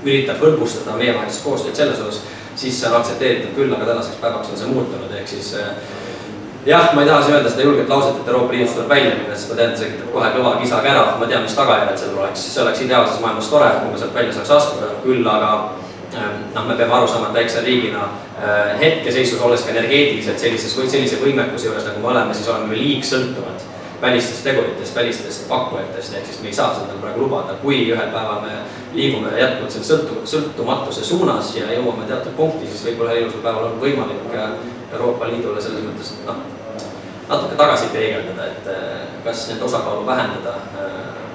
üritab 0.05 0.41
hõlbustada 0.41 0.97
meievahelist 0.97 1.45
koostööd 1.45 1.77
selles 1.77 2.01
osas, 2.01 2.23
siis 2.57 2.79
see 2.81 2.89
on 2.89 2.97
aktsepteeritav 3.01 3.53
küll, 3.59 3.75
aga 3.77 3.91
tänaseks 3.91 4.21
päevaks 4.23 4.53
on 4.53 4.61
see 4.61 4.71
muutunud, 4.71 5.13
ehk 5.19 5.29
siis 5.29 5.53
äh, 5.61 5.75
jah, 6.67 6.95
ma 6.95 7.05
ei 7.05 7.11
taha 7.11 7.27
siin 7.27 7.37
öelda 7.37 7.53
seda 7.53 7.67
julget 7.69 7.93
lauset, 7.93 8.23
et 8.23 8.33
Euroopa 8.33 8.57
Liidust 8.57 8.79
tuleb 8.79 8.89
välja 8.95 9.13
minna, 9.19 9.37
sest 9.37 9.53
ma 9.53 9.61
tean, 9.61 9.75
et 9.75 9.83
see 9.83 9.91
tekitab 9.91 10.15
kohe 10.17 10.33
kõva 10.39 10.57
kisa 10.63 10.81
kära, 10.87 11.05
ma 11.21 11.29
tean, 11.29 11.45
mis 11.45 11.59
tagajärjed 11.59 12.03
sellel 12.03 12.25
oleks, 12.25 12.49
see 12.55 12.65
oleks 12.65 12.83
ideaalses 12.87 13.23
maailmas 13.25 13.53
tore, 13.53 13.71
kui 13.83 13.93
me 13.93 14.01
sealt 14.01 14.17
välja 14.17 14.37
saaks 14.39 14.57
astuda, 14.57 14.91
küll 15.05 15.31
aga 15.35 15.53
noh, 16.55 16.65
me 16.67 16.77
peame 16.77 16.95
aru 16.95 17.09
saama, 17.09 17.31
et 17.31 17.41
väikse 17.41 17.65
riigina 17.65 18.07
äh, 18.07 18.79
hetkeseisus 18.81 19.41
olles 19.41 19.65
ka 19.65 19.75
energeetiliselt 19.75 20.39
sellises 20.43 20.75
sellise 20.75 21.21
võimekuse 21.23 21.71
juures, 21.71 21.87
nagu 21.87 22.03
me 22.03 22.13
oleme, 22.15 22.35
siis 22.35 22.49
oleme 22.49 22.73
me 22.73 22.81
liigsõltuvad 22.81 23.69
välistest 24.01 24.45
teguritest, 24.45 24.97
välistest 24.97 25.49
pakkujatest, 25.49 26.15
ehk 26.17 26.27
siis 26.27 26.39
me 26.41 26.49
ei 26.49 26.57
saa 26.57 26.71
seda 26.75 26.97
praegu 27.03 27.27
lubada, 27.27 27.59
kui 27.61 27.83
ühel 27.93 28.13
päeval 28.15 28.41
me 28.47 28.63
liigume 28.95 29.35
jätkuvalt 29.37 29.75
selle 29.75 29.89
sõltu-, 29.91 30.23
sõltumatuse 30.33 31.05
suunas 31.05 31.53
ja 31.57 31.69
jõuame 31.75 32.09
teatud 32.09 32.33
punkti, 32.39 32.71
siis 32.71 32.87
võib-olla 32.89 33.19
ilusal 33.19 33.45
päeval 33.45 33.69
on 33.69 33.77
võimalik 33.83 34.33
Euroopa 34.91 35.29
Liidule 35.29 35.61
selles 35.63 35.85
mõttes 35.85 36.15
noh, 36.25 36.41
natuke 37.29 37.61
tagasi 37.61 37.93
peegeldada, 37.93 38.49
et 38.49 38.73
kas 39.25 39.45
nende 39.51 39.69
osakaalu 39.69 40.07
vähendada 40.09 40.57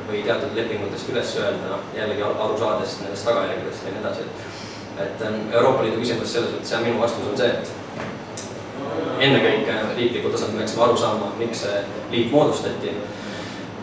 või 0.10 0.26
teatud 0.26 0.58
lepingutest 0.58 1.14
üles 1.14 1.38
öelda, 1.40 1.70
noh 1.70 1.96
jällegi 1.96 2.26
aru 2.26 2.58
saades 2.60 3.00
nendest 3.04 3.30
tagajärgedest 3.30 3.86
ja 3.86 3.94
nii 3.94 4.04
edasi, 4.04 4.26
et 4.26 4.55
et 5.02 5.26
Euroopa 5.52 5.84
Liidu 5.84 6.00
küsimus 6.02 6.34
selles 6.34 6.54
mõttes 6.54 6.72
ja 6.72 6.80
minu 6.84 7.02
vastus 7.02 7.28
on 7.28 7.38
see, 7.38 7.52
et 7.52 9.24
ennekõike 9.26 9.76
riiklikul 9.98 10.34
tasandil 10.34 10.62
peaksime 10.62 10.84
aru 10.88 10.98
saama, 11.00 11.32
miks 11.40 11.64
see 11.66 11.84
liit 12.12 12.32
moodustati 12.32 12.94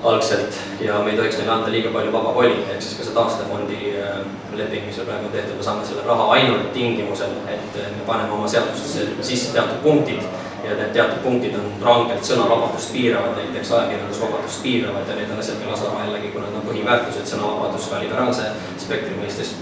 algselt 0.02 0.56
ja 0.82 0.98
me 1.04 1.12
ei 1.12 1.18
tohiks 1.18 1.38
neile 1.38 1.52
anda 1.54 1.70
liiga 1.70 1.92
palju 1.94 2.12
vaba 2.14 2.32
voli, 2.34 2.56
ehk 2.72 2.82
siis 2.82 2.96
ka 2.98 3.06
see 3.06 3.16
taastefondi 3.16 3.92
leping, 4.58 4.86
mis 4.86 4.98
meil 4.98 5.08
praegu 5.08 5.28
on 5.28 5.34
tehtud, 5.36 5.58
me 5.60 5.66
saame 5.66 5.84
selle 5.86 6.06
raha 6.06 6.26
ainult 6.36 6.72
tingimusel, 6.74 7.36
et 7.48 7.78
me 7.78 8.06
paneme 8.08 8.34
oma 8.34 8.48
seadustesse 8.50 9.06
sisse 9.22 9.52
teatud 9.54 9.78
punktid 9.84 10.24
ja 10.64 10.76
need 10.78 10.92
teatud 10.94 11.22
punktid 11.24 11.56
on 11.58 11.72
rangelt 11.82 12.26
sõnavabadust 12.26 12.92
piiravad, 12.94 13.34
näiteks 13.38 13.72
ajakirjandusvabadust 13.78 14.62
piiravad 14.62 15.08
ja 15.10 15.16
need 15.18 15.32
on 15.34 15.42
asjad, 15.42 15.58
mille 15.60 15.74
osama 15.74 16.04
jällegi, 16.04 16.30
kuna 16.34 16.48
need 16.48 16.60
on 16.60 16.68
põhiväärtused, 16.68 17.26
sõnavabadus 17.32 17.88
ka 17.90 18.02
liberaalse 18.04 18.52
spektri 18.84 19.18
mõistes 19.18 19.56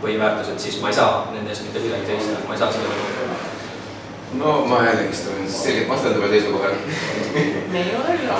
põhiväärtused, 0.00 0.58
siis 0.62 0.80
ma 0.80 0.92
ei 0.92 0.98
saa 1.00 1.26
nende 1.34 1.52
eest 1.52 1.68
mitte 1.68 1.84
kuidagi 1.84 2.12
seista, 2.14 2.40
ma 2.48 2.56
ei 2.56 2.64
saa 2.64 2.72
selle 2.78 3.28
no 4.40 4.64
ma 4.70 4.82
jällegist 4.86 5.28
olen 5.28 5.52
selgelt 5.52 5.88
vastandaval 5.88 6.28
seisukohal 6.28 6.74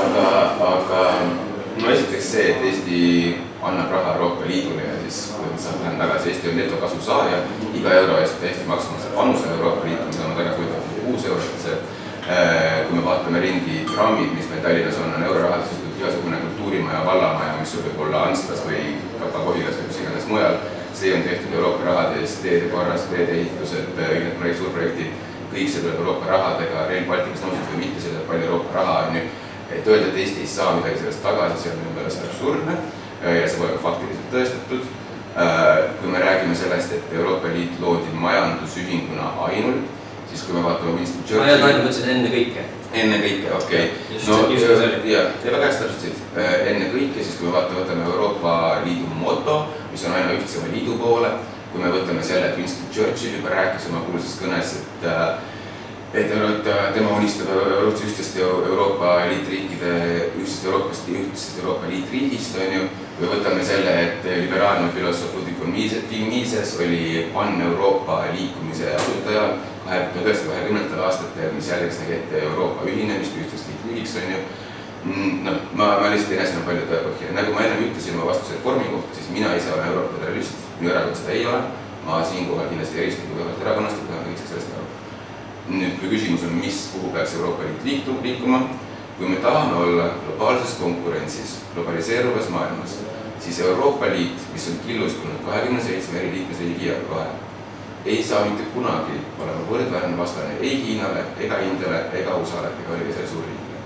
aga, 0.01 0.27
aga 0.67 1.01
no 1.81 1.91
esiteks 1.91 2.33
see, 2.33 2.51
et 2.51 2.65
Eesti 2.71 3.01
annab 3.63 3.91
raha 3.93 4.15
Euroopa 4.15 4.47
Liidule 4.49 4.85
ja 4.85 4.95
siis 5.03 5.19
põhimõtteliselt 5.35 5.83
lähen 5.85 5.99
tagasi, 6.01 6.31
Eesti 6.31 6.51
on 6.53 6.61
netokasu 6.61 7.01
saaja, 7.05 7.43
iga 7.75 7.97
euro 8.03 8.19
eest 8.23 8.45
Eesti 8.45 8.69
maksumaksja 8.69 9.17
panustab 9.17 9.57
Euroopa 9.59 9.89
Liitu, 9.89 10.07
mida 10.13 10.29
ma 10.29 10.39
tagasi 10.39 10.65
võtan 10.65 10.80
kuus 11.11 11.29
eurot, 11.29 11.69
äh, 11.69 12.87
kui 12.89 12.99
me 12.99 13.05
vaatame 13.05 13.45
ringi 13.45 13.85
trammid, 13.93 14.35
mis 14.35 14.51
meil 14.51 14.63
Tallinnas 14.65 15.01
on, 15.05 15.15
on 15.19 15.25
eurorahadest 15.29 15.75
tehtud 15.77 16.01
igasugune 16.01 16.43
kultuurimaja, 16.47 17.07
vallamaja, 17.07 17.57
mis 17.61 17.75
võib 17.85 18.05
olla 18.07 18.29
Anslas 18.31 18.63
või 18.67 18.95
ka 19.21 19.33
Kohilas 19.35 19.81
või 19.81 19.89
kus 19.91 20.05
iganes 20.05 20.31
mujal, 20.31 20.61
see 20.95 21.17
on 21.17 21.27
tehtud 21.27 21.59
Euroopa 21.59 21.91
rahade 21.91 22.23
eest, 22.23 22.41
teede 22.45 22.71
korras, 22.73 23.11
teede 23.11 23.37
ehitused, 23.43 23.93
kõik 23.99 24.25
need 24.25 24.39
projekt, 24.41 24.63
suurprojektid 24.63 25.27
kõik 25.51 25.71
see 25.71 25.83
tuleb 25.83 25.99
Euroopa 25.99 26.31
rahadega, 26.31 26.87
Rail 26.89 27.07
Balticust 27.09 27.47
nõustud 27.47 27.71
või 27.73 27.83
mitte, 27.83 28.03
see 28.03 28.13
tuleb 28.13 28.27
palju 28.31 28.47
Euroopa 28.47 28.77
raha, 28.79 28.97
on 29.09 29.17
ju. 29.19 29.23
et 29.71 29.87
öelda, 29.87 30.09
et 30.11 30.19
Eesti 30.23 30.43
ei 30.45 30.51
saa 30.51 30.75
midagi 30.79 30.99
sellest 30.99 31.23
tagasi, 31.23 31.63
see 31.63 31.73
on 31.73 31.81
minu 31.81 31.95
meelest 31.97 32.25
absurdne 32.27 32.77
ja 33.23 33.47
see 33.47 33.59
pole 33.59 33.75
ka 33.75 33.83
faktiliselt 33.87 34.35
tõestatud. 34.35 34.85
kui 36.01 36.11
me 36.11 36.19
räägime 36.19 36.55
sellest, 36.59 36.93
et 36.93 37.13
Euroopa 37.15 37.49
Liit 37.55 37.81
loodi 37.81 38.11
majandusühinguna 38.13 39.31
ainult, 39.47 40.00
siis 40.31 40.47
kui 40.47 40.57
me 40.57 40.65
vaatame 40.65 40.97
Winston 40.99 41.25
Churchilli. 41.27 41.41
ma 41.41 41.47
ei 41.47 41.53
öelnud 41.53 41.69
ainult, 41.69 41.85
ma 41.85 41.91
ütlesin 41.91 42.11
ennekõike. 42.17 42.67
ennekõike, 43.05 43.53
okei 43.59 43.85
okay.. 43.85 44.19
no 44.27 44.39
ja, 45.11 45.23
ja 45.45 45.53
väga 45.53 45.65
hästi 45.67 45.85
täpsustasid, 45.85 46.27
ennekõike 46.73 47.23
siis, 47.23 47.39
kui 47.39 47.49
me 47.49 47.57
vaatame, 47.59 47.85
võtame 47.85 48.11
Euroopa 48.11 48.59
Liidu 48.85 49.15
moto, 49.21 49.63
mis 49.93 50.05
on 50.09 50.19
aina 50.19 50.37
ühtsema 50.39 50.73
liidu 50.75 50.99
poole 51.03 51.33
kui 51.71 51.83
me 51.83 51.91
võtame 51.95 52.23
selle, 52.27 52.51
et 52.51 52.59
Winston 52.59 52.91
Churchill 52.91 53.39
juba 53.39 53.53
rääkis 53.55 53.87
oma 53.91 54.03
kuulsas 54.09 54.39
kõnes, 54.43 54.75
et 54.81 55.07
äh, 55.07 55.39
et 56.11 56.33
tema 56.95 57.13
unistab 57.15 57.53
ühtsest 57.87 58.39
Euroopa 58.43 59.29
liitriikide, 59.31 59.93
ühtsest 60.41 60.65
Euroopast, 60.67 61.07
ühtsest 61.07 61.61
Euroopa 61.63 61.87
liitriigist, 61.87 62.57
on 62.59 62.75
ju. 62.75 62.89
või 63.21 63.29
võtame 63.35 63.63
selle, 63.65 63.93
et 64.07 64.27
liberaalne 64.27 64.89
filosoof 64.97 65.37
Ludwig 65.37 65.59
von 65.61 65.71
Mises 65.71 66.73
oli 66.81 67.29
Pan-Euroopa 67.35 68.25
liikumise 68.33 68.95
asutaja 68.97 69.45
kahe, 69.91 70.07
tuhande 70.15 70.31
üheksasaja 70.31 70.55
kahekümnendatel 70.55 71.05
aastatel, 71.05 71.53
mis 71.57 71.69
jällegi 71.69 72.03
nägi 72.03 72.17
ette 72.21 72.43
Euroopa 72.47 72.87
ühinemist 72.87 73.39
ühtseks 73.43 73.69
liitriigiks, 73.69 74.17
on 74.23 74.33
ju. 74.33 74.41
Mm, 75.01 75.37
noh, 75.47 75.61
ma, 75.73 75.87
ma 76.03 76.11
lihtsalt 76.13 76.35
ei 76.35 76.39
näe 76.39 76.49
sinna 76.51 76.65
palju 76.67 76.83
tõepõhja, 76.91 77.31
nagu 77.37 77.55
ma 77.55 77.63
ennem 77.65 77.87
ütlesin 77.87 78.19
oma 78.19 78.27
vastuse 78.31 78.59
reformi 78.59 78.91
kohta, 78.93 79.17
siis 79.17 79.31
mina 79.33 79.55
ise 79.57 79.73
olen 79.73 79.89
Euroopa 79.89 80.19
föderalist 80.19 80.67
minu 80.81 80.93
erakond 80.93 81.17
seda 81.17 81.33
ei 81.37 81.47
ole, 81.49 81.63
ma 82.05 82.21
siinkohal 82.25 82.69
kindlasti 82.69 83.01
eristun 83.01 83.33
tugevalt 83.33 83.65
erakonnast 83.65 84.03
ja 84.03 84.07
pean 84.11 84.27
kõik 84.29 84.45
sellest 84.45 84.77
aru. 84.77 84.87
nüüd, 85.71 85.99
kui 86.01 86.13
küsimus 86.13 86.45
on, 86.45 86.55
mis, 86.61 86.79
kuhu 86.93 87.13
peaks 87.15 87.35
Euroopa 87.39 87.67
Liit 87.67 87.85
liitu, 87.89 88.17
liikuma, 88.23 88.63
kui 89.19 89.29
me 89.33 89.41
tahame 89.45 89.77
olla 89.85 90.09
globaalses 90.25 90.79
konkurentsis, 90.81 91.61
globaliseeruvas 91.75 92.49
maailmas, 92.53 92.99
siis 93.41 93.61
Euroopa 93.65 94.13
Liit, 94.13 94.49
mis 94.53 94.69
on 94.69 94.81
killustunud 94.87 95.45
kahekümne 95.47 95.83
seitsme 95.85 96.21
eri 96.21 96.33
liikmesriigi 96.39 96.93
vahel, 97.11 97.39
ei 98.05 98.23
saa 98.25 98.45
mitte 98.45 98.63
kunagi 98.75 99.19
olema 99.39 99.65
võrdväärne 99.71 100.17
vastane 100.19 100.57
ei 100.61 100.77
Hiinale 100.85 101.25
ega 101.39 101.59
Indiale 101.65 102.05
ega 102.17 102.37
USA-le 102.37 102.73
ega 102.73 102.95
ühelegi 102.95 103.13
selle 103.13 103.29
suurriigile. 103.29 103.79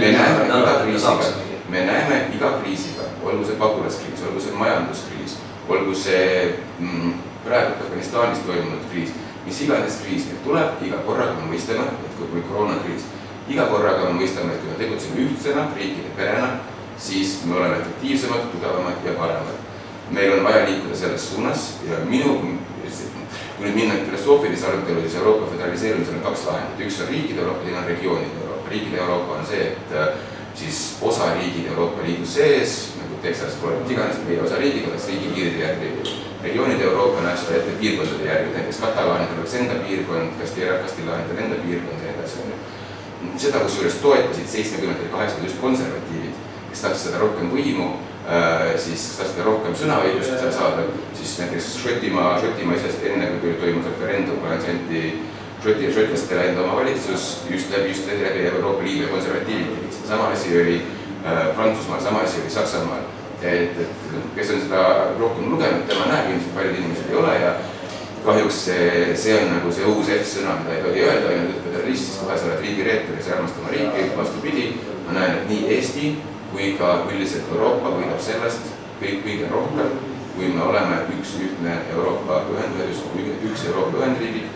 me 0.00 0.12
näeme 0.12 0.44
iga 0.60 0.74
kriisiga, 0.82 1.48
me 1.68 1.84
näeme 1.86 2.20
iga 2.34 2.52
kriisiga, 2.62 3.08
olgu 3.22 3.44
see 3.44 3.58
pagulaskriis, 3.58 4.22
olgu 4.28 4.40
see 4.40 4.54
majanduskriis, 4.54 5.38
olgu 5.68 5.94
see 5.94 6.54
mm, 6.78 7.12
praegu 7.44 7.74
Afganistanis 7.84 8.44
toimunud 8.46 8.86
kriis, 8.92 9.14
mis 9.46 9.62
iganes 9.66 10.00
kriis 10.04 10.26
meil 10.28 10.42
tuleb, 10.44 10.82
iga 10.86 11.02
korraga 11.06 11.34
me 11.40 11.50
mõistame, 11.54 11.86
et 11.90 12.18
kui, 12.18 12.28
kui 12.32 12.44
koroonakriis, 12.50 13.06
iga 13.50 13.66
korraga 13.72 14.10
me 14.10 14.20
mõistame, 14.20 14.54
et 14.54 14.62
kui 14.62 14.72
me 14.72 14.78
tegutseme 14.78 15.26
ühtsena, 15.26 15.66
riikide 15.76 16.14
perena, 16.16 16.52
siis 17.00 17.40
me 17.44 17.56
oleme 17.56 17.80
efektiivsemad, 17.80 18.50
tugevamad 18.52 19.06
ja 19.06 19.18
paremad. 19.18 19.58
meil 20.10 20.32
on 20.32 20.44
vaja 20.44 20.66
liikuda 20.66 20.96
selles 20.96 21.30
suunas 21.30 21.78
ja 21.88 21.98
minu, 22.04 22.58
kui 23.60 23.68
nüüd 23.68 23.76
minna 23.76 23.94
filosoofilise 24.06 24.66
arutelu, 24.66 25.00
siis 25.04 25.14
Euroopa 25.20 25.50
föderaliseerumisel 25.50 26.14
on 26.16 26.22
kaks 26.24 26.46
lahendit, 26.48 26.78
üks 26.86 27.00
on 27.04 27.10
riikide 27.12 27.42
Euroopa, 27.42 27.64
teine 27.66 27.78
on 27.78 27.88
regioonide 27.90 28.38
Euroopa. 28.40 28.70
riikide 28.70 28.96
Euroopa 28.96 29.34
on 29.34 29.46
see, 29.46 29.66
et 29.66 29.92
äh, 29.92 30.14
siis 30.54 30.78
osariigid 31.02 31.66
Euroopa 31.68 32.06
Liidu 32.06 32.26
sees 32.26 32.94
nagu 32.96 33.18
Texas, 33.22 33.58
Florida, 33.60 33.84
iganes 33.92 34.22
meie 34.24 34.40
osariigid 34.40 34.88
oleks 34.88 35.08
riigipiiride 35.12 35.60
järgi. 35.64 36.16
regioonide 36.42 36.84
Euroopa 36.88 37.20
näeb 37.26 37.36
seda 37.36 37.58
ette 37.58 37.76
piirkondade 37.80 38.30
järgi, 38.30 38.54
näiteks 38.54 38.80
katalaanidel 38.86 39.42
oleks 39.42 39.54
enda 39.60 39.74
piirkond, 39.84 40.38
Castilla, 40.40 40.78
Castillaanidel 40.86 41.44
enda 41.44 41.58
piirkond 41.64 41.98
ja 42.00 42.06
nii 42.06 42.14
edasi, 42.14 42.44
on 42.44 42.54
ju. 42.54 43.34
seda 43.44 43.60
kusjuures 43.66 44.00
toetasid 44.06 44.48
seitsmekümnendatel, 44.54 45.12
kaheksakümnendatel 45.12 45.50
just 45.50 45.60
konservatiivid, 45.66 46.40
kes 46.70 46.86
tahtsid 46.86 47.10
seda 47.10 47.20
rohkem 47.26 47.52
võimu 47.52 47.90
siis 48.78 49.04
tahtsid 49.18 49.42
rohkem 49.42 49.74
sõnaõigust 49.74 50.44
saada, 50.54 50.84
siis 51.18 51.32
näiteks 51.42 51.72
Šotimaa, 51.82 52.36
Šotimaa 52.42 52.76
ise 52.78 52.92
enne, 53.10 53.32
kui 53.42 53.56
toimus 53.58 53.88
referendum, 53.90 54.44
anti 54.46 55.02
Šoti, 55.60 55.90
šotlastele 55.92 56.44
enda 56.48 56.62
oma 56.64 56.78
valitsus 56.78 57.42
just 57.50 57.72
läbi, 57.72 57.90
just 57.92 58.06
läbi 58.08 58.46
Euroopa 58.48 58.82
Liidu 58.82 59.02
ja 59.02 59.08
konservatiivid 59.08 59.74
tegid 59.74 59.92
seda, 59.92 60.06
sama 60.08 60.28
asi 60.32 60.54
oli 60.60 60.76
äh, 61.26 61.50
Prantsusmaal, 61.56 62.00
sama 62.00 62.22
asi 62.24 62.40
oli 62.40 62.50
Saksamaal. 62.50 63.02
et, 63.42 63.76
et 63.80 64.14
kes 64.36 64.50
on 64.50 64.60
seda 64.60 64.80
rohkem 65.18 65.50
lugenud, 65.52 65.84
tema 65.88 66.06
näeb, 66.08 66.30
ilmselt 66.30 66.54
paljud 66.54 66.78
inimesed 66.78 67.10
ei 67.10 67.16
ole 67.16 67.34
ja 67.40 67.52
kahjuks 68.24 68.64
see, 68.64 69.14
see 69.16 69.36
on 69.36 69.52
nagu 69.54 69.72
see 69.72 69.86
uus 69.88 70.10
F-sõna, 70.16 70.58
mida 70.60 70.74
ei 70.76 70.82
tohi 70.84 71.04
öelda, 71.06 71.30
ainult 71.34 71.62
föderalist, 71.64 72.08
siis 72.08 72.18
kohe 72.20 72.36
sa 72.36 72.48
oled 72.48 72.64
riigireetur 72.64 73.16
ja 73.16 73.22
sa 73.24 73.30
ei 73.30 73.36
armasta 73.38 73.62
oma 73.62 73.72
riiki, 73.76 74.10
vastupidi, 74.16 74.66
ma 75.06 75.16
näen, 75.16 75.38
et 75.38 75.48
nii 75.48 75.62
Eesti 75.76 76.10
kui 76.52 76.74
ka 76.78 77.00
üldiselt 77.08 77.50
Euroopa 77.54 77.92
võidab 77.94 78.20
sellest 78.22 78.72
kõik 79.00 79.22
kõige 79.24 79.48
rohkem, 79.50 79.92
kui 80.34 80.50
me 80.54 80.62
oleme 80.66 81.04
üks 81.16 81.36
ühtne 81.40 81.76
Euroopa 81.94 82.42
ühendus, 82.52 83.04
üks 83.48 83.64
Euroopa 83.70 84.02
Ühendriigid 84.02 84.48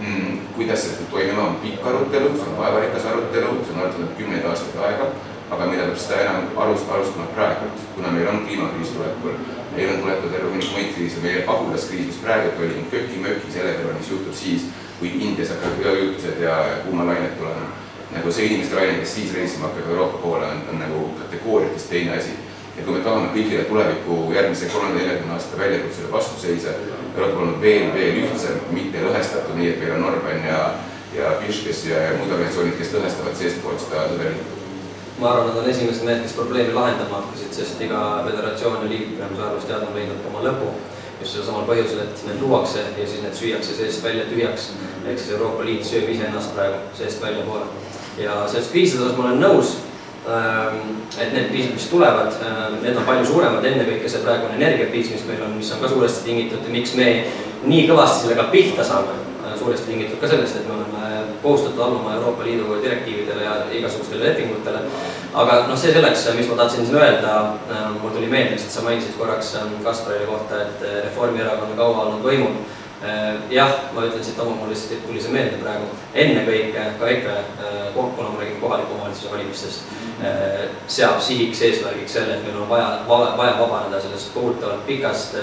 mm,. 0.00 0.38
kuidas 0.56 0.86
see 0.86 1.06
toimima, 1.12 1.50
on 1.50 1.60
pikk 1.62 1.86
arutelu, 1.86 2.32
see 2.34 2.50
on 2.50 2.58
vaevarikas 2.60 3.08
arutelu, 3.12 3.54
see 3.62 3.76
on 3.76 3.82
arutanud 3.84 4.16
kümneid 4.18 4.48
aastaid 4.50 4.82
aega, 4.88 5.08
aga 5.50 5.70
mida 5.70 5.86
peab 5.90 6.02
seda 6.02 6.20
enam 6.24 6.60
alust, 6.64 6.90
alustama 6.90 7.28
praegu, 7.36 7.70
kuna 7.94 8.12
meil 8.16 8.32
on 8.32 8.42
kliimakriis 8.48 8.96
tulekul, 8.96 9.38
meil 9.76 9.94
on 9.94 10.02
tulekul 10.02 10.34
terve 10.34 10.52
hunnik 10.52 10.74
muid 10.74 10.92
kriise, 10.96 11.22
meie 11.24 11.46
pagulaskriis, 11.48 12.10
mis 12.10 12.22
praegu 12.24 12.52
oli 12.58 12.84
köki-möki 12.92 13.54
selle 13.54 13.78
peale, 13.78 13.96
mis 14.00 14.12
juhtub 14.14 14.36
siis, 14.36 14.68
kui 15.00 15.12
Indias 15.20 15.52
hakkavad 15.54 15.82
üleujutused 15.84 16.40
ja 16.42 16.60
kuumalained 16.86 17.36
tulema 17.38 17.85
nagu 18.14 18.32
see 18.32 18.50
inimeste 18.50 18.76
laine, 18.78 18.98
kes 19.02 19.14
siis 19.14 19.32
reisima 19.34 19.68
hakkab 19.68 19.90
Euroopa 19.90 20.18
poole, 20.22 20.46
on, 20.46 20.62
on 20.72 20.82
nagu 20.82 21.06
kategooriatest 21.22 21.90
teine 21.90 22.18
asi. 22.18 22.34
ja 22.76 22.82
kui 22.84 22.92
me 22.92 23.00
tahame 23.00 23.30
kõigile 23.32 23.62
tuleviku 23.64 24.16
järgmise 24.34 24.66
kolmekümne-neljakümne 24.68 25.32
aasta 25.32 25.58
väljakutsele 25.58 26.10
vastu 26.12 26.40
seisa, 26.40 26.74
Euroopa 27.16 27.46
on 27.46 27.54
veel, 27.60 27.88
veel 27.94 28.20
ühtsem, 28.26 28.60
mitte 28.76 29.00
lõhestatud, 29.00 29.56
nii 29.56 29.70
et 29.70 29.80
meil 29.80 29.94
on 29.96 30.04
Orban 30.10 30.44
ja, 30.44 30.60
ja 31.16 31.32
Piškes 31.40 31.86
ja, 31.88 32.02
ja 32.10 32.18
muud 32.18 32.34
organisatsioonid, 32.36 32.76
kes 32.76 32.92
lõhestavad 32.98 33.40
seestpoolt 33.40 33.80
seda 33.86 34.04
sõdariikut 34.12 34.56
ma 35.16 35.30
arvan, 35.32 35.48
nad 35.48 35.62
on 35.62 35.70
esimesed 35.70 36.04
need, 36.04 36.20
kes 36.26 36.36
probleemi 36.36 36.74
lahendama 36.76 37.22
hakkasid, 37.22 37.54
sest 37.56 37.80
iga 37.80 38.02
föderatsioon 38.26 38.82
ja 38.84 38.90
liikmesuse 38.90 39.46
arvus 39.46 39.64
teada 39.64 39.88
on 39.88 39.96
leidnud 39.96 40.28
oma 40.28 40.44
lõpu. 40.44 40.74
just 41.20 41.32
sellel 41.32 41.46
samal 41.46 41.64
põhjusel, 41.64 42.02
et 42.02 42.24
need 42.26 42.42
luuakse 42.44 42.82
ja 42.98 43.06
siis 43.08 43.22
need 43.24 43.38
süüakse 43.38 43.76
seest 43.78 44.02
välja 44.04 44.26
tühjaks. 44.28 44.68
ehk 45.06 45.18
siis 45.18 45.30
Euroopa 45.32 45.64
Liit 45.64 45.84
sööb 45.88 46.10
iseennast 46.12 46.52
praegu 46.54 46.76
seest 46.98 47.22
väljapoole 47.22 47.64
ja 48.18 48.46
selles 48.48 48.70
kriiside 48.72 49.04
osas 49.04 49.18
ma 49.18 49.28
olen 49.28 49.42
nõus, 49.42 49.74
ähm, 50.28 50.80
et 51.18 51.32
need 51.34 51.50
kriisid, 51.50 51.74
mis 51.76 51.88
tulevad, 51.90 52.32
ähm, 52.42 52.80
need 52.82 52.96
on 52.96 53.06
palju 53.08 53.26
suuremad, 53.32 53.64
ennekõike 53.64 54.08
see 54.08 54.24
praegune 54.24 54.56
energiakriis, 54.58 55.12
mis 55.14 55.26
meil 55.28 55.44
on, 55.46 55.56
mis 55.58 55.72
on 55.72 55.82
ka 55.82 55.92
suuresti 55.92 56.26
tingitud 56.28 56.64
ja 56.64 56.74
miks 56.74 56.94
me 56.98 57.08
nii 57.64 57.86
kõvasti 57.90 58.26
sellega 58.26 58.48
pihta 58.52 58.84
saame, 58.84 59.18
äh, 59.44 59.58
suuresti 59.58 59.92
tingitud 59.92 60.20
ka 60.20 60.30
sellest, 60.32 60.60
et 60.60 60.68
me 60.68 60.78
oleme 60.78 61.02
kohustatud 61.42 61.82
alluma 61.82 62.14
Euroopa 62.16 62.44
Liidu 62.44 62.80
direktiividele 62.82 63.44
ja 63.44 63.58
igasugustele 63.72 64.24
lepingutele. 64.24 64.80
aga 65.34 65.66
noh, 65.68 65.76
see 65.76 65.92
selleks, 65.92 66.24
mis 66.36 66.48
ma 66.48 66.62
tahtsin 66.62 66.86
siin 66.86 66.96
öelda, 66.96 67.58
ähm, 67.70 68.00
mul 68.02 68.10
tuli 68.10 68.26
meelde, 68.26 68.56
lihtsalt 68.56 68.72
sa 68.72 68.82
mainisid 68.88 69.18
korraks 69.18 69.56
Kasparile 69.84 70.26
kohta, 70.26 70.62
et 70.62 70.82
äh, 70.82 71.04
Reformierakond 71.04 71.70
on 71.70 71.76
kaua 71.76 72.06
olnud 72.06 72.24
võimul 72.24 72.56
Äh, 72.56 72.85
jah, 73.50 73.72
ma 73.94 74.06
ütlen 74.08 74.24
siit 74.24 74.38
oma, 74.42 74.56
mul 74.58 74.72
lihtsalt 74.72 75.04
tuli 75.06 75.22
see 75.22 75.34
meelde 75.34 75.60
praegu, 75.62 75.88
ennekõike 76.14 76.86
ka 77.00 77.10
EKRE, 77.12 77.36
äh, 77.62 77.78
kuna 77.94 78.30
ma 78.32 78.42
räägin 78.42 78.60
kohaliku 78.60 78.96
omavalitsuse 78.96 79.32
valimistest, 79.32 79.88
äh, 79.90 80.05
seab 80.88 81.18
sihiks 81.20 81.60
eesmärgiks 81.66 82.14
selle, 82.16 82.38
et 82.38 82.44
meil 82.46 82.56
on 82.62 82.68
vaja, 82.70 83.02
vaja 83.08 83.56
vabaneda 83.58 84.00
sellest 84.00 84.30
kohutavalt 84.32 84.86
pikast 84.86 85.34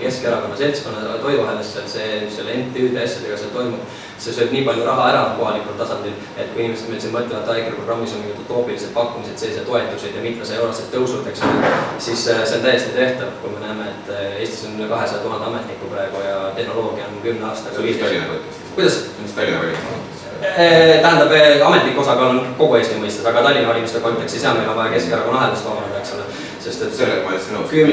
Keskerakonna 0.00 0.56
seltskonna 0.56 1.18
toiduahelast 1.20 1.76
seal, 1.76 1.88
see, 1.90 2.30
selle 2.32 2.54
MTÜ-de 2.62 3.02
asjadega 3.02 3.36
seal 3.36 3.52
toimub, 3.52 3.82
see 4.22 4.32
sööb 4.32 4.54
nii 4.54 4.62
palju 4.64 4.86
raha 4.86 5.08
ära 5.10 5.22
kohalikul 5.36 5.76
tasandil, 5.76 6.14
et 6.36 6.52
kui 6.54 6.64
inimesed 6.64 6.88
meil 6.88 7.02
siin 7.02 7.12
mõtlevad, 7.12 7.44
et 7.44 7.60
EKRE 7.64 7.80
programmis 7.80 8.14
on 8.16 8.22
mingid 8.24 8.40
utoopilised 8.46 8.94
pakkumised 8.96 9.58
ja 9.58 9.64
toetused 9.66 10.16
ja 10.16 10.24
mitmesaja 10.24 10.62
eurosed 10.62 10.88
tõusud, 10.94 11.28
eks 11.28 11.44
ole, 11.48 11.72
siis 12.06 12.24
see 12.28 12.38
on 12.56 12.64
täiesti 12.64 12.94
tehtav, 12.96 13.34
kui 13.42 13.52
me 13.52 13.66
näeme, 13.66 13.90
et 13.92 14.14
Eestis 14.38 14.64
on 14.70 14.78
üle 14.78 14.88
kahesaja 14.94 15.20
tuhande 15.26 15.50
ametniku 15.50 15.92
praegu 15.92 16.24
ja 16.24 16.38
tehnoloogia 16.56 17.10
on 17.10 17.20
kümne 17.26 17.50
aastaga. 17.50 17.76
see 17.76 17.84
on 17.84 17.90
vist 17.90 18.00
Tallinna 18.06 18.32
kontekstis. 18.32 18.72
kuidas? 18.78 18.98
see 19.02 19.18
on 19.18 19.28
vist 19.28 19.36
Tallinna 19.36 19.60
kontekstis. 19.60 20.01
Tähendab, 20.42 21.32
ametnike 21.66 22.00
osakaal 22.00 22.36
on 22.36 22.54
kogu 22.58 22.76
Eesti 22.78 23.00
mõistes, 23.00 23.26
aga 23.28 23.42
Tallinna 23.46 23.70
valimiste 23.70 24.00
kontekstis 24.02 24.44
jah, 24.44 24.56
meil 24.56 24.70
on 24.70 24.78
vaja 24.78 24.94
Keskerakonna 24.96 25.40
ahelast 25.40 25.66
vabaneda, 25.68 26.00
eks 26.00 26.14
ole, 26.16 26.28
sest 26.60 26.86
et 26.86 26.94
sellega 26.98 27.26
ma 27.26 27.34
täitsa 27.34 27.56
nõus 27.56 27.70
küm,. 27.70 27.90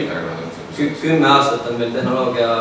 kümme 1.02 1.28
aastat 1.28 1.66
on 1.68 1.80
meil 1.80 1.91
tehnoloogia 1.91 2.52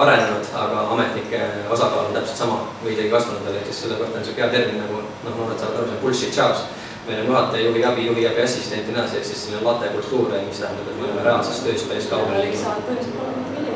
arenenud, 0.00 0.46
aga 0.60 0.86
ametnike 0.94 1.40
osakaal 1.70 2.08
on 2.08 2.14
täpselt 2.16 2.40
sama 2.40 2.62
või 2.84 2.94
isegi 2.94 3.10
kasvanud 3.12 3.44
veel, 3.44 3.58
ehk 3.60 3.68
siis 3.68 3.82
selle 3.84 3.98
kohta 4.00 4.16
on 4.16 4.24
niisugune 4.24 4.46
hea 4.46 4.54
termin 4.54 4.80
nagu 4.80 5.02
noh, 5.02 5.36
noored 5.36 5.60
saavad 5.60 5.76
aru, 5.76 5.90
see 5.90 5.98
on 5.98 6.02
bullshit 6.06 6.40
jobs 6.40 6.64
meil 7.04 7.20
on 7.20 7.26
juhataja, 7.26 7.66
juhi 7.68 7.84
abi, 7.84 8.06
juhi 8.06 8.26
abi 8.30 8.46
assistent 8.46 8.88
ja 8.88 8.94
nii 8.94 8.96
edasi, 8.96 9.18
ehk 9.20 9.28
siis 9.28 9.44
selline 9.44 9.66
latekultuur, 9.66 10.32
mis 10.48 10.62
tähendab, 10.62 10.88
et 10.88 11.00
me 11.00 11.04
oleme 11.10 11.26
reaalsest 11.28 11.68
tööst 11.68 11.90
päris 11.90 12.08
kaugele 12.08 12.46
liikunud 12.46 13.74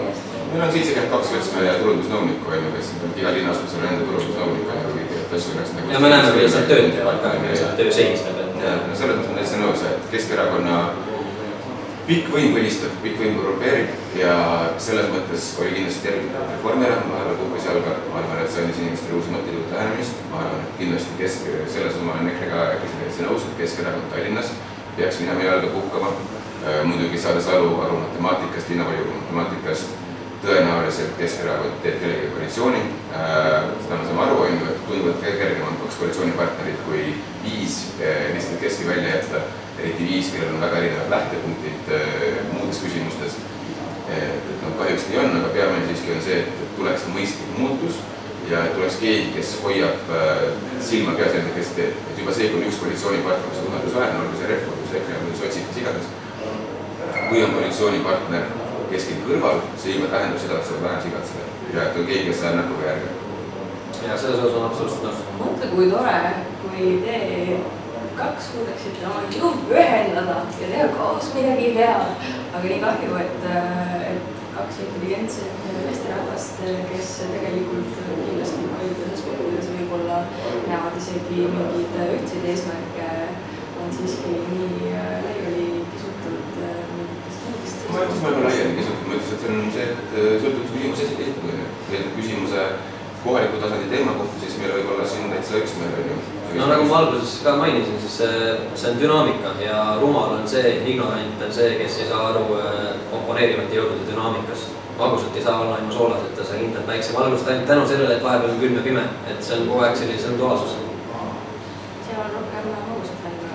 meil 0.53 0.64
on 0.64 0.72
seitsekümmend 0.72 1.12
kaks 1.12 1.32
võtsme 1.34 1.72
turundusnõunikku 1.82 2.53
on 2.53 2.62
ju, 2.64 2.70
kes 2.76 2.93
iga 3.20 3.32
linnasusel 3.36 3.82
on 3.82 3.89
enda 3.91 4.07
turundusnõunik 4.09 4.70
on 4.72 4.78
ju, 4.80 5.07
asju 5.36 5.54
üles 5.56 5.74
nagu. 5.76 5.92
ja 5.92 6.00
me 6.00 6.08
näeme, 6.12 6.32
kuidas 6.36 6.56
nad 6.56 6.70
tööd 6.70 6.88
teevad 6.94 7.20
ka, 7.22 7.34
kuidas 7.42 7.62
nad 7.66 7.76
töö 7.80 7.92
seisneb, 7.92 8.40
et. 8.44 8.56
no 8.88 8.96
selles 8.96 9.18
mõttes 9.18 9.30
ma 9.30 9.38
täitsa 9.38 9.60
nõus, 9.62 9.84
et 9.90 10.10
Keskerakonna 10.12 10.78
pikk 12.08 12.30
võim 12.32 12.54
põlistab, 12.56 12.94
pikk 13.04 13.20
võim 13.20 13.36
korrumpeerib 13.36 14.16
ja 14.16 14.32
selles 14.80 15.10
mõttes 15.12 15.50
oli 15.60 15.74
kindlasti 15.76 16.06
tervitatav 16.06 16.54
Reformierakond 16.54 17.12
vahepeal 17.12 17.36
kukkus 17.42 17.68
jalga, 17.68 17.98
ma 18.08 18.22
arvan, 18.22 18.40
et 18.44 18.54
see 18.54 18.64
andis 18.64 18.80
inimestele 18.80 19.18
uusi 19.18 19.34
mõtteid, 19.34 19.60
uut 19.60 19.74
lähenemist, 19.76 20.24
ma 20.32 20.40
arvan, 20.46 20.64
et 20.64 20.80
kindlasti 20.80 21.18
Kesk, 21.20 21.52
selles 21.74 22.00
ma 22.06 22.16
olen 22.16 22.32
EKRE-ga 22.32 22.64
täitsa 22.80 23.28
nõus, 23.28 23.44
et 23.44 23.60
Keskerakond 23.60 24.08
Tallinnas 24.14 24.54
peaks 24.96 25.20
minema 25.20 25.44
jalga 25.44 25.72
puhkama, 25.74 26.14
äh, 26.64 26.80
muidugi 26.88 27.20
saades 27.20 27.52
aru, 27.52 27.74
aru 27.84 28.00
matemaatikast, 28.06 28.72
linnavolikogu 28.72 29.20
matemaatikast 29.20 30.07
tõenäoliselt 30.43 31.16
Keskerakond 31.18 31.80
teeb 31.82 31.99
kellegagi 32.03 32.32
koalitsiooni 32.34 32.80
äh,, 33.16 33.70
seda 33.82 33.99
me 33.99 34.07
saame 34.07 34.24
aru, 34.24 34.43
on 34.45 34.53
ju, 34.55 34.66
et 34.70 34.82
tunduvalt 34.86 35.22
kergem 35.24 35.64
on 35.66 35.78
kaks 35.82 35.99
koalitsioonipartnerit 36.03 36.84
kui 36.86 37.07
viis 37.45 37.78
äh, 37.99 38.28
lihtsalt 38.34 38.61
keski 38.62 38.86
välja 38.89 39.16
jätta, 39.16 39.43
eriti 39.78 40.11
viis, 40.11 40.30
kellel 40.34 40.55
on 40.55 40.62
väga 40.62 40.82
erinevad 40.82 41.11
lähtepunktid 41.16 41.91
äh, 41.97 42.39
muudes 42.53 42.82
küsimustes. 42.84 43.41
et 44.09 44.62
noh, 44.62 44.70
kahjuks 44.78 45.03
nii 45.11 45.18
on, 45.20 45.34
aga 45.36 45.49
peamine 45.53 45.89
siiski 45.91 46.14
on 46.14 46.22
see, 46.24 46.39
et 46.41 46.70
tuleks 46.76 47.03
mõistlik 47.12 47.51
muutus 47.59 47.99
ja 48.49 48.62
et 48.64 48.72
tuleks 48.72 48.97
keegi, 49.03 49.34
kes 49.34 49.51
hoiab 49.64 50.14
äh, 50.16 50.47
silma 50.80 51.12
peal 51.18 51.28
selle, 51.34 51.51
kes 51.59 51.74
teeb, 51.76 51.99
et 52.12 52.22
juba 52.22 52.32
see, 52.32 52.49
kui 52.49 52.62
on 52.62 52.70
üks 52.70 52.78
koalitsioonipartner, 52.84 53.51
mis 53.51 53.61
on 53.61 53.68
usaldusväärne, 53.74 54.22
olgu 54.22 54.41
see 54.41 54.49
Reform, 54.55 54.78
olgu 54.78 54.89
see 54.89 55.03
EKRE, 55.03 55.18
olgu 55.18 55.34
see 55.34 55.43
sotsid, 55.43 55.68
mis 55.68 55.82
iganes, 55.82 56.09
kui 57.28 57.45
on 57.45 57.55
koalitsioonipartner 57.59 58.49
keskil 58.93 59.24
kõrval, 59.26 59.62
see 59.76 59.97
juba 59.97 60.12
tähendab 60.12 60.41
seda, 60.43 60.59
et 60.59 60.68
sa 60.68 60.76
pead 60.76 60.86
vähem 60.86 61.03
sigatseda 61.07 61.49
ja 61.74 61.89
et 61.89 61.99
on 62.01 62.07
keegi, 62.09 62.28
kes 62.30 62.45
läheb 62.45 62.61
näpuga 62.62 62.86
järge. 62.91 63.09
ja 64.07 64.18
selles 64.18 64.41
osas 64.41 64.57
on 64.57 64.66
absoluutselt 64.68 65.05
nõus. 65.05 65.26
mõtle, 65.43 65.70
kui 65.74 65.91
tore, 65.91 66.18
kui 66.62 66.86
te 67.05 67.18
kaks 68.18 68.49
suudaksite 68.53 69.07
oma 69.07 69.22
jõud 69.34 69.70
ühendada 69.74 70.41
ja 70.61 70.72
teha 70.72 70.89
koos 70.97 71.30
midagi 71.36 71.74
head. 71.76 72.26
aga 72.55 72.64
nii 72.64 72.80
kahju, 72.86 73.20
et, 73.24 73.49
et 74.12 74.39
kaks 74.57 74.81
intelligentset 74.86 75.66
meesterahvast, 75.85 76.65
kes 76.93 77.12
tegelikult 77.35 78.01
kindlasti 78.24 78.70
paljudes 78.73 79.12
aspektides 79.19 79.70
võib-olla 79.74 80.23
näevad 80.66 80.97
isegi 80.98 81.44
mingeid 81.52 82.01
ühtseid 82.16 82.48
eesmärke, 82.55 83.10
on 83.78 83.93
siiski 83.94 84.35
nii 84.35 84.94
laiali 84.97 85.38
ma 87.93 88.05
ütleks, 88.05 88.23
ole 88.28 88.44
laiali 88.44 88.77
kisutatud, 88.77 89.09
ma 89.09 89.16
ütleks, 89.16 89.32
et 89.32 89.43
see 89.43 89.51
on 89.55 89.73
see, 89.74 89.89
et 89.93 90.16
äh, 90.20 90.32
sõltub, 90.43 90.65
küsimuse 90.73 91.05
ju. 91.09 91.19
esitad 91.89 92.16
küsimuse 92.16 92.65
kohaliku 93.24 93.60
tasandi 93.62 93.89
teema 93.90 94.16
kohta, 94.19 94.40
siis 94.43 94.59
meil 94.60 94.74
võib 94.77 94.90
olla 94.94 95.06
siin 95.09 95.31
täitsa 95.32 95.60
üksmeel, 95.62 95.94
on 96.01 96.10
ju. 96.12 96.19
no 96.59 96.69
nagu 96.70 96.89
ma 96.90 96.98
alguses 97.02 97.39
ka 97.44 97.55
mainisin, 97.60 98.01
siis 98.02 98.19
see, 98.23 98.56
see 98.78 98.90
on 98.93 99.01
dünaamika 99.02 99.55
ja 99.62 99.78
rumal 100.02 100.36
on 100.36 100.48
see, 100.48 100.74
ignorant 100.93 101.47
on 101.47 101.55
see, 101.55 101.70
kes 101.81 102.01
ei 102.02 102.10
saa 102.10 102.28
aru 102.32 102.44
äh, 102.59 102.90
oponeerivate 103.20 103.81
jõudude 103.81 104.10
dünaamikast. 104.10 104.77
magusat 104.98 105.36
ei 105.36 105.43
saa 105.43 105.60
olla 105.62 105.77
ilma 105.78 105.93
soolaseta, 105.94 106.44
sa 106.44 106.56
hindad 106.59 106.86
päikse 106.86 107.12
valgust 107.15 107.48
ainult 107.48 107.69
tänu 107.70 107.86
sellele, 107.86 108.16
et 108.16 108.24
vahepeal 108.24 108.56
on 108.56 108.60
külm 108.62 108.81
ja 108.81 108.82
pime, 108.82 109.05
et 109.31 109.44
see 109.47 109.60
on 109.60 109.69
kogu 109.69 109.85
aeg 109.86 109.97
selline, 109.97 110.19
see 110.19 110.32
on 110.32 110.40
duaalsus. 110.40 110.74
seal 112.09 112.24
on 112.24 112.35
rohkem 112.40 112.73
magusat 112.74 113.24
välja 113.24 113.48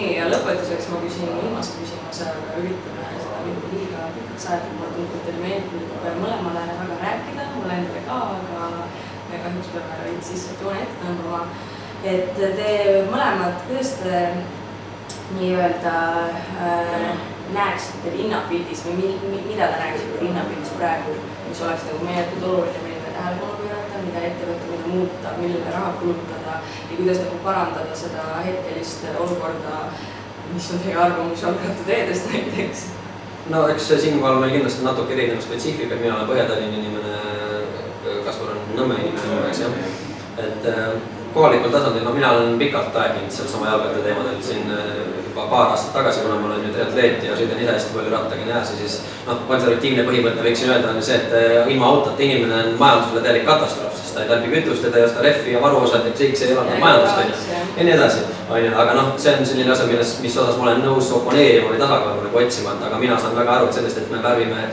nii, 0.00 0.16
ja 0.16 0.28
lõpetuseks 0.30 0.88
ma 0.90 1.00
küsin 1.04 1.32
viimase 1.36 1.76
küsimuse, 1.78 2.28
aga 2.32 2.60
üritame 2.60 3.08
seda 3.20 3.40
mitte 3.46 3.72
liiga 3.74 4.06
pikaks 4.16 4.46
ajada, 4.48 4.70
mulle 4.76 4.92
tundub, 4.94 5.16
et 5.18 5.26
teile 5.26 5.42
meeldib 5.44 6.06
mõlemale 6.22 6.62
väga 6.70 7.00
rääkida, 7.02 7.48
mulle 7.56 7.76
endale 7.80 8.04
ka, 8.06 8.20
aga 8.38 8.70
me 9.30 9.42
kahjuks 9.44 9.74
peame 9.74 9.98
veits 10.04 10.32
sissejoone 10.32 10.86
ette 10.86 11.02
tõmbama. 11.04 11.42
et 12.12 12.32
te 12.38 12.70
mõlemad, 13.10 13.60
kuidas 13.66 13.92
te 14.00 14.22
nii-öelda 15.36 15.96
äh, 16.66 17.10
näeksite 17.54 18.14
linnapildis 18.14 18.84
või 18.86 18.96
mi, 19.00 19.10
mi, 19.28 19.42
mida 19.50 19.68
te 19.68 19.82
näeksite 19.82 20.24
linnapildis 20.24 20.72
praegu, 20.78 21.18
mis 21.48 21.62
oleks 21.66 21.86
nagu 21.90 22.06
meeletult 22.06 22.48
oluline, 22.50 22.89
tähelepanu 23.20 23.58
pöörata, 23.60 24.04
mida 24.04 24.22
ette 24.28 24.48
võtta, 24.48 24.70
mida 24.70 24.94
muuta, 24.94 25.34
millele 25.40 25.74
raha 25.74 25.92
kulutada 26.00 26.56
ja 26.62 26.96
kuidas 26.96 27.20
nagu 27.24 27.42
parandada 27.44 27.98
seda 28.02 28.24
hetkelist 28.46 29.04
olukorda, 29.26 29.76
mis 30.54 30.70
on 30.72 30.82
teie 30.84 30.96
arvamus 30.96 31.44
jalgrattateedest 31.44 32.32
näiteks? 32.32 32.86
no 33.52 33.66
eks 33.68 33.88
siinkohal 33.88 34.40
meil 34.40 34.56
kindlasti 34.56 34.84
natuke 34.86 35.16
erinev 35.16 35.40
spetsiifika, 35.44 35.98
mina 36.00 36.16
olen 36.16 36.28
Põhja-Tallinna 36.30 36.82
inimene, 36.82 37.14
Kaspar 38.24 38.54
on 38.54 38.60
Nõmme 38.76 39.00
inimene, 39.02 39.40
eks 39.50 39.64
jah. 39.64 39.80
et 40.40 40.68
äh, 40.70 41.19
kohalikul 41.34 41.70
tasandil, 41.70 42.04
no 42.04 42.12
mina 42.14 42.32
olen 42.34 42.58
pikalt 42.58 42.96
aeg-ajalt 42.96 43.32
sellesama 43.32 43.68
jalgratta 43.70 44.02
teemadel 44.04 44.38
siin 44.42 44.70
äh, 44.74 45.20
juba 45.28 45.46
paar 45.50 45.70
aastat 45.70 45.92
tagasi, 45.94 46.24
kuna 46.24 46.40
ma 46.40 46.48
olen 46.48 46.64
nüüd 46.64 46.74
triatleet 46.74 47.22
ja 47.24 47.36
sõidan 47.38 47.62
ise 47.62 47.76
hästi 47.76 47.94
palju 47.94 48.12
rattaga 48.14 48.42
nii 48.42 48.54
edasi, 48.54 48.78
siis 48.80 48.96
noh, 49.28 49.38
konservatiivne 49.50 50.06
põhimõte 50.08 50.42
võiksin 50.46 50.72
öelda, 50.72 50.90
on 50.90 51.06
see, 51.06 51.20
et 51.20 51.36
äh, 51.38 51.70
ilma 51.70 51.92
autota 51.92 52.26
inimene 52.26 52.58
on 52.64 52.74
majandusele 52.82 53.24
täielik 53.26 53.46
katastroof, 53.46 53.94
sest 54.00 54.18
ta 54.18 54.26
ei 54.26 54.32
tarbi 54.32 54.52
kütust 54.56 54.86
ja 54.86 54.90
ta 54.90 55.00
ei 55.00 55.06
osta 55.06 55.24
rehvi 55.26 55.54
ja 55.54 55.62
varuosad 55.62 56.10
ja 56.10 56.14
kõik 56.18 56.36
see 56.40 56.50
elavdab 56.50 56.82
majandust, 56.82 57.22
on 57.22 57.30
ju. 57.30 57.64
ja 57.78 57.88
nii 57.88 57.96
edasi, 57.96 58.28
on 58.50 58.64
ju, 58.64 58.76
aga 58.84 58.98
noh, 58.98 59.12
see 59.22 59.36
on 59.38 59.50
selline 59.52 59.74
asi, 59.76 59.90
milles, 59.92 60.14
mis 60.26 60.38
osas 60.42 60.58
ma 60.58 60.70
olen 60.70 60.86
nõus 60.88 61.14
oponeerima 61.14 61.70
või 61.70 61.82
tasakaalu 61.84 62.26
nagu 62.26 62.42
otsima, 62.42 62.74
et 62.74 62.88
aga 62.90 63.02
mina 63.06 63.22
saan 63.22 63.38
väga 63.38 63.60
aru 63.60 63.74
sellest, 63.78 64.02
et 64.02 64.10
me 64.10 64.22
värvime 64.24 64.70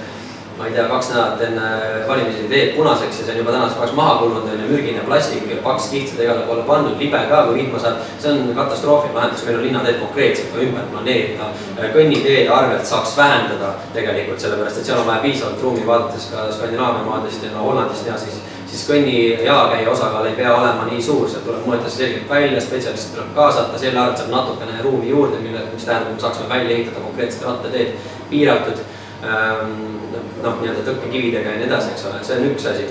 ma 0.58 0.66
ei 0.66 0.74
tea, 0.74 0.88
kaks 0.90 1.10
nädalat 1.14 1.42
enne 1.46 1.68
valimisi 2.08 2.48
teed 2.50 2.74
punaseks 2.76 3.20
ja 3.20 3.26
see 3.26 3.34
on 3.36 3.40
juba 3.44 3.54
tänaseks 3.54 3.78
päevaks 3.78 3.96
maha 4.00 4.16
kulunud, 4.22 4.50
on 4.50 4.64
ju, 4.64 4.70
mürgine 4.72 5.04
plastik, 5.06 5.52
paks 5.64 5.90
kiht 5.92 6.10
seda 6.10 6.26
igale 6.26 6.48
poole 6.50 6.66
pandud, 6.66 6.98
libe 6.98 7.22
ka, 7.30 7.44
kui 7.46 7.60
vihma 7.60 7.82
saab. 7.84 8.02
see 8.20 8.32
on 8.32 8.54
katastroofiline 8.58 9.20
lahendus, 9.20 9.46
meil 9.46 9.60
on 9.60 9.66
linnateed 9.68 10.02
konkreetselt 10.02 10.52
ka 10.54 10.66
ümber 10.66 10.90
planeerida. 10.92 11.52
kõnniteede 11.94 12.50
arvelt 12.50 12.86
saaks 12.90 13.18
vähendada 13.18 13.74
tegelikult, 13.94 14.42
sellepärast 14.42 14.82
et 14.82 14.92
seal 14.92 15.02
on 15.04 15.10
vaja 15.12 15.26
piisavalt 15.28 15.62
ruumi, 15.62 15.88
vaadates 15.88 16.30
ka 16.34 16.52
Skandinaavia 16.52 17.06
maadest 17.06 17.44
ja 17.44 17.54
no 17.54 17.70
Hollandist 17.70 18.08
ja 18.08 18.18
siis 18.18 18.42
siis 18.68 18.84
kõnni 18.90 19.46
jalakäija 19.46 19.90
osakaal 19.90 20.26
ei 20.28 20.36
pea 20.36 20.52
olema 20.54 20.84
nii 20.90 21.02
suur, 21.02 21.30
sealt 21.30 21.46
tuleb 21.48 21.64
mõõta 21.66 21.88
see 21.90 22.04
selgelt 22.04 22.30
välja, 22.30 22.62
spetsialist 22.62 23.14
tuleb 23.14 23.30
kaasata, 23.36 23.80
selle 23.80 24.00
arvelt 24.02 24.20
saab 24.20 24.34
natukene 24.34 24.82
ruumi 24.84 25.10
juurde, 25.10 25.40
mille, 25.40 25.64
mis 25.74 25.88
tähendab, 25.88 26.12
et 26.12 26.20
me 26.20 26.26
saaksime 26.26 26.50
välja 26.50 26.76
ehitada 26.76 27.06
konkreetsed 27.06 27.46
rattateed 27.48 27.96
piiratud 28.30 28.84
noh, 29.22 30.60
nii-öelda 30.62 30.86
tõkkekividega 30.86 31.54
ja 31.54 31.60
nii 31.62 31.70
edasi, 31.70 31.94
eks 31.94 32.08
ole, 32.10 32.24
see 32.26 32.40
on 32.40 32.50
üks 32.52 32.68
asi. 32.72 32.88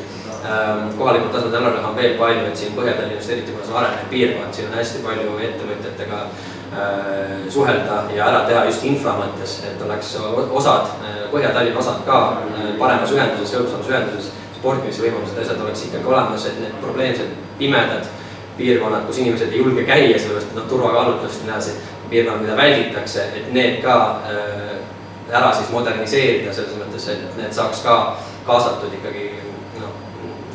Ähm, 0.47 0.93
kohalikul 0.99 1.33
tasandil 1.35 1.59
ära 1.59 1.73
teha 1.75 1.89
on 1.89 1.97
veel 1.97 2.13
palju, 2.21 2.43
et 2.47 2.59
siin 2.61 2.75
Põhja-Tallinnast, 2.77 3.31
eriti 3.35 3.55
kuna 3.55 3.65
see 3.67 3.75
on 3.75 3.79
arenev 3.81 4.11
piirkond, 4.13 4.55
siin 4.55 4.69
on 4.69 4.77
hästi 4.79 5.01
palju 5.03 5.33
ettevõtjatega 5.49 6.21
äh, 6.23 7.33
suhelda 7.51 7.97
ja 8.15 8.29
ära 8.29 8.45
teha 8.47 8.63
just 8.69 8.85
infra 8.87 9.17
mõttes, 9.19 9.57
et 9.67 9.83
oleks 9.83 10.13
osad, 10.61 10.93
Põhja-Tallinna 11.33 11.83
osad 11.83 12.05
ka 12.07 12.21
paremas 12.79 13.17
ühenduses, 13.17 13.57
hõlpsamas 13.59 13.91
ühenduses, 13.91 14.31
sportimisvõimalused, 14.61 15.41
asjad 15.43 15.67
oleks 15.67 15.85
ikkagi 15.89 16.13
olemas, 16.13 16.47
et 16.47 16.63
need 16.63 16.79
probleemsed 16.85 17.35
pimedad 17.59 18.07
piirkonnad, 18.57 19.05
kus 19.09 19.19
inimesed 19.25 19.53
ei 19.53 19.61
julge 19.65 19.85
käia, 19.89 20.15
sellepärast 20.19 20.53
et 20.53 20.59
noh, 20.61 20.69
turvakaalutlust 20.71 21.43
ja 21.43 21.49
nii 21.49 21.57
edasi, 21.57 21.75
piirkonnad, 22.11 22.45
mida 22.45 22.57
välditakse, 22.57 23.27
et 23.37 23.51
need 23.57 23.83
ka 23.85 23.97
äh, 24.31 24.77
ära 25.33 25.53
siis 25.55 25.71
moderniseerida 25.75 26.55
selles 26.55 26.77
mõttes, 26.79 27.09
et 27.11 27.39
need 27.39 27.55
saaks 27.55 27.83
ka 27.85 27.97
kaasatud 28.47 28.95
ikkagi 28.95 29.29
noh, 29.81 29.95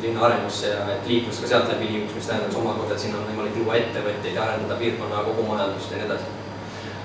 linna 0.00 0.24
arengusse 0.28 0.72
ja 0.72 0.86
et 0.94 1.08
liiklus 1.08 1.42
ka 1.42 1.50
sealt 1.50 1.72
läbi 1.74 1.90
liiguks, 1.90 2.16
mis 2.16 2.30
tähendaks 2.30 2.56
omakorda, 2.56 2.96
et 2.96 3.04
sinna 3.04 3.20
on 3.20 3.28
võimalik 3.28 3.58
luua 3.60 3.76
ettevõtteid 3.80 4.38
ja 4.38 4.46
arendada 4.46 4.80
piirkonna 4.80 5.26
kogu 5.28 5.44
majandust 5.50 5.92
ja 5.92 6.00
nii 6.00 6.08
edasi. 6.08 6.38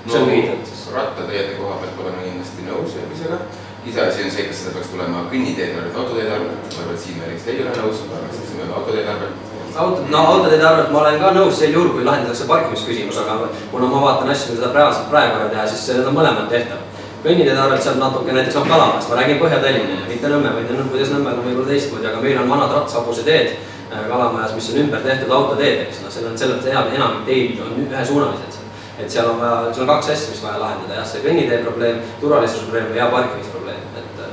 see 0.08 0.20
on 0.22 0.30
lühidalt 0.30 0.70
siis. 0.70 0.86
rattateede 0.94 1.58
koha 1.58 1.76
pealt 1.82 2.00
oleme 2.04 2.24
kindlasti 2.24 2.64
nõus 2.70 2.96
järgmisega. 2.96 3.38
iseasi 3.86 4.24
on 4.24 4.30
see, 4.30 4.48
kas 4.48 4.62
seda 4.62 4.74
peaks 4.78 4.90
tulema 4.94 5.28
kõnniteede 5.32 5.76
arvelt, 5.76 6.00
autoteede 6.00 6.34
arvelt, 6.38 6.72
ma 6.72 6.82
arvan, 6.82 6.94
et 6.94 7.04
siin 7.04 7.20
me 7.20 7.26
näiteks 7.26 7.52
ei 7.52 7.62
ole 7.62 7.76
nõus, 7.76 8.02
ma 8.08 8.16
arvan, 8.16 8.32
et 8.32 8.50
see 8.50 8.64
on 8.64 8.74
autoteede 8.80 9.14
arvelt 9.16 9.56
auto, 9.78 10.04
no 10.08 10.18
autoteede 10.32 10.66
arvelt 10.66 10.92
ma 10.92 11.02
olen 11.04 11.20
ka 11.20 11.32
nõus 11.36 11.60
sel 11.60 11.76
juhul, 11.76 11.92
kui 11.94 12.04
lahendatakse 12.04 12.48
parkimisküsimus, 12.48 13.20
aga 13.22 13.50
kuna 13.70 13.90
ma 13.92 14.00
vaatan 14.06 14.32
asju, 14.32 14.54
mida 14.54 14.64
saab 14.64 14.78
reaalselt 14.80 15.10
praegu 15.12 15.38
ära 15.38 15.50
teha, 15.52 15.66
siis 15.68 15.90
need 15.92 16.08
on 16.08 16.16
mõlemad 16.16 16.48
tehtav 16.52 16.87
kõnniteede 17.22 17.58
arvelt 17.58 17.82
saab 17.82 17.98
natuke 17.98 18.34
näiteks 18.34 18.56
noh, 18.58 18.68
Kalamaast, 18.68 19.10
ma 19.10 19.18
räägin 19.18 19.40
Põhja-Tallinna, 19.40 20.04
mitte 20.06 20.30
Nõmme, 20.30 20.52
vaid 20.54 20.70
Nõmme, 20.70 20.90
kuidas 20.92 21.10
Nõmmel 21.14 21.40
on 21.40 21.46
võib-olla 21.46 21.72
teistmoodi, 21.72 22.06
aga 22.10 22.20
meil 22.22 22.38
on 22.42 22.52
vanad 22.52 22.74
ratsahobuse 22.76 23.24
teed 23.26 23.56
äh, 23.56 24.04
Kalamajas, 24.10 24.54
mis 24.54 24.68
on 24.72 24.80
ümber 24.84 25.02
tehtud 25.06 25.34
autoteedeks, 25.38 26.02
noh, 26.04 26.14
seal 26.14 26.28
on 26.30 26.38
selles 26.38 26.60
mõttes 26.60 26.94
enamik 26.94 27.26
teid 27.26 27.58
on 27.64 27.74
ühesuunalised. 27.86 28.60
et 28.98 29.10
seal 29.10 29.30
on 29.30 29.40
vaja, 29.40 29.58
seal 29.72 29.84
on 29.86 29.90
kaks 29.94 30.12
asja, 30.14 30.30
mis 30.34 30.42
vaja 30.42 30.62
lahendada, 30.62 30.94
jah, 30.98 31.04
see 31.06 31.24
kõnnitee 31.26 31.58
probleem, 31.66 32.00
turvalisuse 32.20 32.64
probleem 32.66 32.96
ja 32.96 33.10
parkimisprobleem, 33.12 33.84
et. 33.98 34.22
Äh, 34.22 34.32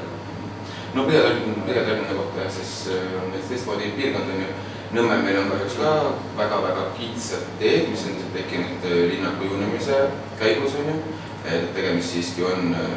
no 0.94 1.10
Põhja-Tallinna, 1.10 1.66
Põhja-Tallinna 1.66 2.22
kohta 2.22 2.46
jah, 2.46 2.56
siis 2.60 2.78
äh, 2.94 3.12
on 3.22 3.30
meil 3.34 3.46
teistmoodi 3.50 3.94
piirkond 3.98 4.34
on 4.38 4.46
ju. 4.46 4.56
Nõmmel 4.96 5.24
meil 5.26 5.38
on 5.42 5.48
kahjuks 5.50 5.74
ka 5.82 5.92
väga-väga 6.38 6.84
kitsad 6.96 7.48
teed, 7.60 7.90
mis 7.92 8.04
on 8.08 8.20
tekkinud 8.32 8.86
linna 9.10 9.34
kujunemise 9.42 9.98
käigus 10.40 10.78
on 10.80 10.92
ju 10.92 11.00
et 11.46 11.68
tegemist 11.76 12.14
siiski 12.14 12.46
on 12.46 12.74
äh, 12.74 12.96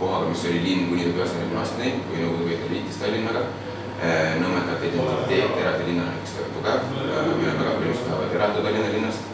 kohaga, 0.00 0.28
mis 0.28 0.44
oli 0.48 0.60
linn 0.64 0.88
kuni 0.90 1.06
üheksakümne 1.12 1.60
aastani, 1.60 1.94
kui 2.08 2.20
Nõukogude 2.20 2.50
Liit 2.50 2.66
liitis 2.72 2.98
Tallinnaga. 3.00 3.46
Äh, 3.96 4.34
Nõmmeka 4.42 4.76
identiteet 4.82 5.56
eraldi 5.62 5.88
linnana 5.88 6.12
on 6.12 6.20
üks 6.20 6.34
väga 6.36 6.50
tugev, 6.56 6.90
äh, 7.06 7.30
meil 7.40 7.52
on 7.54 7.62
väga 7.62 7.72
palju, 7.78 7.94
kes 7.94 8.04
tahavad 8.08 8.36
eralduda 8.38 8.68
Tallinna 8.68 8.92
linnast. 8.98 9.32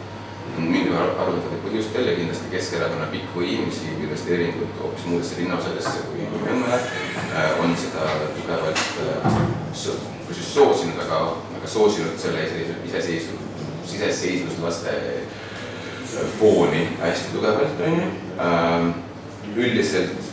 mingil 0.53 0.93
arvutatud 0.93 1.63
põhjustel 1.63 2.05
ja 2.05 2.11
kindlasti 2.13 2.49
Keskerakonna 2.51 3.07
pikk 3.09 3.31
võim, 3.33 3.63
mis 3.65 3.79
viib 3.81 4.03
investeeringud 4.05 4.75
hoopis 4.83 5.07
muudesse 5.09 5.39
linnaosadesse 5.39 6.03
kui 6.11 6.27
Nõmmele, 6.29 6.77
on 7.63 7.73
seda 7.73 8.03
tugevalt 8.35 8.83
just 9.73 10.53
soosinud, 10.53 10.99
aga, 11.07 11.23
aga 11.57 11.71
soosinud 11.73 12.21
selle 12.21 12.45
iseseisvus, 12.85 13.95
iseseisvuslaste 13.95 14.93
fooni 16.39 16.85
hästi 17.01 17.33
tugevalt, 17.35 17.81
on 17.87 17.97
ju 18.01 18.11
Ähm, 18.33 18.93
üldiselt 19.55 20.31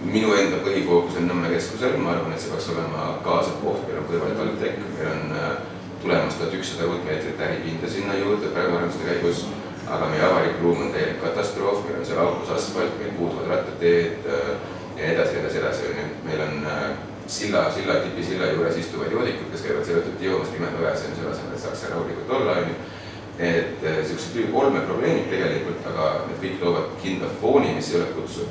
minu 0.00 0.32
enda 0.32 0.62
põhifookus 0.64 1.18
on 1.20 1.26
Nõmme 1.28 1.50
keskusel, 1.52 1.98
ma 2.00 2.14
arvan, 2.14 2.32
et 2.32 2.40
see 2.40 2.52
peaks 2.52 2.70
olema 2.72 3.10
kaasav 3.26 3.58
koht, 3.60 3.82
meil 3.84 3.98
on 4.00 4.06
kõrval 4.08 4.32
TalTech, 4.38 4.78
meil 4.94 5.10
on 5.10 5.34
äh, 5.36 5.50
tulemas 6.00 6.38
tuhat 6.38 6.56
ükssada 6.56 6.88
ruutmeetrit 6.88 7.42
äripinda 7.44 7.90
sinna 7.92 8.16
juurde 8.16 8.54
praegu 8.54 8.78
arenduste 8.78 9.04
käigus, 9.04 9.44
aga 9.84 10.08
meie 10.14 10.24
avalik 10.24 10.62
ruum 10.62 10.80
on 10.86 10.94
täielik 10.96 11.20
katastroof, 11.20 11.84
meil 11.84 12.00
on 12.00 12.08
seal 12.08 12.22
aukus 12.24 12.54
asfalt, 12.56 12.96
meil 13.02 13.12
puuduvad 13.18 13.52
rattateed 13.52 14.32
äh, 14.32 14.50
ja 14.96 15.02
nii 15.02 15.12
edasi, 15.12 15.38
edasi, 15.42 15.60
edasi, 15.60 15.92
on 15.92 16.00
ju. 16.00 16.08
meil 16.30 16.44
on 16.46 16.66
äh, 16.72 16.88
silla, 17.26 17.66
silla, 17.76 18.00
tipisilla 18.06 18.48
juures 18.54 18.80
istuvad 18.80 19.12
joodikud, 19.12 19.52
kes 19.52 19.68
käivad 19.68 19.92
tõttu 19.92 20.30
joomas 20.30 20.56
pimedaväes, 20.56 21.04
selle 21.04 21.36
asemel, 21.36 21.52
et 21.52 21.66
saaks 21.66 21.84
seal 21.84 21.98
rahulikult 21.98 22.36
olla, 22.40 22.56
on 22.64 22.72
ju 22.72 22.80
et 23.38 23.80
niisugused 23.82 24.36
äh, 24.44 24.54
olmeprobleemid 24.54 25.30
tegelikult, 25.32 25.86
aga 25.88 26.08
need 26.28 26.42
kõik 26.42 26.64
loovad 26.64 26.90
kindla 27.02 27.30
fooni, 27.40 27.76
mis 27.78 27.92
ei 27.92 28.00
ole 28.00 28.10
kutsuv. 28.16 28.50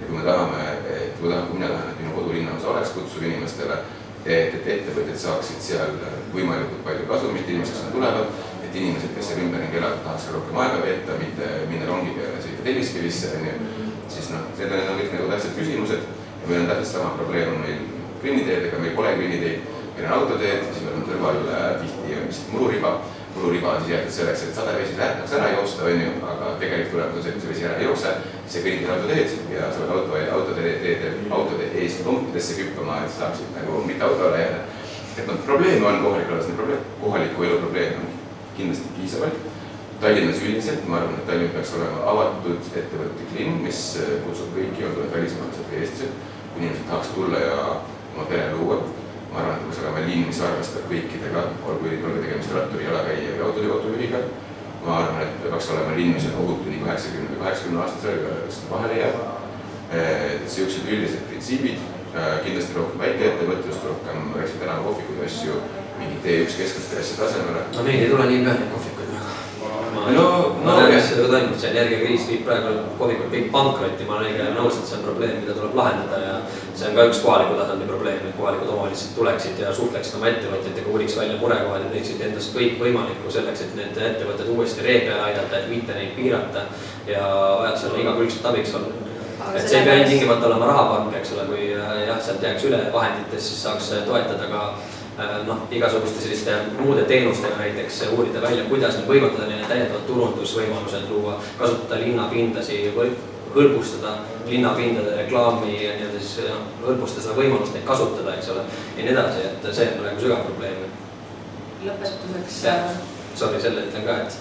ja 0.00 0.06
kui 0.06 0.16
me 0.16 0.24
tahame, 0.26 0.62
et 0.90 1.18
kui 1.20 1.28
tahame, 1.28 1.50
kui 1.50 1.58
mina 1.58 1.68
tahan, 1.74 1.90
et 1.90 2.00
minu 2.00 2.14
kodulinnaosa 2.16 2.72
oleks 2.72 2.94
kutsuv 2.96 3.26
inimestele, 3.28 3.76
et, 4.24 4.56
et 4.56 4.66
ettevõtjad 4.76 5.20
saaksid 5.26 5.60
seal 5.62 5.94
võimalikult 6.32 6.82
palju 6.86 7.06
kasumit, 7.10 7.46
inimesed 7.48 7.76
sinna 7.76 7.92
tulevad, 7.94 8.42
et 8.64 8.74
inimesed, 8.80 9.14
kes 9.14 9.30
seal 9.30 9.44
ümberringi 9.44 9.78
elavad, 9.78 10.02
tahaks 10.06 10.28
rohkem 10.34 10.60
aega 10.64 10.82
veeta, 10.86 11.20
mitte 11.20 11.52
minna 11.70 11.88
rongi 11.90 12.16
peale 12.16 12.38
ja 12.38 12.42
sõita 12.46 12.66
Telliskivisse, 12.66 13.32
on 13.36 13.48
ju, 13.50 13.86
siis 14.16 14.32
noh, 14.32 14.48
need 14.58 14.76
on 14.80 15.00
kõik 15.00 15.16
nagu 15.16 15.30
tähtsad 15.34 15.56
küsimused. 15.58 16.10
Ja 16.42 16.48
meil 16.48 16.64
on 16.64 16.70
täpselt 16.72 16.94
sama 16.96 17.14
probleem 17.18 17.52
on 17.52 17.60
meil 17.62 17.82
kõnniteedega, 18.22 18.80
meil 18.82 18.96
pole 18.96 19.12
kõnniteid, 19.20 19.66
meil 19.94 20.06
on 20.08 20.14
autoteed, 20.16 20.64
siis 20.70 20.86
meil 20.86 20.96
on 20.98 21.04
kõrval 21.06 21.42
äh, 21.46 21.66
tihti 21.82 22.22
vist 22.26 22.48
mururiba 22.54 22.96
kuluriba 23.34 23.68
on 23.72 23.80
siis 23.80 23.90
jäetud 23.90 24.12
selleks, 24.12 24.42
et 24.42 24.54
sadevesi 24.54 24.98
läheks 24.98 25.32
ära 25.38 25.50
joosta, 25.56 25.84
on 25.84 26.00
ju, 26.00 26.10
aga 26.32 26.50
tegelik 26.60 26.90
tulemus 26.92 27.16
on 27.16 27.22
see, 27.22 27.32
et 27.32 27.38
kui 27.38 27.42
see 27.42 27.52
vesi 27.52 27.66
ära 27.68 27.78
ei 27.80 27.86
jookse, 27.88 28.12
siis 28.46 28.54
sa 28.54 28.64
kõnnid 28.66 28.90
autoteed 28.94 29.54
ja 29.54 29.70
sa 29.72 29.80
pead 29.80 29.92
auto, 29.96 30.20
autode 30.36 30.74
teede, 30.82 31.12
autode 31.38 31.68
eest 31.82 32.04
lonkidesse 32.06 32.58
hüppama, 32.60 33.00
et 33.04 33.14
sa 33.14 33.24
saaksid 33.24 33.56
nagu 33.56 33.82
mitte 33.88 34.04
autole 34.08 34.42
jääda. 34.42 34.62
et 35.18 35.26
noh, 35.28 35.40
probleeme 35.46 35.86
on 35.86 36.02
kohalikul 36.04 36.34
alasel 36.34 36.54
probleem, 36.56 36.84
kohaliku 37.00 37.42
elu 37.48 37.58
probleeme 37.60 37.96
on 37.96 38.14
kindlasti 38.56 38.94
piisavalt. 38.96 39.50
Tallinnas 40.00 40.40
üldiselt 40.42 40.88
ma 40.88 40.96
arvan, 40.98 41.18
et 41.20 41.26
Tallinn 41.26 41.52
peaks 41.54 41.74
olema 41.76 42.06
avatud 42.10 42.72
ettevõtlik 42.72 43.36
linn, 43.36 43.60
mis 43.62 43.82
kutsub 44.24 44.56
kõiki, 44.56 44.88
olgu 44.88 45.04
need 45.04 45.14
välismaalased 45.14 45.68
või 45.68 45.82
eestlased, 45.82 46.16
kui 46.54 46.64
inimesed 46.64 46.88
tahaks 46.88 47.12
tulla 47.14 47.44
ja 47.44 47.60
oma 48.16 48.26
pere 48.32 48.48
luua 48.56 48.80
ma 49.32 49.40
arvan, 49.40 49.56
et 49.56 49.64
peaks 49.66 49.80
olema 49.82 50.04
linn, 50.06 50.26
mis 50.28 50.40
arvestab 50.44 50.88
kõikidega, 50.90 51.44
olgu, 51.64 51.92
olgu 51.92 52.20
tegemist 52.20 52.52
ratturi, 52.56 52.84
jalakäija 52.88 53.36
või 53.38 53.70
autojuhiga. 53.76 54.22
ma 54.84 54.96
arvan, 54.98 55.22
et 55.22 55.42
peaks 55.44 55.70
olema 55.72 55.96
linn, 55.96 56.14
mis 56.16 56.28
on 56.28 56.38
ohutu 56.44 56.70
nii 56.70 56.82
kaheksakümne 56.84 57.30
või 57.32 57.42
kaheksakümne 57.44 57.82
aastasele, 57.82 58.36
kes 58.46 58.62
vahele 58.70 59.00
jääb. 59.00 59.20
et 59.92 60.48
siuksed 60.48 60.88
üldised 60.88 61.26
printsiibid, 61.28 61.80
kindlasti 62.44 62.76
rohkem 62.76 63.00
väikeettevõtlust, 63.04 63.84
rohkem 63.88 64.30
väikseid 64.36 64.60
tänavakohvikuid 64.60 65.18
ja 65.20 65.26
asju, 65.28 65.58
mingi 65.98 66.16
T1 66.24 66.56
keskuste 66.60 67.00
asjade 67.00 67.28
asemele. 67.28 67.64
no 67.76 67.82
meil 67.88 68.04
ei 68.04 68.10
tule 68.10 68.26
niipea 68.30 68.54
neid 68.56 68.72
kohvikuid 68.72 68.91
No, 69.92 70.56
ma 70.64 70.72
no 70.72 70.80
jah. 70.80 70.94
mis 70.94 71.04
sellega 71.08 71.28
toimub, 71.32 71.58
see 71.60 71.70
energiakriis 71.72 72.24
viib 72.30 72.44
praegu 72.46 72.72
kohvikud 72.98 73.28
kõik 73.34 73.50
pankrotti, 73.52 74.06
ma 74.08 74.16
olen 74.18 74.30
õige 74.30 74.48
nõus, 74.56 74.78
et 74.78 74.88
see 74.88 74.98
on 74.98 75.04
probleem, 75.06 75.36
mida 75.42 75.56
tuleb 75.58 75.76
lahendada 75.78 76.20
ja 76.22 76.34
see 76.72 76.88
on 76.88 76.96
ka 76.96 77.06
üks 77.10 77.20
kohaliku 77.24 77.58
tasandi 77.60 77.88
probleem, 77.90 78.24
et 78.28 78.38
kohalikud 78.38 78.72
omavalitsused 78.72 79.14
tuleksid 79.18 79.62
ja 79.62 79.74
suhtleksid 79.76 80.18
oma 80.18 80.30
ettevõtjatega, 80.32 80.92
uuriks 80.94 81.18
välja 81.20 81.38
murekohad 81.42 81.86
ja 81.86 81.92
teeksid 81.92 82.24
endast 82.28 82.56
kõik 82.56 82.80
võimalikku 82.80 83.36
selleks, 83.36 83.66
et 83.66 83.76
need 83.78 84.02
ettevõtted 84.10 84.52
uuesti 84.56 84.86
ree 84.86 84.98
peale 85.06 85.28
aidata, 85.28 85.60
et 85.60 85.70
mitte 85.72 85.96
neid 85.98 86.16
piirata 86.16 86.66
ja 87.10 87.28
vajadusel 87.60 88.00
igakülgselt 88.04 88.52
abiks 88.52 88.76
olla 88.80 89.10
et 89.52 89.68
see 89.68 89.80
ei 89.80 89.86
pea 89.86 89.94
ilmtingimata 90.00 90.46
olema 90.46 90.68
rahapank, 90.70 91.14
eks 91.18 91.32
ole, 91.34 91.46
kui 91.50 91.68
äh, 91.74 91.94
jah, 92.06 92.18
sealt 92.22 92.44
jääks 92.46 92.66
üle 92.68 92.78
vahenditest, 92.94 93.48
siis 93.48 93.64
saaks 93.66 93.88
toetada 94.06 94.46
ka 94.52 94.66
noh, 95.46 95.66
igasuguste 95.70 96.20
selliste 96.20 96.56
muude 96.78 97.04
teenustega 97.04 97.58
näiteks 97.58 98.02
äh, 98.02 98.12
uurida 98.16 98.42
välja, 98.42 98.64
kuidas 98.68 98.96
võimaldada 99.08 99.48
neile 99.50 99.68
täiendavad 99.68 100.06
turundusvõimalused 100.08 101.10
luua, 101.10 101.36
kasutada 101.58 102.00
linnapindasi, 102.00 102.80
hõlbustada 103.52 104.14
linnapindade 104.48 105.16
reklaami 105.16 105.74
ja 105.76 105.96
nii-öelda 105.98 106.20
siis 106.20 106.48
noh, 106.48 106.64
hõlbustada 106.86 107.26
seda 107.26 107.36
võimalust 107.36 107.76
neid 107.76 107.84
kasutada, 107.88 108.36
eks 108.38 108.52
ole, 108.54 108.64
ja 108.96 109.04
nii 109.04 109.12
edasi, 109.12 109.44
et 109.50 109.68
see 109.68 109.90
on 109.90 110.00
praegu 110.00 110.24
sügav 110.24 110.46
probleem. 110.48 110.88
lõpetuseks 111.82 112.62
jah, 112.64 112.96
sorry, 113.36 113.60
selle 113.60 113.84
ütlen 113.88 114.08
ka, 114.08 114.18
et 114.24 114.40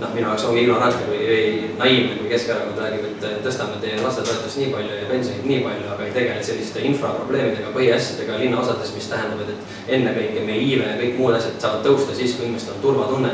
noh, 0.00 0.12
minu 0.12 0.26
jaoks 0.28 0.44
ongi 0.48 0.62
ignorantne 0.64 1.06
või, 1.08 1.20
või 1.30 1.68
naiivne, 1.78 2.16
kui 2.20 2.30
Keskerakond 2.30 2.80
räägib, 2.82 3.04
et 3.08 3.26
tõstame 3.44 3.78
teie 3.80 4.00
lastetoetust 4.02 4.60
nii 4.60 4.72
palju 4.74 4.98
ja 5.00 5.10
pensionit 5.10 5.46
nii 5.48 5.60
palju, 5.64 5.86
aga 5.94 6.06
ei 6.06 6.14
tegele 6.16 6.42
selliste 6.44 6.82
infraprobleemidega, 6.90 7.72
põhiasjadega 7.76 8.40
linnaosades, 8.42 8.92
mis 8.96 9.08
tähendavad, 9.12 9.52
et 9.54 9.94
ennekõike 9.98 10.42
meie 10.48 10.64
iive 10.66 10.90
ja 10.90 10.98
kõik 11.00 11.20
muud 11.20 11.38
asjad 11.38 11.60
saavad 11.64 11.86
tõusta 11.88 12.16
siis, 12.18 12.36
kui 12.36 12.48
inimestel 12.48 12.76
on 12.76 12.82
turvatunne. 12.84 13.32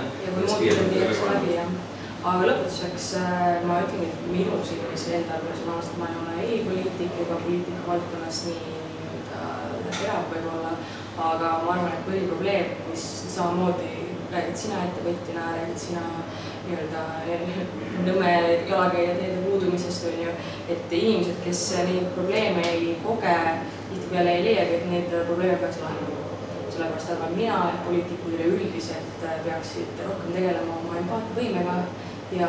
aga 2.22 2.46
lõpetuseks 2.46 3.06
äh, 3.18 3.64
ma 3.66 3.80
ütlengi, 3.82 4.06
et 4.06 4.26
minu 4.30 4.60
silmis 4.62 5.08
endal 5.10 5.42
personaalselt 5.42 5.96
ma 5.98 6.06
ei 6.06 6.20
ole 6.20 6.44
ei 6.46 6.60
poliitik 6.68 7.16
ega 7.24 7.38
poliitika 7.42 7.82
valdkonnas 7.88 8.44
nii 8.46 8.60
nii-öelda 9.32 9.96
teab 9.98 10.30
võib-olla, 10.30 10.76
aga 11.18 11.50
ma 11.64 11.74
arvan, 11.74 11.90
et 11.96 12.06
põhiprobleem, 12.06 12.76
mis 12.86 13.08
samamoodi 13.34 14.01
räägid 14.32 14.56
sina 14.56 14.82
ettevõtjana, 14.86 15.52
räägid 15.58 15.78
sina 15.78 16.02
nii-öelda 16.66 17.02
Nõmme 18.06 18.32
jalakäija 18.68 19.14
teede 19.18 19.42
puudumisest 19.44 20.06
on 20.08 20.20
ju, 20.24 20.34
et 20.72 20.92
inimesed, 20.92 21.38
kes 21.44 21.62
neid 21.86 22.08
probleeme 22.16 22.64
ei 22.70 22.96
koge, 23.04 23.36
tihtipeale 23.90 24.36
ei 24.38 24.44
leiagi, 24.48 24.78
et 24.78 24.90
neid 24.90 25.16
probleeme 25.28 25.58
peaks 25.60 25.82
lahendama 25.84 26.22
sellepärast 26.72 27.10
arvan 27.12 27.34
mina, 27.36 27.58
et 27.68 27.84
poliitikud 27.86 28.32
üleüldiselt 28.38 29.26
peaksid 29.44 30.00
rohkem 30.06 30.32
tegelema 30.32 30.78
oma 30.80 30.96
empaatiavõimega 31.02 31.74
ja 32.32 32.48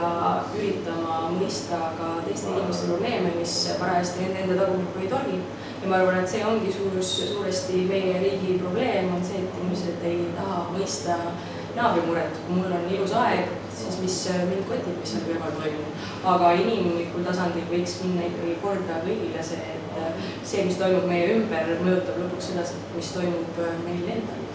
üritama 0.55 1.17
mõista 1.33 1.79
ka 1.97 2.13
teiste 2.27 2.53
inimeste 2.53 2.87
probleeme, 2.87 3.33
mis 3.35 3.55
parajasti 3.81 4.23
nende 4.23 4.45
enda 4.45 4.61
tagumikku 4.61 5.03
ei 5.03 5.09
torgi. 5.11 5.41
ja 5.81 5.89
ma 5.89 5.97
arvan, 5.99 6.21
et 6.21 6.29
see 6.31 6.45
ongi 6.47 6.71
suur, 6.71 6.95
suuresti 7.03 7.81
meie 7.89 8.13
riigi 8.21 8.55
probleem, 8.61 9.11
on 9.15 9.25
see, 9.27 9.41
et 9.43 9.59
inimesed 9.59 10.05
ei 10.07 10.21
taha 10.37 10.61
mõista 10.71 11.17
naabri 11.19 11.52
muret, 11.81 12.37
kui 12.45 12.55
mul 12.55 12.71
on 12.71 12.85
ilus 12.89 13.13
aeg, 13.17 13.49
siis 13.73 13.99
mis 14.01 14.17
mind 14.49 14.67
kotib, 14.69 14.99
mis 14.99 15.13
seal 15.13 15.25
kõrval 15.27 15.55
toimub. 15.57 16.03
aga 16.33 16.51
inimlikul 16.53 17.25
tasandil 17.25 17.65
võiks 17.71 17.97
minna 18.03 18.27
ikkagi 18.27 18.59
korda 18.61 19.01
kõigile 19.05 19.43
see, 19.43 19.73
et 19.73 19.97
see, 20.43 20.65
mis 20.65 20.77
toimub 20.77 21.07
meie 21.09 21.33
ümber, 21.37 21.73
mõjutab 21.81 22.21
lõpuks 22.21 22.51
seda, 22.51 22.67
mis 22.95 23.11
toimub 23.15 23.59
meil 23.87 24.05
endal. 24.17 24.45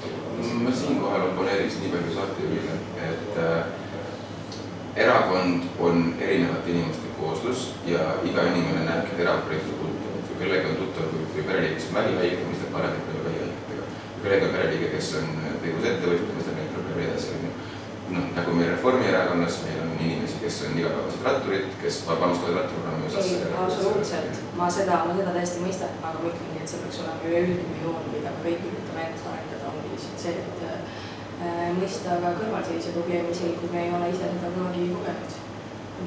ma 0.63 0.71
siinkohal 0.71 1.29
oponeeriks 1.33 1.81
nii 1.83 1.93
palju 1.93 2.15
saatejuhile, 2.15 2.79
et 3.11 3.39
äh, 3.43 3.89
erakond 5.07 5.67
on 5.81 6.15
erinevate 6.21 6.71
inimeste 6.71 7.11
kooslus 7.19 7.73
ja 7.87 8.15
iga 8.27 8.47
inimene 8.53 8.87
näeb, 8.87 9.11
et 9.13 9.25
erakond 9.27 9.59
on 9.59 9.83
tuttav, 9.83 10.23
kui 10.29 10.39
kellega 10.45 10.71
on 10.71 10.81
tuttav 10.85 11.11
või, 11.15 11.47
pereliige, 11.51 11.75
kes 11.75 11.91
on 11.91 11.99
vähihaige, 11.99 12.47
mõistab 12.47 12.75
paremini 12.77 13.07
kui 13.11 13.25
vähihaigetega. 13.27 13.85
kui 14.15 14.25
kellega 14.25 14.47
on 14.47 14.57
pereliige, 14.57 14.93
kes 14.95 15.15
on 15.21 15.33
tegus 15.65 15.91
ettevõtja, 15.93 16.39
probleeme 16.99 17.15
edasi, 17.15 17.29
onju. 17.39 17.51
noh, 18.09 18.25
nagu 18.37 18.53
meil 18.57 18.71
Reformierakonnas, 18.73 19.59
meil 19.65 19.81
on 19.85 19.91
inimesi, 20.01 20.39
kes 20.43 20.63
on 20.67 20.79
igapäevased 20.81 21.25
ratturid, 21.27 21.67
kes 21.83 21.99
panustavad 22.09 22.57
ratturprogrammi 22.57 23.07
osas. 23.07 23.27
ei, 23.27 23.51
absoluutselt, 23.65 24.41
ma 24.57 24.71
seda, 24.73 25.03
ma 25.07 25.17
seda 25.19 25.35
täiesti 25.37 25.65
mõistan, 25.65 25.93
aga 26.03 26.23
ma 26.23 26.33
ütlengi, 26.33 26.63
et 26.63 26.73
see 26.73 26.81
peaks 26.83 27.03
olema 27.05 27.29
üleüldine 27.29 27.83
joon, 27.85 28.09
mida 28.15 28.33
me 28.35 28.45
kõik 28.47 28.67
üritame 28.71 29.05
endas 29.07 29.29
arendada, 29.33 29.71
ongi 29.73 29.93
lihtsalt 29.93 30.25
see, 30.25 30.35
et 30.43 30.61
äh, 30.71 31.71
mõista 31.79 32.19
ka 32.25 32.35
kõrvalseisja 32.41 32.97
probleemi, 32.97 33.35
isegi 33.37 33.61
kui 33.61 33.73
me 33.75 33.85
ei 33.85 33.95
ole 33.99 34.11
ise 34.15 34.33
seda 34.35 34.55
kunagi 34.57 34.91
kogenud. 34.97 35.41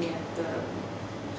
nii 0.01 0.11
et 0.17 0.37
äh, 0.41 0.59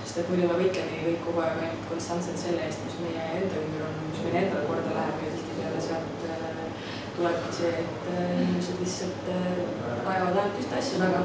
sest 0.05 0.19
et 0.23 0.31
muidu 0.31 0.49
me 0.49 0.61
võitlemegi 0.61 1.05
kõik 1.09 1.23
kogu 1.27 1.43
aeg 1.43 1.61
ainult 1.67 1.87
konstantselt 1.91 2.39
selle 2.39 2.67
eest, 2.69 2.87
mis 2.87 2.99
meie 3.03 3.29
enda 3.41 3.61
ümber 3.67 3.89
on, 3.89 4.03
mis 4.13 4.25
meil 4.27 4.45
endal 4.45 4.67
korda 4.71 4.95
läheb 4.95 5.27
ja 5.27 5.35
tihtipeale 5.35 5.81
sealt 5.91 6.11
äh, 6.21 6.22
tulebki 7.17 7.51
see, 7.57 7.69
et 7.69 8.05
äh, 8.13 8.43
inimesed 8.43 8.77
lihtsalt 8.81 9.25
äh, 9.29 10.11
ajavad 10.11 10.37
ainult 10.43 10.61
ühte 10.61 10.75
asja 10.79 10.97
taga. 11.03 11.21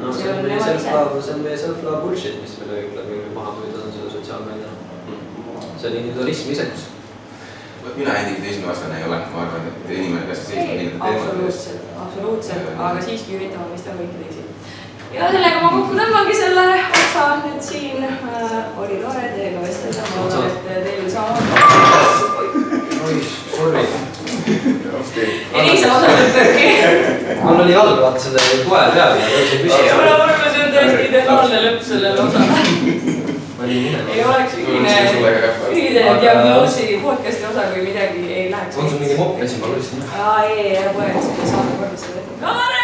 no 0.00 0.12
see 0.12 0.28
on 0.32 0.40
meie 0.46 0.60
self-love, 0.60 1.22
see 1.22 1.34
on 1.34 1.44
meie 1.46 1.58
self-love 1.64 2.00
bullshit, 2.04 2.36
mis 2.42 2.54
meile 2.60 2.74
ütleb, 2.88 3.06
maha 3.36 3.50
püüda 3.58 3.78
on 3.86 3.94
selle 3.96 4.10
sotsiaalmeedia. 4.16 4.70
see 5.78 5.88
on 5.90 5.96
individualism 6.00 6.52
isekus. 6.56 6.82
vot 7.84 7.96
mina 7.96 8.18
individualismi 8.22 8.68
vastane 8.68 8.94
ei 9.00 9.04
ole, 9.08 9.18
ma 9.32 9.42
arvan, 9.46 9.62
et 9.72 9.90
inimene 9.96 10.24
peaks 10.28 10.44
seisma 10.50 10.64
teemade 10.76 11.14
eest. 11.14 11.26
absoluutselt, 11.26 11.82
absoluutselt, 12.06 12.66
aga 12.90 12.98
siiski 13.08 13.30
üritame 13.40 13.66
mõista 13.72 13.96
kõiki 13.98 14.16
teisi. 14.22 14.42
ja 15.16 15.32
sellega 15.32 15.64
ma 15.64 15.74
kokku 15.78 15.92
tõmbangi 16.02 16.38
selle 16.44 16.68
otsa 17.00 17.26
nüüd 17.46 17.60
siin 17.72 17.98
äh,. 18.12 18.78
oli 18.84 19.02
tore 19.02 19.26
teiega 19.34 19.66
vestelda, 19.66 20.02
ma 20.14 20.22
loodan, 20.22 20.48
et 20.52 20.62
teil 20.86 21.12
samamoodi. 21.18 21.56
oi, 23.02 23.14
sorry. 23.58 24.01
Elisa 25.54 25.88
osaleb 25.96 26.30
tõrki. 26.36 26.68
mul 27.42 27.60
oli 27.64 27.72
jalg 27.72 28.00
vaata 28.02 28.20
selle 28.20 28.38
toe 28.64 28.82
peal 28.94 28.96
ja 28.96 29.30
tõusin 29.32 29.64
püsti 29.64 29.86
ja 29.88 29.94
on 29.96 30.08
arvamus, 30.14 30.52
see 30.54 30.64
on 30.66 30.72
tõesti 30.76 31.08
ideaalne 31.08 31.62
lõpp 31.66 31.82
sellele 31.88 32.20
osale. 32.26 32.46
minema. 33.62 34.12
ei 34.14 34.24
oleks 34.24 34.54
ühine 34.58 36.04
Aga- 36.10 36.20
diagnoosi 36.20 37.00
podcast'i 37.02 37.44
osa, 37.50 37.62
kui 37.72 37.82
midagi 37.88 38.22
ei 38.34 38.50
läheks. 38.50 38.76
on 38.76 38.90
sul 38.90 38.98
mingi 38.98 39.18
mopp 39.18 39.38
luistasin? 39.38 40.02
aa, 40.18 40.38
ei, 40.44 40.60
ei, 40.60 40.76
ära 40.82 40.94
põe, 40.98 41.10
see 41.26 41.50
saab 41.50 41.74
korda 41.78 41.96
seda. 42.06 42.26
Kaare! 42.40 42.81